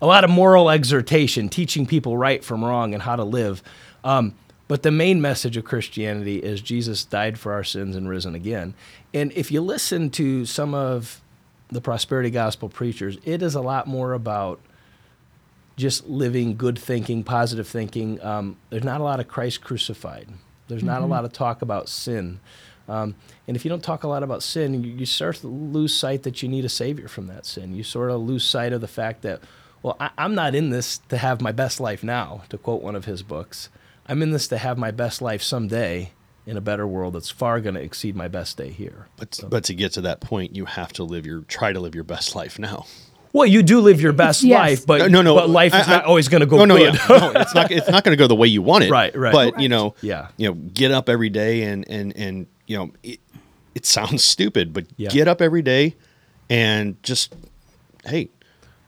a 0.00 0.06
lot 0.06 0.24
of 0.24 0.30
moral 0.30 0.70
exhortation, 0.70 1.48
teaching 1.48 1.86
people 1.86 2.16
right 2.16 2.44
from 2.44 2.64
wrong 2.64 2.94
and 2.94 3.02
how 3.02 3.16
to 3.16 3.24
live. 3.24 3.62
Um, 4.04 4.34
but 4.68 4.82
the 4.82 4.90
main 4.90 5.20
message 5.20 5.56
of 5.56 5.64
Christianity 5.64 6.38
is 6.38 6.60
Jesus 6.60 7.04
died 7.04 7.38
for 7.38 7.52
our 7.52 7.64
sins 7.64 7.96
and 7.96 8.08
risen 8.08 8.34
again. 8.34 8.74
And 9.14 9.32
if 9.32 9.50
you 9.50 9.62
listen 9.62 10.10
to 10.10 10.44
some 10.44 10.74
of 10.74 11.22
the 11.68 11.80
prosperity 11.80 12.30
gospel 12.30 12.68
preachers, 12.68 13.16
it 13.24 13.42
is 13.42 13.54
a 13.54 13.60
lot 13.60 13.86
more 13.86 14.12
about 14.12 14.60
just 15.78 16.08
living 16.08 16.56
good 16.56 16.78
thinking, 16.78 17.22
positive 17.22 17.66
thinking. 17.66 18.22
Um, 18.22 18.56
there's 18.68 18.84
not 18.84 19.00
a 19.00 19.04
lot 19.04 19.20
of 19.20 19.28
Christ 19.28 19.62
crucified. 19.62 20.28
There's 20.66 20.82
not 20.82 21.00
a 21.00 21.06
lot 21.06 21.24
of 21.24 21.32
talk 21.32 21.62
about 21.62 21.88
sin. 21.88 22.40
Um, 22.88 23.14
and 23.46 23.56
if 23.56 23.64
you 23.64 23.68
don't 23.70 23.82
talk 23.82 24.02
a 24.02 24.08
lot 24.08 24.22
about 24.22 24.42
sin, 24.42 24.82
you, 24.82 24.90
you 24.90 25.06
start 25.06 25.36
to 25.36 25.46
lose 25.46 25.94
sight 25.94 26.24
that 26.24 26.42
you 26.42 26.48
need 26.48 26.64
a 26.64 26.68
savior 26.68 27.08
from 27.08 27.28
that 27.28 27.46
sin. 27.46 27.74
You 27.74 27.84
sort 27.84 28.10
of 28.10 28.20
lose 28.20 28.44
sight 28.44 28.72
of 28.72 28.80
the 28.80 28.88
fact 28.88 29.22
that, 29.22 29.40
well, 29.82 29.96
I, 30.00 30.10
I'm 30.18 30.34
not 30.34 30.54
in 30.54 30.70
this 30.70 30.98
to 31.08 31.16
have 31.16 31.40
my 31.40 31.52
best 31.52 31.80
life 31.80 32.02
now, 32.02 32.42
to 32.48 32.58
quote 32.58 32.82
one 32.82 32.96
of 32.96 33.04
his 33.04 33.22
books. 33.22 33.68
I'm 34.06 34.20
in 34.20 34.30
this 34.32 34.48
to 34.48 34.58
have 34.58 34.76
my 34.78 34.90
best 34.90 35.22
life 35.22 35.42
someday 35.42 36.10
in 36.44 36.56
a 36.56 36.62
better 36.62 36.86
world 36.86 37.14
that's 37.14 37.30
far 37.30 37.60
going 37.60 37.74
to 37.74 37.80
exceed 37.80 38.16
my 38.16 38.26
best 38.26 38.56
day 38.56 38.70
here. 38.70 39.06
But 39.16 39.38
but 39.48 39.64
to 39.64 39.74
get 39.74 39.92
to 39.92 40.00
that 40.02 40.20
point, 40.20 40.56
you 40.56 40.64
have 40.64 40.92
to 40.94 41.04
live 41.04 41.26
your 41.26 41.42
try 41.42 41.72
to 41.72 41.80
live 41.80 41.94
your 41.94 42.04
best 42.04 42.34
life 42.34 42.58
now. 42.58 42.86
Well, 43.32 43.46
you 43.46 43.62
do 43.62 43.80
live 43.80 44.00
your 44.00 44.12
best 44.12 44.42
Yes. 44.42 44.58
life, 44.58 44.86
but 44.86 44.98
no, 44.98 45.06
no, 45.08 45.22
no, 45.22 45.34
but 45.34 45.50
life 45.50 45.74
is 45.74 45.86
I- 45.86 45.92
I- 45.92 45.96
not 45.96 46.04
always 46.06 46.28
going 46.28 46.40
to 46.40 46.46
go 46.46 46.56
no, 46.58 46.64
no, 46.64 46.76
good. 46.76 46.94
yeah. 46.94 47.18
no, 47.18 47.32
it's 47.40 47.54
not. 47.54 47.70
It's 47.70 47.88
not 47.88 48.02
going 48.04 48.16
to 48.16 48.18
go 48.22 48.26
the 48.26 48.34
way 48.34 48.48
you 48.48 48.62
want 48.62 48.84
it. 48.84 48.90
Right, 48.90 49.14
right. 49.16 49.32
But 49.32 49.60
you 49.60 49.68
know, 49.68 49.94
Yeah. 50.00 50.28
you 50.36 50.48
know, 50.48 50.54
get 50.54 50.90
up 50.92 51.08
every 51.08 51.28
day 51.28 51.62
and 51.64 51.88
and 51.88 52.16
and 52.16 52.46
you 52.66 52.76
know, 52.78 52.90
it, 53.02 53.20
it 53.74 53.86
sounds 53.86 54.24
stupid, 54.24 54.72
but 54.72 54.86
Yeah. 54.96 55.10
get 55.10 55.28
up 55.28 55.40
every 55.42 55.62
day 55.62 55.94
and 56.50 57.00
just, 57.02 57.34
hey, 58.06 58.30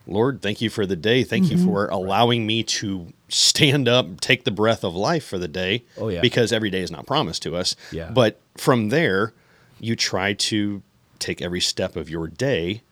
Lord, 0.06 0.40
thank 0.42 0.60
you 0.60 0.70
for 0.70 0.86
the 0.86 0.96
day. 0.96 1.22
Thank 1.22 1.44
Mm-hmm. 1.46 1.58
you 1.58 1.64
for 1.64 1.86
allowing 1.88 2.46
me 2.46 2.62
to 2.64 3.12
stand 3.28 3.88
up, 3.88 4.20
take 4.20 4.44
the 4.44 4.50
breath 4.50 4.82
of 4.82 4.94
life 4.94 5.24
for 5.24 5.38
the 5.38 5.46
day. 5.48 5.84
Oh, 5.98 6.08
yeah. 6.08 6.20
Because 6.20 6.52
every 6.52 6.70
day 6.70 6.80
is 6.80 6.90
not 6.90 7.06
promised 7.06 7.42
to 7.42 7.54
us. 7.54 7.76
Yeah. 7.92 8.10
But 8.10 8.40
from 8.56 8.88
there, 8.88 9.32
you 9.78 9.94
try 9.94 10.32
to 10.32 10.82
take 11.20 11.40
every 11.40 11.60
step 11.60 11.94
of 11.96 12.10
your 12.10 12.26
day 12.26 12.66
right. 12.72 12.82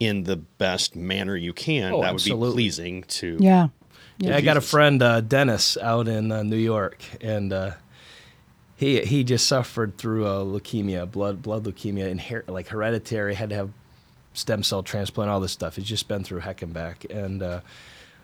In 0.00 0.24
the 0.24 0.36
best 0.36 0.96
manner 0.96 1.36
you 1.36 1.52
can, 1.52 1.92
Oh, 1.92 2.00
that 2.02 2.12
would 2.12 2.20
absolutely. 2.22 2.48
be 2.48 2.54
pleasing 2.54 3.02
to. 3.04 3.36
Yeah. 3.38 3.68
Yeah, 4.18 4.36
I 4.36 4.40
got 4.42 4.56
a 4.58 4.60
friend, 4.60 5.02
uh, 5.02 5.20
Dennis, 5.22 5.78
out 5.78 6.06
in 6.08 6.30
uh, 6.32 6.42
New 6.42 6.56
York, 6.58 7.02
and 7.22 7.52
uh, 7.54 7.70
he 8.76 9.00
he 9.00 9.24
just 9.24 9.46
suffered 9.46 9.96
through 9.96 10.26
a 10.26 10.44
leukemia, 10.44 11.10
blood 11.10 11.40
blood 11.40 11.64
leukemia, 11.64 12.14
inher- 12.18 12.46
like 12.48 12.68
hereditary. 12.68 13.34
Had 13.34 13.48
to 13.50 13.54
have 13.56 13.70
stem 14.34 14.62
cell 14.62 14.82
transplant, 14.82 15.30
all 15.30 15.40
this 15.40 15.52
stuff. 15.52 15.76
He's 15.76 15.86
just 15.86 16.06
been 16.06 16.22
through 16.24 16.40
heck 16.40 16.62
and 16.62 16.72
back, 16.74 17.06
and. 17.10 17.42
Uh, 17.42 17.60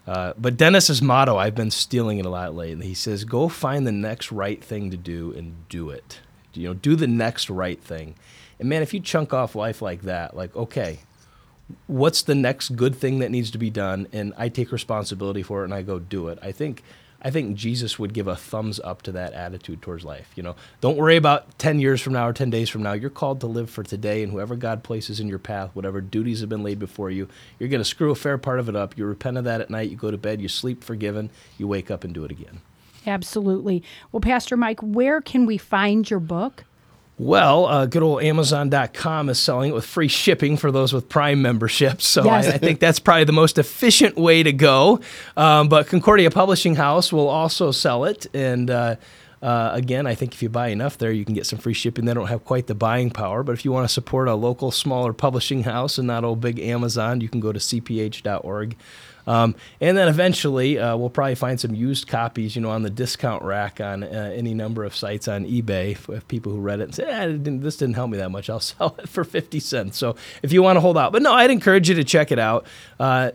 uh, 0.07 0.35
but 0.39 0.57
Dennis's 0.57 1.03
motto, 1.03 1.37
I've 1.37 1.57
been 1.57 1.73
stealing 1.73 2.19
it 2.19 2.27
a 2.27 2.29
lot 2.29 2.55
lately. 2.55 2.87
He 2.87 2.95
says, 2.95 3.25
"Go 3.25 3.49
find 3.49 3.85
the 3.85 3.91
next 3.91 4.31
right 4.31 4.63
thing 4.63 4.93
to 4.93 4.97
do 4.97 5.33
and 5.37 5.69
do 5.69 5.91
it. 5.91 6.21
You 6.55 6.69
know, 6.69 6.75
do 6.75 6.95
the 6.95 7.09
next 7.09 7.51
right 7.51 7.83
thing." 7.83 8.15
And 8.61 8.69
man, 8.69 8.83
if 8.83 8.95
you 8.95 9.01
chunk 9.01 9.35
off 9.35 9.57
life 9.57 9.83
like 9.83 10.03
that, 10.03 10.37
like 10.37 10.55
okay, 10.55 11.01
what's 11.87 12.23
the 12.23 12.35
next 12.35 12.77
good 12.77 12.95
thing 12.95 13.19
that 13.19 13.31
needs 13.31 13.51
to 13.51 13.59
be 13.59 13.71
done 13.71 14.07
and 14.13 14.33
I 14.37 14.49
take 14.49 14.73
responsibility 14.73 15.43
for 15.43 15.63
it 15.63 15.65
and 15.65 15.75
I 15.75 15.83
go 15.83 15.99
do 15.99 16.29
it. 16.29 16.39
I 16.43 16.53
think 16.53 16.83
I 17.23 17.31
think 17.31 17.57
Jesus 17.57 17.99
would 17.99 18.13
give 18.13 18.29
a 18.29 18.37
thumbs 18.37 18.79
up 18.79 19.03
to 19.03 19.13
that 19.13 19.33
attitude 19.33 19.83
towards 19.83 20.05
life. 20.05 20.31
You 20.37 20.43
know, 20.43 20.55
don't 20.81 20.97
worry 20.97 21.17
about 21.17 21.59
10 21.59 21.81
years 21.81 22.01
from 22.01 22.13
now 22.13 22.29
or 22.29 22.33
10 22.33 22.51
days 22.51 22.69
from 22.69 22.83
now. 22.83 22.93
You're 22.93 23.11
called 23.11 23.41
to 23.41 23.47
live 23.47 23.71
for 23.71 23.83
today 23.83 24.23
and 24.23 24.31
whoever 24.31 24.55
God 24.55 24.85
places 24.85 25.19
in 25.19 25.27
your 25.27 25.39
path, 25.39 25.71
whatever 25.73 26.01
duties 26.01 26.41
have 26.41 26.49
been 26.49 26.63
laid 26.63 26.79
before 26.79 27.11
you, 27.11 27.27
you're 27.59 27.71
going 27.71 27.81
to 27.81 27.85
screw 27.85 28.11
a 28.11 28.15
fair 28.15 28.39
part 28.39 28.61
of 28.61 28.69
it 28.69 28.77
up. 28.77 28.97
You 28.97 29.07
repent 29.07 29.39
of 29.39 29.45
that 29.45 29.61
at 29.61 29.71
night, 29.71 29.91
you 29.91 29.97
go 29.97 30.11
to 30.11 30.19
bed, 30.19 30.41
you 30.41 30.49
sleep 30.49 30.85
forgiven, 30.85 31.31
you 31.59 31.67
wake 31.67 31.91
up 31.91 32.05
and 32.05 32.15
do 32.15 32.25
it 32.25 32.31
again. 32.31 32.61
Absolutely. 33.07 33.83
Well, 34.13 34.21
Pastor 34.21 34.57
Mike, 34.57 34.81
where 34.81 35.21
can 35.21 35.47
we 35.47 35.59
find 35.59 36.09
your 36.09 36.21
book? 36.21 36.65
Well, 37.19 37.65
uh, 37.65 37.87
good 37.87 38.03
old 38.03 38.23
Amazon.com 38.23 39.31
is 39.31 39.39
selling 39.39 39.71
it 39.71 39.75
with 39.75 39.87
free 39.87 40.09
shipping 40.09 40.59
for 40.59 40.71
those 40.71 40.93
with 40.93 41.09
Prime 41.09 41.41
memberships. 41.41 42.07
So 42.07 42.25
Yes. 42.25 42.47
I, 42.47 42.53
I 42.53 42.59
think 42.59 42.79
that's 42.79 42.99
probably 42.99 43.25
the 43.25 43.33
most 43.33 43.57
efficient 43.57 44.17
way 44.17 44.43
to 44.43 44.53
go. 44.53 45.01
Um, 45.35 45.69
but 45.69 45.87
Concordia 45.87 46.31
Publishing 46.31 46.75
House 46.75 47.13
will 47.15 47.29
also 47.29 47.71
sell 47.71 48.05
it. 48.05 48.27
And 48.35 48.71
uh, 48.71 48.97
uh, 49.41 49.71
again, 49.73 50.07
I 50.07 50.15
think 50.15 50.35
if 50.35 50.43
you 50.43 50.51
buy 50.51 50.69
enough 50.69 50.99
there, 50.99 51.11
you 51.11 51.25
can 51.25 51.35
get 51.35 51.47
some 51.47 51.59
free 51.59 51.73
shipping. 51.73 52.05
They 52.05 52.13
don't 52.13 52.27
have 52.27 52.45
quite 52.45 52.67
the 52.67 52.75
buying 52.75 53.11
power. 53.11 53.43
But 53.43 53.53
if 53.53 53.65
you 53.65 53.73
want 53.73 53.89
to 53.89 53.93
support 53.93 54.29
a 54.29 54.35
local, 54.35 54.71
smaller 54.71 55.15
publishing 55.15 55.63
house 55.63 55.97
and 55.97 56.07
not 56.07 56.23
old 56.23 56.43
big 56.43 56.59
Amazon, 56.59 57.23
you 57.23 57.31
can 57.31 57.41
go 57.41 57.51
to 57.51 57.59
cph.org. 57.59 58.77
Um, 59.27 59.57
and 59.81 59.97
then 59.97 60.09
eventually, 60.09 60.79
uh, 60.79 60.97
we'll 60.97 61.11
probably 61.11 61.35
find 61.35 61.59
some 61.59 61.75
used 61.75 62.07
copies, 62.07 62.55
you 62.55 62.63
know, 62.63 62.71
on 62.71 62.83
the 62.83 62.91
discount 62.91 63.43
rack 63.43 63.81
on 63.81 64.05
uh, 64.05 64.33
any 64.35 64.55
number 64.55 64.85
of 64.85 64.95
sites 64.95 65.27
on 65.29 65.45
eBay. 65.45 65.93
If, 65.93 66.09
if 66.09 66.29
people 66.29 66.53
who 66.53 66.61
read 66.61 66.81
it 66.81 66.85
and 66.85 66.95
say, 66.95 67.05
eh, 67.05 67.27
didn't, 67.27 67.61
"This 67.61 67.77
didn't 67.77 67.95
help 67.95 68.11
me 68.11 68.19
that 68.19 68.31
much," 68.31 68.49
I'll 68.49 68.61
sell 68.61 68.95
it 68.99 69.09
for 69.09 69.25
fifty 69.25 69.61
cents. 69.61 69.99
So 69.99 70.17
if 70.43 70.53
you 70.53 70.63
want 70.63 70.77
to 70.77 70.81
hold 70.81 70.97
out, 70.97 71.13
but 71.13 71.23
no, 71.23 71.33
I'd 71.33 71.51
encourage 71.51 71.89
you 71.89 71.95
to 71.97 72.05
check 72.05 72.31
it 72.31 72.39
out. 72.39 72.67
Uh, 73.01 73.33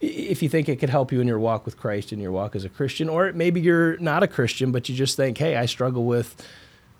if 0.00 0.42
you 0.44 0.48
think 0.48 0.68
it 0.68 0.76
could 0.76 0.90
help 0.90 1.10
you 1.10 1.20
in 1.20 1.26
your 1.26 1.40
walk 1.40 1.64
with 1.64 1.76
Christ, 1.76 2.12
in 2.12 2.20
your 2.20 2.30
walk 2.30 2.54
as 2.54 2.64
a 2.64 2.68
Christian, 2.68 3.08
or 3.08 3.32
maybe 3.32 3.60
you're 3.60 3.96
not 3.98 4.22
a 4.22 4.28
Christian, 4.28 4.70
but 4.72 4.88
you 4.88 4.94
just 4.94 5.16
think, 5.16 5.38
"Hey, 5.38 5.56
I 5.56 5.66
struggle 5.66 6.04
with." 6.04 6.36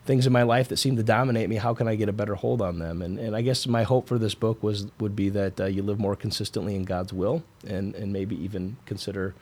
Things 0.08 0.26
in 0.26 0.32
my 0.32 0.42
life 0.42 0.68
that 0.68 0.78
seem 0.78 0.96
to 0.96 1.02
dominate 1.02 1.50
me 1.50 1.56
how 1.56 1.74
can 1.74 1.86
i 1.86 1.94
get 1.94 2.08
a 2.08 2.12
better 2.12 2.34
hold 2.34 2.62
on 2.62 2.78
them? 2.78 3.02
And, 3.02 3.18
and 3.18 3.36
i 3.36 3.42
guess 3.42 3.66
my 3.66 3.82
hope 3.82 4.08
for 4.08 4.18
this 4.18 4.34
book 4.34 4.62
was 4.62 4.86
would 4.98 5.14
be 5.14 5.28
that 5.28 5.60
uh, 5.60 5.66
you 5.66 5.82
live 5.82 5.98
more 6.00 6.16
consistently 6.16 6.74
in 6.74 6.84
god's 6.84 7.12
will 7.12 7.42
and, 7.66 7.94
and 7.94 8.10
maybe 8.10 8.34
even 8.42 8.78
consider 8.86 9.34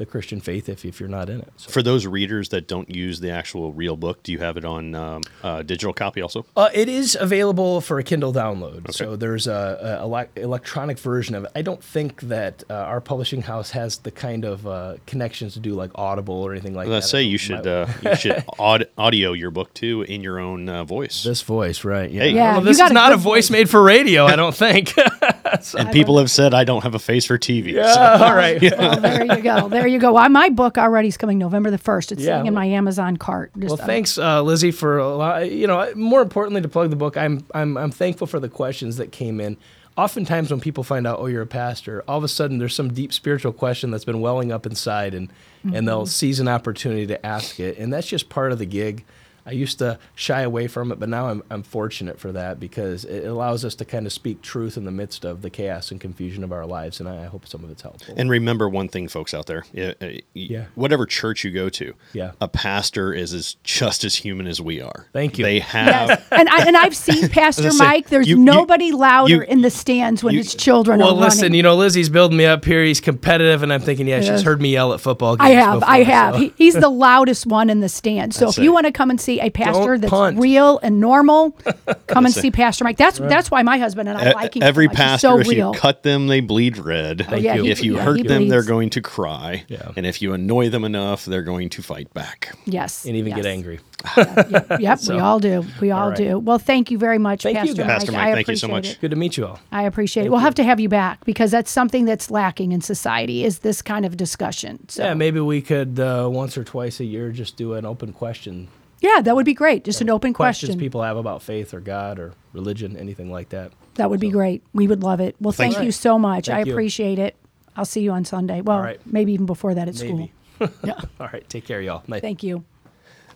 the 0.00 0.06
christian 0.06 0.40
faith 0.40 0.68
if, 0.68 0.84
if 0.84 0.98
you're 0.98 1.08
not 1.08 1.28
in 1.28 1.40
it 1.40 1.52
so. 1.56 1.70
For 1.70 1.82
those 1.82 2.06
readers 2.06 2.48
that 2.48 2.66
don't 2.66 2.88
use 2.94 3.20
the 3.20 3.30
actual 3.30 3.72
real 3.72 3.96
book, 3.96 4.22
do 4.22 4.32
you 4.32 4.38
have 4.38 4.56
it 4.56 4.64
on 4.64 4.94
um, 4.94 5.22
uh, 5.42 5.62
digital 5.62 5.92
copy 5.92 6.22
also? 6.22 6.44
Uh, 6.56 6.70
it 6.72 6.88
is 6.88 7.16
available 7.20 7.80
for 7.82 7.98
a 7.98 8.02
Kindle 8.02 8.32
download. 8.32 8.92
So 8.94 9.14
there's 9.14 9.46
a, 9.46 9.98
a 10.00 10.06
elec 10.06 10.28
electronic 10.36 10.98
version 10.98 11.34
of 11.34 11.44
it. 11.44 11.50
I 11.54 11.62
don't 11.62 11.84
think 11.84 12.22
that 12.22 12.64
uh, 12.70 12.74
our 12.74 13.00
publishing 13.00 13.42
house 13.42 13.70
has 13.72 13.98
the 13.98 14.10
kind 14.10 14.44
of 14.44 14.66
uh, 14.66 14.96
connections 15.06 15.52
to 15.54 15.60
do 15.60 15.74
like 15.74 15.90
Audible 15.94 16.34
or 16.42 16.52
anything 16.52 16.74
like 16.74 16.88
Let's 16.88 17.06
that. 17.06 17.10
say 17.10 17.22
you 17.22 17.36
should 17.38 17.66
uh, 17.66 17.86
you 18.02 18.16
should 18.16 18.42
aud- 18.58 18.88
audio 18.96 19.32
your 19.32 19.50
book 19.50 19.72
too 19.74 20.02
in 20.08 20.22
your 20.22 20.38
own 20.38 20.68
uh, 20.68 20.84
voice. 20.84 21.22
this 21.22 21.42
voice, 21.42 21.84
right? 21.84 22.10
Yeah. 22.10 22.22
Hey. 22.22 22.30
Yeah, 22.30 22.52
Well, 22.56 22.62
this 22.62 22.80
is 22.80 22.90
a 22.90 22.92
not 22.94 23.12
a 23.12 23.16
voice 23.16 23.48
voice. 23.48 23.50
made 23.50 23.68
for 23.70 23.82
radio. 23.82 24.24
I 24.24 24.36
don't 24.42 24.54
think. 24.54 24.94
and 25.78 25.92
people 25.92 26.16
have 26.18 26.30
said 26.30 26.54
I 26.54 26.64
don't 26.64 26.82
have 26.82 26.94
a 26.94 26.98
face 26.98 27.26
for 27.26 27.36
TV. 27.38 27.74
so- 27.74 28.00
All 28.24 28.34
right. 28.34 28.60
Well, 28.62 29.00
there 29.00 29.24
you 29.36 29.42
go. 29.42 29.68
There 29.68 29.86
you 29.90 29.98
go. 29.98 30.12
Well, 30.12 30.28
my 30.28 30.48
book 30.48 30.78
already 30.78 31.08
is 31.08 31.16
coming 31.16 31.38
November 31.38 31.70
the 31.70 31.78
1st. 31.78 32.12
It's 32.12 32.22
Yeah. 32.22 32.36
sitting 32.36 32.46
in 32.46 32.54
my 32.54 32.66
Amazon 32.66 33.16
cart. 33.16 33.50
Just, 33.58 33.70
Well, 33.72 33.82
uh, 33.82 33.86
thanks, 33.86 34.18
uh, 34.18 34.42
Lizzie, 34.42 34.70
for 34.70 34.98
a 34.98 35.14
lot. 35.16 35.50
You 35.50 35.66
know, 35.66 35.92
more 35.94 36.22
importantly, 36.22 36.60
to 36.62 36.68
plug 36.68 36.90
the 36.90 36.96
book, 36.96 37.16
I'm 37.16 37.44
I'm 37.54 37.76
I'm 37.76 37.90
thankful 37.90 38.26
for 38.26 38.40
the 38.40 38.48
questions 38.48 38.96
that 38.96 39.12
came 39.12 39.40
in. 39.40 39.56
Oftentimes, 39.96 40.50
when 40.50 40.60
people 40.60 40.84
find 40.84 41.06
out, 41.06 41.18
oh, 41.20 41.26
you're 41.26 41.42
a 41.42 41.46
pastor, 41.46 42.02
all 42.08 42.16
of 42.16 42.24
a 42.24 42.28
sudden 42.28 42.58
there's 42.58 42.74
some 42.74 42.92
deep 42.92 43.12
spiritual 43.12 43.52
question 43.52 43.90
that's 43.90 44.04
been 44.04 44.20
welling 44.20 44.50
up 44.52 44.64
inside, 44.64 45.14
and 45.14 45.28
and 45.74 45.86
they'll 45.86 46.06
seize 46.06 46.40
an 46.40 46.48
opportunity 46.48 47.06
to 47.06 47.26
ask 47.26 47.60
it, 47.60 47.76
and 47.78 47.92
that's 47.92 48.06
just 48.06 48.28
part 48.28 48.52
of 48.52 48.58
the 48.58 48.66
gig. 48.66 49.04
I 49.46 49.52
used 49.52 49.78
to 49.78 49.98
shy 50.14 50.42
away 50.42 50.66
from 50.66 50.92
it, 50.92 50.98
but 51.00 51.08
now 51.08 51.28
I'm, 51.28 51.42
I'm 51.50 51.62
fortunate 51.62 52.18
for 52.20 52.32
that 52.32 52.60
because 52.60 53.04
it 53.04 53.24
allows 53.26 53.64
us 53.64 53.74
to 53.76 53.84
kind 53.84 54.06
of 54.06 54.12
speak 54.12 54.42
truth 54.42 54.76
in 54.76 54.84
the 54.84 54.90
midst 54.90 55.24
of 55.24 55.42
the 55.42 55.50
chaos 55.50 55.90
and 55.90 56.00
confusion 56.00 56.44
of 56.44 56.52
our 56.52 56.66
lives, 56.66 57.00
and 57.00 57.08
I, 57.08 57.22
I 57.24 57.26
hope 57.26 57.46
some 57.48 57.64
of 57.64 57.70
it's 57.70 57.82
helpful. 57.82 58.14
And 58.16 58.30
remember 58.30 58.68
one 58.68 58.88
thing, 58.88 59.08
folks 59.08 59.32
out 59.34 59.46
there. 59.46 59.64
Yeah, 59.72 59.90
uh, 60.00 60.06
y- 60.06 60.20
Yeah. 60.34 60.64
Whatever 60.74 61.06
church 61.06 61.44
you 61.44 61.50
go 61.50 61.68
to, 61.70 61.94
Yeah. 62.12 62.32
a 62.40 62.48
pastor 62.48 63.12
is 63.12 63.32
as 63.32 63.56
just 63.64 64.04
as 64.04 64.14
human 64.16 64.46
as 64.46 64.60
we 64.60 64.80
are. 64.80 65.06
Thank 65.12 65.38
you. 65.38 65.44
They 65.44 65.60
have. 65.60 66.08
Yes. 66.10 66.22
and, 66.30 66.48
I, 66.48 66.66
and 66.66 66.76
I've 66.76 66.94
seen 66.96 67.28
Pastor 67.30 67.62
gonna 67.62 67.72
say, 67.72 67.84
Mike. 67.84 68.08
There's 68.08 68.28
you- 68.28 68.36
you- 68.36 68.42
nobody 68.44 68.92
louder 68.92 69.32
you- 69.36 69.42
in 69.42 69.62
the 69.62 69.70
stands 69.70 70.22
when 70.22 70.34
you- 70.34 70.40
his 70.40 70.54
children 70.54 71.00
Well, 71.00 71.10
are 71.16 71.20
listen, 71.20 71.42
running. 71.42 71.56
you 71.56 71.62
know, 71.62 71.76
Lizzie's 71.76 72.08
building 72.08 72.36
me 72.36 72.46
up 72.46 72.64
here. 72.64 72.84
He's 72.84 73.00
competitive, 73.00 73.62
and 73.62 73.72
I'm 73.72 73.80
thinking, 73.80 74.06
yeah, 74.08 74.20
she's 74.20 74.42
heard 74.42 74.60
me 74.60 74.72
yell 74.72 74.92
at 74.92 75.00
football 75.00 75.36
games. 75.36 75.50
I 75.50 75.54
have, 75.54 75.82
I 75.82 76.02
have. 76.02 76.34
so- 76.34 76.40
He, 76.40 76.52
he's 76.56 76.74
the 76.80 76.88
loudest 76.90 77.46
one 77.46 77.70
in 77.70 77.80
the 77.80 77.88
stand. 77.88 78.34
So 78.34 78.46
That's 78.46 78.58
if 78.58 78.64
you 78.64 78.72
want 78.72 78.86
to 78.86 78.92
come 78.92 79.10
and 79.10 79.20
see 79.20 79.29
a 79.38 79.50
pastor 79.50 79.92
Don't 79.92 80.00
that's 80.00 80.10
punt. 80.10 80.38
real 80.40 80.80
and 80.82 80.98
normal, 81.00 81.50
come 82.08 82.24
and 82.24 82.34
see 82.34 82.50
Pastor 82.50 82.82
Mike. 82.82 82.96
That's 82.96 83.18
that's 83.18 83.50
why 83.50 83.62
my 83.62 83.78
husband 83.78 84.08
and 84.08 84.18
I 84.18 84.30
E- 84.30 84.34
like 84.34 84.56
him. 84.56 84.62
Every 84.64 84.86
so 84.86 84.88
much. 84.88 84.96
He's 84.96 85.04
pastor, 85.04 85.28
so 85.28 85.38
if 85.38 85.48
real. 85.48 85.72
you 85.74 85.78
cut 85.78 86.02
them, 86.02 86.26
they 86.26 86.40
bleed 86.40 86.78
red. 86.78 87.26
Thank 87.28 87.42
yeah, 87.44 87.54
you. 87.54 87.64
he- 87.64 87.70
if 87.70 87.84
you 87.84 87.96
yeah, 87.96 88.02
hurt 88.04 88.16
he 88.16 88.22
them, 88.24 88.48
they're 88.48 88.64
going 88.64 88.90
to 88.90 89.00
cry. 89.00 89.64
Yeah. 89.68 89.92
And 89.94 90.04
if 90.06 90.20
you 90.20 90.32
annoy 90.32 90.70
them 90.70 90.84
enough, 90.84 91.24
they're 91.26 91.42
going 91.42 91.68
to 91.70 91.82
fight 91.82 92.12
back. 92.14 92.52
yes, 92.64 93.04
and 93.04 93.14
even 93.14 93.28
yes. 93.30 93.36
get 93.36 93.46
angry. 93.46 93.78
Yep, 94.16 94.80
yep, 94.80 94.98
So- 94.98 95.14
we 95.14 95.20
all 95.20 95.38
do. 95.38 95.64
We 95.80 95.90
all 95.90 96.08
right. 96.08 96.16
do. 96.16 96.38
Well, 96.38 96.58
thank 96.58 96.90
you 96.90 96.96
very 96.96 97.18
much, 97.18 97.42
Thank 97.42 97.56
you, 97.58 97.74
Pastor 97.74 97.82
guys. 97.82 97.86
Mike. 97.86 97.96
Pastor 97.98 98.16
I 98.16 98.34
thank 98.34 98.48
you 98.48 98.56
so 98.56 98.66
appreciate 98.68 98.90
much. 98.90 98.96
it. 98.96 99.00
Good 99.02 99.10
to 99.10 99.16
meet 99.16 99.36
you 99.36 99.46
all. 99.46 99.60
I 99.70 99.82
appreciate 99.82 100.24
it. 100.26 100.30
We'll 100.30 100.40
have 100.40 100.54
to 100.54 100.64
have 100.64 100.80
you 100.80 100.88
back 100.88 101.22
because 101.26 101.50
that's 101.50 101.70
something 101.70 102.06
that's 102.06 102.30
lacking 102.30 102.72
in 102.72 102.80
society 102.80 103.44
is 103.44 103.58
this 103.58 103.82
kind 103.82 104.06
of 104.06 104.16
discussion. 104.16 104.88
So 104.88 105.04
Yeah, 105.04 105.12
maybe 105.14 105.40
we 105.40 105.60
could 105.60 106.00
uh, 106.00 106.28
once 106.32 106.56
or 106.56 106.64
twice 106.64 106.98
a 107.00 107.04
year 107.04 107.30
just 107.30 107.56
do 107.58 107.74
an 107.74 107.84
open 107.84 108.12
question. 108.14 108.68
Yeah, 109.00 109.20
that 109.22 109.34
would 109.34 109.46
be 109.46 109.54
great. 109.54 109.84
Just 109.84 110.00
an 110.00 110.10
open 110.10 110.32
question. 110.32 110.50
Questions 110.50 110.68
question. 110.70 110.80
people 110.80 111.02
have 111.02 111.16
about 111.16 111.42
faith 111.42 111.72
or 111.74 111.80
God 111.80 112.18
or 112.18 112.32
religion, 112.52 112.96
anything 112.96 113.30
like 113.30 113.48
that. 113.50 113.72
That 113.94 114.10
would 114.10 114.20
be 114.20 114.30
great. 114.30 114.62
We 114.72 114.86
would 114.88 115.02
love 115.02 115.20
it. 115.20 115.36
Well, 115.40 115.52
thank 115.52 115.74
Thank 115.74 115.82
you 115.82 115.86
you. 115.86 115.92
so 115.92 116.18
much. 116.18 116.46
Thank 116.46 116.66
I 116.66 116.68
you. 116.68 116.72
appreciate 116.74 117.18
it. 117.18 117.36
I'll 117.76 117.84
see 117.84 118.00
you 118.02 118.12
on 118.12 118.24
Sunday. 118.24 118.60
Well, 118.60 118.76
All 118.78 118.82
right. 118.82 119.00
maybe 119.06 119.32
even 119.32 119.46
before 119.46 119.74
that 119.74 119.88
at 119.88 119.94
Maybe. 120.00 120.32
school. 120.58 120.70
Yeah. 120.84 121.00
All 121.20 121.28
right, 121.32 121.48
take 121.48 121.64
care, 121.64 121.80
y'all. 121.80 122.02
Night. 122.06 122.20
Thank 122.20 122.42
you. 122.42 122.64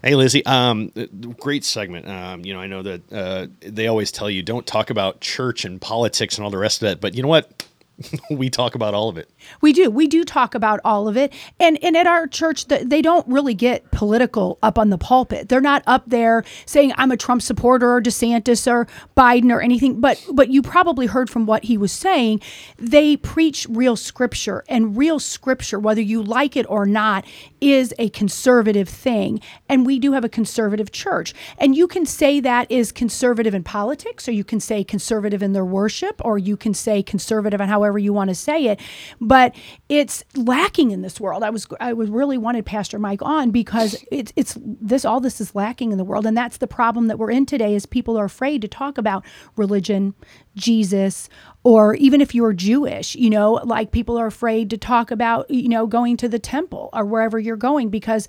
Hey, 0.03 0.15
Lizzie. 0.15 0.45
Um, 0.45 0.93
uh, 0.95 1.07
great 1.41 1.65
segment. 1.65 2.07
Um, 2.07 2.45
you 2.45 2.53
know, 2.53 2.61
I 2.61 2.67
know 2.67 2.83
that 2.83 3.11
uh, 3.13 3.47
they 3.61 3.87
always 3.87 4.13
tell 4.13 4.29
you 4.29 4.43
don't 4.43 4.67
talk 4.67 4.91
about 4.91 5.21
church 5.23 5.65
and 5.65 5.81
politics 5.81 6.37
and 6.37 6.45
all 6.45 6.51
the 6.51 6.59
rest 6.59 6.83
of 6.83 6.89
that, 6.89 7.01
but 7.01 7.15
you 7.15 7.23
know 7.23 7.29
what? 7.29 7.67
we 8.31 8.51
talk 8.51 8.75
about 8.75 8.95
all 8.95 9.09
of 9.09 9.17
it. 9.17 9.31
We 9.61 9.73
do. 9.73 9.91
We 9.91 10.07
do 10.07 10.25
talk 10.25 10.55
about 10.55 10.81
all 10.85 11.07
of 11.09 11.17
it. 11.17 11.33
And 11.61 11.83
and 11.83 11.97
at 11.97 12.07
our 12.07 12.27
church, 12.27 12.67
the, 12.67 12.79
they 12.85 13.03
don't 13.03 13.27
really 13.29 13.55
get 13.55 13.91
political 13.93 14.59
up 14.63 14.79
on 14.79 14.91
the 14.91 14.99
pulpit. 14.99 15.49
They're 15.49 15.61
not 15.61 15.83
up 15.87 16.03
there 16.07 16.45
saying 16.67 16.93
I'm 16.97 17.13
a 17.13 17.17
Trump 17.17 17.43
supporter 17.43 17.95
or 17.95 18.03
DeSantis 18.03 18.71
or 18.71 18.89
Biden 19.17 19.51
or 19.53 19.61
anything. 19.61 20.01
But 20.01 20.25
but 20.33 20.49
you 20.51 20.61
probably 20.63 21.07
heard 21.07 21.31
from 21.31 21.47
what 21.47 21.65
he 21.65 21.79
was 21.79 21.93
saying. 21.93 22.41
They 22.79 23.17
preach 23.17 23.67
real 23.71 23.97
scripture, 23.97 24.65
and 24.69 24.97
real 24.97 25.21
scripture, 25.21 25.79
whether 25.79 26.03
you 26.03 26.23
like 26.23 26.57
it 26.57 26.67
or 26.69 26.87
not, 26.87 27.25
is 27.61 27.95
a 27.99 28.09
conservative 28.11 28.89
thing. 28.89 29.41
And 29.69 29.87
we 29.87 29.99
do 29.99 30.13
have 30.13 30.25
a 30.25 30.29
conservative 30.29 30.91
church. 30.91 31.33
And 31.59 31.77
you 31.77 31.87
can 31.87 32.07
say 32.07 32.41
that 32.41 32.71
is 32.71 32.91
conservative 32.91 33.55
in 33.55 33.63
politics, 33.63 34.29
or 34.29 34.33
you 34.33 34.45
can 34.45 34.59
say 34.59 34.83
conservative 34.83 35.43
in 35.43 35.53
their 35.53 35.65
worship, 35.65 36.21
or 36.25 36.39
you 36.39 36.57
can 36.57 36.75
say 36.75 37.03
conservative 37.03 37.61
on 37.61 37.69
how 37.69 37.84
however 37.85 37.99
you 37.99 38.13
want 38.13 38.29
to 38.29 38.35
say 38.35 38.67
it. 38.67 38.81
But 39.21 39.55
it's 39.89 40.25
lacking 40.35 40.91
in 40.91 41.03
this 41.03 41.21
world. 41.21 41.43
I 41.43 41.51
was 41.51 41.67
I 41.81 41.93
was 41.93 42.09
really 42.09 42.39
wanted 42.39 42.65
Pastor 42.65 42.99
Mike 42.99 43.23
on 43.23 43.51
because 43.51 44.03
it's 44.11 44.33
it's 44.37 44.57
this 44.61 45.05
all 45.05 45.21
this 45.21 45.41
is 45.41 45.55
lacking 45.55 45.93
in 45.93 45.99
the 45.99 46.05
world, 46.05 46.27
and 46.27 46.37
that's 46.37 46.57
the 46.57 46.67
problem 46.67 47.09
that 47.09 47.19
we're 47.19 47.31
in 47.31 47.47
today. 47.47 47.75
Is 47.75 47.87
people 47.87 48.19
are 48.19 48.25
afraid 48.25 48.63
to 48.63 48.69
talk 48.69 48.97
about 48.99 49.25
religion, 49.57 50.15
Jesus, 50.57 51.29
or 51.65 51.95
even 51.95 52.21
if 52.21 52.35
you're 52.35 52.53
Jewish, 52.53 53.15
you 53.15 53.31
know, 53.31 53.55
like 53.65 53.91
people 53.91 54.19
are 54.19 54.27
afraid 54.27 54.69
to 54.69 54.77
talk 54.77 55.11
about, 55.11 55.51
you 55.51 55.67
know, 55.67 55.87
going 55.87 56.19
to 56.19 56.29
the 56.29 56.39
temple 56.39 56.91
or 56.93 57.07
wherever 57.07 57.39
you're 57.39 57.57
going 57.57 57.89
because 57.89 58.29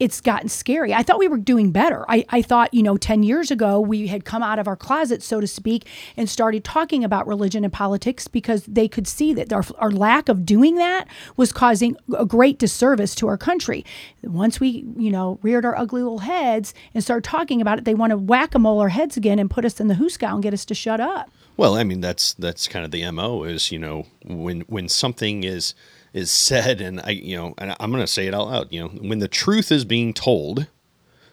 it's 0.00 0.20
gotten 0.20 0.48
scary. 0.48 0.92
I 0.92 1.04
thought 1.04 1.20
we 1.20 1.28
were 1.28 1.38
doing 1.38 1.70
better. 1.70 2.04
I, 2.08 2.24
I 2.30 2.42
thought, 2.42 2.74
you 2.74 2.82
know, 2.82 2.96
10 2.96 3.22
years 3.22 3.52
ago 3.52 3.78
we 3.78 4.08
had 4.08 4.24
come 4.24 4.42
out 4.42 4.58
of 4.58 4.66
our 4.66 4.74
closet, 4.74 5.22
so 5.22 5.40
to 5.40 5.46
speak, 5.46 5.86
and 6.16 6.28
started 6.28 6.64
talking 6.64 7.04
about 7.04 7.28
religion 7.28 7.62
and 7.62 7.72
politics 7.72 8.26
because 8.26 8.64
they 8.66 8.88
could 8.88 9.06
see 9.06 9.32
that 9.32 9.52
our, 9.52 9.62
our 9.78 9.92
lack 9.92 10.28
of 10.28 10.44
doing 10.44 10.74
that 10.74 11.06
was 11.36 11.52
causing 11.52 11.96
a 12.18 12.26
great 12.26 12.58
disservice 12.58 13.14
to 13.14 13.28
our 13.28 13.38
country. 13.38 13.84
Once 14.24 14.58
we, 14.58 14.84
you 14.96 15.12
know, 15.12 15.38
reared 15.42 15.64
our 15.64 15.78
ugly 15.78 16.02
little 16.02 16.18
heads 16.18 16.74
and 16.94 17.04
started 17.04 17.22
talking 17.22 17.60
about 17.60 17.78
it, 17.78 17.84
they 17.84 17.94
want 17.94 18.10
to 18.10 18.16
whack 18.16 18.56
a 18.56 18.58
mole 18.58 18.80
our 18.80 18.88
heads 18.88 19.16
again 19.16 19.38
and 19.38 19.48
put 19.48 19.64
us 19.64 19.78
in 19.78 19.86
the 19.86 19.94
hoosegow 19.94 20.34
and 20.34 20.42
get 20.42 20.52
us 20.52 20.64
to 20.64 20.74
shut 20.74 21.00
up. 21.00 21.30
Well, 21.56 21.74
I 21.74 21.84
mean 21.84 22.00
that's 22.00 22.34
that's 22.34 22.66
kind 22.68 22.84
of 22.84 22.90
the 22.90 23.08
mo 23.10 23.44
is 23.44 23.70
you 23.70 23.78
know 23.78 24.06
when 24.24 24.62
when 24.62 24.88
something 24.88 25.44
is 25.44 25.74
is 26.12 26.30
said 26.30 26.80
and 26.80 27.00
I 27.02 27.10
you 27.10 27.36
know 27.36 27.54
and 27.58 27.74
I'm 27.78 27.90
going 27.90 28.02
to 28.02 28.06
say 28.06 28.26
it 28.26 28.34
out 28.34 28.48
loud 28.48 28.72
you 28.72 28.82
know 28.82 28.88
when 28.88 29.18
the 29.18 29.28
truth 29.28 29.70
is 29.72 29.84
being 29.84 30.12
told, 30.14 30.66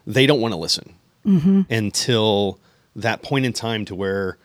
they 0.06 0.26
don't 0.26 0.42
want 0.42 0.54
to 0.54 0.60
listen 0.60 0.96
until 1.70 2.60
that 2.96 3.22
point 3.22 3.46
in 3.46 3.54
time 3.54 3.86
to 3.86 3.96
where 3.96 4.38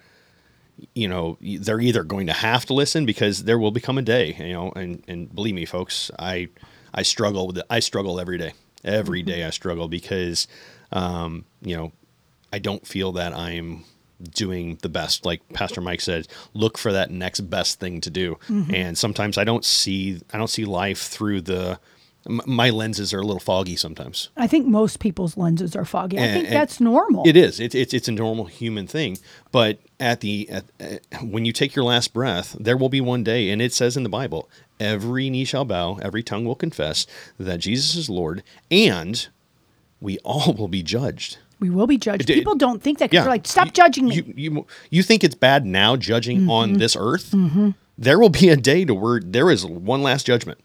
you 0.95 1.09
know 1.09 1.39
they're 1.41 1.81
either 1.81 2.03
going 2.03 2.27
to 2.27 2.33
have 2.33 2.67
to 2.67 2.75
listen 2.75 3.07
because 3.07 3.45
there 3.45 3.59
will 3.59 3.71
become 3.71 3.97
a 3.97 4.03
day 4.03 4.35
you 4.39 4.53
know 4.53 4.73
and 4.75 5.03
and 5.09 5.35
believe 5.35 5.55
me 5.55 5.65
folks 5.65 6.11
I 6.19 6.49
I 6.95 7.03
struggle 7.03 7.49
with 7.49 7.59
it. 7.59 7.65
I 7.69 7.81
struggle 7.81 8.21
every 8.21 8.39
day. 8.39 8.53
Every 8.85 9.23
day 9.23 9.45
I 9.45 9.51
struggle 9.51 9.89
because 9.89 10.47
um, 10.93 11.45
you 11.61 11.77
know 11.77 11.93
I 12.53 12.59
don't 12.61 12.87
feel 12.87 13.13
that 13.13 13.35
I'm 13.35 13.85
doing 14.31 14.79
the 14.83 14.89
best. 14.89 15.25
Like 15.25 15.41
Pastor 15.53 15.81
Mike 15.81 16.01
said, 16.01 16.29
look 16.53 16.79
for 16.79 16.93
that 16.93 17.11
next 17.11 17.41
best 17.41 17.81
thing 17.81 18.01
to 18.03 18.11
do. 18.11 18.39
And 18.49 18.97
sometimes 18.97 19.39
I 19.39 19.45
don't 19.45 19.65
see 19.65 20.21
I 20.33 20.39
don't 20.39 20.51
see 20.51 20.65
life 20.65 21.03
through 21.03 21.43
the 21.43 21.79
my 22.27 22.71
lenses 22.71 23.13
are 23.13 23.21
a 23.21 23.27
little 23.27 23.41
foggy 23.41 23.77
sometimes. 23.77 24.31
I 24.37 24.47
think 24.47 24.67
most 24.67 24.99
people's 24.99 25.37
lenses 25.37 25.77
are 25.77 25.85
foggy. 25.85 26.19
I 26.19 26.29
think 26.29 26.49
that's 26.49 26.81
normal. 26.81 27.25
It 27.27 27.37
is. 27.37 27.61
It's 27.61 27.75
it's 27.75 27.93
it's 27.93 28.09
a 28.09 28.13
normal 28.13 28.47
human 28.47 28.87
thing. 28.87 29.19
But 29.53 29.79
at 30.01 30.21
the 30.21 30.49
at, 30.49 30.65
uh, 30.81 31.19
when 31.23 31.45
you 31.45 31.53
take 31.53 31.75
your 31.75 31.85
last 31.85 32.15
breath, 32.15 32.57
there 32.59 32.77
will 32.77 32.89
be 32.89 33.01
one 33.01 33.25
day, 33.25 33.51
and 33.51 33.61
it 33.61 33.73
says 33.73 33.97
in 33.97 34.05
the 34.05 34.09
Bible, 34.09 34.49
every 34.81 35.29
knee 35.29 35.45
shall 35.45 35.65
bow, 35.65 35.99
every 36.01 36.23
tongue 36.23 36.45
will 36.45 36.55
confess 36.55 37.07
that 37.39 37.61
Jesus 37.61 37.95
is 37.95 38.09
Lord, 38.09 38.43
and 38.71 39.29
we 40.01 40.19
all 40.25 40.55
will 40.55 40.69
be 40.69 40.83
judged. 40.83 41.39
We 41.65 41.71
will 41.71 41.87
be 41.87 41.97
judged. 41.97 42.29
It- 42.29 42.35
People 42.35 42.57
don't 42.57 42.83
think 42.83 42.99
that 42.99 43.09
'cause 43.11 43.15
Yeah. 43.15 43.23
they're 43.23 43.31
like, 43.33 43.47
stop 43.47 43.67
You- 43.67 43.73
judging 43.73 44.05
me. 44.09 44.15
You, 44.17 44.35
you 44.37 44.67
you 44.91 45.03
think 45.03 45.25
it's 45.25 45.35
bad 45.35 45.65
now 45.65 45.97
judging 45.97 46.41
Mm-hmm. 46.41 46.51
on 46.51 46.73
this 46.75 46.95
earth? 46.99 47.35
There 47.97 48.19
will 48.19 48.29
be 48.29 48.49
a 48.51 48.57
day 48.57 48.85
to 48.85 48.93
where 48.95 49.19
there 49.25 49.51
is 49.51 49.65
one 49.65 50.03
last 50.03 50.27
judgment, 50.27 50.59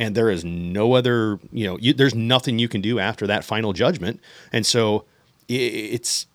and 0.00 0.14
there 0.16 0.28
is 0.30 0.44
no 0.44 0.94
other. 0.94 1.38
You 1.52 1.66
know, 1.66 1.78
you, 1.78 1.92
there's 1.92 2.14
nothing 2.16 2.58
you 2.58 2.68
can 2.68 2.80
do 2.80 2.98
after 2.98 3.26
that 3.28 3.44
final 3.44 3.72
judgment, 3.72 4.20
and 4.52 4.66
so 4.66 5.04
i 5.50 5.54
it's 5.54 6.26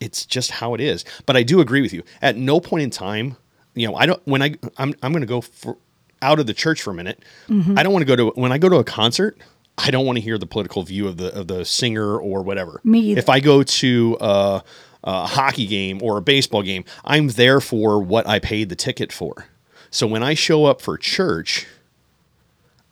it's 0.00 0.24
just 0.26 0.50
how 0.52 0.72
it 0.74 0.80
is. 0.80 1.04
But 1.26 1.36
I 1.36 1.42
do 1.42 1.60
agree 1.60 1.82
with 1.82 1.92
you. 1.92 2.02
At 2.22 2.36
no 2.36 2.60
point 2.60 2.82
in 2.84 2.90
time, 2.90 3.36
you 3.74 3.86
know, 3.88 3.94
I 3.94 4.06
don't 4.06 4.22
when 4.26 4.40
I 4.42 4.54
I'm 4.78 4.94
I'm 5.02 5.12
going 5.12 5.20
to 5.22 5.26
go 5.36 5.40
for 5.42 5.76
out 6.22 6.38
of 6.40 6.46
the 6.46 6.54
church 6.54 6.80
for 6.82 6.92
a 6.92 6.94
minute. 6.94 7.18
Mm-hmm. 7.48 7.76
I 7.78 7.82
don't 7.82 7.92
want 7.92 8.06
to 8.06 8.16
go 8.16 8.16
to 8.16 8.40
when 8.40 8.52
I 8.52 8.58
go 8.58 8.68
to 8.68 8.76
a 8.76 8.84
concert. 8.84 9.36
I 9.78 9.90
don't 9.90 10.04
want 10.04 10.16
to 10.16 10.22
hear 10.22 10.38
the 10.38 10.46
political 10.46 10.82
view 10.82 11.08
of 11.08 11.16
the 11.16 11.34
of 11.34 11.48
the 11.48 11.64
singer 11.64 12.18
or 12.18 12.42
whatever. 12.42 12.80
Me 12.84 13.00
either. 13.00 13.18
If 13.18 13.28
I 13.28 13.40
go 13.40 13.62
to 13.62 14.16
a, 14.20 14.62
a 15.04 15.26
hockey 15.26 15.66
game 15.66 16.00
or 16.02 16.18
a 16.18 16.22
baseball 16.22 16.62
game, 16.62 16.84
I'm 17.04 17.28
there 17.28 17.60
for 17.60 18.00
what 18.00 18.26
I 18.26 18.38
paid 18.38 18.68
the 18.68 18.76
ticket 18.76 19.12
for. 19.12 19.46
So 19.90 20.06
when 20.06 20.22
I 20.22 20.34
show 20.34 20.64
up 20.64 20.80
for 20.80 20.96
church, 20.96 21.66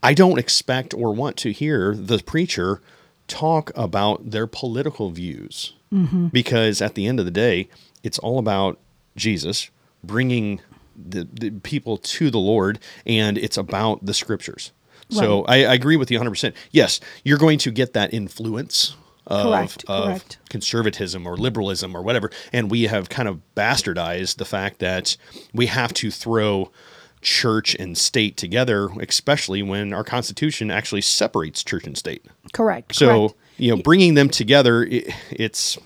I 0.03 0.15
don't 0.15 0.39
expect 0.39 0.95
or 0.95 1.15
want 1.15 1.37
to 1.39 1.53
hear 1.53 1.95
the 1.95 2.19
preacher 2.19 2.81
talk 3.27 3.71
about 3.75 4.31
their 4.31 4.47
political 4.47 5.11
views 5.11 5.75
mm-hmm. 5.93 6.29
because 6.29 6.83
at 6.83 6.95
the 6.95 7.07
end 7.07 7.19
of 7.19 7.25
the 7.25 7.31
day, 7.31 7.69
it's 8.03 8.19
all 8.19 8.39
about 8.39 8.79
Jesus 9.17 9.71
bringing 10.03 10.61
the, 10.97 11.27
the 11.33 11.51
people 11.51 11.97
to 11.97 12.31
the 12.31 12.39
Lord 12.39 12.79
and 13.07 13.39
it's 13.39 13.57
about 13.57 14.05
the 14.05 14.15
scriptures. 14.15 14.73
So 15.11 15.45
I, 15.45 15.65
I 15.65 15.75
agree 15.75 15.97
with 15.97 16.11
you 16.11 16.19
100%. 16.19 16.55
Yes, 16.71 17.01
you're 17.25 17.39
going 17.39 17.59
to 17.59 17.71
get 17.71 17.93
that 17.95 18.13
influence 18.15 18.97
of, 19.27 19.47
Correct, 19.47 19.85
of 19.89 20.05
correct. 20.07 20.39
conservatism 20.49 21.27
or 21.27 21.37
liberalism 21.37 21.95
or 21.97 22.03
whatever. 22.03 22.31
And 22.53 22.71
we 22.71 22.85
have 22.85 23.09
kind 23.09 23.29
of 23.29 23.41
bastardized 23.55 24.37
the 24.37 24.45
fact 24.45 24.79
that 24.81 25.17
we 25.53 25.67
have 25.67 25.93
to 25.95 26.11
throw 26.11 26.71
church 27.23 27.75
and 27.79 27.99
state 27.99 28.37
together, 28.37 28.89
especially 29.01 29.63
when 29.63 29.93
our 29.93 30.03
Constitution 30.03 30.71
actually 30.71 31.03
separates 31.03 31.63
church 31.63 31.87
and 31.87 31.97
state. 31.97 32.25
correct. 32.53 32.95
So, 32.95 33.29
correct. 33.29 33.41
you 33.59 33.77
know, 33.77 33.83
bringing 33.83 34.15
them 34.15 34.31
together, 34.31 34.83
it, 34.85 35.13
it's, 35.31 35.77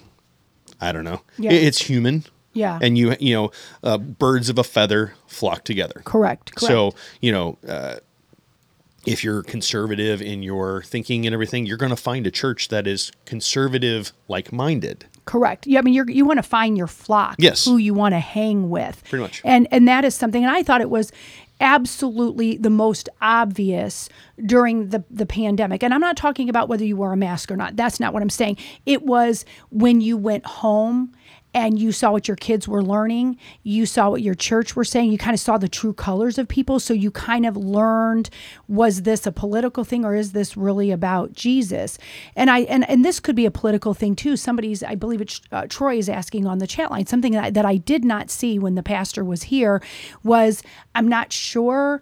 I 0.80 0.92
don't 0.92 1.04
know, 1.04 1.22
Yeah. 1.38 1.50
It- 1.52 1.64
it's 1.64 1.78
human. 1.82 2.24
Yeah. 2.52 2.78
And 2.80 2.96
you, 2.96 3.16
you 3.18 3.34
know, 3.34 3.50
uh, 3.82 3.98
birds 3.98 4.48
of 4.48 4.58
a 4.58 4.64
feather 4.64 5.14
flock 5.26 5.64
together. 5.64 6.02
Correct, 6.04 6.54
correct. 6.54 6.70
So, 6.72 6.94
you 7.20 7.32
know, 7.32 7.58
uh, 7.66 7.96
if 9.06 9.22
you're 9.24 9.42
conservative 9.42 10.20
in 10.22 10.42
your 10.42 10.82
thinking 10.82 11.26
and 11.26 11.32
everything, 11.34 11.66
you're 11.66 11.76
going 11.76 11.90
to 11.90 11.96
find 11.96 12.26
a 12.26 12.30
church 12.30 12.68
that 12.68 12.86
is 12.86 13.12
conservative, 13.26 14.12
like 14.28 14.52
minded. 14.52 15.06
Correct. 15.26 15.66
Yeah, 15.66 15.78
I 15.78 15.82
mean, 15.82 15.94
you're, 15.94 16.08
you 16.10 16.24
want 16.26 16.38
to 16.38 16.42
find 16.42 16.76
your 16.76 16.86
flock, 16.86 17.36
Yes. 17.38 17.64
who 17.64 17.76
you 17.78 17.94
want 17.94 18.12
to 18.14 18.18
hang 18.18 18.68
with, 18.70 19.02
Pretty 19.08 19.22
much. 19.22 19.40
and 19.44 19.66
and 19.70 19.88
that 19.88 20.04
is 20.04 20.14
something. 20.14 20.44
And 20.44 20.54
I 20.54 20.62
thought 20.62 20.80
it 20.82 20.90
was 20.90 21.10
absolutely 21.60 22.56
the 22.58 22.68
most 22.70 23.08
obvious 23.22 24.08
during 24.44 24.88
the 24.90 25.02
the 25.10 25.24
pandemic. 25.26 25.82
And 25.82 25.94
I'm 25.94 26.00
not 26.00 26.16
talking 26.16 26.48
about 26.50 26.68
whether 26.68 26.84
you 26.84 26.96
wore 26.96 27.12
a 27.12 27.16
mask 27.16 27.50
or 27.50 27.56
not. 27.56 27.76
That's 27.76 27.98
not 28.00 28.12
what 28.12 28.22
I'm 28.22 28.30
saying. 28.30 28.58
It 28.86 29.02
was 29.04 29.44
when 29.70 30.00
you 30.00 30.16
went 30.16 30.44
home 30.44 31.12
and 31.54 31.78
you 31.78 31.92
saw 31.92 32.10
what 32.10 32.26
your 32.28 32.36
kids 32.36 32.66
were 32.66 32.82
learning, 32.82 33.38
you 33.62 33.86
saw 33.86 34.10
what 34.10 34.22
your 34.22 34.34
church 34.34 34.74
were 34.74 34.84
saying, 34.84 35.12
you 35.12 35.18
kind 35.18 35.34
of 35.34 35.40
saw 35.40 35.56
the 35.56 35.68
true 35.68 35.92
colors 35.94 36.36
of 36.36 36.48
people. 36.48 36.80
So 36.80 36.92
you 36.92 37.10
kind 37.12 37.46
of 37.46 37.56
learned 37.56 38.28
was 38.68 39.02
this 39.02 39.26
a 39.26 39.32
political 39.32 39.84
thing 39.84 40.04
or 40.04 40.14
is 40.16 40.32
this 40.32 40.56
really 40.56 40.90
about 40.90 41.32
Jesus? 41.32 41.96
And 42.34 42.50
I 42.50 42.60
and, 42.60 42.88
and 42.90 43.04
this 43.04 43.20
could 43.20 43.36
be 43.36 43.46
a 43.46 43.50
political 43.50 43.94
thing 43.94 44.16
too. 44.16 44.36
Somebody's, 44.36 44.82
I 44.82 44.96
believe 44.96 45.20
it's 45.20 45.40
uh, 45.52 45.66
Troy 45.68 45.96
is 45.96 46.08
asking 46.08 46.46
on 46.46 46.58
the 46.58 46.66
chat 46.66 46.90
line 46.90 47.06
something 47.06 47.32
that, 47.32 47.44
I- 47.44 47.50
that 47.50 47.64
I 47.64 47.76
did 47.76 48.04
not 48.04 48.30
see 48.30 48.58
when 48.58 48.74
the 48.74 48.82
pastor 48.82 49.24
was 49.24 49.44
here 49.44 49.80
was 50.24 50.62
I'm 50.94 51.08
not 51.08 51.32
sure 51.32 52.00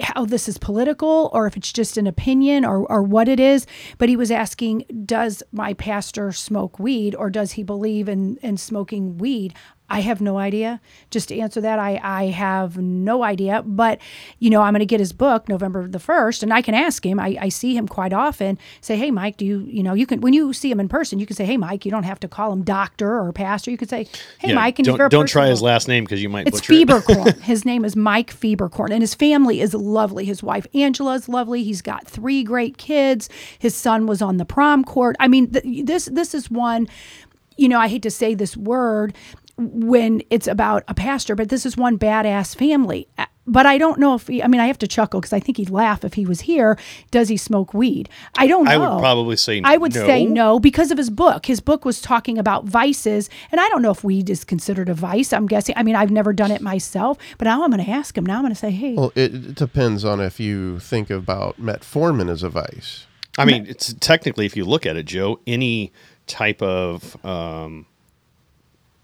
how 0.00 0.24
this 0.24 0.48
is 0.48 0.58
political 0.58 1.30
or 1.32 1.46
if 1.46 1.56
it's 1.56 1.72
just 1.72 1.96
an 1.96 2.06
opinion 2.08 2.64
or, 2.64 2.84
or 2.90 3.02
what 3.02 3.28
it 3.28 3.38
is, 3.38 3.66
but 3.98 4.08
he 4.08 4.16
was 4.16 4.30
asking, 4.30 4.84
does 5.04 5.42
my 5.52 5.72
pastor 5.74 6.32
smoke 6.32 6.78
weed 6.80 7.14
or 7.14 7.30
does 7.30 7.52
he 7.52 7.62
believe 7.62 8.08
in, 8.08 8.36
in 8.42 8.56
smoking 8.56 8.71
weed? 8.72 9.54
I 9.92 10.00
have 10.00 10.22
no 10.22 10.38
idea. 10.38 10.80
Just 11.10 11.28
to 11.28 11.38
answer 11.38 11.60
that, 11.60 11.78
I, 11.78 12.00
I 12.02 12.24
have 12.28 12.78
no 12.78 13.22
idea. 13.22 13.62
But, 13.62 13.98
you 14.38 14.48
know, 14.48 14.62
I'm 14.62 14.72
going 14.72 14.80
to 14.80 14.86
get 14.86 15.00
his 15.00 15.12
book 15.12 15.50
November 15.50 15.86
the 15.86 15.98
1st, 15.98 16.44
and 16.44 16.52
I 16.54 16.62
can 16.62 16.74
ask 16.74 17.04
him. 17.04 17.20
I, 17.20 17.36
I 17.38 17.48
see 17.50 17.76
him 17.76 17.86
quite 17.86 18.14
often. 18.14 18.58
Say, 18.80 18.96
hey, 18.96 19.10
Mike, 19.10 19.36
do 19.36 19.44
you, 19.44 19.66
you 19.68 19.82
know, 19.82 19.92
you 19.92 20.06
can, 20.06 20.22
when 20.22 20.32
you 20.32 20.54
see 20.54 20.70
him 20.70 20.80
in 20.80 20.88
person, 20.88 21.18
you 21.18 21.26
can 21.26 21.36
say, 21.36 21.44
hey, 21.44 21.58
Mike, 21.58 21.84
you 21.84 21.90
don't 21.90 22.04
have 22.04 22.18
to 22.20 22.28
call 22.28 22.54
him 22.54 22.62
doctor 22.62 23.20
or 23.20 23.30
pastor. 23.34 23.70
You 23.70 23.76
could 23.76 23.90
say, 23.90 24.06
hey, 24.38 24.48
Yeah, 24.48 24.54
Mike, 24.54 24.78
and 24.78 24.86
don't, 24.86 25.10
don't 25.10 25.28
try 25.28 25.48
his 25.48 25.60
last 25.60 25.88
name 25.88 26.04
because 26.04 26.22
you 26.22 26.30
might 26.30 26.48
it's 26.48 26.62
butcher 26.62 26.72
it. 26.72 27.36
His 27.42 27.66
name 27.66 27.84
is 27.84 27.94
Mike 27.94 28.32
Fieberkorn, 28.32 28.92
and 28.92 29.02
his 29.02 29.14
family 29.14 29.60
is 29.60 29.74
lovely. 29.74 30.24
His 30.24 30.42
wife 30.42 30.66
Angela 30.74 31.14
is 31.14 31.28
lovely. 31.28 31.64
He's 31.64 31.82
got 31.82 32.06
three 32.06 32.42
great 32.44 32.78
kids. 32.78 33.28
His 33.58 33.74
son 33.74 34.06
was 34.06 34.22
on 34.22 34.38
the 34.38 34.44
prom 34.44 34.84
court. 34.84 35.16
I 35.20 35.28
mean, 35.28 35.50
th- 35.50 35.86
this 35.86 36.06
this 36.06 36.34
is 36.34 36.50
one. 36.50 36.88
You 37.56 37.68
know, 37.68 37.78
I 37.78 37.88
hate 37.88 38.02
to 38.02 38.10
say 38.10 38.34
this 38.34 38.56
word 38.56 39.14
when 39.58 40.22
it's 40.30 40.46
about 40.46 40.82
a 40.88 40.94
pastor, 40.94 41.34
but 41.34 41.48
this 41.48 41.66
is 41.66 41.76
one 41.76 41.98
badass 41.98 42.56
family. 42.56 43.06
Uh, 43.18 43.26
But 43.46 43.66
I 43.66 43.76
don't 43.76 43.98
know 43.98 44.14
if 44.14 44.28
he, 44.28 44.40
I 44.42 44.46
mean, 44.46 44.60
I 44.60 44.66
have 44.66 44.78
to 44.78 44.86
chuckle 44.86 45.20
because 45.20 45.32
I 45.32 45.40
think 45.40 45.56
he'd 45.56 45.68
laugh 45.68 46.04
if 46.04 46.14
he 46.14 46.24
was 46.24 46.42
here. 46.42 46.78
Does 47.10 47.28
he 47.28 47.36
smoke 47.36 47.74
weed? 47.74 48.08
I 48.38 48.46
don't 48.46 48.64
know. 48.64 48.70
I 48.70 48.76
would 48.76 49.00
probably 49.00 49.36
say 49.36 49.60
no. 49.60 49.68
I 49.68 49.76
would 49.76 49.92
say 49.92 50.24
no. 50.24 50.32
no 50.32 50.60
because 50.60 50.90
of 50.92 50.96
his 50.96 51.10
book. 51.10 51.46
His 51.46 51.60
book 51.60 51.84
was 51.84 52.00
talking 52.00 52.38
about 52.38 52.64
vices, 52.64 53.28
and 53.50 53.60
I 53.60 53.68
don't 53.68 53.82
know 53.82 53.90
if 53.90 54.04
weed 54.04 54.30
is 54.30 54.44
considered 54.44 54.88
a 54.88 54.94
vice. 54.94 55.32
I'm 55.32 55.46
guessing. 55.46 55.74
I 55.76 55.82
mean, 55.82 55.96
I've 55.96 56.12
never 56.12 56.32
done 56.32 56.52
it 56.52 56.62
myself, 56.62 57.18
but 57.36 57.44
now 57.44 57.62
I'm 57.64 57.70
going 57.70 57.84
to 57.84 57.90
ask 57.90 58.16
him. 58.16 58.24
Now 58.24 58.36
I'm 58.36 58.42
going 58.42 58.54
to 58.54 58.58
say, 58.58 58.70
hey, 58.70 58.94
Well, 58.94 59.12
it, 59.16 59.34
it 59.34 59.54
depends 59.56 60.04
on 60.04 60.20
if 60.20 60.38
you 60.40 60.78
think 60.78 61.10
about 61.10 61.60
metformin 61.60 62.30
as 62.30 62.42
a 62.44 62.48
vice. 62.48 63.06
I 63.38 63.44
mean, 63.44 63.66
it's 63.66 63.92
technically, 63.94 64.46
if 64.46 64.56
you 64.56 64.64
look 64.64 64.86
at 64.86 64.96
it, 64.96 65.06
Joe, 65.06 65.40
any 65.46 65.90
type 66.26 66.62
of 66.62 67.16
um, 67.24 67.86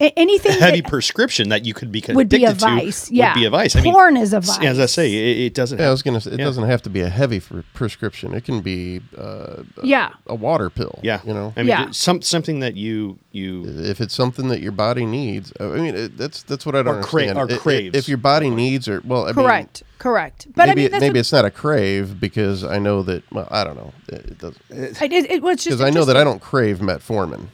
A- 0.01 0.17
anything 0.17 0.53
heavy 0.53 0.81
that 0.81 0.89
prescription 0.91 1.49
that 1.49 1.65
you 1.65 1.75
could 1.75 1.91
be 1.91 2.03
would 2.11 2.29
be 2.29 2.45
a 2.45 2.51
addicted 2.51 2.61
to 2.61 2.75
vice. 2.77 3.11
Yeah, 3.11 3.35
would 3.35 3.41
be 3.41 3.45
a 3.47 3.51
vice. 3.51 3.75
Porn 3.75 4.17
is 4.17 4.33
a 4.33 4.37
s- 4.37 4.57
vice. 4.57 4.65
As 4.67 4.79
I 4.79 4.87
say, 4.87 5.13
it, 5.13 5.39
it 5.47 5.55
doesn't. 5.55 5.79
Yeah, 5.79 5.85
I 5.85 5.87
have- 5.87 5.95
was 5.95 6.03
gonna. 6.03 6.21
say 6.21 6.31
It 6.33 6.39
Yeah. 6.39 6.45
doesn't 6.45 6.65
have 6.65 6.83
to 6.83 6.91
be 6.91 7.01
a 7.01 7.09
heavy 7.09 7.41
for 7.41 7.65
prescription. 7.75 8.33
It 8.33 8.45
can 8.45 8.61
be 8.61 9.01
uh, 9.17 9.65
yeah. 9.83 10.11
a 10.29 10.37
water 10.37 10.71
pill. 10.71 11.01
yeah, 11.03 11.21
you 11.27 11.35
know. 11.35 11.53
I 11.57 11.61
mean, 11.61 11.69
Yeah. 11.69 11.91
some 11.91 12.23
something 12.23 12.61
that 12.61 12.77
you 12.77 13.19
you 13.33 13.65
if 13.67 14.01
it's 14.01 14.15
something 14.15 14.49
that 14.49 14.61
your 14.61 14.71
body 14.73 15.05
needs, 15.05 15.53
I 15.59 15.65
mean, 15.65 15.95
it, 15.97 16.17
that's 16.17 16.45
that's 16.45 16.65
what 16.65 16.77
I 16.77 16.83
don't 16.83 16.99
Or 16.99 17.03
cra- 17.03 17.23
understand. 17.23 17.39
or 17.39 17.53
I- 17.53 17.57
I- 17.57 17.59
craves. 17.59 17.97
If 17.99 18.09
your 18.09 18.19
body 18.19 18.51
needs, 18.51 18.87
or 18.89 19.03
well, 19.05 19.27
I 19.27 19.33
Correct. 19.33 19.83
Correct. 19.99 20.47
But 20.55 20.69
maybe 20.69 20.83
I 20.87 20.91
mean, 20.91 21.01
maybe 21.01 21.13
what- 21.15 21.17
it's 21.21 21.33
not 21.33 21.45
a 21.45 21.51
crave 21.51 22.21
because 22.21 22.63
I 22.63 22.79
know 22.79 23.03
that. 23.03 23.25
Well, 23.33 23.49
I 23.51 23.65
don't 23.65 23.75
know. 23.75 23.93
It, 24.09 24.15
it 24.15 24.39
doesn't 24.39 24.63
I, 24.71 25.07
it, 25.07 25.29
it 25.29 25.43
was 25.43 25.57
just 25.57 25.67
because 25.77 25.81
I 25.81 25.91
know 25.91 26.05
that. 26.05 26.17
I 26.17 26.23
don't 26.23 26.41
crave 26.41 26.79
metformin. 26.79 27.49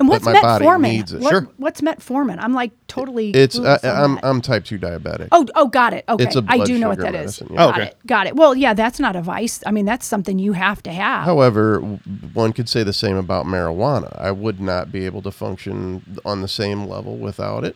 And 0.00 0.08
what's 0.08 0.24
my 0.24 0.40
body 0.40 0.64
metformin? 0.64 0.82
needs 0.82 1.12
it. 1.12 1.20
What- 1.20 1.30
Sure. 1.30 1.48
What's 1.56 1.80
metformin? 1.80 2.36
I'm 2.40 2.52
like 2.54 2.70
totally. 2.86 3.30
It's 3.30 3.58
clueless 3.58 3.84
I, 3.84 3.88
on 3.90 4.04
I'm 4.04 4.14
that. 4.16 4.24
I'm 4.24 4.40
type 4.40 4.64
two 4.64 4.78
diabetic. 4.78 5.28
Oh, 5.32 5.44
oh, 5.56 5.66
got 5.66 5.92
it. 5.92 6.04
Okay, 6.08 6.22
It's 6.24 6.36
a 6.36 6.44
I 6.46 6.56
blood 6.56 6.66
do 6.68 6.78
know 6.78 6.88
what 6.90 6.98
sugar 6.98 7.10
that 7.10 7.14
is. 7.16 7.40
medicine, 7.40 7.48
yeah. 7.50 7.56
Got 7.56 7.66
Oh, 7.66 7.70
okay. 7.70 7.82
it. 7.88 7.96
Got 8.06 8.26
it. 8.28 8.36
Well, 8.36 8.54
yeah, 8.54 8.74
that's 8.74 9.00
not 9.00 9.16
a 9.16 9.22
vice. 9.22 9.60
I 9.66 9.72
mean, 9.72 9.86
that's 9.86 10.06
something 10.06 10.38
you 10.38 10.52
have 10.52 10.82
to 10.84 10.92
have. 10.92 11.24
However, 11.24 11.80
w- 11.80 11.98
one 12.32 12.52
could 12.52 12.68
say 12.68 12.84
the 12.84 12.92
same 12.92 13.16
about 13.16 13.44
marijuana. 13.46 14.16
I 14.20 14.30
would 14.30 14.60
not 14.60 14.92
be 14.92 15.04
able 15.04 15.20
to 15.22 15.32
function 15.32 16.20
on 16.24 16.42
the 16.42 16.48
same 16.48 16.86
level 16.86 17.16
without 17.16 17.64
it. 17.64 17.74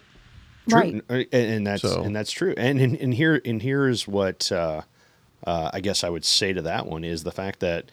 True. 0.69 0.78
Right. 0.78 1.03
and, 1.09 1.27
and 1.32 1.66
that's 1.66 1.82
So- 1.82 2.03
and 2.05 2.15
that's 2.15 2.31
true. 2.31 2.55
And 2.57 2.81
and, 2.81 2.94
and 2.97 3.12
here 3.15 3.40
and 3.44 3.61
here's 3.61 4.07
what 4.07 4.53
uh, 4.53 4.82
uh, 5.44 5.70
I 5.73 5.81
guess 5.81 6.05
I 6.05 6.09
would 6.09 6.24
say 6.24 6.53
to 6.53 6.62
that 6.62 6.86
one 6.86 7.03
is 7.03 7.24
the 7.24 7.32
fact 7.32 7.59
that 7.61 7.86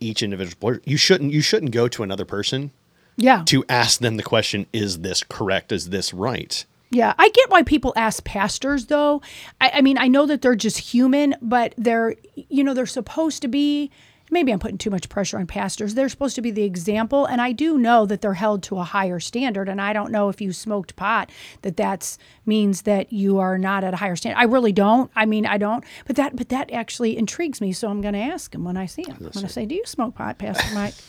each 0.00 0.20
individual 0.20 0.78
you 0.84 0.96
shouldn't 0.96 1.32
you 1.32 1.40
shouldn't 1.40 1.70
go 1.70 1.86
to 1.86 2.02
another 2.02 2.24
person 2.24 2.72
Yeah. 3.16 3.42
to 3.46 3.64
ask 3.68 4.00
them 4.00 4.16
the 4.16 4.22
question: 4.22 4.66
Is 4.72 5.00
this 5.00 5.22
correct? 5.22 5.72
Is 5.72 5.90
this 5.90 6.12
right? 6.14 6.64
Yeah, 6.90 7.14
I 7.18 7.30
get 7.30 7.48
why 7.48 7.62
people 7.62 7.94
ask 7.96 8.22
pastors 8.22 8.86
though. 8.86 9.22
I, 9.60 9.70
I 9.76 9.80
mean, 9.80 9.96
I 9.96 10.08
know 10.08 10.26
that 10.26 10.42
they're 10.42 10.54
just 10.54 10.78
human, 10.78 11.34
but 11.40 11.72
they're, 11.78 12.16
you 12.34 12.62
know, 12.62 12.74
they're 12.74 12.86
supposed 12.86 13.42
to 13.42 13.48
be. 13.48 13.90
Maybe 14.30 14.50
I'm 14.50 14.58
putting 14.58 14.78
too 14.78 14.88
much 14.88 15.10
pressure 15.10 15.38
on 15.38 15.46
pastors. 15.46 15.94
They're 15.94 16.08
supposed 16.08 16.36
to 16.36 16.40
be 16.40 16.50
the 16.50 16.62
example, 16.62 17.26
and 17.26 17.38
I 17.38 17.52
do 17.52 17.76
know 17.76 18.06
that 18.06 18.22
they're 18.22 18.32
held 18.32 18.62
to 18.64 18.78
a 18.78 18.82
higher 18.82 19.20
standard. 19.20 19.68
And 19.68 19.78
I 19.78 19.92
don't 19.92 20.10
know 20.10 20.30
if 20.30 20.40
you 20.40 20.54
smoked 20.54 20.96
pot 20.96 21.28
that 21.60 21.76
that 21.76 22.16
means 22.46 22.82
that 22.82 23.12
you 23.12 23.38
are 23.40 23.58
not 23.58 23.84
at 23.84 23.92
a 23.92 23.98
higher 23.98 24.16
standard. 24.16 24.38
I 24.38 24.44
really 24.44 24.72
don't. 24.72 25.10
I 25.14 25.26
mean, 25.26 25.44
I 25.44 25.58
don't. 25.58 25.84
But 26.06 26.16
that, 26.16 26.34
but 26.34 26.48
that 26.48 26.72
actually 26.72 27.18
intrigues 27.18 27.60
me. 27.60 27.72
So 27.72 27.88
I'm 27.88 28.00
going 28.00 28.14
to 28.14 28.20
ask 28.20 28.54
him 28.54 28.64
when 28.64 28.78
I 28.78 28.86
see 28.86 29.02
him. 29.02 29.16
I'm 29.18 29.28
going 29.32 29.46
to 29.46 29.52
say, 29.52 29.66
"Do 29.66 29.74
you 29.74 29.84
smoke 29.84 30.14
pot, 30.14 30.38
Pastor 30.38 30.74
Mike?" 30.74 30.94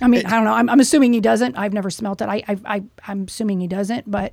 I 0.00 0.08
mean, 0.08 0.26
I 0.26 0.30
don't 0.30 0.44
know. 0.44 0.52
I'm, 0.52 0.68
I'm 0.68 0.80
assuming 0.80 1.12
he 1.12 1.20
doesn't. 1.20 1.56
I've 1.56 1.72
never 1.72 1.90
smelt 1.90 2.20
it. 2.20 2.28
I, 2.28 2.42
I, 2.48 2.56
I, 2.66 2.82
I'm 3.06 3.24
assuming 3.24 3.60
he 3.60 3.66
doesn't. 3.66 4.10
But 4.10 4.32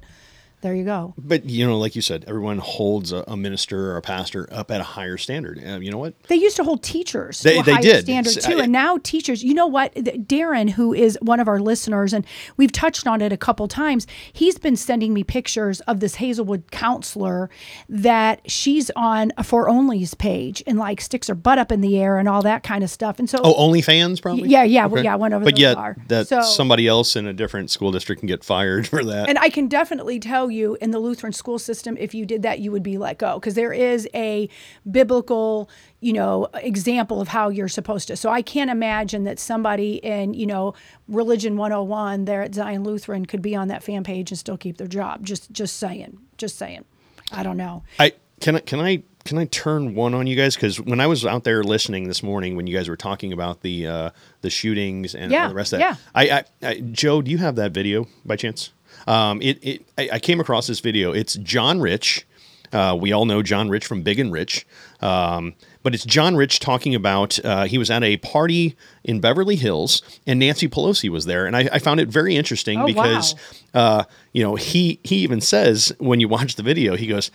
there 0.63 0.73
you 0.73 0.83
go. 0.85 1.13
But 1.17 1.45
you 1.45 1.67
know, 1.67 1.77
like 1.77 1.95
you 1.95 2.01
said, 2.01 2.25
everyone 2.27 2.57
holds 2.57 3.11
a, 3.11 3.23
a 3.27 3.37
minister 3.37 3.91
or 3.91 3.97
a 3.97 4.01
pastor 4.01 4.47
up 4.51 4.71
at 4.71 4.81
a 4.81 4.83
higher 4.83 5.17
standard. 5.17 5.61
Uh, 5.63 5.79
you 5.79 5.91
know 5.91 5.97
what? 5.99 6.19
They 6.23 6.35
used 6.37 6.55
to 6.55 6.63
hold 6.63 6.81
teachers 6.81 7.41
They- 7.41 7.53
to 7.55 7.59
a 7.59 7.63
they 7.63 7.71
higher 7.73 7.81
did. 7.81 8.05
standard 8.05 8.41
too, 8.41 8.57
I- 8.59 8.63
and 8.63 8.71
now 8.71 8.97
teachers. 9.03 9.43
You 9.43 9.53
know 9.53 9.67
what? 9.67 9.93
Darren, 9.93 10.71
who 10.71 10.93
is 10.93 11.17
one 11.21 11.39
of 11.39 11.47
our 11.47 11.59
listeners, 11.59 12.13
and 12.13 12.25
we've 12.57 12.71
touched 12.71 13.05
on 13.05 13.21
it 13.21 13.31
a 13.31 13.37
couple 13.37 13.67
times. 13.67 14.07
He's 14.31 14.57
been 14.57 14.75
sending 14.75 15.13
me 15.13 15.23
pictures 15.23 15.81
of 15.81 15.99
this 15.99 16.15
Hazelwood 16.15 16.71
counselor 16.71 17.49
that 17.89 18.39
she's 18.49 18.89
on 18.95 19.31
a 19.37 19.43
for 19.43 19.67
onlys 19.67 20.17
page 20.17 20.63
and 20.65 20.79
like 20.79 21.01
sticks 21.01 21.27
her 21.27 21.35
butt 21.35 21.57
up 21.59 21.71
in 21.71 21.81
the 21.81 21.99
air 21.99 22.17
and 22.17 22.27
all 22.29 22.41
that 22.41 22.63
kind 22.63 22.83
of 22.83 22.89
stuff. 22.89 23.19
And 23.19 23.29
so, 23.29 23.39
Oh, 23.43 23.53
OnlyFans 23.69 24.21
probably. 24.21 24.49
Yeah, 24.49 24.63
yeah, 24.63 24.85
well, 24.85 25.03
yeah, 25.03 25.15
one 25.15 25.33
of 25.33 25.43
But 25.43 25.59
yet 25.59 25.77
are. 25.77 25.97
that 26.07 26.27
So- 26.29 26.41
somebody 26.41 26.87
else 26.87 27.15
in 27.15 27.27
a 27.27 27.33
different 27.33 27.69
school 27.69 27.91
district 27.91 28.19
can 28.21 28.27
get 28.27 28.43
fired 28.43 28.87
for 28.93 29.03
that. 29.03 29.27
And 29.29 29.37
I 29.37 29.49
can 29.49 29.67
definitely 29.67 30.19
tell 30.19 30.49
you 30.53 30.77
in 30.79 30.91
the 30.91 30.99
Lutheran 30.99 31.33
school 31.33 31.59
system, 31.59 31.97
if 31.99 32.13
you 32.13 32.25
did 32.25 32.43
that, 32.43 32.59
you 32.59 32.71
would 32.71 32.83
be 32.83 32.97
let 32.97 33.17
go 33.17 33.39
because 33.39 33.55
there 33.55 33.73
is 33.73 34.07
a 34.13 34.49
biblical, 34.89 35.69
you 35.99 36.13
know, 36.13 36.47
example 36.55 37.19
of 37.19 37.27
how 37.27 37.49
you're 37.49 37.67
supposed 37.67 38.07
to. 38.07 38.15
So 38.15 38.29
I 38.29 38.41
can't 38.41 38.69
imagine 38.69 39.23
that 39.25 39.39
somebody 39.39 39.95
in, 39.95 40.33
you 40.33 40.45
know, 40.45 40.73
Religion 41.07 41.57
101 41.57 42.25
there 42.25 42.41
at 42.41 42.55
Zion 42.55 42.83
Lutheran 42.83 43.25
could 43.25 43.41
be 43.41 43.55
on 43.55 43.67
that 43.67 43.83
fan 43.83 44.03
page 44.03 44.31
and 44.31 44.37
still 44.37 44.57
keep 44.57 44.77
their 44.77 44.87
job. 44.87 45.25
Just, 45.25 45.51
just 45.51 45.77
saying, 45.77 46.19
just 46.37 46.57
saying. 46.57 46.85
I 47.31 47.43
don't 47.43 47.57
know. 47.57 47.83
I 47.99 48.13
can 48.39 48.57
I 48.57 48.59
can 48.59 48.79
I 48.79 49.03
can 49.23 49.37
I 49.37 49.45
turn 49.45 49.95
one 49.95 50.13
on 50.13 50.27
you 50.27 50.35
guys 50.35 50.55
because 50.55 50.79
when 50.79 50.99
I 50.99 51.07
was 51.07 51.25
out 51.25 51.45
there 51.45 51.63
listening 51.63 52.07
this 52.07 52.21
morning 52.21 52.55
when 52.55 52.67
you 52.67 52.75
guys 52.75 52.89
were 52.89 52.97
talking 52.97 53.31
about 53.31 53.61
the 53.61 53.87
uh, 53.87 54.09
the 54.41 54.49
shootings 54.49 55.15
and 55.15 55.31
Yeah, 55.31 55.43
all 55.43 55.49
the 55.49 55.55
rest 55.55 55.73
of 55.73 55.79
that, 55.79 55.97
yeah. 55.97 55.97
I, 56.13 56.29
I, 56.29 56.67
I 56.67 56.79
Joe, 56.79 57.21
do 57.21 57.31
you 57.31 57.37
have 57.37 57.55
that 57.55 57.71
video 57.71 58.07
by 58.25 58.35
chance? 58.35 58.72
Um, 59.07 59.41
it 59.41 59.59
it 59.61 59.85
I, 59.97 60.09
I 60.13 60.19
came 60.19 60.39
across 60.39 60.67
this 60.67 60.79
video. 60.79 61.11
It's 61.11 61.35
John 61.35 61.79
Rich. 61.81 62.25
Uh, 62.71 62.97
we 62.99 63.11
all 63.11 63.25
know 63.25 63.43
John 63.43 63.69
Rich 63.69 63.85
from 63.85 64.01
Big 64.01 64.19
and 64.19 64.31
Rich, 64.33 64.65
um, 64.99 65.53
but 65.83 65.93
it's 65.93 66.03
John 66.05 66.35
Rich 66.35 66.59
talking 66.59 66.95
about 66.95 67.37
uh, 67.45 67.65
he 67.65 67.77
was 67.77 67.91
at 67.91 68.03
a 68.03 68.17
party 68.17 68.75
in 69.03 69.19
Beverly 69.19 69.55
Hills 69.55 70.01
and 70.25 70.39
Nancy 70.39 70.67
Pelosi 70.67 71.07
was 71.07 71.25
there, 71.25 71.45
and 71.45 71.55
I, 71.55 71.69
I 71.71 71.77
found 71.77 71.99
it 71.99 72.07
very 72.07 72.35
interesting 72.35 72.79
Oh, 72.81 72.85
because 72.87 73.35
uh, 73.75 74.05
you 74.31 74.41
know 74.41 74.55
he 74.55 74.99
he 75.03 75.17
even 75.17 75.39
says 75.39 75.93
when 75.99 76.19
you 76.19 76.27
watch 76.27 76.55
the 76.55 76.63
video 76.63 76.95
he 76.95 77.07
goes. 77.07 77.29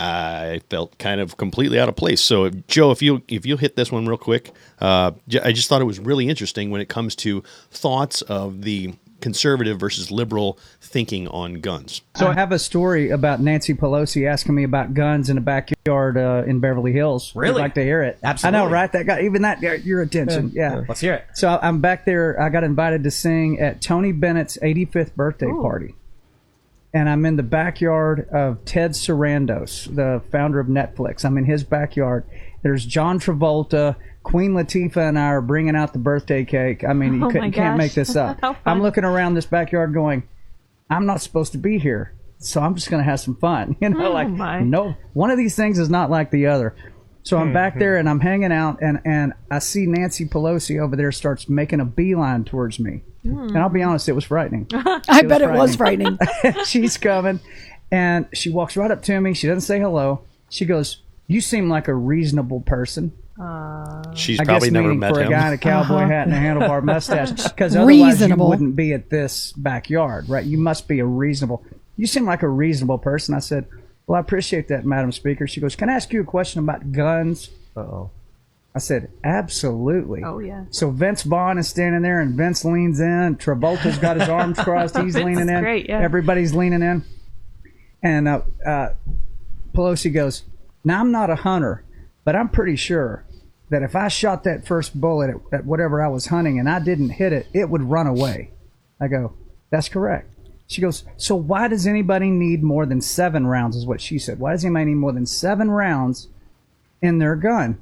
I 0.00 0.60
felt 0.70 0.96
kind 0.98 1.20
of 1.20 1.36
completely 1.38 1.80
out 1.80 1.88
of 1.88 1.96
place. 1.96 2.20
So, 2.20 2.44
if, 2.44 2.68
Joe, 2.68 2.92
if 2.92 3.02
you 3.02 3.22
if 3.26 3.44
you 3.44 3.56
hit 3.56 3.74
this 3.74 3.90
one 3.90 4.06
real 4.06 4.16
quick, 4.16 4.52
uh, 4.80 5.10
I 5.42 5.50
just 5.50 5.68
thought 5.68 5.80
it 5.80 5.86
was 5.86 5.98
really 5.98 6.28
interesting 6.28 6.70
when 6.70 6.80
it 6.80 6.88
comes 6.88 7.16
to 7.16 7.42
thoughts 7.72 8.22
of 8.22 8.62
the 8.62 8.94
conservative 9.20 9.78
versus 9.80 10.10
liberal 10.10 10.58
thinking 10.80 11.26
on 11.28 11.54
guns. 11.54 12.02
So 12.16 12.28
I 12.28 12.34
have 12.34 12.52
a 12.52 12.58
story 12.58 13.10
about 13.10 13.40
Nancy 13.40 13.74
Pelosi 13.74 14.28
asking 14.30 14.54
me 14.54 14.62
about 14.64 14.94
guns 14.94 15.28
in 15.28 15.36
the 15.36 15.42
backyard 15.42 16.16
uh, 16.16 16.44
in 16.46 16.60
Beverly 16.60 16.92
Hills. 16.92 17.34
Would 17.34 17.40
you 17.42 17.50
Really? 17.50 17.62
like 17.62 17.74
to 17.74 17.82
hear 17.82 18.02
it? 18.02 18.18
Absolutely. 18.22 18.58
I 18.58 18.64
know, 18.64 18.70
right? 18.70 18.92
That 18.92 19.06
got 19.06 19.22
even 19.22 19.42
that 19.42 19.60
your 19.84 20.02
attention. 20.02 20.52
Yeah. 20.54 20.82
Let's 20.88 21.00
hear 21.00 21.14
it. 21.14 21.24
So 21.34 21.58
I'm 21.60 21.80
back 21.80 22.04
there. 22.04 22.40
I 22.40 22.48
got 22.48 22.62
invited 22.64 23.04
to 23.04 23.10
sing 23.10 23.60
at 23.60 23.82
Tony 23.82 24.12
Bennett's 24.12 24.56
85th 24.62 25.14
birthday 25.14 25.50
party. 25.50 25.94
And 26.94 27.08
I'm 27.08 27.26
in 27.26 27.36
the 27.36 27.42
backyard 27.42 28.28
of 28.30 28.64
Ted 28.64 28.92
Sarandos, 28.92 29.94
the 29.94 30.22
founder 30.32 30.58
of 30.58 30.68
Netflix. 30.68 31.24
I'm 31.24 31.36
in 31.36 31.44
his 31.44 31.62
backyard. 31.62 32.24
There's 32.62 32.84
John 32.86 33.20
Travolta. 33.20 33.96
Queen 34.28 34.52
Latifah 34.52 35.08
and 35.08 35.18
I 35.18 35.28
are 35.28 35.40
bringing 35.40 35.74
out 35.74 35.94
the 35.94 35.98
birthday 35.98 36.44
cake. 36.44 36.84
I 36.84 36.92
mean, 36.92 37.14
you, 37.14 37.24
Oh 37.24 37.28
couldn't- 37.30 37.46
you 37.46 37.52
can't 37.52 37.78
make 37.78 37.94
this 37.94 38.14
up. 38.14 38.38
I'm 38.66 38.82
looking 38.82 39.04
around 39.04 39.34
this 39.34 39.46
backyard 39.46 39.94
going, 39.94 40.22
I'm 40.90 41.06
not 41.06 41.22
supposed 41.22 41.52
to 41.52 41.58
be 41.58 41.78
here. 41.78 42.12
So 42.38 42.60
I'm 42.60 42.74
just 42.74 42.90
going 42.90 43.02
to 43.02 43.08
have 43.10 43.20
some 43.20 43.36
fun. 43.36 43.76
You 43.80 43.88
know, 43.88 44.08
Oh, 44.08 44.12
like, 44.12 44.28
my. 44.28 44.60
no, 44.60 44.94
one 45.14 45.30
of 45.30 45.38
these 45.38 45.56
things 45.56 45.78
is 45.78 45.88
not 45.88 46.10
like 46.10 46.30
the 46.30 46.46
other. 46.46 46.74
So 47.22 47.38
I'm 47.38 47.52
back 47.52 47.72
mm-hmm. 47.72 47.80
there 47.80 47.96
and 47.96 48.08
I'm 48.08 48.20
hanging 48.20 48.52
out 48.52 48.80
and, 48.80 49.00
and 49.04 49.32
I 49.50 49.58
see 49.58 49.86
Nancy 49.86 50.26
Pelosi 50.26 50.80
over 50.80 50.94
there 50.96 51.12
starts 51.12 51.48
making 51.48 51.80
a 51.80 51.84
beeline 51.84 52.44
towards 52.44 52.78
me. 52.78 53.02
And 53.24 53.58
I'll 53.58 53.68
be 53.68 53.82
honest, 53.82 54.08
it 54.08 54.12
was 54.12 54.24
frightening. 54.24 54.66
I 54.72 55.22
bet 55.22 55.42
it 55.42 55.50
was 55.50 55.76
frightening. 55.76 56.18
She's 56.64 56.96
coming 56.96 57.40
and 57.90 58.26
she 58.32 58.48
walks 58.50 58.76
right 58.76 58.90
up 58.90 59.02
to 59.02 59.20
me. 59.20 59.34
She 59.34 59.46
doesn't 59.46 59.62
say 59.62 59.78
hello. 59.80 60.22
She 60.48 60.64
goes, 60.64 61.02
You 61.26 61.40
seem 61.42 61.68
like 61.68 61.88
a 61.88 61.94
reasonable 61.94 62.60
person. 62.60 63.12
She's 64.14 64.40
I 64.40 64.44
probably 64.44 64.68
guess 64.68 64.72
never 64.72 64.88
meaning 64.88 64.98
met 65.00 65.14
for 65.14 65.20
him. 65.20 65.28
a 65.28 65.30
guy 65.30 65.48
in 65.48 65.54
a 65.54 65.58
cowboy 65.58 65.98
hat 66.06 66.26
and 66.28 66.34
a 66.34 66.38
handlebar 66.38 66.82
mustache. 66.84 67.30
Because 67.30 67.76
otherwise 67.76 67.86
Reasonable. 68.20 68.46
you 68.46 68.50
wouldn't 68.50 68.76
be 68.76 68.92
at 68.92 69.10
this 69.10 69.52
backyard, 69.52 70.28
right? 70.28 70.44
You 70.44 70.58
must 70.58 70.88
be 70.88 70.98
a 70.98 71.04
reasonable. 71.06 71.64
You 71.96 72.06
seem 72.06 72.24
like 72.26 72.42
a 72.42 72.48
reasonable 72.48 72.98
person. 72.98 73.34
I 73.34 73.38
said, 73.38 73.66
"Well, 74.06 74.16
I 74.16 74.20
appreciate 74.20 74.68
that, 74.68 74.84
Madam 74.84 75.12
Speaker." 75.12 75.46
She 75.46 75.60
goes, 75.60 75.76
"Can 75.76 75.88
I 75.88 75.92
ask 75.94 76.12
you 76.12 76.20
a 76.20 76.24
question 76.24 76.60
about 76.62 76.90
guns?" 76.92 77.50
Uh-oh. 77.76 78.10
I 78.74 78.80
said, 78.80 79.10
"Absolutely." 79.24 80.22
Oh, 80.24 80.38
yeah. 80.40 80.64
So 80.70 80.90
Vince 80.90 81.22
Vaughn 81.22 81.58
is 81.58 81.68
standing 81.68 82.02
there, 82.02 82.20
and 82.20 82.36
Vince 82.36 82.64
leans 82.64 82.98
in. 83.00 83.36
Travolta's 83.36 83.98
got 83.98 84.18
his 84.18 84.28
arms 84.28 84.58
crossed. 84.62 84.96
He's 84.96 85.14
Vince 85.14 85.24
leaning 85.26 85.44
is 85.48 85.48
in. 85.50 85.60
great, 85.60 85.88
yeah. 85.88 86.00
Everybody's 86.00 86.54
leaning 86.54 86.82
in. 86.82 87.04
And 88.02 88.28
uh, 88.28 88.42
uh, 88.64 88.88
Pelosi 89.72 90.12
goes, 90.12 90.42
Now, 90.84 91.00
I'm 91.00 91.10
not 91.10 91.30
a 91.30 91.34
hunter, 91.36 91.82
but 92.24 92.36
I'm 92.36 92.48
pretty 92.48 92.76
sure 92.76 93.24
that 93.70 93.82
if 93.82 93.94
I 93.94 94.08
shot 94.08 94.44
that 94.44 94.66
first 94.66 94.98
bullet 94.98 95.30
at, 95.30 95.60
at 95.60 95.64
whatever 95.66 96.02
I 96.02 96.08
was 96.08 96.26
hunting 96.26 96.58
and 96.58 96.68
I 96.68 96.80
didn't 96.80 97.10
hit 97.10 97.32
it, 97.32 97.46
it 97.52 97.68
would 97.68 97.82
run 97.82 98.06
away. 98.06 98.50
I 99.00 99.08
go, 99.08 99.34
That's 99.70 99.88
correct. 99.88 100.34
She 100.66 100.80
goes, 100.80 101.04
So 101.16 101.34
why 101.34 101.68
does 101.68 101.86
anybody 101.86 102.30
need 102.30 102.62
more 102.62 102.86
than 102.86 103.00
seven 103.00 103.46
rounds? 103.46 103.76
Is 103.76 103.86
what 103.86 104.00
she 104.00 104.18
said. 104.18 104.38
Why 104.38 104.52
does 104.52 104.64
anybody 104.64 104.86
need 104.86 104.94
more 104.96 105.12
than 105.12 105.26
seven 105.26 105.70
rounds 105.70 106.28
in 107.02 107.18
their 107.18 107.36
gun? 107.36 107.80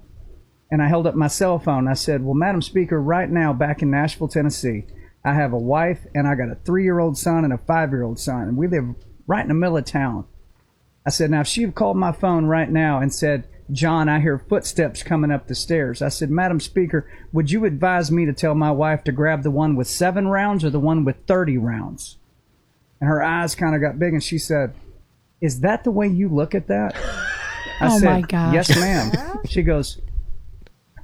And 0.70 0.82
I 0.82 0.88
held 0.88 1.06
up 1.06 1.14
my 1.14 1.28
cell 1.28 1.58
phone. 1.58 1.86
I 1.86 1.94
said, 1.94 2.24
Well, 2.24 2.34
Madam 2.34 2.62
Speaker, 2.62 3.00
right 3.00 3.30
now 3.30 3.52
back 3.52 3.82
in 3.82 3.90
Nashville, 3.90 4.28
Tennessee, 4.28 4.84
I 5.24 5.34
have 5.34 5.52
a 5.52 5.58
wife 5.58 6.06
and 6.14 6.26
I 6.28 6.34
got 6.34 6.50
a 6.50 6.56
three 6.56 6.84
year 6.84 6.98
old 6.98 7.18
son 7.18 7.44
and 7.44 7.52
a 7.52 7.58
five 7.58 7.90
year 7.90 8.02
old 8.02 8.18
son. 8.18 8.42
And 8.48 8.56
we 8.56 8.68
live 8.68 8.94
right 9.26 9.42
in 9.42 9.48
the 9.48 9.54
middle 9.54 9.76
of 9.76 9.84
town. 9.84 10.24
I 11.04 11.10
said, 11.10 11.30
Now, 11.30 11.40
if 11.40 11.46
she 11.46 11.62
had 11.62 11.74
called 11.74 11.96
my 11.96 12.12
phone 12.12 12.46
right 12.46 12.70
now 12.70 13.00
and 13.00 13.12
said, 13.14 13.48
John, 13.72 14.08
I 14.08 14.20
hear 14.20 14.38
footsteps 14.38 15.02
coming 15.02 15.30
up 15.32 15.48
the 15.48 15.54
stairs. 15.54 16.00
I 16.00 16.08
said, 16.08 16.30
Madam 16.30 16.60
Speaker, 16.60 17.10
would 17.32 17.50
you 17.50 17.64
advise 17.64 18.12
me 18.12 18.24
to 18.24 18.32
tell 18.32 18.54
my 18.54 18.70
wife 18.70 19.02
to 19.04 19.12
grab 19.12 19.42
the 19.42 19.50
one 19.50 19.74
with 19.74 19.88
seven 19.88 20.28
rounds 20.28 20.64
or 20.64 20.70
the 20.70 20.78
one 20.80 21.04
with 21.04 21.16
30 21.26 21.58
rounds? 21.58 22.18
and 23.00 23.08
her 23.10 23.22
eyes 23.22 23.54
kind 23.54 23.74
of 23.74 23.80
got 23.82 23.98
big, 23.98 24.14
and 24.14 24.22
she 24.24 24.38
said, 24.38 24.72
"Is 25.42 25.60
that 25.60 25.84
the 25.84 25.90
way 25.90 26.06
you 26.08 26.30
look 26.30 26.54
at 26.54 26.66
that?" 26.68 26.94
I 27.80 27.88
Oh 27.94 27.98
said, 27.98 28.04
my 28.06 28.20
gosh. 28.22 28.54
"Yes, 28.54 28.74
ma'am." 28.74 29.12
she 29.44 29.62
goes, 29.62 30.00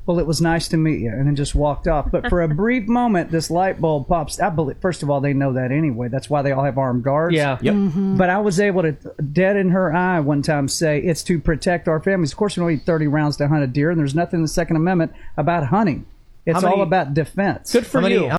"Well, 0.07 0.19
it 0.19 0.27
was 0.27 0.41
nice 0.41 0.69
to 0.69 0.77
meet 0.77 1.01
you," 1.01 1.11
and 1.11 1.27
then 1.27 1.37
just 1.37 1.55
walked 1.55 1.87
off. 1.89 2.11
But 2.11 2.29
for 2.29 2.43
a 2.43 2.49
brief 2.55 2.89
moment, 2.89 3.31
this 3.31 3.51
light 3.51 3.81
bulb 3.81 4.09
pops. 4.09 4.41
I 4.41 4.51
believe, 4.51 4.77
first 4.81 5.03
of 5.03 5.11
all, 5.11 5.21
they 5.21 5.33
know 5.33 5.53
that 5.53 5.71
anyway. 5.73 6.09
That's 6.09 6.29
why 6.29 6.43
they 6.43 6.53
all 6.53 6.65
have 6.65 6.79
armed 6.79 7.05
guards. 7.05 7.35
Yeah. 7.35 7.59
Yep. 7.61 7.75
But 8.19 8.31
I 8.31 8.39
was 8.41 8.59
able 8.61 8.83
to, 8.83 8.93
dead 9.33 9.57
in 9.57 9.71
her 9.71 9.93
eye, 9.95 10.21
one 10.21 10.43
time 10.43 10.69
say 10.69 10.99
it's 11.01 11.23
to 11.25 11.39
protect 11.39 11.89
our 11.89 12.01
families. 12.01 12.33
Of 12.33 12.39
course, 12.39 12.57
we 12.57 12.61
don't 12.63 12.71
need 12.71 12.83
30 12.87 13.07
rounds 13.07 13.37
to 13.39 13.49
hunt 13.49 13.63
a 13.63 13.67
deer, 13.67 13.91
and 13.91 13.99
there's 13.99 14.15
nothing 14.15 14.39
in 14.39 14.43
the 14.43 14.49
Second 14.49 14.77
Amendment 14.77 15.13
about 15.37 15.67
hunting. 15.67 16.07
It's 16.47 16.61
many- 16.63 16.75
all 16.75 16.83
about 16.83 17.15
defense. 17.15 17.73
Good 17.73 17.87
for 17.87 17.99
How 17.99 18.03
many- 18.03 18.15
you. 18.17 18.29
how- 18.31 18.39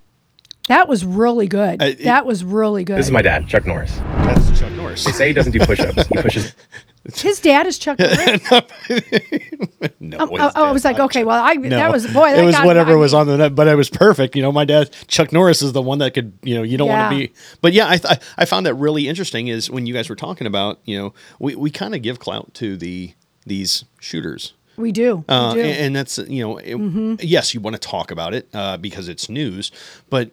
That 0.67 0.87
was 0.87 1.03
really 1.05 1.47
good. 1.47 1.81
Uh, 1.81 1.85
it- 1.87 2.03
that 2.03 2.25
was 2.25 2.43
really 2.43 2.83
good. 2.83 2.97
This 2.97 3.05
is 3.07 3.11
my 3.11 3.21
dad, 3.21 3.47
Chuck 3.47 3.65
Norris. 3.65 3.97
That's 3.97 4.59
Chuck 4.59 4.71
Norris. 4.73 5.03
They 5.05 5.11
say 5.11 5.27
he 5.27 5.33
doesn't 5.33 5.51
do 5.53 5.59
push-ups. 5.59 6.07
He 6.07 6.15
pushes. 6.21 6.53
His 7.15 7.39
dad 7.41 7.67
is 7.67 7.77
Chuck 7.77 7.99
Norris. 7.99 8.41
no, 9.99 10.17
Oh, 10.19 10.27
his 10.37 10.51
oh, 10.55 10.63
I 10.65 10.71
was 10.71 10.85
like, 10.85 10.99
okay, 10.99 11.23
well, 11.23 11.41
I 11.43 11.53
No. 11.55 11.69
that 11.69 11.91
was 11.91 12.05
boy. 12.07 12.31
That 12.31 12.39
it 12.39 12.45
was 12.45 12.55
whatever 12.59 12.93
I 12.93 12.95
was 12.95 13.13
on 13.13 13.27
the 13.27 13.37
net, 13.37 13.55
but 13.55 13.67
it 13.67 13.75
was 13.75 13.89
perfect. 13.89 14.35
You 14.35 14.41
know, 14.41 14.51
my 14.51 14.63
dad, 14.65 14.89
Chuck 15.07 15.31
Norris, 15.33 15.61
is 15.61 15.73
the 15.73 15.81
one 15.81 15.97
that 15.99 16.13
could, 16.13 16.31
you 16.43 16.55
know, 16.55 16.63
you 16.63 16.77
don't 16.77 16.87
want 16.87 17.11
to 17.11 17.17
be. 17.17 17.33
But 17.61 17.73
yeah, 17.73 17.89
I, 17.89 17.97
th- 17.97 18.19
I 18.37 18.45
found 18.45 18.65
that 18.65 18.75
really 18.75 19.07
interesting. 19.07 19.47
Is 19.49 19.69
when 19.69 19.85
you 19.85 19.93
guys 19.93 20.09
were 20.09 20.15
talking 20.15 20.47
about, 20.47 20.79
you 20.85 20.97
know, 20.97 21.13
we, 21.39 21.55
we 21.55 21.69
kind 21.71 21.93
of 21.93 22.01
give 22.01 22.19
clout 22.19 22.53
to 22.55 22.77
the 22.77 23.13
these 23.45 23.83
shooters. 23.99 24.53
We 24.77 24.91
do. 24.91 25.17
We 25.17 25.23
Uh, 25.27 25.53
do. 25.55 25.59
and, 25.59 25.77
and 25.77 25.95
that's 25.95 26.17
you 26.19 26.41
know, 26.43 26.57
it- 26.57 27.23
yes, 27.23 27.53
you 27.53 27.59
want 27.59 27.75
to 27.75 27.79
talk 27.79 28.11
about 28.11 28.33
it 28.33 28.47
uh, 28.53 28.77
because 28.77 29.07
it's 29.09 29.27
news, 29.29 29.71
but 30.09 30.31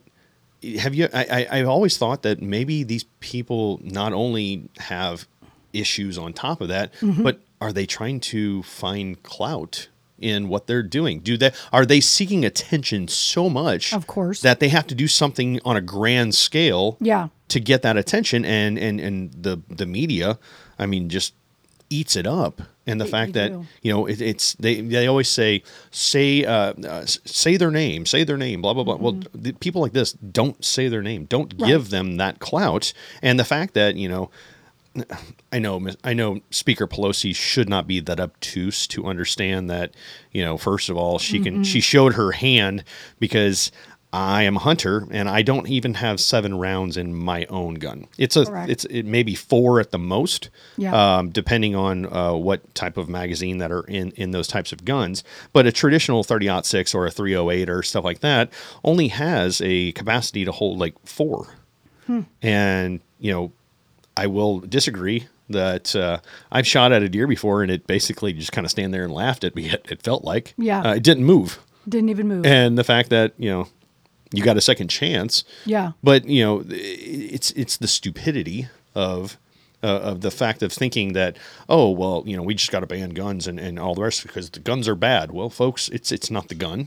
have 0.78 0.94
you? 0.94 1.08
I, 1.12 1.24
I, 1.50 1.58
I've 1.58 1.68
always 1.68 1.98
thought 1.98 2.22
that 2.22 2.40
maybe 2.40 2.84
these 2.84 3.04
people 3.20 3.80
not 3.82 4.12
only 4.12 4.68
have 4.78 5.26
issues 5.72 6.18
on 6.18 6.32
top 6.32 6.60
of 6.60 6.68
that, 6.68 6.92
Mm-hmm. 7.00 7.22
but 7.22 7.40
are 7.60 7.72
they 7.72 7.86
trying 7.86 8.20
to 8.20 8.62
find 8.62 9.22
clout 9.22 9.88
in 10.18 10.48
what 10.48 10.66
they're 10.66 10.82
doing? 10.82 11.20
Do 11.20 11.36
they 11.36 11.52
are 11.72 11.84
they 11.86 12.00
seeking 12.00 12.44
attention 12.44 13.08
so 13.08 13.48
much, 13.50 13.92
Of 13.92 14.06
course. 14.06 14.40
that 14.42 14.60
they 14.60 14.68
have 14.68 14.86
to 14.88 14.94
do 14.94 15.06
something 15.08 15.60
on 15.64 15.76
a 15.76 15.80
grand 15.80 16.34
scale, 16.34 16.96
Yeah. 17.00 17.28
to 17.48 17.60
get 17.60 17.82
that 17.82 17.96
attention? 17.96 18.44
And 18.44 18.78
and 18.78 19.00
and 19.00 19.30
the 19.32 19.60
the 19.68 19.86
media, 19.86 20.38
I 20.78 20.86
mean, 20.86 21.08
just 21.08 21.34
eats 21.90 22.16
it 22.16 22.26
up. 22.26 22.62
And 22.86 23.00
the 23.00 23.04
They- 23.04 23.10
fact 23.10 23.32
they 23.34 23.40
that 23.48 23.52
do. 23.52 23.66
you 23.82 23.92
know 23.92 24.06
it, 24.06 24.20
it's 24.20 24.54
they 24.54 24.80
they 24.80 25.06
always 25.06 25.28
say 25.28 25.62
say 25.90 26.44
uh, 26.44 26.72
uh, 26.72 27.04
say 27.06 27.56
their 27.56 27.70
name 27.70 28.04
say 28.06 28.24
their 28.24 28.36
name 28.38 28.62
blah 28.62 28.72
blah 28.74 28.84
blah 28.84 28.96
well 28.96 29.12
Mm-hmm. 29.14 29.42
the, 29.42 29.52
people 29.52 29.80
like 29.82 29.92
this 29.92 30.12
don't 30.12 30.64
say 30.64 30.88
their 30.88 31.02
name 31.02 31.26
don't 31.26 31.56
give 31.58 31.90
them 31.90 32.16
that 32.16 32.38
clout 32.40 32.92
and 33.22 33.38
the 33.38 33.44
fact 33.44 33.74
that 33.74 33.96
you 33.96 34.08
know 34.08 34.30
I 35.52 35.58
know 35.60 35.86
I 36.02 36.14
know 36.14 36.40
Speaker 36.50 36.86
Pelosi 36.86 37.34
should 37.34 37.68
not 37.68 37.86
be 37.86 38.00
that 38.00 38.18
obtuse 38.18 38.86
to 38.88 39.06
understand 39.06 39.70
that 39.70 39.94
you 40.32 40.44
know 40.44 40.58
first 40.58 40.88
of 40.88 40.96
all 40.96 41.18
she 41.18 41.38
can 41.40 41.62
she 41.64 41.80
showed 41.80 42.14
her 42.14 42.32
hand 42.32 42.82
because 43.20 43.70
I 44.12 44.42
am 44.42 44.56
a 44.56 44.58
hunter 44.58 45.06
and 45.12 45.28
I 45.28 45.42
don't 45.42 45.68
even 45.68 45.94
have 45.94 46.18
seven 46.18 46.58
rounds 46.58 46.96
in 46.96 47.14
my 47.14 47.44
own 47.44 47.74
gun. 47.74 48.08
It's 48.18 48.34
a 48.34 48.44
Correct. 48.44 48.68
it's 48.68 48.84
it 48.86 49.04
may 49.04 49.22
be 49.22 49.36
four 49.36 49.78
at 49.78 49.92
the 49.92 49.98
most 50.00 50.50
Yeah. 50.76 51.18
um, 51.18 51.30
depending 51.30 51.76
on 51.76 52.12
uh, 52.12 52.32
what 52.32 52.74
type 52.74 52.96
of 52.96 53.08
magazine 53.08 53.58
that 53.58 53.70
are 53.70 53.84
in 53.84 54.10
in 54.16 54.32
those 54.32 54.48
types 54.48 54.72
of 54.72 54.84
guns. 54.84 55.22
But 55.52 55.66
a 55.68 55.72
traditional 55.72 56.24
30 56.24 56.62
six 56.64 56.92
or 56.92 57.06
a 57.06 57.10
308 57.12 57.68
or 57.70 57.84
stuff 57.84 58.02
like 58.04 58.18
that 58.20 58.52
only 58.82 59.06
has 59.08 59.60
a 59.64 59.92
capacity 59.92 60.44
to 60.44 60.50
hold 60.50 60.80
like 60.80 60.94
four. 61.04 61.46
And 62.42 63.00
you 63.20 63.32
know, 63.32 63.52
I 64.22 64.26
will 64.26 64.60
disagree 64.60 65.26
that 65.48 65.96
uh, 65.96 66.18
I've 66.52 66.66
shot 66.66 66.92
at 66.92 67.02
a 67.02 67.08
deer 67.08 67.26
before 67.26 67.62
and 67.62 67.70
it 67.72 67.86
basically 67.86 68.32
just 68.32 68.52
kind 68.52 68.64
of 68.64 68.70
stand 68.70 68.92
there 68.94 69.04
and 69.04 69.12
laughed 69.12 69.44
at 69.44 69.54
me. 69.56 69.70
It, 69.70 69.86
it 69.90 70.02
felt 70.02 70.22
like 70.24 70.54
Yeah. 70.56 70.82
uh, 70.82 70.94
it 70.94 71.02
didn't 71.02 71.24
move. 71.24 71.58
Didn't 71.88 72.10
even 72.10 72.28
move. 72.28 72.44
And 72.46 72.76
the 72.78 72.84
fact 72.84 73.08
that 73.10 73.32
you 73.38 73.50
know 73.50 73.66
you 74.32 74.44
got 74.44 74.56
a 74.56 74.60
second 74.60 74.88
chance 74.88 75.42
yeah. 75.66 75.92
but 76.04 76.24
you 76.26 76.44
know 76.44 76.62
it's 76.68 77.50
it's 77.62 77.76
the 77.78 77.88
stupidity 77.88 78.68
of 78.94 79.36
uh, 79.82 79.86
of 80.10 80.20
the 80.20 80.30
fact 80.30 80.62
of 80.62 80.72
thinking 80.72 81.14
that 81.14 81.36
oh 81.68 81.90
well 81.90 82.22
you 82.26 82.36
know 82.36 82.42
we 82.44 82.54
just 82.54 82.70
got 82.70 82.80
to 82.80 82.86
ban 82.86 83.10
guns 83.10 83.46
and, 83.48 83.58
and 83.58 83.78
all 83.78 83.94
the 83.96 84.02
rest 84.02 84.22
because 84.22 84.50
the 84.50 84.60
guns 84.60 84.86
are 84.86 84.94
bad 84.94 85.32
well 85.32 85.50
folks 85.50 85.88
it's 85.88 86.12
it's 86.12 86.30
not 86.30 86.46
the 86.48 86.54
gun 86.54 86.86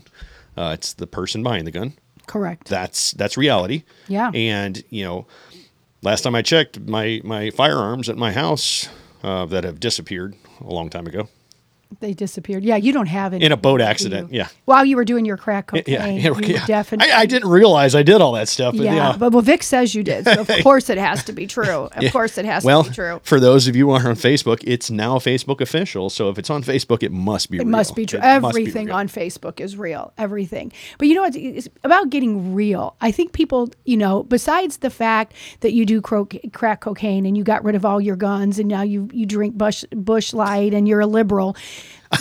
uh, 0.56 0.70
it's 0.72 0.94
the 0.94 1.06
person 1.06 1.42
buying 1.42 1.64
the 1.66 1.70
gun 1.70 1.92
Correct. 2.26 2.66
that's 2.68 3.10
that's 3.12 3.36
reality 3.36 3.82
Yeah. 4.08 4.30
and 4.32 4.82
you 4.88 5.04
know 5.04 5.26
last 6.04 6.20
time 6.20 6.34
i 6.34 6.42
checked 6.42 6.78
my 6.80 7.20
my 7.24 7.50
firearms 7.50 8.08
at 8.08 8.16
my 8.16 8.32
house 8.32 8.88
uh, 9.22 9.44
that 9.46 9.64
have 9.64 9.80
disappeared 9.80 10.36
a 10.60 10.72
long 10.72 10.90
time 10.90 11.06
ago 11.06 11.28
they 12.00 12.12
disappeared. 12.12 12.64
Yeah, 12.64 12.76
you 12.76 12.92
don't 12.92 13.06
have 13.06 13.34
any 13.34 13.44
In 13.44 13.52
a 13.52 13.56
boat 13.56 13.80
accident, 13.80 14.32
yeah. 14.32 14.48
While 14.64 14.84
you 14.84 14.96
were 14.96 15.04
doing 15.04 15.24
your 15.24 15.36
crack 15.36 15.68
cocaine, 15.68 15.84
yeah, 15.86 16.06
you 16.06 16.34
yeah. 16.42 16.66
definitely. 16.66 17.12
I, 17.12 17.20
I 17.20 17.26
didn't 17.26 17.48
realize 17.48 17.94
i 17.94 18.02
did 18.02 18.20
all 18.20 18.32
that 18.32 18.48
stuff 18.48 18.76
but 18.76 18.84
Yeah, 18.84 18.94
yeah, 18.94 19.16
but 19.16 19.32
well, 19.32 19.42
Vic 19.42 19.62
says 19.62 19.94
you 19.94 20.02
did, 20.02 20.24
so 20.24 20.40
of 20.40 20.48
course 20.62 20.90
it 20.90 20.98
has 20.98 21.24
to 21.24 21.32
be 21.32 21.46
true. 21.46 21.88
Of 21.92 22.12
course 22.12 22.38
it 22.38 22.44
has 22.44 22.64
well, 22.64 22.84
to 22.84 22.90
be 22.90 22.94
true. 22.94 23.20
for 23.24 23.40
those 23.40 23.66
of 23.66 23.76
you 23.76 23.88
who 23.88 23.92
are 23.92 24.08
on 24.08 24.14
Facebook, 24.16 24.62
it's 24.64 24.90
now 24.90 25.18
Facebook 25.18 25.60
official. 25.60 26.10
So 26.10 26.28
if 26.28 26.38
it's 26.38 26.50
on 26.50 26.62
Facebook, 26.62 27.02
it 27.02 27.12
must 27.12 27.50
be. 27.50 27.58
It 27.58 27.66
must 27.66 27.94
be 27.94 28.06
true. 28.06 28.20
It 28.22 28.40
must 28.40 28.54
be 28.54 28.62
Everything 28.62 28.86
real. 28.86 28.96
on 28.96 29.08
Facebook 29.08 29.60
is 29.60 29.76
real. 29.76 30.12
Everything. 30.18 30.72
But 30.98 31.08
you 31.08 31.14
know 31.14 31.22
what? 31.22 31.36
It's 31.36 31.68
about 31.82 32.10
getting 32.10 32.54
real. 32.54 32.96
I 33.00 33.10
think 33.10 33.32
people, 33.32 33.70
you 33.84 33.96
know, 33.96 34.22
besides 34.22 34.78
the 34.78 34.90
fact 34.90 35.32
that 35.60 35.72
you 35.72 35.86
do 35.86 36.00
cro- 36.00 36.28
crack 36.52 36.80
cocaine 36.80 37.26
and 37.26 37.36
you 37.36 37.44
got 37.44 37.64
rid 37.64 37.74
of 37.74 37.84
all 37.84 38.00
your 38.00 38.16
guns 38.16 38.58
and 38.58 38.68
now 38.68 38.82
you 38.82 39.08
you 39.12 39.26
drink 39.26 39.56
Busch 39.56 39.84
Busch 39.90 40.32
Light 40.32 40.74
and 40.74 40.88
you're 40.88 41.00
a 41.00 41.06
liberal. 41.06 41.56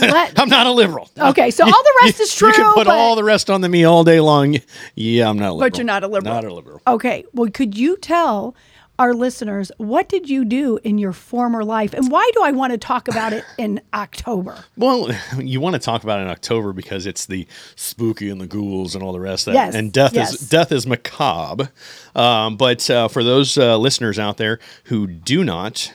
Let, 0.01 0.39
I'm 0.39 0.49
not 0.49 0.67
a 0.67 0.71
liberal. 0.71 1.09
Okay, 1.17 1.51
so 1.51 1.63
all 1.63 1.71
the 1.83 1.99
rest 2.03 2.19
is 2.19 2.33
true. 2.35 2.49
You 2.49 2.53
can 2.55 2.73
put 2.73 2.85
but- 2.85 2.95
all 2.95 3.15
the 3.15 3.23
rest 3.23 3.49
on 3.49 3.61
the 3.61 3.69
me 3.69 3.83
all 3.83 4.03
day 4.03 4.19
long. 4.19 4.57
Yeah, 4.95 5.29
I'm 5.29 5.37
not 5.37 5.49
a 5.49 5.53
liberal. 5.53 5.69
But 5.69 5.77
you're 5.77 5.85
not 5.85 6.03
a 6.03 6.07
liberal. 6.07 6.33
Not 6.33 6.45
a 6.45 6.53
liberal. 6.53 6.81
Okay. 6.87 7.25
Well, 7.33 7.49
could 7.51 7.77
you 7.77 7.97
tell 7.97 8.55
our 8.99 9.13
listeners 9.15 9.71
what 9.77 10.07
did 10.07 10.29
you 10.29 10.45
do 10.45 10.77
in 10.83 10.99
your 10.99 11.13
former 11.13 11.63
life, 11.63 11.93
and 11.93 12.11
why 12.11 12.29
do 12.35 12.43
I 12.43 12.51
want 12.51 12.73
to 12.73 12.77
talk 12.77 13.07
about 13.07 13.33
it 13.33 13.43
in 13.57 13.81
October? 13.93 14.63
Well, 14.77 15.09
you 15.39 15.59
want 15.59 15.73
to 15.73 15.79
talk 15.79 16.03
about 16.03 16.19
it 16.19 16.23
in 16.23 16.27
October 16.29 16.73
because 16.73 17.05
it's 17.07 17.25
the 17.25 17.47
spooky 17.75 18.29
and 18.29 18.39
the 18.39 18.47
ghouls 18.47 18.93
and 18.93 19.03
all 19.03 19.11
the 19.13 19.19
rest 19.19 19.47
of 19.47 19.53
that. 19.53 19.65
Yes, 19.67 19.75
And 19.75 19.91
death 19.91 20.13
yes. 20.13 20.33
is 20.35 20.49
death 20.49 20.71
is 20.71 20.85
macabre. 20.85 21.71
Um, 22.15 22.55
but 22.57 22.87
uh, 22.89 23.07
for 23.07 23.23
those 23.23 23.57
uh, 23.57 23.77
listeners 23.77 24.19
out 24.19 24.37
there 24.37 24.59
who 24.85 25.07
do 25.07 25.43
not. 25.43 25.91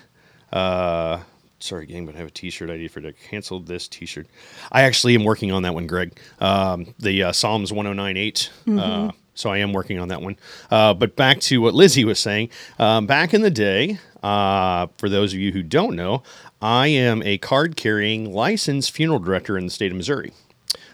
Uh, 0.53 1.20
Sorry, 1.61 1.87
gang, 1.87 2.07
but 2.07 2.15
I 2.15 2.19
have 2.19 2.29
a 2.29 2.31
T-shirt 2.31 2.71
idea 2.71 2.89
for 2.89 3.01
to 3.01 3.13
cancel 3.13 3.59
this 3.61 3.89
T-shirt. 3.89 4.29
I 4.71 4.83
actually 4.83 5.15
am 5.15 5.25
working 5.25 5.51
on 5.51 5.63
that 5.65 5.75
one, 5.75 5.87
Greg. 5.87 6.19
Um, 6.41 6.95
the 6.99 7.25
uh, 7.25 7.33
Psalms 7.33 7.73
109.8. 7.73 8.15
Mm-hmm. 8.15 8.79
Uh, 8.79 9.11
so 9.35 9.51
I 9.51 9.59
am 9.59 9.73
working 9.73 9.99
on 9.99 10.09
that 10.09 10.23
one. 10.23 10.37
Uh, 10.71 10.95
but 10.95 11.17
back 11.17 11.41
to 11.41 11.61
what 11.61 11.75
Lizzie 11.75 12.05
was 12.05 12.19
saying. 12.19 12.51
Um, 12.79 13.07
back 13.07 13.35
in 13.35 13.43
the 13.43 13.51
day, 13.51 13.99
uh, 14.23 14.89
for 14.99 15.09
those 15.09 15.33
of 15.33 15.39
you 15.39 15.53
who 15.53 15.63
don't 15.63 15.97
know, 15.97 16.23
I 16.61 16.89
am 16.89 17.23
a 17.23 17.39
card-carrying 17.39 18.33
licensed 18.33 18.91
funeral 18.91 19.21
director 19.21 19.57
in 19.57 19.65
the 19.65 19.71
state 19.71 19.93
of 19.93 19.97
Missouri. 19.97 20.33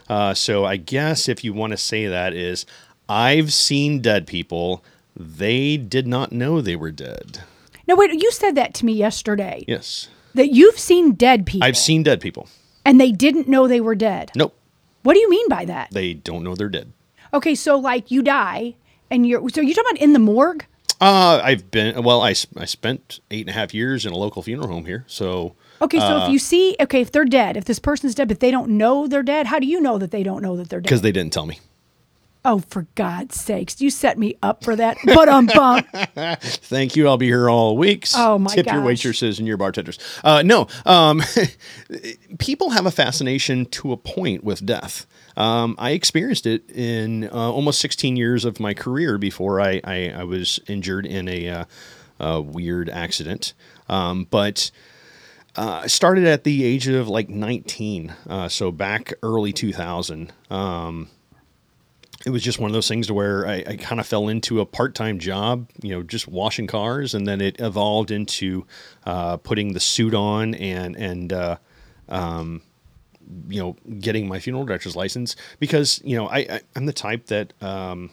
Uh, 0.09 0.35
so 0.35 0.65
I 0.65 0.77
guess 0.77 1.29
if 1.29 1.43
you 1.43 1.53
want 1.53 1.71
to 1.71 1.77
say 1.79 2.07
that 2.07 2.35
is, 2.35 2.67
I've 3.09 3.53
seen 3.53 4.01
dead 4.01 4.27
people. 4.27 4.85
They 5.17 5.77
did 5.77 6.07
not 6.07 6.33
know 6.33 6.61
they 6.61 6.77
were 6.77 6.91
dead. 6.91 7.43
No, 7.87 7.97
wait. 7.97 8.13
You 8.13 8.31
said 8.31 8.55
that 8.55 8.75
to 8.75 8.87
me 8.87 8.93
yesterday. 8.93 9.65
Yes, 9.69 10.09
That 10.35 10.49
you've 10.53 10.79
seen 10.79 11.13
dead 11.13 11.47
people, 11.47 11.65
I've 11.67 11.77
seen 11.77 12.03
dead 12.03 12.21
people. 12.21 12.49
and 12.85 13.01
they 13.01 13.13
didn't 13.13 13.49
know 13.49 13.67
they 13.69 13.81
were 13.81 13.95
dead. 13.95 14.33
Nope, 14.35 14.55
What 15.03 15.15
do 15.15 15.21
you 15.21 15.31
mean 15.31 15.49
by 15.49 15.65
that? 15.67 15.91
they 15.93 16.15
don't 16.15 16.43
know 16.43 16.55
they're 16.55 16.69
dead. 16.69 16.93
Okay, 17.33 17.55
so 17.55 17.77
like 17.79 18.11
you 18.11 18.23
die, 18.23 18.75
and 19.11 19.27
you're 19.27 19.49
so 19.49 19.61
you're 19.61 19.75
talking 19.75 19.91
about 19.93 20.03
in 20.03 20.13
the 20.13 20.19
morgue. 20.19 20.65
Uh, 21.01 21.41
I've 21.43 21.71
been 21.71 22.03
well. 22.05 22.23
I, 22.23 22.35
I 22.57 22.65
spent 22.67 23.21
eight 23.31 23.41
and 23.41 23.51
a 23.51 23.53
half 23.53 23.75
years 23.75 24.07
in 24.07 24.13
a 24.13 24.17
local 24.17 24.43
funeral 24.43 24.69
home 24.69 24.87
here, 24.87 25.05
so 25.09 25.55
Okay, 25.83 25.99
so 25.99 26.05
Uh, 26.05 26.25
if 26.27 26.31
you 26.33 26.39
see, 26.39 26.77
okay, 26.81 27.01
if 27.01 27.11
they're 27.11 27.25
dead, 27.25 27.57
if 27.57 27.65
this 27.65 27.81
person's 27.81 28.15
dead, 28.15 28.29
but 28.29 28.39
they 28.41 28.51
don't 28.53 28.71
know 28.71 29.07
they're 29.09 29.25
dead, 29.25 29.47
how 29.49 29.59
do 29.59 29.67
you 29.67 29.81
know 29.81 29.99
that 29.99 30.13
they 30.13 30.23
don't 30.23 30.41
know 30.43 30.57
that 30.57 30.69
they're 30.71 30.81
dead? 30.81 30.85
because 30.89 31.03
they 31.03 31.11
didn't 31.13 31.33
tell 31.33 31.47
me. 31.47 31.59
Oh, 32.45 32.59
for 32.69 32.87
God's 32.95 33.41
sakes, 33.41 33.81
you 33.81 33.91
set 33.91 34.19
me 34.19 34.37
up 34.43 34.63
for 34.65 34.77
that. 34.77 34.97
But 35.05 35.29
um, 35.29 35.47
bump. 35.47 35.87
Thank 35.93 36.97
you. 36.97 37.09
I'll 37.09 37.17
be 37.17 37.27
here 37.27 37.49
all 37.49 37.77
week. 37.77 38.07
Oh, 38.15 38.39
my 38.39 38.55
Tip 38.55 38.67
your 38.67 38.83
waitresses 38.83 39.39
and 39.39 39.49
your 39.49 39.57
bartenders. 39.57 39.99
Uh, 40.23 40.43
no, 40.43 40.67
um, 40.85 41.23
people 42.39 42.71
have 42.71 42.87
a 42.87 42.91
fascination 42.91 43.67
to 43.67 43.93
a 43.93 43.97
point 43.97 44.45
with 44.45 44.65
death. 44.65 45.07
Um, 45.37 45.75
I 45.79 45.91
experienced 45.91 46.47
it 46.47 46.71
in 46.71 47.25
uh, 47.25 47.31
almost 47.33 47.81
16 47.81 48.17
years 48.17 48.45
of 48.45 48.61
my 48.61 48.75
career 48.75 49.19
before 49.19 49.61
I, 49.61 49.81
I, 49.83 50.11
I 50.11 50.25
was 50.25 50.61
injured 50.69 51.07
in 51.07 51.29
a, 51.29 51.49
uh, 51.49 51.65
a 52.21 52.41
weird 52.41 52.89
accident. 52.89 53.55
Um, 53.89 54.27
but 54.31 54.71
uh, 55.57 55.81
I 55.85 55.87
started 55.87 56.25
at 56.27 56.45
the 56.45 56.65
age 56.65 56.89
of 56.89 57.09
like 57.09 57.29
19, 57.29 58.15
uh, 58.29 58.49
so 58.49 58.71
back 58.71 59.13
early 59.23 59.53
2000. 59.53 60.33
Um, 60.51 61.09
it 62.25 62.31
was 62.31 62.43
just 62.43 62.59
one 62.59 62.71
of 62.71 62.73
those 62.73 62.89
things 62.89 63.07
to 63.09 63.15
where 63.15 63.47
I, 63.47 63.65
I 63.67 63.77
kind 63.77 64.01
of 64.01 64.07
fell 64.07 64.29
into 64.29 64.61
a 64.61 64.67
part-time 64.67 65.19
job, 65.19 65.69
you 65.83 65.91
know, 65.91 66.03
just 66.03 66.27
washing 66.27 66.67
cars, 66.67 67.15
and 67.15 67.27
then 67.27 67.41
it 67.41 67.61
evolved 67.61 68.11
into 68.11 68.67
uh, 69.05 69.37
putting 69.37 69.75
the 69.75 69.81
suit 69.81 70.15
on 70.15 70.55
and 70.55 70.97
and 70.97 71.33
uh, 71.33 71.57
um, 72.09 72.63
you 73.49 73.61
know 73.61 73.77
getting 74.01 74.29
my 74.29 74.39
funeral 74.39 74.65
director's 74.65 74.97
license 74.97 75.37
because 75.59 76.01
you 76.05 76.17
know 76.17 76.27
I, 76.27 76.39
I 76.39 76.61
I'm 76.77 76.87
the 76.87 76.93
type 76.93 77.27
that 77.27 77.53
um, 77.63 78.11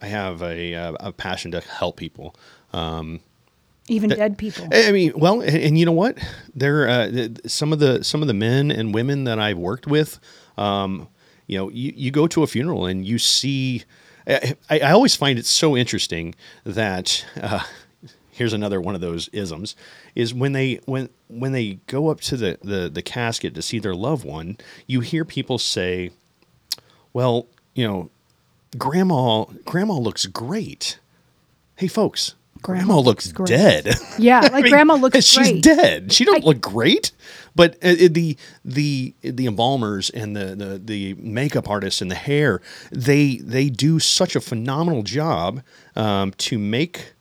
I 0.00 0.06
have 0.06 0.42
a, 0.42 0.72
a, 0.72 0.94
a 1.00 1.12
passion 1.12 1.52
to 1.52 1.60
help 1.60 1.96
people. 1.96 2.34
Um, 2.72 3.20
Even 3.88 4.10
dead 4.10 4.36
people. 4.38 4.68
I 4.72 4.92
mean, 4.92 5.12
well, 5.16 5.40
and, 5.40 5.56
and 5.56 5.78
you 5.78 5.86
know 5.86 5.92
what? 5.92 6.18
There, 6.54 6.88
uh, 6.88 7.28
some 7.46 7.72
of 7.72 7.78
the 7.78 8.02
some 8.02 8.22
of 8.22 8.28
the 8.28 8.34
men 8.34 8.70
and 8.70 8.92
women 8.92 9.24
that 9.24 9.38
I've 9.38 9.58
worked 9.58 9.86
with, 9.86 10.18
um, 10.58 11.08
you 11.46 11.58
know, 11.58 11.70
you, 11.70 11.92
you 11.96 12.10
go 12.10 12.26
to 12.26 12.42
a 12.42 12.46
funeral 12.46 12.86
and 12.86 13.06
you 13.06 13.18
see. 13.18 13.84
I, 14.26 14.54
I 14.70 14.80
I 14.80 14.90
always 14.92 15.14
find 15.14 15.38
it 15.38 15.46
so 15.46 15.76
interesting 15.76 16.34
that 16.64 17.24
uh, 17.40 17.60
here's 18.30 18.52
another 18.52 18.80
one 18.80 18.94
of 18.94 19.00
those 19.00 19.28
isms 19.32 19.76
is 20.14 20.34
when 20.34 20.52
they 20.52 20.80
when 20.86 21.08
when 21.28 21.52
they 21.52 21.78
go 21.86 22.08
up 22.08 22.20
to 22.22 22.36
the, 22.36 22.58
the 22.62 22.88
the 22.88 23.02
casket 23.02 23.54
to 23.54 23.62
see 23.62 23.78
their 23.78 23.94
loved 23.94 24.24
one, 24.24 24.56
you 24.86 25.00
hear 25.00 25.24
people 25.24 25.58
say, 25.58 26.10
"Well, 27.12 27.46
you 27.74 27.86
know, 27.86 28.10
grandma 28.76 29.44
grandma 29.64 29.94
looks 29.94 30.26
great." 30.26 30.98
Hey, 31.76 31.88
folks. 31.88 32.34
Grandma, 32.62 32.84
Grandma 32.86 33.00
looks, 33.00 33.32
looks 33.38 33.50
dead. 33.50 33.94
Yeah, 34.18 34.40
like 34.52 34.64
grandma 34.64 34.94
looks 34.94 35.24
she's 35.24 35.50
great. 35.50 35.62
dead. 35.62 36.12
She 36.12 36.24
don't 36.24 36.42
I- 36.42 36.46
look 36.46 36.60
great, 36.60 37.12
but 37.56 37.74
uh, 37.82 37.94
the 38.10 38.36
the 38.64 39.14
the 39.22 39.46
embalmers 39.46 40.10
and 40.10 40.36
the, 40.36 40.54
the 40.54 40.78
the 40.78 41.14
makeup 41.14 41.68
artists 41.68 42.00
and 42.02 42.10
the 42.10 42.14
hair 42.16 42.60
they 42.92 43.38
they 43.38 43.68
do 43.70 43.98
such 43.98 44.36
a 44.36 44.40
phenomenal 44.40 45.02
job 45.02 45.62
um, 45.96 46.32
to 46.38 46.58
make 46.58 47.14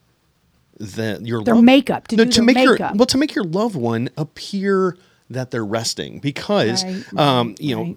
the 0.78 1.20
your 1.24 1.42
Their 1.44 1.56
loved- 1.56 1.66
makeup, 1.66 2.08
to 2.10 2.18
do 2.18 2.26
their 2.26 2.44
make 2.44 2.58
your 2.58 2.78
well 2.78 3.06
to 3.08 3.18
make 3.18 3.34
your 3.34 3.46
loved 3.46 3.76
one 3.78 4.10
appear 4.18 4.98
that 5.30 5.50
they're 5.52 5.66
resting. 5.66 6.20
Because 6.20 6.84
Right, 6.84 7.18
um, 7.18 7.56
you 7.60 7.76
know 7.76 7.96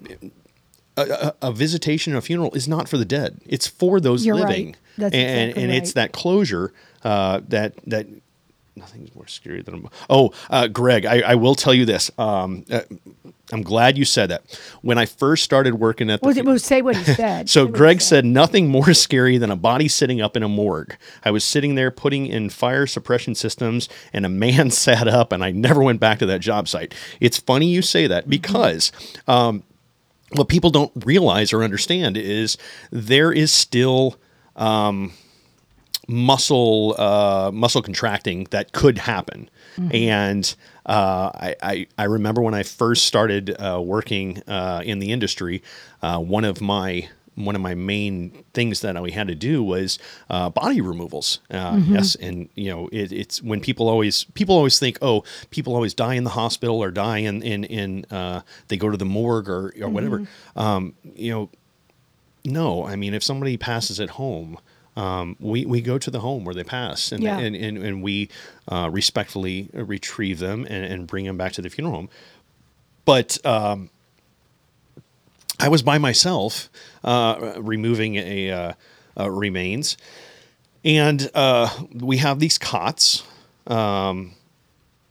a, 0.97 1.35
a 1.43 1.53
visitation, 1.53 2.15
a 2.17 2.21
funeral 2.21 2.53
is 2.55 2.67
not 2.69 2.89
for 2.89 2.97
the 2.99 3.05
dead. 3.05 3.41
It's 3.47 3.67
for 3.67 4.01
those 4.01 4.25
You're 4.25 4.37
right. 4.37 4.49
living, 4.49 4.77
That's 4.97 5.15
and 5.15 5.51
exactly 5.51 5.63
and 5.65 5.73
it's 5.73 5.93
that 5.95 6.13
closure 6.13 6.73
uh, 7.05 7.41
that 7.49 7.75
that 7.87 8.07
nothing's 8.79 9.15
more 9.15 9.27
scary 9.27 9.63
than 9.63 9.75
a, 9.85 9.89
oh, 10.09 10.33
uh, 10.49 10.69
Greg, 10.69 11.05
I, 11.05 11.21
I 11.21 11.35
will 11.35 11.55
tell 11.55 11.75
you 11.75 11.85
this. 11.85 12.11
Um, 12.19 12.65
uh, 12.71 12.81
I'm 13.51 13.63
glad 13.63 13.97
you 13.97 14.05
said 14.05 14.29
that. 14.31 14.43
When 14.83 14.99
I 14.99 15.07
first 15.07 15.43
started 15.43 15.75
working 15.75 16.11
at 16.11 16.21
the 16.21 16.27
Was 16.27 16.37
it? 16.37 16.45
Well, 16.45 16.59
say 16.59 16.83
what 16.83 16.97
he 16.97 17.05
said. 17.05 17.49
so 17.51 17.67
Greg 17.67 18.01
said 18.03 18.25
nothing 18.25 18.69
more 18.69 18.93
scary 18.95 19.39
than 19.39 19.51
a 19.51 19.57
body 19.57 19.89
sitting 19.89 20.21
up 20.21 20.37
in 20.37 20.43
a 20.43 20.49
morgue. 20.49 20.97
I 21.25 21.31
was 21.31 21.45
sitting 21.45 21.75
there 21.75 21.91
putting 21.91 22.27
in 22.27 22.51
fire 22.51 22.87
suppression 22.87 23.35
systems 23.35 23.89
and 24.13 24.27
a 24.27 24.29
man 24.29 24.71
sat 24.85 25.09
up 25.09 25.33
and 25.33 25.43
I 25.43 25.51
never 25.51 25.83
went 25.83 25.99
back 26.01 26.19
to 26.21 26.27
that 26.27 26.41
job 26.41 26.69
site. 26.69 26.95
It's 27.21 27.39
funny 27.39 27.67
you 27.67 27.83
say 27.83 27.99
Mm-hmm. 28.05 28.09
that 28.11 28.29
because 28.29 28.93
um, 29.27 29.65
what 30.33 30.49
people 30.49 30.71
don't 30.71 30.93
realize 31.05 31.53
or 31.53 31.65
understand 31.65 32.17
is 32.17 32.57
there 32.93 33.33
is 33.33 33.51
still 33.53 34.17
um, 34.57 35.13
muscle 36.09 36.95
uh, 36.99 37.51
muscle 37.53 37.83
contracting 37.83 38.45
that 38.51 38.73
could 38.73 38.99
happen. 38.99 39.49
And 39.93 40.55
uh, 40.87 41.31
I, 41.35 41.55
I 41.63 41.87
I 41.99 42.05
remember 42.05 42.43
when 42.43 42.55
I 42.55 42.65
first 42.65 43.07
started 43.07 43.55
uh, 43.61 43.81
working 43.81 44.43
uh, 44.49 44.83
in 44.85 44.99
the 44.99 45.13
industry, 45.13 45.63
uh, 46.03 46.19
one 46.19 46.45
of 46.45 46.61
my 46.61 47.09
one 47.37 47.55
of 47.55 47.61
my 47.61 47.75
main 47.75 48.43
things 48.53 48.81
that 48.81 49.01
we 49.01 49.13
had 49.13 49.29
to 49.29 49.37
do 49.37 49.63
was 49.63 50.01
uh, 50.29 50.51
body 50.51 50.81
removals. 50.81 51.39
Uh, 51.49 51.79
Yes, 51.87 52.17
and 52.17 52.49
you 52.57 52.71
know 52.73 52.89
it, 52.91 53.13
it's 53.13 53.41
when 53.41 53.61
people 53.61 53.89
always 53.89 54.25
people 54.35 54.57
always 54.57 54.81
think, 54.81 54.99
oh, 55.01 55.23
people 55.51 55.75
always 55.77 55.95
die 55.95 56.15
in 56.15 56.25
the 56.25 56.31
hospital 56.31 56.83
or 56.83 56.91
die 56.91 57.19
in 57.19 57.41
in 57.43 57.63
in 57.63 58.05
uh, 58.11 58.41
they 58.67 58.77
go 58.77 58.89
to 58.91 58.97
the 58.97 59.05
morgue 59.05 59.49
or 59.49 59.73
or 59.81 59.89
whatever. 59.89 60.27
Um, 60.57 60.95
you 61.15 61.31
know, 61.31 61.51
no, 62.45 62.85
I 62.85 62.97
mean, 62.97 63.15
if 63.15 63.23
somebody 63.23 63.57
passes 63.57 64.01
at 64.01 64.11
home, 64.11 64.59
um, 64.99 65.37
we, 65.39 65.65
we 65.65 65.81
go 65.81 65.97
to 65.99 66.11
the 66.11 66.21
home 66.21 66.45
where 66.45 66.55
they 66.55 66.65
pass 66.65 67.13
and, 67.13 67.23
Yeah. 67.23 67.39
and, 67.39 67.55
and, 67.55 67.79
and 67.79 68.03
we 68.03 68.29
uh, 68.67 68.89
respectfully 68.93 69.69
retrieve 69.73 70.39
them 70.41 70.67
and, 70.69 70.85
and 70.85 71.07
bring 71.07 71.25
them 71.25 71.37
back 71.37 71.53
to 71.53 71.63
the 71.63 71.71
funeral 71.71 71.95
home. 71.95 72.09
But 73.05 73.39
um, 73.47 73.91
I 75.61 75.69
was 75.69 75.83
by 75.83 75.99
myself 75.99 76.69
uh, 77.05 77.55
removing 77.59 78.17
a 78.17 78.51
uh, 78.51 78.73
uh, 79.19 79.31
remains, 79.31 79.97
and 80.85 81.31
uh, 81.35 81.69
we 81.95 82.19
have 82.19 82.39
these 82.39 82.59
cots 82.59 83.23
um, 83.67 84.33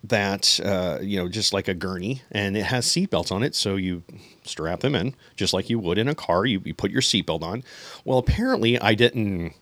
that 0.04 0.60
uh, 0.64 1.00
you 1.02 1.18
know 1.18 1.28
just 1.28 1.54
like 1.54 1.68
a 1.68 1.74
gurney, 1.74 2.22
and 2.32 2.56
it 2.56 2.64
has 2.64 2.86
seatbelts 2.88 3.32
on 3.32 3.44
it, 3.44 3.56
so 3.56 3.76
you 3.76 4.04
strap 4.44 4.80
them 4.82 4.96
in 4.96 5.14
just 5.36 5.54
like 5.54 5.70
you 5.70 5.80
would 5.80 5.98
in 5.98 6.08
a 6.08 6.16
car. 6.16 6.46
You, 6.46 6.62
you 6.64 6.74
put 6.74 6.92
your 6.92 7.02
seatbelt 7.02 7.42
on. 7.42 7.64
Well, 8.06 8.18
apparently 8.18 8.80
I 8.80 8.94
didn't 8.94 9.54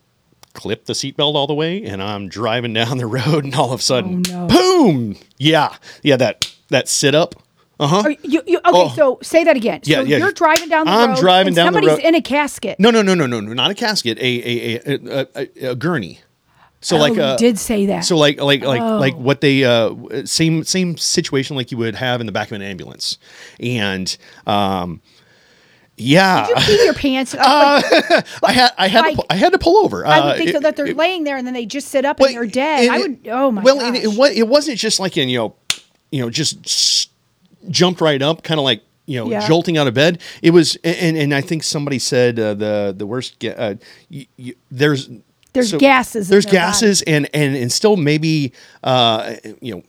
clip 0.55 0.85
the 0.85 0.93
seatbelt 0.93 1.35
all 1.35 1.45
the 1.47 1.53
way, 1.53 1.83
and 1.83 2.01
I'm 2.01 2.27
driving 2.29 2.73
down 2.73 2.97
the 2.97 3.05
road, 3.05 3.43
and 3.43 3.53
all 3.53 3.71
of 3.73 3.79
a 3.81 3.83
sudden, 3.83 4.23
Oh, 4.31 4.47
no. 4.47 4.47
boom! 4.47 5.17
Yeah, 5.37 5.75
yeah, 6.01 6.15
that 6.17 6.55
that 6.69 6.87
sit 6.89 7.13
up. 7.13 7.35
Uh 7.79 7.87
huh. 7.87 8.09
You, 8.23 8.41
you, 8.47 8.57
okay, 8.59 8.61
Oh. 8.65 8.93
so 8.95 9.19
say 9.21 9.43
that 9.43 9.57
again. 9.57 9.81
Yeah, 9.83 9.97
so 9.97 10.03
yeah. 10.03 10.17
You're 10.17 10.31
driving 10.31 10.69
down 10.69 10.85
the 10.85 10.91
I'm 10.93 11.09
road. 11.09 11.19
driving 11.19 11.47
and 11.49 11.55
down 11.57 11.73
the 11.73 11.79
road. 11.81 11.87
somebody's 11.87 12.07
in 12.07 12.15
a 12.15 12.21
casket. 12.21 12.79
No, 12.79 12.89
no, 12.89 13.01
no, 13.01 13.13
no, 13.13 13.25
no, 13.25 13.41
no, 13.41 13.51
not 13.53 13.69
a 13.69 13.75
casket. 13.75 14.17
A 14.17 14.21
a 14.23 14.81
a 14.85 14.99
a, 15.21 15.27
a, 15.35 15.69
a 15.71 15.75
gurney. 15.75 16.21
So 16.79 16.95
Oh, 16.95 16.99
like 16.99 17.17
a 17.17 17.35
did 17.37 17.57
say 17.59 17.87
that. 17.87 18.01
So 18.05 18.15
like 18.15 18.39
like 18.39 18.63
like 18.63 18.79
Oh. 18.81 18.97
like 18.97 19.15
what 19.15 19.41
they 19.41 19.65
uh 19.65 19.93
same 20.25 20.63
same 20.63 20.95
situation 20.97 21.57
like 21.57 21.69
you 21.71 21.77
would 21.79 21.95
have 21.95 22.21
in 22.21 22.27
the 22.27 22.31
back 22.31 22.47
of 22.49 22.53
an 22.53 22.61
ambulance, 22.61 23.17
and 23.59 24.15
um 24.47 25.01
yeah. 25.97 26.47
Did 26.47 26.57
you 26.57 26.63
pee 26.77 26.83
your 26.85 26.93
pants? 26.93 27.33
Uh, 27.33 27.39
I 28.43 28.51
had 28.51 28.71
I 28.77 28.87
had 28.87 29.01
to, 29.01 29.07
like- 29.09 29.15
pu- 29.17 29.23
I 29.29 29.35
had 29.35 29.51
to 29.53 29.59
pull 29.59 29.77
over. 29.85 30.05
I 30.05 30.19
Uh, 30.19 30.25
would 30.27 30.37
think 30.37 30.51
so 30.51 30.57
it- 30.57 30.63
that 30.63 30.75
they're 30.75 30.87
it- 30.87 30.97
laying 30.97 31.23
there 31.23 31.37
and 31.37 31.45
then 31.47 31.53
they 31.53 31.65
just 31.65 31.87
sit 31.89 32.05
up 32.05 32.19
and 32.19 32.33
they're 32.35 32.45
dead. 32.45 32.83
and 32.85 32.91
I 32.91 32.97
would. 32.99 33.27
Oh 33.31 33.51
my 33.51 33.61
well, 33.63 33.79
it, 33.95 34.37
it 34.37 34.47
wasn't 34.47 34.77
just 34.77 34.99
like 34.99 35.15
in 35.17 35.29
you 35.29 35.37
know, 35.37 35.55
you 36.11 36.21
know, 36.21 36.29
just 36.29 36.57
s- 36.65 37.07
jumped 37.69 38.01
right 38.01 38.21
up, 38.21 38.43
kind 38.43 38.59
of 38.59 38.63
like 38.63 38.81
you 39.07 39.19
know, 39.19 39.29
Yeah. 39.29 39.47
jolting 39.47 39.77
out 39.77 39.85
of 39.87 39.93
bed. 39.93 40.21
It 40.41 40.49
was, 40.51 40.77
and 40.83 41.15
and 41.17 41.33
I 41.33 41.41
think 41.41 41.63
somebody 41.63 41.99
said 41.99 42.39
uh, 42.39 42.53
the 42.55 42.93
the 42.97 43.05
worst. 43.05 43.39
ga- 43.39 43.55
Uh, 43.55 43.75
there's 44.71 45.09
There's 45.53 45.71
gases 45.73 46.27
in 46.27 46.31
There's 46.31 46.45
gases, 46.45 47.01
and 47.03 47.29
and 47.33 47.55
and 47.55 47.71
still 47.71 47.95
maybe 47.97 48.51
uh, 48.83 49.35
you 49.61 49.75
know. 49.75 49.83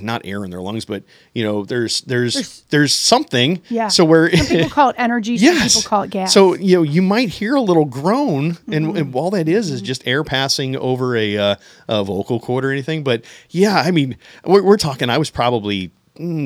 Not 0.00 0.22
air 0.24 0.44
in 0.44 0.50
their 0.50 0.60
lungs, 0.60 0.84
but 0.84 1.02
you 1.34 1.44
know, 1.44 1.64
there's 1.64 2.00
there's 2.02 2.34
there's, 2.34 2.60
There's- 2.70 2.92
something. 2.92 3.62
yeah. 3.68 3.88
So 3.88 4.04
where 4.04 4.30
some 4.36 4.46
people 4.46 4.70
call 4.78 4.90
it 4.90 4.96
energy. 4.98 5.38
Some 5.38 5.56
people 5.60 5.82
call 5.82 6.02
it 6.02 6.10
gas. 6.10 6.32
so 6.32 6.54
you 6.54 6.76
know, 6.76 6.82
you 6.82 7.02
might 7.02 7.28
hear 7.28 7.54
a 7.54 7.60
little 7.60 7.84
groan, 7.84 8.58
and, 8.70 8.86
Mm-hmm. 8.86 8.96
and 8.96 9.14
all 9.14 9.30
that 9.30 9.48
is 9.48 9.70
is 9.70 9.82
just 9.82 10.06
air 10.06 10.22
passing 10.24 10.76
over 10.76 11.16
a, 11.16 11.36
uh, 11.36 11.56
a 11.88 12.04
vocal 12.04 12.40
cord 12.40 12.64
or 12.64 12.70
anything. 12.70 13.02
But 13.04 13.24
yeah, 13.50 13.76
I 13.76 13.90
mean, 13.90 14.16
we're, 14.44 14.62
we're 14.62 14.76
talking. 14.76 15.10
I 15.10 15.18
was 15.18 15.30
probably 15.30 15.90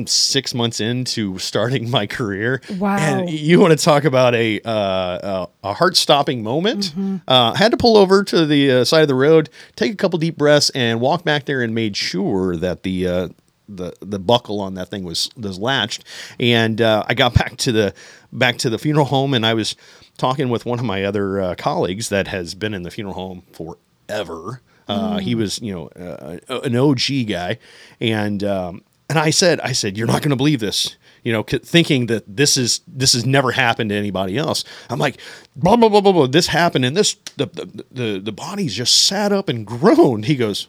six 0.07 0.53
months 0.53 0.79
into 0.79 1.37
starting 1.39 1.89
my 1.89 2.07
career. 2.07 2.61
Wow. 2.77 2.97
And 2.97 3.29
you 3.29 3.59
want 3.59 3.77
to 3.77 3.83
talk 3.83 4.03
about 4.03 4.35
a 4.35 4.59
uh, 4.65 5.47
a, 5.63 5.69
a 5.69 5.73
heart 5.73 5.97
stopping 5.97 6.43
moment? 6.43 6.91
Mm-hmm. 6.91 7.17
Uh, 7.27 7.53
had 7.53 7.71
to 7.71 7.77
pull 7.77 7.97
over 7.97 8.23
to 8.23 8.45
the 8.45 8.71
uh, 8.71 8.83
side 8.83 9.01
of 9.01 9.07
the 9.07 9.15
road, 9.15 9.49
take 9.75 9.91
a 9.93 9.95
couple 9.95 10.19
deep 10.19 10.37
breaths, 10.37 10.69
and 10.71 10.99
walk 11.01 11.23
back 11.23 11.45
there 11.45 11.61
and 11.61 11.73
made 11.75 11.95
sure 11.97 12.55
that 12.57 12.83
the 12.83 13.07
uh, 13.07 13.27
the 13.67 13.93
the 14.01 14.19
buckle 14.19 14.59
on 14.59 14.73
that 14.75 14.89
thing 14.89 15.03
was 15.03 15.29
was 15.37 15.57
latched. 15.59 16.03
And 16.39 16.81
uh, 16.81 17.03
I 17.07 17.13
got 17.13 17.33
back 17.41 17.57
to 17.57 17.71
the 17.71 17.93
back 18.31 18.57
to 18.59 18.69
the 18.69 18.77
funeral 18.77 19.05
home, 19.05 19.33
and 19.33 19.45
I 19.45 19.53
was 19.53 19.75
talking 20.17 20.49
with 20.49 20.65
one 20.65 20.79
of 20.79 20.85
my 20.85 21.03
other 21.03 21.41
uh, 21.41 21.55
colleagues 21.55 22.09
that 22.09 22.27
has 22.27 22.53
been 22.55 22.73
in 22.73 22.83
the 22.83 22.91
funeral 22.91 23.15
home 23.15 23.43
forever. 23.53 24.61
Uh, 24.87 25.19
He 25.19 25.35
was, 25.35 25.61
you 25.61 25.73
know, 25.73 25.87
uh, 25.87 26.59
an 26.63 26.75
OG 26.75 27.27
guy, 27.27 27.59
and 28.01 28.43
um, 28.43 28.81
and 29.11 29.19
I 29.19 29.29
said, 29.31 29.59
I 29.61 29.73
said, 29.73 29.97
you're 29.97 30.07
not 30.07 30.21
going 30.21 30.29
to 30.31 30.35
believe 30.35 30.59
this, 30.59 30.95
you 31.23 31.31
know, 31.33 31.43
thinking 31.43 32.07
that 32.07 32.23
this 32.27 32.57
is 32.57 32.81
this 32.87 33.13
has 33.13 33.25
never 33.25 33.51
happened 33.51 33.89
to 33.91 33.95
anybody 33.95 34.37
else. 34.37 34.63
I'm 34.89 34.99
like, 34.99 35.19
blah 35.55 35.75
blah 35.75 35.89
blah 35.89 36.01
blah 36.01 36.11
blah. 36.13 36.27
This 36.27 36.47
happened, 36.47 36.85
and 36.85 36.95
this 36.97 37.15
the 37.37 37.45
the 37.47 37.85
the, 37.91 38.19
the 38.19 38.31
bodies 38.31 38.73
just 38.73 39.05
sat 39.05 39.31
up 39.31 39.49
and 39.49 39.65
groaned. 39.67 40.25
He 40.25 40.35
goes. 40.35 40.67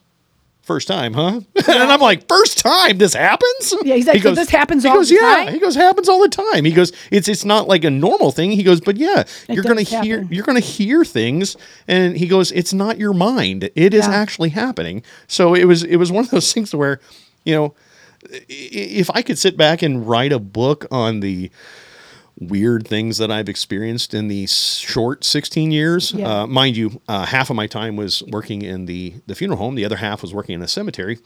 First 0.64 0.86
time, 0.86 1.12
huh? 1.14 1.40
and 1.56 1.90
I'm 1.92 1.98
like, 1.98 2.28
first 2.28 2.58
time 2.58 2.96
this 2.96 3.14
happens? 3.14 3.74
Yeah, 3.82 3.96
he's 3.96 4.06
like, 4.06 4.18
He 4.18 4.22
"So 4.22 4.32
this 4.32 4.48
happens 4.48 4.84
he 4.84 4.88
all 4.88 4.94
goes, 4.98 5.08
the 5.08 5.16
yeah. 5.16 5.44
time?" 5.46 5.52
He 5.52 5.58
goes, 5.58 5.74
happens 5.74 6.08
all 6.08 6.22
the 6.22 6.28
time. 6.28 6.64
He 6.64 6.70
goes, 6.70 6.92
it's 7.10 7.26
it's 7.26 7.44
not 7.44 7.66
like 7.66 7.82
a 7.82 7.90
normal 7.90 8.30
thing. 8.30 8.52
He 8.52 8.62
goes, 8.62 8.80
but 8.80 8.96
yeah, 8.96 9.24
you're 9.48 9.64
gonna 9.64 9.82
does 9.82 9.88
hear 10.04 10.22
you're 10.30 10.44
gonna 10.44 10.60
hear 10.60 11.04
things, 11.04 11.56
and 11.88 12.16
he 12.16 12.28
goes, 12.28 12.52
it's 12.52 12.72
not 12.72 12.96
your 12.96 13.12
mind. 13.12 13.70
It 13.74 13.92
is 13.92 14.06
Yeah. 14.06 14.14
actually 14.14 14.50
happening. 14.50 15.02
So 15.26 15.54
it 15.54 15.64
was 15.64 15.82
it 15.82 15.96
was 15.96 16.12
one 16.12 16.22
of 16.22 16.30
those 16.30 16.52
things 16.52 16.72
where, 16.72 17.00
you 17.44 17.56
know, 17.56 17.74
if 18.30 19.10
I 19.10 19.22
could 19.22 19.38
sit 19.38 19.56
back 19.56 19.82
and 19.82 20.06
write 20.06 20.32
a 20.32 20.38
book 20.38 20.86
on 20.90 21.20
the 21.20 21.50
weird 22.38 22.86
things 22.86 23.18
that 23.18 23.30
I've 23.30 23.48
experienced 23.48 24.14
in 24.14 24.28
the 24.28 24.46
short 24.46 25.24
16 25.24 25.70
years. 25.70 26.12
Yeah. 26.12 26.42
Uh, 26.42 26.46
mind 26.46 26.76
you, 26.76 27.00
uh, 27.08 27.26
half 27.26 27.50
of 27.50 27.56
my 27.56 27.66
time 27.66 27.96
was 27.96 28.22
working 28.24 28.62
in 28.62 28.86
the, 28.86 29.14
the 29.26 29.34
funeral 29.34 29.58
home, 29.58 29.74
the 29.74 29.84
other 29.84 29.96
half 29.96 30.22
was 30.22 30.34
working 30.34 30.54
in 30.54 30.62
a 30.62 30.68
cemetery. 30.68 31.18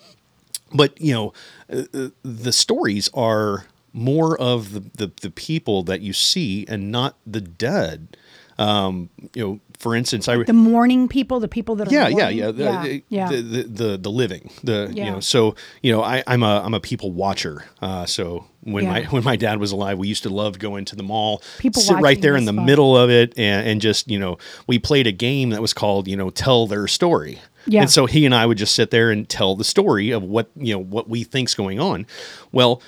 But, 0.75 1.01
you 1.01 1.15
know, 1.15 1.33
uh, 1.73 1.85
uh, 1.95 2.09
the 2.23 2.53
stories 2.53 3.09
are 3.15 3.67
more 3.93 4.39
of 4.39 4.73
the, 4.73 4.81
the, 5.07 5.13
the 5.23 5.31
people 5.31 5.83
that 5.85 6.01
you 6.01 6.13
see 6.13 6.67
and 6.69 6.91
not 6.91 7.17
the 7.27 7.41
dead. 7.41 8.17
Um, 8.59 9.11
you 9.35 9.45
know, 9.45 9.61
for 9.79 9.95
instance, 9.95 10.29
I 10.29 10.43
The 10.43 10.53
mourning 10.53 11.09
people, 11.09 11.41
the 11.41 11.49
people 11.49 11.77
that 11.77 11.89
are 11.89 11.93
yeah, 11.93 12.09
yeah, 12.09 12.29
yeah, 12.29 12.51
the, 12.51 12.63
yeah, 12.63 12.83
the, 12.83 13.05
yeah. 13.09 13.29
The, 13.29 13.43
the, 13.43 13.63
the 13.63 13.99
the 13.99 14.11
living, 14.11 14.51
the 14.65 14.91
you 14.95 15.05
know. 15.05 15.21
So 15.21 15.55
you 15.83 15.93
know, 15.93 16.03
I, 16.03 16.23
I'm 16.27 16.43
a 16.43 16.63
I'm 16.65 16.75
a 16.75 16.81
people 16.81 17.13
watcher. 17.13 17.65
Uh, 17.83 18.07
so 18.07 18.47
when 18.63 18.87
my 18.87 19.03
when 19.11 19.25
my 19.25 19.37
dad 19.37 19.59
was 19.59 19.73
alive, 19.73 19.99
we 19.99 20.09
used 20.09 20.23
to 20.23 20.31
love 20.31 20.59
going 20.59 20.85
to 20.87 20.97
the 20.97 21.03
mall, 21.03 21.43
People 21.59 21.83
sit 21.83 21.99
right 21.99 22.21
there 22.21 22.37
in 22.37 22.47
the 22.47 22.53
middle 22.53 22.97
of 22.97 23.11
it, 23.11 23.35
and, 23.37 23.67
and 23.69 23.81
just 23.81 24.11
you 24.11 24.19
know, 24.19 24.39
we 24.67 24.79
played 24.79 25.07
a 25.07 25.13
game 25.13 25.51
that 25.51 25.61
was 25.61 25.75
called 25.75 26.09
you 26.09 26.17
know, 26.17 26.31
tell 26.31 26.67
their 26.67 26.87
story. 26.87 27.41
Yeah. 27.67 27.83
And 27.83 27.91
so 27.91 28.07
he 28.07 28.25
and 28.25 28.35
I 28.35 28.47
would 28.47 28.59
just 28.59 28.75
sit 28.75 28.91
there 28.91 29.11
and 29.11 29.29
tell 29.29 29.57
the 29.57 29.65
story 29.65 30.13
of 30.13 30.23
what 30.23 30.49
you 30.57 30.73
know 30.73 30.79
what 30.79 31.09
we 31.09 31.25
think's 31.25 31.55
going 31.55 31.81
on. 31.81 32.07
Well, 32.53 32.81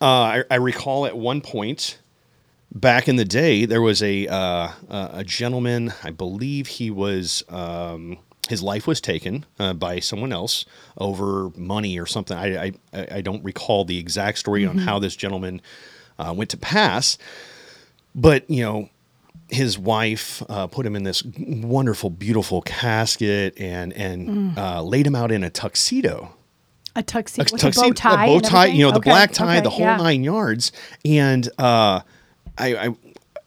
uh, 0.00 0.04
I, 0.04 0.44
I 0.50 0.54
recall 0.56 1.06
at 1.06 1.16
one 1.16 1.40
point 1.40 1.98
back 2.72 3.08
in 3.08 3.16
the 3.16 3.24
day, 3.24 3.64
there 3.64 3.82
was 3.82 4.02
a 4.02 4.26
uh, 4.26 4.70
a 4.88 5.24
gentleman. 5.24 5.92
I 6.02 6.10
believe 6.10 6.66
he 6.66 6.90
was 6.90 7.44
um, 7.48 8.18
his 8.48 8.62
life 8.62 8.86
was 8.86 9.00
taken 9.00 9.44
uh, 9.58 9.72
by 9.72 10.00
someone 10.00 10.32
else 10.32 10.64
over 10.98 11.50
money 11.56 11.98
or 11.98 12.06
something. 12.06 12.36
I 12.36 12.72
I, 12.92 13.06
I 13.12 13.20
don't 13.20 13.42
recall 13.44 13.84
the 13.84 13.98
exact 13.98 14.38
story 14.38 14.66
on 14.66 14.78
how 14.78 14.98
this 14.98 15.16
gentleman 15.16 15.60
uh, 16.18 16.32
went 16.36 16.50
to 16.50 16.56
pass, 16.56 17.18
but 18.14 18.48
you 18.50 18.62
know. 18.62 18.90
His 19.48 19.78
wife 19.78 20.42
uh, 20.48 20.66
put 20.66 20.84
him 20.84 20.96
in 20.96 21.04
this 21.04 21.22
wonderful, 21.38 22.10
beautiful 22.10 22.62
casket 22.62 23.54
and 23.60 23.92
and 23.92 24.58
uh, 24.58 24.82
laid 24.82 25.06
him 25.06 25.14
out 25.14 25.30
in 25.30 25.44
a 25.44 25.50
tuxedo 25.50 26.34
a 26.96 27.02
tuxedo, 27.02 27.44
with 27.52 27.60
tuxedo- 27.60 27.86
a 27.86 27.90
bow 27.90 27.92
tie, 27.92 28.24
a 28.24 28.26
bow 28.26 28.40
tie, 28.40 28.66
you 28.66 28.84
know, 28.84 28.90
the 28.90 28.98
black 28.98 29.30
tie, 29.30 29.58
okay, 29.58 29.62
the 29.62 29.70
whole 29.70 29.86
yeah. 29.86 29.96
nine 29.96 30.24
yards. 30.24 30.72
And 31.04 31.48
uh, 31.58 32.00
I, 32.58 32.76
I, 32.76 32.94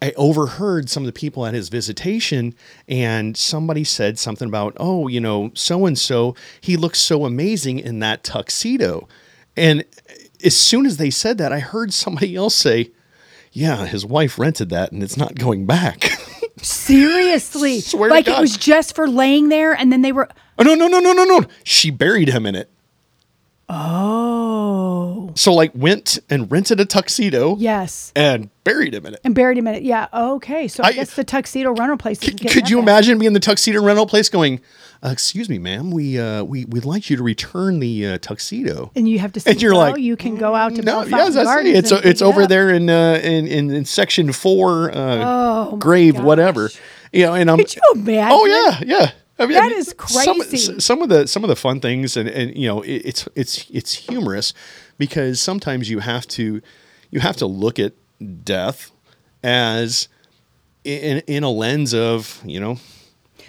I 0.01 0.13
overheard 0.15 0.89
some 0.89 1.03
of 1.03 1.07
the 1.07 1.13
people 1.13 1.45
at 1.45 1.53
his 1.53 1.69
visitation, 1.69 2.55
and 2.87 3.35
somebody 3.35 3.83
said 3.83 4.17
something 4.17 4.47
about, 4.47 4.75
oh, 4.77 5.07
you 5.07 5.19
know, 5.19 5.51
so 5.53 5.85
and 5.85 5.97
so, 5.97 6.35
he 6.61 6.77
looks 6.77 6.99
so 6.99 7.25
amazing 7.25 7.79
in 7.79 7.99
that 7.99 8.23
tuxedo. 8.23 9.07
And 9.57 9.83
as 10.43 10.55
soon 10.55 10.85
as 10.85 10.97
they 10.97 11.09
said 11.09 11.37
that, 11.39 11.51
I 11.51 11.59
heard 11.59 11.93
somebody 11.93 12.35
else 12.35 12.55
say, 12.55 12.91
yeah, 13.51 13.85
his 13.85 14.05
wife 14.05 14.37
rented 14.39 14.69
that 14.69 14.91
and 14.91 15.03
it's 15.03 15.17
not 15.17 15.35
going 15.35 15.65
back. 15.65 16.11
Seriously, 16.61 17.81
like 17.93 18.27
it 18.27 18.39
was 18.39 18.57
just 18.57 18.93
for 18.93 19.07
laying 19.07 19.47
there, 19.47 19.73
and 19.73 19.93
then 19.93 20.01
they 20.01 20.11
were. 20.11 20.27
oh, 20.57 20.63
no, 20.63 20.75
no, 20.75 20.87
no, 20.87 20.99
no, 20.99 21.13
no, 21.13 21.23
no. 21.23 21.43
She 21.63 21.89
buried 21.89 22.27
him 22.27 22.45
in 22.45 22.53
it. 22.53 22.69
Oh, 23.69 24.38
So, 25.35 25.53
like, 25.53 25.71
went 25.75 26.19
and 26.29 26.51
rented 26.51 26.79
a 26.79 26.85
tuxedo 26.85 27.55
yes, 27.59 28.11
and 28.15 28.49
buried 28.63 28.93
him 28.93 29.05
in 29.05 29.13
it. 29.13 29.21
and 29.23 29.33
buried 29.35 29.57
him 29.57 29.67
in 29.67 29.75
it. 29.75 29.83
Yeah. 29.83 30.07
Okay, 30.13 30.67
so 30.67 30.83
I, 30.83 30.87
I- 30.87 30.91
guess 30.93 31.15
the 31.15 31.23
tuxedo 31.23 31.71
rental 31.71 31.97
place. 31.97 32.19
getting 32.19 32.47
Could 32.49 32.69
you 32.69 32.77
back. 32.77 32.83
imagine 32.83 33.17
being 33.19 33.27
in 33.27 33.33
the 33.33 33.39
tuxedo 33.39 33.81
rental 33.83 34.05
place 34.05 34.29
going, 34.29 34.59
uh, 35.03 35.09
"Excuse 35.11 35.49
me, 35.49 35.57
ma'am, 35.59 35.91
we 35.91 36.19
uh, 36.19 36.43
we 36.43 36.65
we'd 36.65 36.85
like 36.85 37.09
you 37.09 37.17
to 37.17 37.23
return 37.23 37.79
the 37.79 38.05
uh, 38.07 38.17
tuxedo." 38.19 38.91
And 38.95 39.07
you 39.07 39.19
have 39.19 39.31
to 39.33 39.39
say, 39.39 39.51
And 39.51 39.61
you're 39.61 39.73
well, 39.73 39.91
like, 39.91 40.01
you 40.01 40.15
can 40.15 40.35
go 40.35 40.55
out 40.55 40.75
to 40.75 40.81
No, 40.81 41.01
Bell 41.09 41.09
yes, 41.29 41.35
I 41.35 41.43
Gardens 41.43 41.77
it's 41.77 41.91
it's 41.91 42.21
over 42.21 42.43
up. 42.43 42.49
there 42.49 42.69
in, 42.69 42.89
uh, 42.89 43.19
in 43.23 43.47
in 43.47 43.71
in 43.71 43.85
section 43.85 44.31
four, 44.33 44.91
uh, 44.91 45.23
Oh, 45.71 45.77
grave, 45.77 46.19
whatever. 46.19 46.69
You 47.11 47.25
know, 47.25 47.33
and 47.33 47.49
I'm. 47.49 47.57
Could 47.57 47.75
you 47.75 47.81
imagine? 47.95 48.29
Oh 48.31 48.45
yeah, 48.45 48.79
yeah. 48.97 49.11
I 49.41 49.45
mean, 49.45 49.53
That 49.55 49.71
is 49.71 49.95
Some, 50.05 50.37
crazy. 50.41 50.79
some 50.81 51.01
of 51.01 51.07
the 51.07 51.25
some 51.25 51.45
of 51.45 51.47
the 51.47 51.55
fun 51.55 51.79
things, 51.79 52.17
and 52.17 52.27
and 52.27 52.53
you 52.57 52.67
know, 52.67 52.81
it, 52.81 52.97
it's 53.05 53.27
it's 53.35 53.65
it's 53.71 53.93
humorous 53.93 54.53
because 54.99 55.41
sometimes 55.41 55.89
you 55.89 55.97
have 55.97 56.27
to 56.27 56.61
you 57.09 57.19
have 57.19 57.37
to 57.37 57.47
look 57.47 57.79
at 57.79 57.93
death 58.43 58.91
as 59.41 60.07
in 60.83 61.23
in 61.25 61.43
a 61.43 61.49
lens 61.49 61.95
of 61.95 62.39
you 62.45 62.59
know 62.59 62.77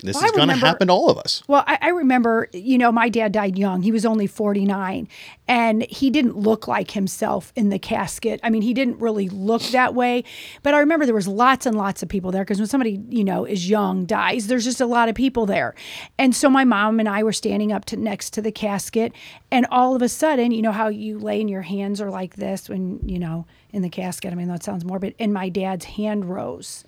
this 0.02 0.16
Well, 0.16 0.24
is 0.24 0.32
going 0.32 0.48
to 0.48 0.56
happen 0.56 0.88
to 0.88 0.92
all 0.92 1.10
of 1.10 1.18
us. 1.18 1.42
Well, 1.48 1.64
I, 1.66 1.78
I 1.80 1.88
remember, 1.90 2.48
you 2.52 2.78
know, 2.78 2.90
my 2.92 3.08
dad 3.08 3.32
died 3.32 3.58
young. 3.58 3.82
He 3.82 3.92
was 3.92 4.04
only 4.04 4.26
49, 4.26 5.08
and 5.48 5.82
he 5.82 6.10
didn't 6.10 6.36
look 6.36 6.68
like 6.68 6.92
himself 6.92 7.52
in 7.56 7.68
the 7.68 7.78
casket. 7.78 8.40
I 8.42 8.50
mean, 8.50 8.62
he 8.62 8.74
didn't 8.74 8.98
really 8.98 9.28
look 9.28 9.62
that 9.70 9.94
way. 9.94 10.24
But 10.62 10.74
I 10.74 10.80
remember 10.80 11.06
there 11.06 11.14
was 11.14 11.28
lots 11.28 11.66
and 11.66 11.76
lots 11.76 12.02
of 12.02 12.08
people 12.08 12.30
there 12.30 12.42
because 12.42 12.58
when 12.58 12.68
somebody, 12.68 13.00
you 13.08 13.24
know, 13.24 13.44
is 13.44 13.68
young, 13.68 14.06
dies, 14.06 14.46
there's 14.46 14.64
just 14.64 14.80
a 14.80 14.86
lot 14.86 15.08
of 15.08 15.14
people 15.14 15.46
there. 15.46 15.74
And 16.18 16.34
so 16.34 16.48
my 16.48 16.64
mom 16.64 17.00
and 17.00 17.08
I 17.08 17.22
were 17.22 17.32
standing 17.32 17.72
up 17.72 17.84
to 17.86 17.96
next 17.96 18.30
to 18.34 18.42
the 18.42 18.52
casket, 18.52 19.12
and 19.50 19.66
all 19.70 19.94
of 19.94 20.02
a 20.02 20.08
sudden, 20.08 20.52
you 20.52 20.62
know 20.62 20.72
how 20.72 20.88
you 20.88 21.18
lay 21.18 21.40
and 21.40 21.50
your 21.50 21.62
hands 21.62 22.00
are 22.00 22.10
like 22.10 22.36
this 22.36 22.68
when, 22.68 23.00
you 23.06 23.18
know, 23.18 23.46
in 23.72 23.82
the 23.82 23.88
casket. 23.88 24.32
I 24.32 24.36
mean, 24.36 24.48
that 24.48 24.62
sounds 24.62 24.84
morbid. 24.84 25.14
And 25.18 25.32
my 25.32 25.48
dad's 25.48 25.84
hand 25.84 26.24
rose. 26.24 26.84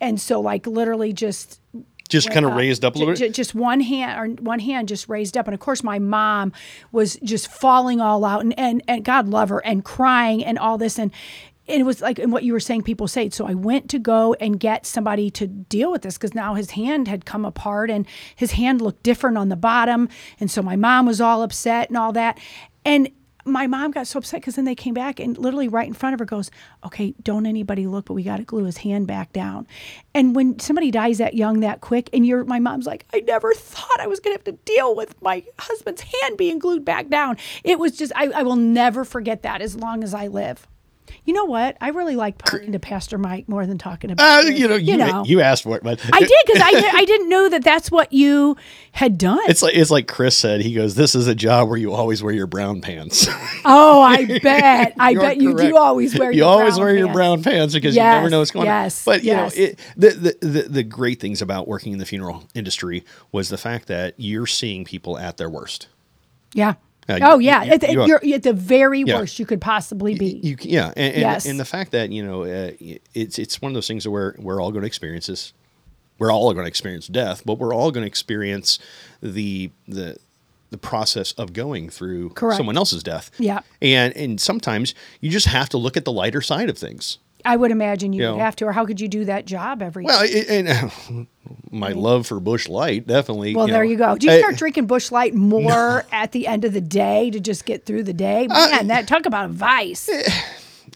And 0.00 0.18
so, 0.20 0.40
like, 0.40 0.66
literally 0.66 1.12
just 1.12 1.60
Just 2.10 2.30
kind 2.30 2.44
of 2.44 2.52
uh, 2.52 2.56
raised 2.56 2.84
up 2.84 2.96
a 2.96 2.98
little 2.98 3.14
bit. 3.14 3.32
just 3.32 3.54
one 3.54 3.80
hand 3.80 4.38
or 4.38 4.42
one 4.42 4.58
hand 4.58 4.88
just 4.88 5.08
raised 5.08 5.36
up 5.36 5.46
and 5.46 5.54
of 5.54 5.60
course 5.60 5.82
my 5.82 5.98
mom 5.98 6.52
was 6.92 7.16
just 7.22 7.50
falling 7.50 8.00
all 8.00 8.24
out 8.24 8.42
and 8.42 8.58
and, 8.58 8.82
and 8.86 9.04
god 9.04 9.28
love 9.28 9.48
her 9.48 9.64
and 9.64 9.84
crying 9.84 10.44
and 10.44 10.58
all 10.58 10.76
this 10.76 10.98
and 10.98 11.12
it 11.66 11.84
was 11.84 12.00
like 12.00 12.18
and 12.18 12.32
what 12.32 12.42
you 12.42 12.52
were 12.52 12.60
saying 12.60 12.82
people 12.82 13.06
say 13.06 13.30
so 13.30 13.46
i 13.46 13.54
went 13.54 13.88
to 13.88 13.98
go 13.98 14.34
and 14.34 14.58
get 14.58 14.84
somebody 14.84 15.30
to 15.30 15.46
deal 15.46 15.92
with 15.92 16.02
this 16.02 16.18
because 16.18 16.34
now 16.34 16.54
his 16.54 16.72
hand 16.72 17.06
had 17.06 17.24
come 17.24 17.44
apart 17.44 17.90
and 17.90 18.06
his 18.34 18.52
hand 18.52 18.80
looked 18.80 19.02
different 19.02 19.38
on 19.38 19.48
the 19.48 19.56
bottom 19.56 20.08
and 20.40 20.50
so 20.50 20.62
my 20.62 20.76
mom 20.76 21.06
was 21.06 21.20
all 21.20 21.42
upset 21.42 21.88
and 21.88 21.96
all 21.96 22.12
that 22.12 22.38
and 22.84 23.08
my 23.44 23.66
mom 23.66 23.90
got 23.90 24.06
so 24.06 24.18
upset 24.18 24.40
because 24.40 24.56
then 24.56 24.64
they 24.64 24.74
came 24.74 24.94
back 24.94 25.20
and 25.20 25.36
literally 25.38 25.68
right 25.68 25.86
in 25.86 25.94
front 25.94 26.14
of 26.14 26.20
her 26.20 26.26
goes, 26.26 26.50
Okay, 26.84 27.14
don't 27.22 27.46
anybody 27.46 27.86
look, 27.86 28.06
but 28.06 28.14
we 28.14 28.22
got 28.22 28.38
to 28.38 28.44
glue 28.44 28.64
his 28.64 28.78
hand 28.78 29.06
back 29.06 29.32
down. 29.32 29.66
And 30.14 30.34
when 30.34 30.58
somebody 30.58 30.90
dies 30.90 31.18
that 31.18 31.34
young, 31.34 31.60
that 31.60 31.80
quick, 31.80 32.10
and 32.12 32.26
you're, 32.26 32.44
my 32.44 32.58
mom's 32.58 32.86
like, 32.86 33.06
I 33.12 33.20
never 33.20 33.54
thought 33.54 34.00
I 34.00 34.06
was 34.06 34.20
going 34.20 34.36
to 34.36 34.38
have 34.38 34.56
to 34.56 34.64
deal 34.64 34.94
with 34.94 35.20
my 35.22 35.44
husband's 35.58 36.02
hand 36.02 36.36
being 36.36 36.58
glued 36.58 36.84
back 36.84 37.08
down. 37.08 37.36
It 37.64 37.78
was 37.78 37.96
just, 37.96 38.12
I, 38.16 38.26
I 38.28 38.42
will 38.42 38.56
never 38.56 39.04
forget 39.04 39.42
that 39.42 39.62
as 39.62 39.76
long 39.76 40.02
as 40.02 40.14
I 40.14 40.26
live. 40.26 40.66
You 41.24 41.34
know 41.34 41.44
what? 41.44 41.76
I 41.80 41.88
really 41.88 42.16
like 42.16 42.38
talking 42.38 42.72
to 42.72 42.78
Pastor 42.78 43.18
Mike 43.18 43.48
more 43.48 43.66
than 43.66 43.78
talking 43.78 44.10
about 44.10 44.44
Uh, 44.44 44.48
you 44.48 44.68
know, 44.68 44.76
you, 44.76 45.22
you 45.24 45.40
asked 45.40 45.62
for 45.64 45.76
it, 45.76 45.82
but 45.82 46.00
I 46.12 46.20
did 46.20 46.32
because 46.46 46.62
I, 46.62 46.90
I 46.94 47.04
didn't 47.04 47.28
know 47.28 47.48
that 47.48 47.64
that's 47.64 47.90
what 47.90 48.12
you 48.12 48.56
had 48.92 49.18
done. 49.18 49.40
It's 49.48 49.62
like 49.62 49.74
it's 49.74 49.90
like 49.90 50.08
Chris 50.08 50.36
said. 50.36 50.60
He 50.60 50.74
goes, 50.74 50.94
"This 50.94 51.14
is 51.14 51.26
a 51.26 51.34
job 51.34 51.68
where 51.68 51.78
you 51.78 51.92
always 51.92 52.22
wear 52.22 52.32
your 52.32 52.46
brown 52.46 52.80
pants. 52.80 53.26
oh, 53.64 54.02
I 54.02 54.38
bet. 54.42 54.94
I 54.98 55.10
You 55.10 55.20
bet 55.20 55.36
you 55.36 55.54
correct. 55.54 55.70
do 55.70 55.76
always 55.76 56.18
wear 56.18 56.30
you 56.32 56.38
your 56.38 56.48
always 56.48 56.74
brown 56.74 56.86
wear 56.86 56.96
your 56.96 57.06
pants. 57.06 57.16
brown 57.16 57.42
pants 57.42 57.74
because 57.74 57.96
you 57.96 58.02
never 58.02 58.30
know 58.30 58.38
what's 58.40 58.50
going 58.50 58.66
yes, 58.66 59.06
on. 59.06 59.14
But 59.14 59.22
you 59.22 59.30
yes. 59.30 59.56
know, 59.56 59.62
it, 59.62 59.78
the, 59.96 60.08
the 60.40 60.46
the 60.46 60.62
the 60.68 60.82
great 60.82 61.20
things 61.20 61.42
about 61.42 61.68
working 61.68 61.92
in 61.92 61.98
the 61.98 62.06
funeral 62.06 62.44
industry 62.54 63.04
was 63.32 63.48
the 63.48 63.58
fact 63.58 63.86
that 63.88 64.14
you're 64.16 64.46
seeing 64.46 64.84
people 64.84 65.18
at 65.18 65.36
their 65.36 65.50
worst. 65.50 65.88
Yeah. 66.54 66.74
Oh 67.22 67.38
you- 67.38 67.46
yeah, 67.46 67.62
you- 67.64 67.78
you 67.92 68.00
are- 68.14 68.20
you're 68.22 68.36
at 68.36 68.42
the 68.42 68.52
very 68.52 69.02
Yeah. 69.06 69.18
worst 69.18 69.38
you 69.38 69.46
could 69.46 69.60
possibly 69.60 70.14
be. 70.14 70.40
You 70.42 70.56
yeah, 70.60 70.88
and, 70.96 71.14
and, 71.14 71.20
Yes. 71.20 71.46
and 71.46 71.58
the 71.58 71.64
fact 71.64 71.92
that 71.92 72.10
you 72.10 72.22
know 72.24 72.44
uh, 72.44 72.70
it's 73.14 73.38
it's 73.38 73.60
one 73.62 73.70
of 73.70 73.74
those 73.74 73.88
things 73.88 74.06
where 74.06 74.34
we're 74.38 74.60
all 74.62 74.70
going 74.70 74.82
to 74.82 74.86
experience 74.86 75.26
this. 75.26 75.52
We're 76.18 76.32
all 76.32 76.52
going 76.52 76.64
to 76.64 76.68
experience 76.68 77.06
death, 77.06 77.42
but 77.46 77.58
we're 77.58 77.74
all 77.74 77.90
going 77.90 78.02
to 78.02 78.06
experience 78.08 78.78
the 79.22 79.70
the 79.88 80.16
the 80.70 80.78
process 80.78 81.32
of 81.32 81.52
going 81.52 81.88
through 81.90 82.30
Correct. 82.30 82.56
someone 82.58 82.76
else's 82.76 83.02
death. 83.02 83.30
Yeah. 83.38 83.60
and 83.82 84.16
and 84.16 84.40
sometimes 84.40 84.94
you 85.20 85.30
just 85.30 85.46
have 85.46 85.68
to 85.70 85.78
look 85.78 85.96
at 85.96 86.04
the 86.04 86.12
lighter 86.12 86.40
side 86.42 86.68
of 86.70 86.78
things. 86.78 87.18
I 87.44 87.56
would 87.56 87.70
imagine 87.70 88.12
you 88.12 88.22
You 88.22 88.28
would 88.30 88.36
know. 88.38 88.42
have 88.44 88.56
to, 88.56 88.66
or 88.66 88.72
how 88.72 88.84
could 88.86 89.00
you 89.00 89.08
do 89.08 89.24
that 89.26 89.46
job 89.46 89.82
every? 89.82 90.04
Well, 90.04 90.22
it, 90.24 90.48
and 90.48 91.26
my 91.70 91.90
love 91.92 92.26
for 92.26 92.40
Busch 92.40 92.68
Light 92.68 93.06
definitely. 93.06 93.54
well, 93.54 93.66
you 93.66 93.72
there 93.72 93.84
know, 93.84 93.90
you 93.90 93.96
go. 93.96 94.16
Do 94.16 94.26
you 94.26 94.32
I- 94.32 94.38
start 94.38 94.56
drinking 94.56 94.86
Busch 94.86 95.10
Light 95.10 95.34
more 95.34 96.04
at 96.12 96.32
the 96.32 96.46
end 96.46 96.64
of 96.64 96.72
the 96.72 96.80
day 96.80 97.30
to 97.30 97.40
just 97.40 97.64
get 97.64 97.86
through 97.86 98.02
the 98.04 98.12
day? 98.12 98.46
Uh, 98.50 98.68
Man, 98.70 98.86
that 98.88 99.06
talk 99.08 99.26
about 99.26 99.46
a 99.46 99.52
vice. 99.52 100.08
eh, 100.08 100.30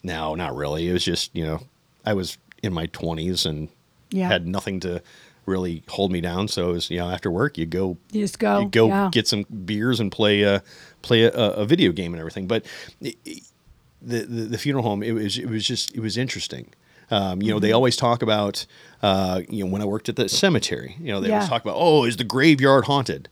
No, 0.03 0.35
not 0.35 0.55
really. 0.57 0.89
It 0.89 0.93
was 0.93 1.05
just 1.05 1.35
you 1.35 1.45
know 1.45 1.61
I 2.05 2.15
was 2.15 2.39
in 2.63 2.73
my 2.73 2.87
twenties 2.87 3.47
and 3.47 3.69
Yeah. 4.11 4.29
had 4.29 4.47
nothing 4.47 4.81
to 4.81 5.03
really 5.47 5.83
hold 5.89 6.11
me 6.11 6.21
down. 6.23 6.49
So 6.49 6.71
it 6.71 6.73
was 6.73 6.91
you 6.91 6.99
know 6.99 7.11
after 7.11 7.31
work 7.31 7.59
you 7.59 7.67
go 7.67 7.97
You 8.13 8.23
just 8.23 8.39
go. 8.39 8.61
you 8.61 8.69
go 8.69 8.89
yeah. 8.89 9.09
get 9.13 9.29
some 9.29 9.43
beers 9.65 10.01
and 10.01 10.11
play 10.11 10.43
a 10.43 10.63
play 11.03 11.23
a, 11.25 11.31
a 11.33 11.67
video 11.67 11.93
game 11.93 12.13
and 12.15 12.21
everything. 12.21 12.47
But 12.47 12.65
the, 14.05 14.21
the 14.25 14.43
the 14.45 14.59
funeral 14.59 14.85
home 14.85 15.03
it 15.03 15.13
was 15.13 15.39
it 15.39 15.49
was 15.49 15.67
just 15.67 15.95
it 15.95 16.01
was 16.01 16.17
interesting. 16.17 16.73
Um, 17.11 17.43
you 17.43 17.51
know, 17.53 17.59
they 17.61 17.73
always 17.73 17.97
talk 17.97 18.23
about 18.23 18.67
uh, 19.03 19.43
you 19.49 19.65
know 19.65 19.71
when 19.71 19.83
I 19.83 19.85
worked 19.85 20.09
at 20.09 20.17
the 20.17 20.29
cemetery. 20.29 20.97
You 20.99 21.13
know, 21.13 21.21
they 21.21 21.29
Yeah. 21.29 21.35
always 21.35 21.49
talk 21.49 21.63
about 21.63 21.77
oh, 21.79 22.05
is 22.05 22.17
the 22.17 22.25
graveyard 22.25 22.85
haunted? 22.87 23.29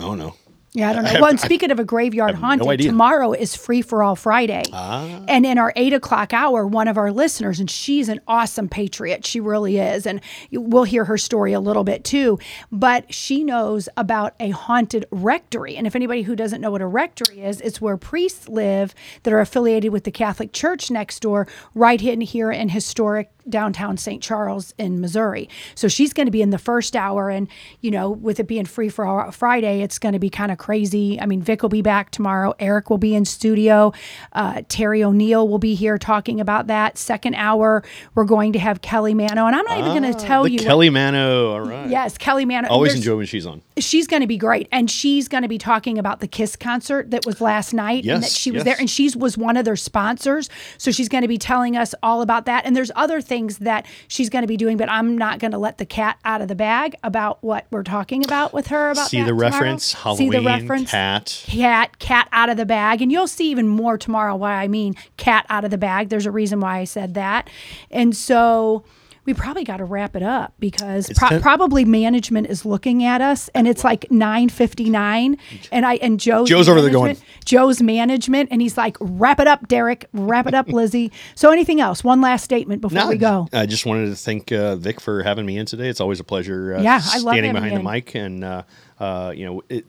Oh 0.00 0.14
no, 0.14 0.34
Yeah, 0.74 0.88
I 0.90 0.92
don't 0.94 1.04
know. 1.12 1.12
well, 1.20 1.26
and 1.30 1.38
speaking 1.40 1.70
of 1.70 1.78
a 1.78 1.84
graveyard 1.84 2.34
no 2.34 2.40
haunted. 2.40 2.80
Ah. 2.80 2.84
tomorrow 2.84 3.32
is 3.32 3.54
free 3.54 3.82
for 3.82 4.02
all 4.02 4.16
Friday. 4.16 4.62
And 4.72 5.44
in 5.44 5.58
our 5.58 5.72
eight 5.76 5.92
o'clock 5.92 6.32
hour, 6.32 6.66
one 6.66 6.88
of 6.88 6.96
our 6.96 7.12
listeners, 7.12 7.60
and 7.60 7.70
she's 7.70 8.08
an 8.08 8.20
awesome 8.26 8.68
patriot. 8.68 9.26
She 9.26 9.38
really 9.40 9.78
is. 9.78 10.06
And 10.06 10.20
we'll 10.50 10.84
hear 10.84 11.04
her 11.04 11.18
story 11.18 11.52
a 11.52 11.60
little 11.60 11.84
bit 11.84 12.04
too. 12.04 12.38
But 12.70 13.12
she 13.12 13.44
knows 13.44 13.88
about 13.96 14.34
a 14.40 14.50
haunted 14.50 15.04
rectory. 15.10 15.76
And 15.76 15.86
if 15.86 15.94
anybody 15.94 16.22
who 16.22 16.34
doesn't 16.34 16.60
know 16.60 16.70
what 16.70 16.80
a 16.80 16.86
rectory 16.86 17.42
is, 17.42 17.60
it's 17.60 17.80
where 17.80 17.96
priests 17.96 18.48
live 18.48 18.94
that 19.24 19.32
are 19.32 19.40
affiliated 19.40 19.92
with 19.92 20.04
the 20.04 20.10
Catholic 20.10 20.52
Church 20.52 20.90
next 20.90 21.20
door, 21.20 21.46
right 21.74 22.00
in 22.02 22.20
here 22.22 22.50
in 22.50 22.70
historic 22.70 23.30
downtown 23.48 23.96
St. 23.96 24.22
Charles 24.22 24.74
in 24.78 25.00
Missouri. 25.00 25.48
So 25.74 25.88
she's 25.88 26.12
going 26.12 26.26
to 26.26 26.30
be 26.32 26.42
in 26.42 26.50
the 26.50 26.58
first 26.58 26.94
hour. 26.96 27.30
And, 27.30 27.48
you 27.80 27.90
know, 27.90 28.10
with 28.10 28.38
it 28.40 28.46
being 28.46 28.64
free 28.64 28.88
for 28.88 29.30
Friday, 29.32 29.82
it's 29.82 29.98
going 29.98 30.12
to 30.12 30.18
be 30.18 30.30
kind 30.30 30.52
of 30.52 30.58
crazy. 30.58 31.20
I 31.20 31.26
mean, 31.26 31.42
Vic 31.42 31.62
will 31.62 31.68
be 31.68 31.82
back 31.82 32.10
tomorrow. 32.10 32.54
Eric 32.58 32.90
will 32.90 32.98
be 32.98 33.14
in 33.14 33.24
studio. 33.24 33.92
Uh, 34.32 34.62
Terry 34.68 35.02
O'Neill 35.02 35.48
will 35.48 35.58
be 35.58 35.74
here 35.74 35.98
talking 35.98 36.40
about 36.40 36.66
that. 36.68 36.98
Second 36.98 37.34
hour, 37.34 37.82
we're 38.14 38.24
going 38.24 38.52
to 38.52 38.58
have 38.58 38.80
Kelly 38.82 39.14
Mano. 39.14 39.46
And 39.46 39.56
I'm 39.56 39.64
not 39.64 39.78
even 39.78 40.00
going 40.02 40.12
to 40.12 40.18
tell 40.18 40.42
Ah, 40.42 40.46
you. 40.46 40.56
what- 40.58 40.66
Kelly 40.66 40.90
Mano. 40.90 41.50
All 41.52 41.60
right. 41.60 41.88
Yes, 41.90 42.16
Kelly 42.18 42.44
Mano. 42.44 42.68
Always 42.68 42.94
enjoy 42.94 43.16
when 43.16 43.26
she's 43.26 43.46
on. 43.46 43.62
she's 43.78 44.06
going 44.06 44.20
to 44.22 44.26
be 44.26 44.36
great 44.36 44.68
and 44.70 44.90
she's 44.90 45.28
going 45.28 45.42
to 45.42 45.48
be 45.48 45.58
talking 45.58 45.98
about 45.98 46.20
the 46.20 46.28
kiss 46.28 46.56
concert 46.56 47.10
that 47.10 47.26
was 47.26 47.40
last 47.40 47.72
night 47.74 48.04
and 48.04 48.22
that 48.22 48.26
Yes, 48.26 48.36
she 48.36 48.50
was 48.50 48.58
yes. 48.60 48.64
there 48.64 48.76
and 48.78 48.88
she 48.88 49.10
was 49.16 49.36
one 49.38 49.56
of 49.56 49.64
their 49.64 49.76
sponsors 49.76 50.48
so 50.78 50.90
she's 50.90 51.08
going 51.08 51.22
to 51.22 51.28
be 51.28 51.38
telling 51.38 51.76
us 51.76 51.94
all 52.02 52.20
about 52.22 52.46
that 52.46 52.64
and 52.66 52.76
there's 52.76 52.90
other 52.94 53.20
things 53.20 53.31
that 53.58 53.86
she's 54.08 54.28
going 54.30 54.42
to 54.42 54.46
be 54.46 54.56
doing 54.56 54.76
but 54.76 54.88
i'm 54.90 55.16
not 55.16 55.38
going 55.38 55.50
to 55.52 55.58
let 55.58 55.78
the 55.78 55.86
cat 55.86 56.18
out 56.24 56.40
of 56.42 56.48
the 56.48 56.54
bag 56.54 56.94
about 57.02 57.42
what 57.42 57.66
we're 57.70 57.82
talking 57.82 58.24
about 58.24 58.52
with 58.52 58.66
her 58.68 58.90
about 58.90 59.08
See 59.08 59.18
the 59.20 59.26
tomorrow. 59.28 59.50
reference? 59.50 59.84
see 59.86 59.96
the 59.96 60.02
Halloween, 60.02 60.44
reference 60.44 60.90
cat. 60.90 61.44
cat 61.46 61.98
cat 61.98 62.28
out 62.32 62.48
of 62.50 62.56
the 62.56 62.66
bag 62.66 63.00
and 63.02 63.10
you'll 63.10 63.26
see 63.28 63.50
even 63.50 63.66
more 63.68 63.96
tomorrow 63.96 64.36
why 64.36 64.54
i 64.54 64.68
mean 64.68 64.94
cat 65.16 65.46
out 65.48 65.64
of 65.64 65.70
the 65.70 65.78
bag 65.78 66.08
there's 66.10 66.26
a 66.26 66.30
reason 66.30 66.60
why 66.60 66.78
i 66.78 66.84
said 66.84 67.14
that 67.14 67.48
and 67.90 68.14
so 68.16 68.84
we 69.24 69.34
probably 69.34 69.62
got 69.64 69.76
to 69.76 69.84
wrap 69.84 70.16
it 70.16 70.22
up 70.22 70.52
because 70.58 71.08
pro- 71.16 71.28
ten- 71.28 71.42
probably 71.42 71.84
management 71.84 72.48
is 72.48 72.64
looking 72.66 73.04
at 73.04 73.20
us 73.20 73.48
and 73.54 73.68
it's 73.68 73.84
like 73.84 74.06
9:59 74.10 75.38
and 75.70 75.86
I 75.86 75.94
and 75.96 76.18
Joe's 76.18 76.48
Joe's 76.48 76.68
over 76.68 76.80
there 76.80 76.90
going- 76.90 77.04
management- 77.06 77.28
Joe's 77.44 77.82
management 77.82 78.48
and 78.52 78.60
he's 78.60 78.76
like 78.76 78.96
wrap 79.00 79.40
it 79.40 79.46
up 79.46 79.68
Derek 79.68 80.06
wrap 80.12 80.46
it 80.46 80.54
up 80.54 80.68
Lizzie 80.72 81.12
so 81.34 81.50
anything 81.50 81.80
else 81.80 82.02
one 82.02 82.20
last 82.20 82.42
statement 82.44 82.80
before 82.80 82.98
No, 82.98 83.08
we 83.08 83.16
go 83.16 83.48
I 83.52 83.66
just 83.66 83.86
wanted 83.86 84.06
to 84.06 84.16
thank 84.16 84.50
uh, 84.52 84.76
Vic 84.76 85.00
for 85.00 85.22
having 85.22 85.46
me 85.46 85.56
in 85.58 85.66
today. 85.66 85.88
It's 85.88 86.00
always 86.00 86.20
a 86.20 86.24
pleasure. 86.24 86.76
Uh, 86.76 86.82
Yeah, 86.82 87.00
I 87.04 87.18
love 87.18 87.34
standing 87.34 87.52
behind 87.52 87.72
you 87.72 87.78
the 87.78 87.84
in. 87.88 87.92
mic, 87.92 88.14
and 88.14 88.44
uh, 88.44 88.62
uh, 88.98 89.32
you 89.36 89.44
know, 89.44 89.62
it, 89.68 89.84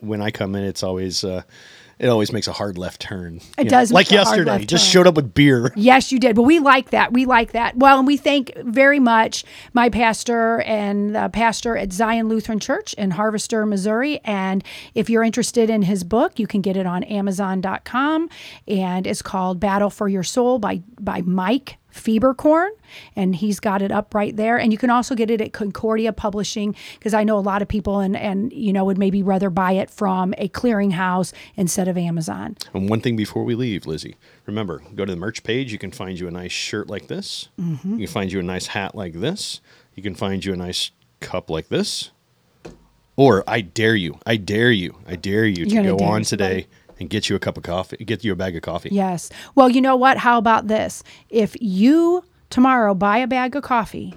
when 0.00 0.20
I 0.22 0.30
come 0.30 0.54
in, 0.54 0.62
it's 0.64 0.82
always 0.82 1.24
uh, 1.24 1.42
it 1.98 2.08
always 2.08 2.32
makes 2.32 2.46
a 2.46 2.52
hard 2.52 2.78
left 2.78 3.00
turn. 3.00 3.40
It 3.56 3.64
know, 3.64 3.70
does 3.70 3.90
like 3.92 4.10
make 4.10 4.20
a 4.20 4.24
hard 4.24 4.38
yesterday. 4.38 4.64
Just 4.64 4.84
turn. 4.84 4.92
showed 4.92 5.06
up 5.06 5.14
with 5.14 5.34
beer. 5.34 5.72
Yes, 5.74 6.12
you 6.12 6.18
did. 6.18 6.36
But 6.36 6.42
we 6.42 6.60
like 6.60 6.90
that. 6.90 7.12
We 7.12 7.24
like 7.24 7.52
that. 7.52 7.76
Well, 7.76 7.98
and 7.98 8.06
we 8.06 8.16
thank 8.16 8.56
very 8.58 9.00
much 9.00 9.44
my 9.72 9.88
pastor 9.88 10.60
and 10.62 11.14
the 11.14 11.28
pastor 11.32 11.76
at 11.76 11.92
Zion 11.92 12.28
Lutheran 12.28 12.60
Church 12.60 12.94
in 12.94 13.10
Harvester, 13.10 13.66
Missouri. 13.66 14.20
And 14.24 14.62
if 14.94 15.10
you're 15.10 15.24
interested 15.24 15.70
in 15.70 15.82
his 15.82 16.04
book, 16.04 16.38
you 16.38 16.46
can 16.46 16.60
get 16.60 16.76
it 16.76 16.86
on 16.86 17.02
Amazon.com. 17.04 18.28
And 18.66 19.06
it's 19.06 19.22
called 19.22 19.58
Battle 19.58 19.90
for 19.90 20.08
Your 20.08 20.22
Soul 20.24 20.58
by, 20.58 20.82
by 21.00 21.22
Mike 21.22 21.78
Fieberkorn. 21.98 22.70
And 23.14 23.36
he's 23.36 23.60
got 23.60 23.82
it 23.82 23.92
up 23.92 24.14
right 24.14 24.34
there. 24.34 24.58
And 24.58 24.72
you 24.72 24.78
can 24.78 24.90
also 24.90 25.14
get 25.14 25.30
it 25.30 25.40
at 25.40 25.52
Concordia 25.52 26.12
Publishing 26.12 26.74
because 26.94 27.12
I 27.12 27.24
know 27.24 27.38
a 27.38 27.40
lot 27.40 27.60
of 27.60 27.68
people 27.68 28.00
and, 28.00 28.16
and, 28.16 28.52
you 28.52 28.72
know, 28.72 28.84
would 28.84 28.98
maybe 28.98 29.22
rather 29.22 29.50
buy 29.50 29.72
it 29.72 29.90
from 29.90 30.34
a 30.38 30.48
clearinghouse 30.48 31.32
instead 31.56 31.88
of 31.88 31.98
Amazon. 31.98 32.56
And 32.72 32.88
one 32.88 33.00
thing 33.00 33.16
before 33.16 33.44
we 33.44 33.54
leave, 33.54 33.86
Lizzie, 33.86 34.16
remember, 34.46 34.82
go 34.94 35.04
to 35.04 35.12
the 35.12 35.18
merch 35.18 35.42
page. 35.42 35.72
You 35.72 35.78
can 35.78 35.90
find 35.90 36.18
you 36.18 36.28
a 36.28 36.30
nice 36.30 36.52
shirt 36.52 36.88
like 36.88 37.08
this. 37.08 37.48
Mm-hmm. 37.60 37.92
You 37.92 38.06
can 38.06 38.12
find 38.12 38.32
you 38.32 38.40
a 38.40 38.42
nice 38.42 38.68
hat 38.68 38.94
like 38.94 39.14
this. 39.14 39.60
You 39.94 40.02
can 40.02 40.14
find 40.14 40.44
you 40.44 40.52
a 40.52 40.56
nice 40.56 40.90
cup 41.20 41.50
like 41.50 41.68
this. 41.68 42.10
Or 43.16 43.42
I 43.48 43.62
dare 43.62 43.96
you, 43.96 44.20
I 44.24 44.36
dare 44.36 44.70
you, 44.70 44.96
I 45.04 45.16
dare 45.16 45.44
you 45.44 45.66
to 45.66 45.74
You're 45.74 45.96
go 45.96 46.04
on 46.04 46.22
today 46.22 46.68
and 46.98 47.08
get 47.10 47.28
you 47.28 47.36
a 47.36 47.38
cup 47.38 47.56
of 47.56 47.62
coffee, 47.62 47.96
get 48.04 48.24
you 48.24 48.32
a 48.32 48.36
bag 48.36 48.56
of 48.56 48.62
coffee. 48.62 48.90
Yes. 48.92 49.30
Well, 49.54 49.68
you 49.68 49.80
know 49.80 49.96
what? 49.96 50.18
How 50.18 50.38
about 50.38 50.68
this? 50.68 51.02
If 51.30 51.56
you 51.60 52.24
tomorrow 52.50 52.94
buy 52.94 53.18
a 53.18 53.26
bag 53.26 53.56
of 53.56 53.62
coffee, 53.62 54.14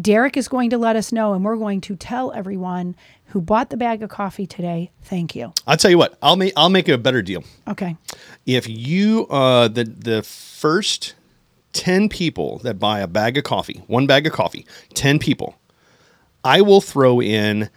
Derek 0.00 0.36
is 0.36 0.48
going 0.48 0.70
to 0.70 0.78
let 0.78 0.96
us 0.96 1.12
know, 1.12 1.32
and 1.34 1.44
we're 1.44 1.56
going 1.56 1.80
to 1.82 1.96
tell 1.96 2.32
everyone 2.32 2.94
who 3.26 3.40
bought 3.40 3.70
the 3.70 3.76
bag 3.76 4.02
of 4.02 4.10
coffee 4.10 4.46
today, 4.46 4.90
thank 5.02 5.34
you. 5.34 5.52
I'll 5.66 5.76
tell 5.76 5.90
you 5.90 5.98
what, 5.98 6.18
I'll 6.22 6.36
make 6.36 6.52
I'll 6.56 6.68
make 6.68 6.88
a 6.88 6.98
better 6.98 7.22
deal. 7.22 7.44
Okay. 7.68 7.96
If 8.46 8.68
you 8.68 9.26
uh 9.28 9.68
the 9.68 9.84
the 9.84 10.22
first 10.22 11.14
10 11.72 12.08
people 12.08 12.58
that 12.58 12.78
buy 12.78 13.00
a 13.00 13.06
bag 13.06 13.38
of 13.38 13.44
coffee, 13.44 13.82
one 13.86 14.06
bag 14.06 14.26
of 14.26 14.32
coffee, 14.32 14.66
10 14.94 15.18
people, 15.20 15.56
I 16.42 16.60
will 16.62 16.80
throw 16.80 17.20
in 17.20 17.70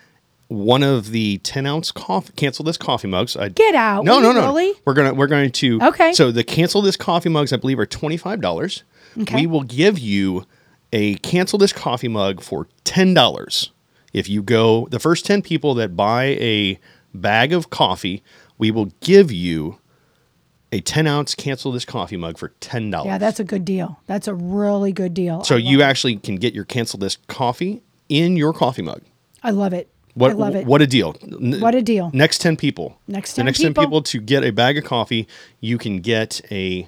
one 0.54 0.84
of 0.84 1.10
the 1.10 1.40
10 1.40 1.66
ounce 1.66 1.92
coffee 1.92 2.32
cancel 2.36 2.64
this 2.64 2.78
coffee 2.78 3.08
mugs. 3.08 3.36
I, 3.36 3.50
Get 3.50 3.76
out. 3.76 4.06
No, 4.06 4.20
no, 4.20 4.32
no. 4.32 4.42
really? 4.42 4.74
We're 4.86 4.94
gonna 4.94 5.14
we're 5.14 5.28
going 5.28 5.52
to 5.52 5.80
Okay. 5.82 6.14
So 6.14 6.32
the 6.32 6.44
cancel 6.44 6.82
this 6.82 6.96
coffee 6.96 7.30
mugs, 7.30 7.52
I 7.52 7.58
believe, 7.58 7.80
are 7.80 7.86
twenty 7.86 8.18
five 8.18 8.40
dollars. 8.40 8.84
Okay. 9.20 9.36
We 9.36 9.48
will 9.48 9.64
give 9.64 9.98
you 10.00 10.46
a 10.92 11.16
cancel 11.16 11.58
this 11.60 11.74
coffee 11.74 12.08
mug 12.08 12.42
for 12.42 12.68
ten 12.84 13.14
dollars. 13.14 13.72
If 14.14 14.30
you 14.30 14.44
go 14.44 14.88
the 14.92 15.00
first 15.00 15.26
ten 15.26 15.42
people 15.42 15.74
that 15.76 15.96
buy 15.96 16.26
a 16.40 16.80
bag 17.14 17.52
of 17.52 17.70
coffee, 17.70 18.24
we 18.58 18.70
will 18.70 18.92
give 19.02 19.32
you 19.32 19.80
a 20.72 20.82
ten 20.82 21.08
ounce 21.08 21.34
cancel 21.36 21.72
this 21.72 21.86
coffee 21.86 22.18
mug 22.18 22.38
for 22.38 22.50
ten 22.60 22.92
dollars. 22.92 23.08
Yeah, 23.08 23.18
that's 23.18 23.40
a 23.40 23.44
good 23.44 23.66
deal. 23.66 24.00
That's 24.06 24.28
a 24.28 24.36
really 24.36 24.92
good 24.92 25.14
deal. 25.14 25.44
so 25.44 25.56
you 25.56 25.80
love, 25.80 25.88
actually 25.88 26.18
can 26.18 26.36
get 26.36 26.54
your 26.54 26.66
cancel 26.66 27.00
this 27.00 27.18
coffee 27.28 27.82
in 28.08 28.38
your 28.38 28.54
coffee 28.54 28.84
mug. 28.84 29.02
I 29.42 29.50
love 29.50 29.74
it. 29.74 29.90
What 30.16 30.32
I 30.32 30.34
love 30.36 30.56
it. 30.56 30.66
what 30.68 30.82
a 30.82 30.88
deal. 30.88 31.14
What 31.32 31.74
a 31.76 31.82
deal. 31.82 32.12
Next 32.14 32.40
10 32.40 32.56
people. 32.58 33.00
Next 33.08 33.34
the 33.34 33.38
10 33.38 33.46
next 33.46 33.60
10 33.60 33.68
people. 33.72 33.84
people 33.84 34.02
to 34.04 34.20
get 34.22 34.44
a 34.44 34.52
bag 34.52 34.78
of 34.78 34.84
coffee, 34.84 35.28
you 35.60 35.78
can 35.78 36.00
get 36.02 36.42
a 36.52 36.88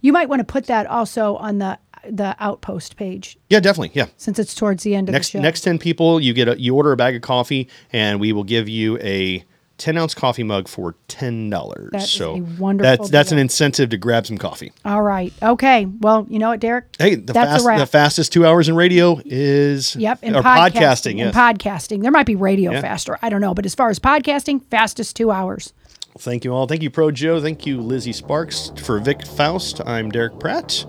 You 0.00 0.12
might 0.12 0.28
want 0.28 0.40
to 0.40 0.44
put 0.44 0.66
that 0.66 0.86
also 0.86 1.36
on 1.36 1.58
the 1.58 1.78
the 2.10 2.34
outpost 2.40 2.96
page 2.96 3.38
Yeah, 3.48 3.60
definitely. 3.60 3.92
Yeah. 3.94 4.06
since 4.16 4.38
it's 4.38 4.54
towards 4.56 4.82
the 4.82 4.94
end 4.96 5.08
of 5.08 5.12
the 5.14 5.22
show. 5.22 5.40
next 5.40 5.60
10 5.60 5.78
people, 5.78 6.20
you 6.20 6.32
get 6.32 6.48
a 6.48 6.60
you 6.60 6.74
order 6.74 6.90
a 6.92 6.96
bag 6.96 7.14
of 7.14 7.22
coffee 7.22 7.68
and 7.92 8.20
we 8.20 8.32
will 8.32 8.42
give 8.44 8.68
you 8.68 8.98
a 8.98 9.44
10 9.78 9.98
ounce 9.98 10.14
coffee 10.14 10.42
mug 10.42 10.68
for 10.68 10.94
$10. 11.08 11.90
That 11.90 12.02
so 12.02 12.34
a 12.34 12.38
wonderful 12.58 12.96
that's 12.96 13.10
that's 13.10 13.32
an 13.32 13.38
incentive 13.38 13.90
to 13.90 13.96
grab 13.96 14.26
some 14.26 14.38
coffee. 14.38 14.72
All 14.84 15.02
right. 15.02 15.32
Okay. 15.42 15.86
Well, 15.86 16.26
you 16.28 16.38
know 16.38 16.50
what, 16.50 16.60
Derek? 16.60 16.86
Hey, 16.98 17.14
the 17.16 17.34
fast 17.34 17.64
the 17.64 17.86
fastest 17.86 18.32
2 18.32 18.46
hours 18.46 18.68
in 18.68 18.74
radio 18.76 19.20
is 19.24 19.96
Yep, 19.96 20.20
and 20.22 20.36
or 20.36 20.42
podcasting. 20.42 20.72
podcasting, 20.72 21.22
and 21.22 21.34
podcasting. 21.34 22.02
There 22.02 22.10
might 22.10 22.26
be 22.26 22.36
radio 22.36 22.72
Yeah. 22.72 22.80
faster. 22.80 23.18
I 23.22 23.28
don't 23.28 23.40
know, 23.40 23.54
but 23.54 23.66
as 23.66 23.74
far 23.74 23.90
as 23.90 23.98
podcasting, 23.98 24.62
fastest 24.70 25.16
two 25.16 25.30
hours. 25.30 25.72
Thank 26.18 26.44
you 26.44 26.52
all. 26.52 26.66
Thank 26.66 26.82
you, 26.82 26.90
Pro 26.90 27.10
Joe. 27.10 27.40
Thank 27.40 27.64
you, 27.66 27.80
Lizzie 27.80 28.12
Sparks. 28.12 28.70
For 28.76 28.98
Vic 28.98 29.26
Faust, 29.26 29.80
I'm 29.86 30.10
Derek 30.10 30.38
Pratt. 30.38 30.84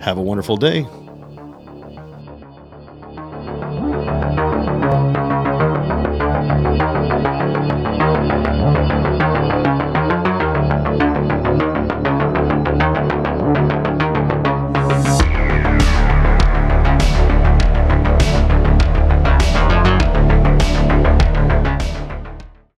Have 0.00 0.18
a 0.18 0.22
wonderful 0.22 0.58
day. 0.58 0.86